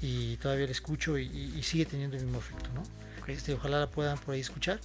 y 0.00 0.36
todavía 0.36 0.66
la 0.66 0.72
escucho 0.72 1.18
y, 1.18 1.26
y- 1.26 1.62
sigue 1.62 1.84
teniendo 1.84 2.16
el 2.16 2.24
mismo 2.24 2.38
efecto, 2.38 2.70
¿no? 2.74 2.82
Ok. 3.20 3.28
Este, 3.30 3.52
ojalá 3.52 3.80
la 3.80 3.90
puedan 3.90 4.16
por 4.18 4.34
ahí 4.34 4.40
escuchar. 4.40 4.80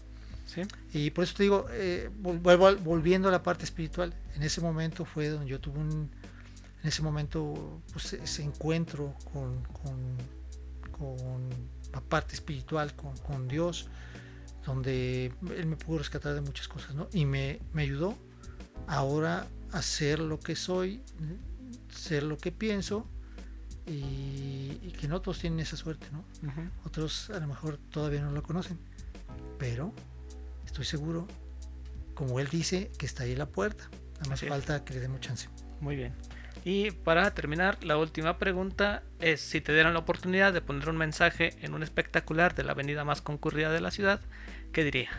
Sí. 0.48 0.62
Y 0.94 1.12
por 1.12 1.24
eso 1.24 1.34
te 1.36 1.44
digo, 1.44 1.68
eh, 1.72 2.10
volviendo 2.20 3.28
a 3.30 3.32
la 3.32 3.42
parte 3.44 3.64
espiritual, 3.64 4.14
en 4.36 4.44
ese 4.44 4.60
momento 4.62 5.06
fue 5.06 5.30
donde 5.30 5.48
yo 5.48 5.60
tuve 5.60 5.80
un, 5.80 6.10
en 6.84 6.90
ese 6.90 7.02
momento, 7.02 7.82
pues 7.94 8.14
ese 8.14 8.44
encuentro 8.44 9.16
con, 9.32 9.64
con, 9.64 10.18
con 10.92 11.50
la 11.94 12.02
parte 12.02 12.36
espiritual, 12.36 12.94
con, 12.94 13.16
con 13.18 13.48
Dios, 13.48 13.88
donde 14.66 15.34
Él 15.56 15.66
me 15.66 15.78
pudo 15.78 16.00
rescatar 16.00 16.34
de 16.34 16.42
muchas 16.42 16.68
cosas, 16.68 16.94
¿no? 16.94 17.08
Y 17.14 17.26
me, 17.26 17.60
me 17.72 17.84
ayudó 17.84 18.18
ahora 18.88 19.48
hacer 19.72 20.20
lo 20.20 20.40
que 20.40 20.58
soy, 20.58 21.02
ser 21.90 22.24
lo 22.24 22.38
que 22.38 22.52
pienso 22.52 23.08
y, 23.86 24.78
y 24.82 24.94
que 25.00 25.08
no 25.08 25.22
todos 25.22 25.40
tienen 25.40 25.62
esa 25.62 25.78
suerte, 25.78 26.08
¿no? 26.12 26.26
Otros 26.86 27.30
a 27.30 27.40
lo 27.40 27.48
mejor 27.48 27.78
todavía 27.78 28.22
no 28.22 28.32
lo 28.32 28.44
conocen, 28.44 28.78
pero 29.58 29.94
estoy 30.66 30.84
seguro, 30.84 31.28
como 32.14 32.42
él 32.42 32.50
dice, 32.50 32.92
que 32.98 33.06
está 33.06 33.24
ahí 33.24 33.36
la 33.36 33.46
puerta. 33.46 33.86
Nada 34.16 34.30
más 34.30 34.40
Así 34.40 34.46
es. 34.48 34.50
falta 34.50 34.84
que 34.84 34.94
le 34.96 35.00
demos 35.00 35.22
chance. 35.22 35.48
Muy 35.80 35.96
bien. 35.96 36.14
Y 36.66 36.92
para 36.92 37.34
terminar, 37.34 37.84
la 37.84 37.98
última 37.98 38.38
pregunta 38.38 39.04
es 39.20 39.42
si 39.42 39.60
te 39.60 39.74
dieran 39.74 39.94
la 39.94 40.00
oportunidad 40.00 40.54
de 40.54 40.62
poner 40.62 40.88
un 40.88 40.98
mensaje 40.98 41.56
en 41.62 41.74
un 41.74 41.84
espectacular 41.84 42.56
de 42.56 42.64
la 42.64 42.72
avenida 42.72 43.04
más 43.04 43.22
concurrida 43.22 43.70
de 43.72 43.82
la 43.82 43.92
ciudad, 43.92 44.22
¿qué 44.72 44.86
diría? 44.86 45.10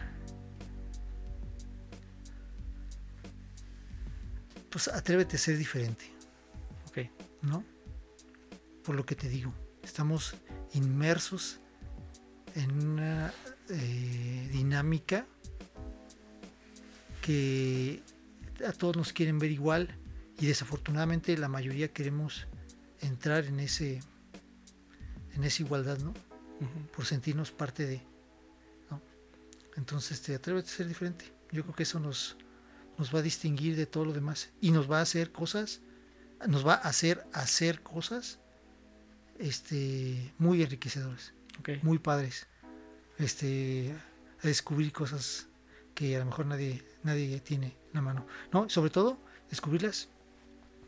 Pues 4.70 4.88
atrévete 4.88 5.36
a 5.36 5.38
ser 5.38 5.58
diferente, 5.58 6.10
Ok. 6.88 7.10
¿no? 7.42 7.62
Por 8.82 8.96
lo 8.96 9.04
que 9.04 9.14
te 9.14 9.28
digo, 9.28 9.52
estamos 9.82 10.34
inmersos 10.72 11.60
en 12.54 12.88
una 12.88 13.32
eh, 13.68 14.48
dinámica 14.50 15.26
que 17.20 18.02
a 18.66 18.72
todos 18.72 18.96
nos 18.96 19.12
quieren 19.12 19.38
ver 19.38 19.50
igual 19.50 19.94
y 20.38 20.46
desafortunadamente 20.46 21.36
la 21.38 21.48
mayoría 21.48 21.92
queremos 21.92 22.46
entrar 23.00 23.44
en 23.44 23.60
ese 23.60 24.02
en 25.34 25.44
esa 25.44 25.62
igualdad, 25.62 25.98
¿no? 25.98 26.14
Por 26.94 27.04
sentirnos 27.04 27.50
parte 27.50 27.86
de, 27.86 28.02
¿no? 28.90 29.02
Entonces, 29.76 30.22
te 30.22 30.34
atrévete 30.34 30.68
a 30.68 30.72
ser 30.72 30.86
diferente. 30.86 31.32
Yo 31.50 31.62
creo 31.62 31.74
que 31.74 31.82
eso 31.82 31.98
nos 31.98 32.36
nos 32.96 33.12
va 33.12 33.18
a 33.18 33.22
distinguir 33.22 33.76
de 33.76 33.86
todo 33.86 34.04
lo 34.04 34.12
demás 34.12 34.50
y 34.60 34.70
nos 34.70 34.90
va 34.90 35.00
a 35.00 35.02
hacer 35.02 35.32
cosas, 35.32 35.80
nos 36.46 36.64
va 36.66 36.74
a 36.74 36.88
hacer 36.88 37.26
hacer 37.32 37.82
cosas 37.82 38.38
este 39.38 40.32
muy 40.38 40.62
enriquecedoras 40.62 41.32
muy 41.82 41.98
padres 41.98 42.46
este 43.18 43.94
a 44.42 44.46
descubrir 44.46 44.92
cosas 44.92 45.48
que 45.94 46.16
a 46.16 46.20
lo 46.20 46.26
mejor 46.26 46.46
nadie 46.46 46.84
nadie 47.02 47.40
tiene 47.40 47.66
en 47.66 47.94
la 47.94 48.02
mano 48.02 48.26
no 48.52 48.68
sobre 48.68 48.90
todo 48.90 49.18
descubrirlas 49.50 50.08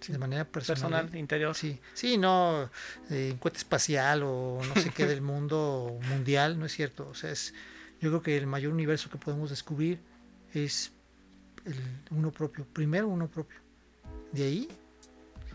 Sí. 0.07 0.12
de 0.12 0.19
manera 0.19 0.45
personal, 0.45 0.81
Personal, 0.81 1.15
¿eh? 1.15 1.19
interior. 1.19 1.55
sí 1.55 1.81
sí 1.95 2.16
no 2.16 2.70
eh, 3.11 3.31
en 3.33 3.39
cohete 3.39 3.59
espacial 3.59 4.23
o 4.23 4.61
no 4.66 4.81
sé 4.81 4.91
qué 4.91 5.05
del 5.12 5.20
mundo 5.23 5.99
mundial 6.09 6.59
no 6.59 6.65
es 6.66 6.73
cierto 6.73 7.09
o 7.09 7.15
sea 7.15 7.31
es 7.33 7.53
yo 8.01 8.11
creo 8.11 8.23
que 8.23 8.37
el 8.37 8.47
mayor 8.47 8.73
universo 8.73 9.11
que 9.11 9.19
podemos 9.19 9.51
descubrir 9.51 9.99
es 10.55 10.93
el 11.65 11.77
uno 12.11 12.31
propio 12.31 12.65
primero 12.73 13.09
uno 13.09 13.27
propio 13.28 13.59
de 14.33 14.45
ahí 14.45 14.69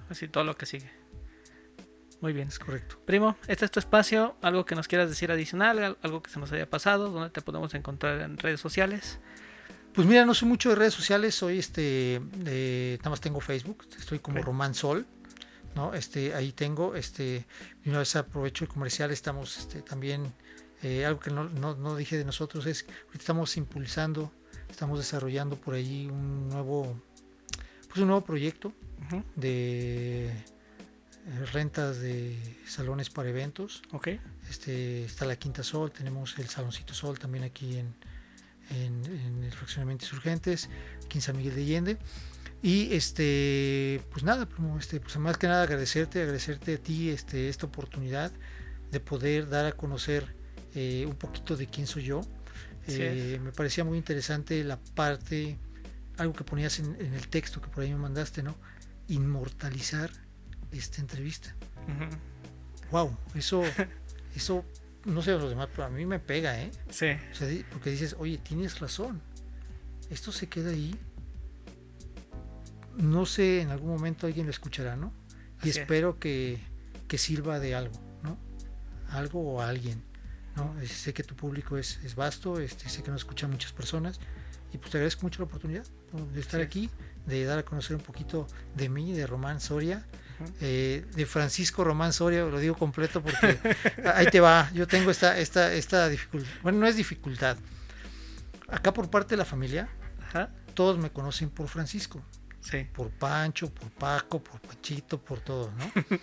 Así 0.10 0.28
todo 0.28 0.44
lo 0.44 0.57
que 0.57 0.65
sigue. 0.65 0.91
Muy 2.19 2.34
bien. 2.34 2.49
es 2.49 2.60
correcto 2.60 2.99
Primo, 3.06 3.38
este 3.48 3.64
es 3.64 3.72
tu 3.72 3.80
espacio. 3.80 4.36
¿Algo 4.41 4.65
que 4.65 4.76
nos 4.76 4.88
quieras 4.90 5.07
decir 5.10 5.32
adicional? 5.32 5.80
al- 5.80 5.98
¿Algo 6.02 6.22
que 6.22 6.30
se 6.30 6.38
nos 6.40 6.52
haya 6.52 6.69
pasado? 6.69 7.10
¿Dónde 7.10 7.30
te 7.30 7.41
podemos 7.41 7.73
encontrar 7.73 8.19
en 8.19 8.38
redes 8.38 8.60
sociales? 8.60 9.19
Pues 9.93 10.07
mira, 10.07 10.26
no 10.26 10.34
soy 10.34 10.47
mucho 10.47 10.69
de 10.69 10.76
redes 10.76 10.93
sociales, 10.93 11.35
soy 11.35 11.59
este, 11.59 12.22
eh, 12.45 12.95
nada 12.99 13.09
más 13.09 13.19
tengo 13.22 13.41
Facebook, 13.41 13.85
estoy 13.99 14.19
como 14.19 14.39
Ok. 14.39 14.45
Román 14.45 14.73
Sol, 14.73 15.05
¿no? 15.76 15.93
Este, 15.93 16.34
ahí 16.34 16.53
tengo, 16.53 16.95
este, 16.95 17.45
una 17.85 17.99
vez 17.99 18.15
aprovecho 18.15 18.63
el 18.63 18.69
comercial, 18.69 19.11
estamos 19.11 19.57
este, 19.57 19.81
también, 19.81 20.34
eh, 20.81 21.05
algo 21.05 21.19
que 21.19 21.30
no, 21.30 21.43
no, 21.43 21.76
no 21.76 21.95
dije 21.97 22.18
de 22.18 22.23
nosotros 22.23 22.65
es, 22.68 22.85
estamos 23.13 23.57
impulsando, 23.57 24.31
estamos 24.69 24.97
desarrollando 24.97 25.57
por 25.57 25.73
ahí 25.73 26.07
un 26.07 26.47
nuevo, 26.47 26.97
pues 27.89 27.99
un 27.99 28.07
nuevo 28.07 28.23
proyecto 28.23 28.72
de 29.35 30.27
eh, 30.27 31.45
rentas 31.51 31.99
de 31.99 32.38
salones 32.65 33.09
para 33.09 33.27
eventos, 33.30 33.81
Ok. 33.91 34.07
este, 34.49 35.03
está 35.03 35.26
la 35.26 35.35
Quinta 35.35 35.63
Sol, 35.63 35.91
tenemos 35.91 36.39
el 36.39 36.47
Saloncito 36.47 36.93
Sol 36.93 37.19
también 37.19 37.43
aquí 37.43 37.77
en, 37.77 37.93
en, 38.72 39.06
en 39.06 39.43
el 39.43 39.52
fraccionamiento 39.52 40.06
Insurgentes, 40.06 40.69
aquí 41.06 41.18
en 41.18 41.22
San 41.22 41.38
Miguel 41.38 41.56
de 41.56 41.61
Allende. 41.61 41.98
Y 42.64 42.93
este, 42.93 44.02
pues 44.11 44.23
nada, 44.23 44.48
este, 44.80 44.99
pues 44.99 45.18
más 45.18 45.38
que 45.38 45.48
nada 45.48 45.64
agradecerte, 45.64 46.22
agradecerte 46.22 46.76
a 46.76 46.77
ti 46.77 47.10
este, 47.10 47.49
esta 47.49 47.65
oportunidad 47.65 48.31
de 48.91 48.99
poder 48.99 49.49
dar 49.49 49.65
a 49.65 49.72
conocer 49.72 50.35
eh, 50.76 51.06
un 51.07 51.15
poquito 51.15 51.57
de 51.57 51.68
quién 51.68 51.88
soy 51.88 52.03
yo. 52.03 52.22
Eh, 52.88 53.39
me 53.41 53.52
parecía 53.52 53.84
muy 53.84 53.98
interesante 53.98 54.64
la 54.64 54.77
parte, 54.77 55.57
algo 56.18 56.34
que 56.34 56.43
ponías 56.43 56.80
en, 56.80 56.95
en 56.99 57.14
el 57.14 57.27
texto 57.27 57.61
que 57.61 57.69
por 57.69 57.84
ahí 57.84 57.91
me 57.91 57.98
mandaste, 57.98 58.43
¿no? 58.43 58.56
Inmortalizar 59.07 60.11
esta 60.72 61.02
entrevista 61.02 61.56
Ujú. 61.88 62.10
wow, 62.91 63.18
eso, 63.35 63.64
eso, 64.35 64.65
no 65.06 65.22
sé 65.22 65.32
los 65.32 65.49
demás, 65.49 65.68
pero 65.72 65.86
a 65.86 65.90
mí 65.90 66.06
me 66.06 66.19
pega, 66.19 66.61
¿eh? 66.61 66.72
Sí. 66.90 67.07
O 67.32 67.36
sea, 67.36 67.48
di- 67.48 67.65
porque 67.72 67.90
dices, 67.90 68.15
oye, 68.19 68.38
tienes 68.38 68.80
razón, 68.80 69.22
esto 70.10 70.32
se 70.32 70.48
queda 70.48 70.72
ahí, 70.72 70.95
no 72.98 73.26
sé, 73.26 73.61
en 73.61 73.69
algún 73.69 73.90
momento 73.90 74.28
alguien 74.28 74.45
lo 74.45 74.52
escuchará, 74.52 74.95
¿no? 74.95 75.14
Y 75.57 75.61
Así 75.61 75.69
es. 75.69 75.78
espero 75.78 76.19
que, 76.19 76.60
que 77.07 77.18
sirva 77.18 77.60
de 77.60 77.76
algo, 77.76 77.95
¿no? 78.23 78.38
Algo 79.10 79.41
o 79.53 79.61
a 79.61 79.69
alguien, 79.69 80.03
¿no? 80.56 80.76
Sé 80.86 81.14
que 81.14 81.23
tu 81.23 81.36
público 81.36 81.78
es, 81.78 81.99
es 82.03 82.15
vasto, 82.15 82.60
este, 82.60 82.90
sé 82.90 83.02
que 83.03 83.11
nos 83.11 83.22
escuchan 83.22 83.49
muchas 83.52 83.72
personas, 83.72 84.19
y 84.73 84.78
pues 84.78 84.91
te 84.91 84.98
agradezco 84.98 85.23
mucho 85.23 85.40
la 85.40 85.45
oportunidad 85.45 85.86
de 86.34 86.40
estar 86.40 86.60
Así 86.61 86.65
aquí, 86.68 86.90
de 87.26 87.44
dar 87.45 87.60
a 87.60 87.64
conocer 87.64 87.95
un 87.95 88.02
poquito 88.03 88.48
de 88.76 88.90
mí, 88.90 89.14
de 89.14 89.26
Román 89.28 89.60
Soria. 89.61 90.06
Eh, 90.61 91.05
de 91.15 91.26
Francisco 91.26 91.84
Román 91.84 92.13
Soria, 92.13 92.43
lo 92.45 92.59
digo 92.59 92.76
completo 92.76 93.22
porque 93.22 93.59
ahí 94.15 94.27
te 94.27 94.39
va, 94.39 94.69
yo 94.73 94.88
tengo 94.88 95.11
esta, 95.11 95.38
esta, 95.39 95.73
esta 95.73 96.07
dificultad, 96.09 96.49
bueno, 96.63 96.80
no 96.80 96.88
es 96.88 96.95
dificultad. 96.95 97.57
Acá 98.68 98.93
por 98.93 99.09
parte 99.09 99.31
de 99.31 99.38
la 99.38 99.45
familia, 99.45 99.89
Ajá. 100.27 100.49
todos 100.73 100.97
me 100.97 101.11
conocen 101.11 101.49
por 101.49 101.68
Francisco, 101.68 102.22
Sí. 102.61 102.85
por 102.93 103.09
Pancho, 103.09 103.73
por 103.73 103.89
Paco, 103.91 104.41
por 104.43 104.61
Panchito, 104.61 105.19
por 105.22 105.39
todo, 105.39 105.72
¿no? 105.77 105.91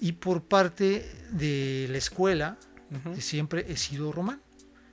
y 0.00 0.12
por 0.12 0.44
parte 0.44 1.10
de 1.30 1.86
la 1.90 1.98
escuela, 1.98 2.56
Ujú. 2.90 3.20
siempre 3.20 3.64
he 3.68 3.76
sido 3.76 4.12
Román. 4.12 4.40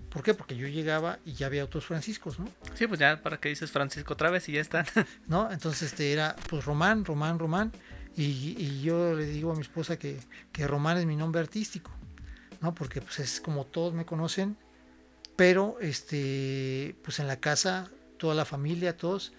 ¿Por 0.09 0.23
qué? 0.23 0.33
Porque 0.33 0.57
yo 0.57 0.67
llegaba 0.67 1.19
y 1.23 1.33
ya 1.33 1.45
había 1.45 1.63
otros 1.63 1.85
Franciscos, 1.85 2.37
¿no? 2.37 2.45
Sí, 2.73 2.85
pues 2.85 2.99
ya 2.99 3.21
para 3.21 3.39
que 3.39 3.47
dices 3.47 3.71
Francisco 3.71 4.13
otra 4.13 4.29
vez 4.29 4.49
y 4.49 4.53
ya 4.53 4.59
está. 4.61 4.85
¿no? 5.27 5.49
Entonces 5.51 5.83
este 5.91 6.11
era 6.11 6.35
pues 6.49 6.65
Román, 6.65 7.05
Román, 7.05 7.39
Román. 7.39 7.71
Y, 8.15 8.55
y 8.57 8.81
yo 8.81 9.13
le 9.15 9.25
digo 9.25 9.51
a 9.51 9.55
mi 9.55 9.61
esposa 9.61 9.97
que, 9.97 10.17
que 10.51 10.67
Román 10.67 10.97
es 10.97 11.05
mi 11.05 11.15
nombre 11.15 11.39
artístico, 11.41 11.91
¿no? 12.59 12.73
Porque 12.75 13.01
pues 13.01 13.19
es 13.19 13.39
como 13.39 13.65
todos 13.65 13.93
me 13.93 14.05
conocen, 14.05 14.57
pero 15.35 15.77
este 15.79 16.95
pues 17.03 17.19
en 17.19 17.27
la 17.27 17.39
casa, 17.39 17.89
toda 18.17 18.35
la 18.35 18.45
familia, 18.45 18.97
todos 18.97 19.31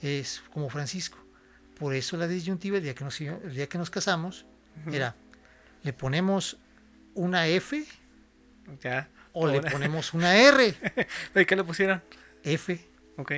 es 0.00 0.42
como 0.52 0.70
Francisco. 0.70 1.18
Por 1.78 1.94
eso 1.94 2.16
la 2.16 2.28
disyuntiva 2.28 2.76
el 2.76 2.82
día 2.84 2.94
que 2.94 3.04
nos, 3.04 3.20
el 3.20 3.54
día 3.54 3.68
que 3.68 3.78
nos 3.78 3.90
casamos 3.90 4.44
Ujú. 4.86 4.94
era, 4.94 5.16
¿le 5.82 5.92
ponemos 5.92 6.56
una 7.14 7.48
F 7.48 7.84
Ya. 8.82 9.08
o 9.32 9.46
le 9.48 9.60
ponemos 9.62 10.14
una 10.14 10.36
R? 10.36 10.74
¿Y 11.34 11.44
qué 11.46 11.56
le 11.56 11.64
pusieron? 11.64 12.02
F. 12.44 12.86
Ok. 13.16 13.32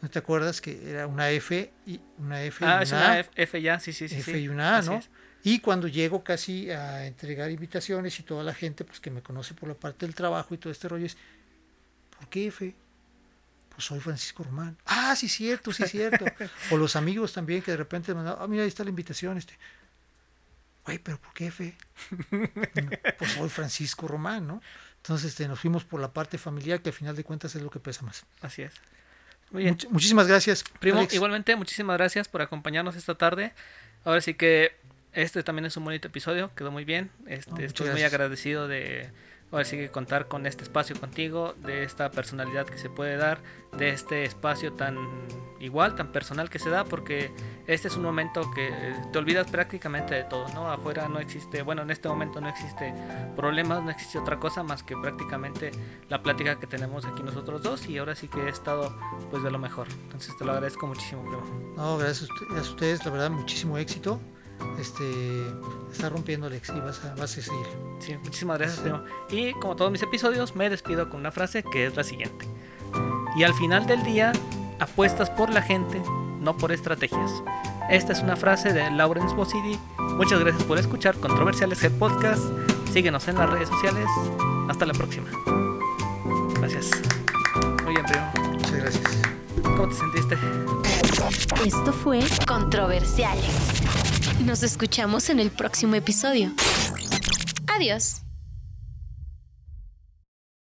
¿No 0.00 0.08
te 0.08 0.18
acuerdas 0.18 0.60
que 0.60 0.90
era 0.90 1.06
una 1.06 1.30
F 1.30 1.72
y 1.86 2.00
una 2.18 2.42
F 2.42 2.64
Ah, 2.64 2.78
y 2.80 2.82
es 2.84 2.92
una 2.92 3.00
una 3.00 3.12
A? 3.12 3.18
F, 3.20 3.30
F 3.34 3.62
ya, 3.62 3.80
sí, 3.80 3.92
sí, 3.92 4.08
sí. 4.08 4.16
F 4.16 4.32
sí. 4.32 4.38
y 4.38 4.48
una 4.48 4.76
A, 4.76 4.78
Así 4.78 4.90
¿no? 4.90 4.96
es. 4.96 5.10
Y 5.42 5.60
cuando 5.60 5.88
llego 5.88 6.24
casi 6.24 6.70
a 6.70 7.06
entregar 7.06 7.50
invitaciones 7.50 8.18
y 8.18 8.22
toda 8.22 8.42
la 8.42 8.54
gente 8.54 8.84
pues 8.84 9.00
que 9.00 9.10
me 9.10 9.22
conoce 9.22 9.54
por 9.54 9.68
la 9.68 9.74
parte 9.74 10.06
del 10.06 10.14
trabajo 10.14 10.54
y 10.54 10.58
todo 10.58 10.72
este 10.72 10.88
rollo 10.88 11.06
es, 11.06 11.16
¿por 12.18 12.28
qué 12.28 12.48
F? 12.48 12.74
Pues 13.70 13.84
soy 13.84 14.00
Francisco 14.00 14.42
Román. 14.42 14.76
Ah, 14.86 15.14
sí, 15.16 15.28
cierto, 15.28 15.72
sí, 15.72 15.84
cierto. 15.86 16.24
o 16.70 16.76
los 16.76 16.96
amigos 16.96 17.32
también 17.32 17.62
que 17.62 17.70
de 17.70 17.76
repente 17.76 18.12
me 18.12 18.22
mandan, 18.22 18.36
ah, 18.38 18.46
mira, 18.46 18.62
ahí 18.64 18.68
está 18.68 18.84
la 18.84 18.90
invitación, 18.90 19.38
este. 19.38 19.56
Güey, 20.84 20.98
pero 20.98 21.20
¿por 21.20 21.32
qué 21.34 21.46
F? 21.46 21.76
pues 23.18 23.32
soy 23.32 23.48
Francisco 23.48 24.08
Román, 24.08 24.46
¿no? 24.46 24.62
Entonces 24.96 25.30
este, 25.30 25.46
nos 25.46 25.60
fuimos 25.60 25.84
por 25.84 26.00
la 26.00 26.12
parte 26.12 26.38
familiar 26.38 26.82
que 26.82 26.88
al 26.88 26.94
final 26.94 27.14
de 27.14 27.24
cuentas 27.24 27.54
es 27.54 27.62
lo 27.62 27.70
que 27.70 27.78
pesa 27.78 28.02
más. 28.02 28.24
Así 28.40 28.62
es. 28.62 28.72
Muy 29.50 29.62
bien. 29.64 29.74
Much- 29.76 29.88
muchísimas 29.90 30.26
gracias. 30.28 30.64
Primo, 30.80 30.98
Alex. 30.98 31.14
igualmente, 31.14 31.56
muchísimas 31.56 31.96
gracias 31.96 32.28
por 32.28 32.42
acompañarnos 32.42 32.96
esta 32.96 33.14
tarde. 33.14 33.52
Ahora 34.04 34.20
sí 34.20 34.34
que 34.34 34.72
este 35.12 35.42
también 35.42 35.66
es 35.66 35.76
un 35.76 35.84
bonito 35.84 36.08
episodio, 36.08 36.50
quedó 36.54 36.70
muy 36.70 36.84
bien. 36.84 37.10
Este, 37.26 37.64
estoy 37.64 37.90
muy 37.90 38.02
agradecido 38.02 38.68
de, 38.68 39.10
ahora 39.50 39.64
sí 39.64 39.76
que 39.76 39.90
contar 39.90 40.28
con 40.28 40.46
este 40.46 40.62
espacio 40.62 40.98
contigo, 40.98 41.54
de 41.64 41.82
esta 41.84 42.10
personalidad 42.10 42.66
que 42.66 42.78
se 42.78 42.90
puede 42.90 43.16
dar, 43.16 43.40
de 43.76 43.90
este 43.90 44.24
espacio 44.24 44.72
tan 44.72 44.96
igual, 45.60 45.94
tan 45.94 46.12
personal 46.12 46.50
que 46.50 46.58
se 46.58 46.70
da, 46.70 46.84
porque 46.84 47.30
este 47.66 47.88
es 47.88 47.96
un 47.96 48.02
momento 48.02 48.50
que 48.54 48.72
te 49.12 49.18
olvidas 49.18 49.50
prácticamente 49.50 50.14
de 50.14 50.24
todo, 50.24 50.48
¿no? 50.54 50.70
Afuera 50.70 51.08
no 51.08 51.18
existe, 51.18 51.62
bueno, 51.62 51.82
en 51.82 51.90
este 51.90 52.08
momento 52.08 52.40
no 52.40 52.48
existe 52.48 52.94
problemas, 53.36 53.82
no 53.82 53.90
existe 53.90 54.18
otra 54.18 54.38
cosa 54.38 54.62
más 54.62 54.82
que 54.82 54.96
prácticamente 54.96 55.72
la 56.08 56.22
plática 56.22 56.58
que 56.58 56.66
tenemos 56.66 57.04
aquí 57.06 57.22
nosotros 57.22 57.62
dos 57.62 57.88
y 57.88 57.98
ahora 57.98 58.14
sí 58.14 58.28
que 58.28 58.40
he 58.40 58.48
estado 58.48 58.94
pues 59.30 59.42
de 59.42 59.50
lo 59.50 59.58
mejor. 59.58 59.88
Entonces 60.04 60.36
te 60.36 60.44
lo 60.44 60.52
agradezco 60.52 60.86
muchísimo, 60.86 61.22
primo. 61.22 61.74
No, 61.76 61.98
gracias, 61.98 62.28
a 62.50 62.60
ustedes, 62.60 63.04
la 63.04 63.10
verdad, 63.10 63.30
muchísimo 63.30 63.78
éxito 63.78 64.20
este, 64.78 65.46
está 65.92 66.08
rompiendo 66.08 66.46
Alex 66.46 66.70
y 66.70 66.80
vas 66.80 67.04
a, 67.04 67.14
vas 67.14 67.36
a 67.36 67.42
seguir. 67.42 67.66
Sí, 67.98 68.16
muchísimas 68.22 68.58
gracias, 68.58 68.80
primo. 68.80 69.02
Y 69.30 69.52
como 69.54 69.76
todos 69.76 69.90
mis 69.90 70.02
episodios, 70.02 70.54
me 70.54 70.70
despido 70.70 71.08
con 71.08 71.20
una 71.20 71.32
frase 71.32 71.62
que 71.62 71.86
es 71.86 71.96
la 71.96 72.04
siguiente. 72.04 72.46
Y 73.36 73.44
al 73.44 73.54
final 73.54 73.86
del 73.86 74.02
día, 74.02 74.32
apuestas 74.78 75.30
por 75.30 75.50
la 75.50 75.62
gente, 75.62 76.00
no 76.40 76.56
por 76.56 76.72
estrategias. 76.72 77.30
Esta 77.90 78.12
es 78.12 78.20
una 78.20 78.36
frase 78.36 78.72
de 78.72 78.90
Lawrence 78.90 79.34
Bosidi. 79.34 79.78
Muchas 80.16 80.40
gracias 80.40 80.64
por 80.64 80.78
escuchar 80.78 81.16
Controversiales 81.16 81.82
Head 81.82 81.92
Podcast. 81.92 82.42
Síguenos 82.92 83.26
en 83.28 83.36
las 83.36 83.50
redes 83.50 83.68
sociales. 83.68 84.06
Hasta 84.68 84.84
la 84.86 84.92
próxima. 84.92 85.28
Gracias. 86.58 86.90
Muy 87.84 87.94
bien, 87.94 88.04
primo. 88.06 88.52
Muchas 88.52 88.72
gracias. 88.72 89.18
¿Cómo 89.62 89.88
te 89.88 89.94
sentiste? 89.94 90.36
Esto 91.64 91.92
fue 91.92 92.20
Controversiales. 92.46 94.07
Nos 94.44 94.62
escuchamos 94.62 95.30
en 95.30 95.40
el 95.40 95.50
próximo 95.50 95.94
episodio. 95.96 96.52
Adiós. 97.66 98.27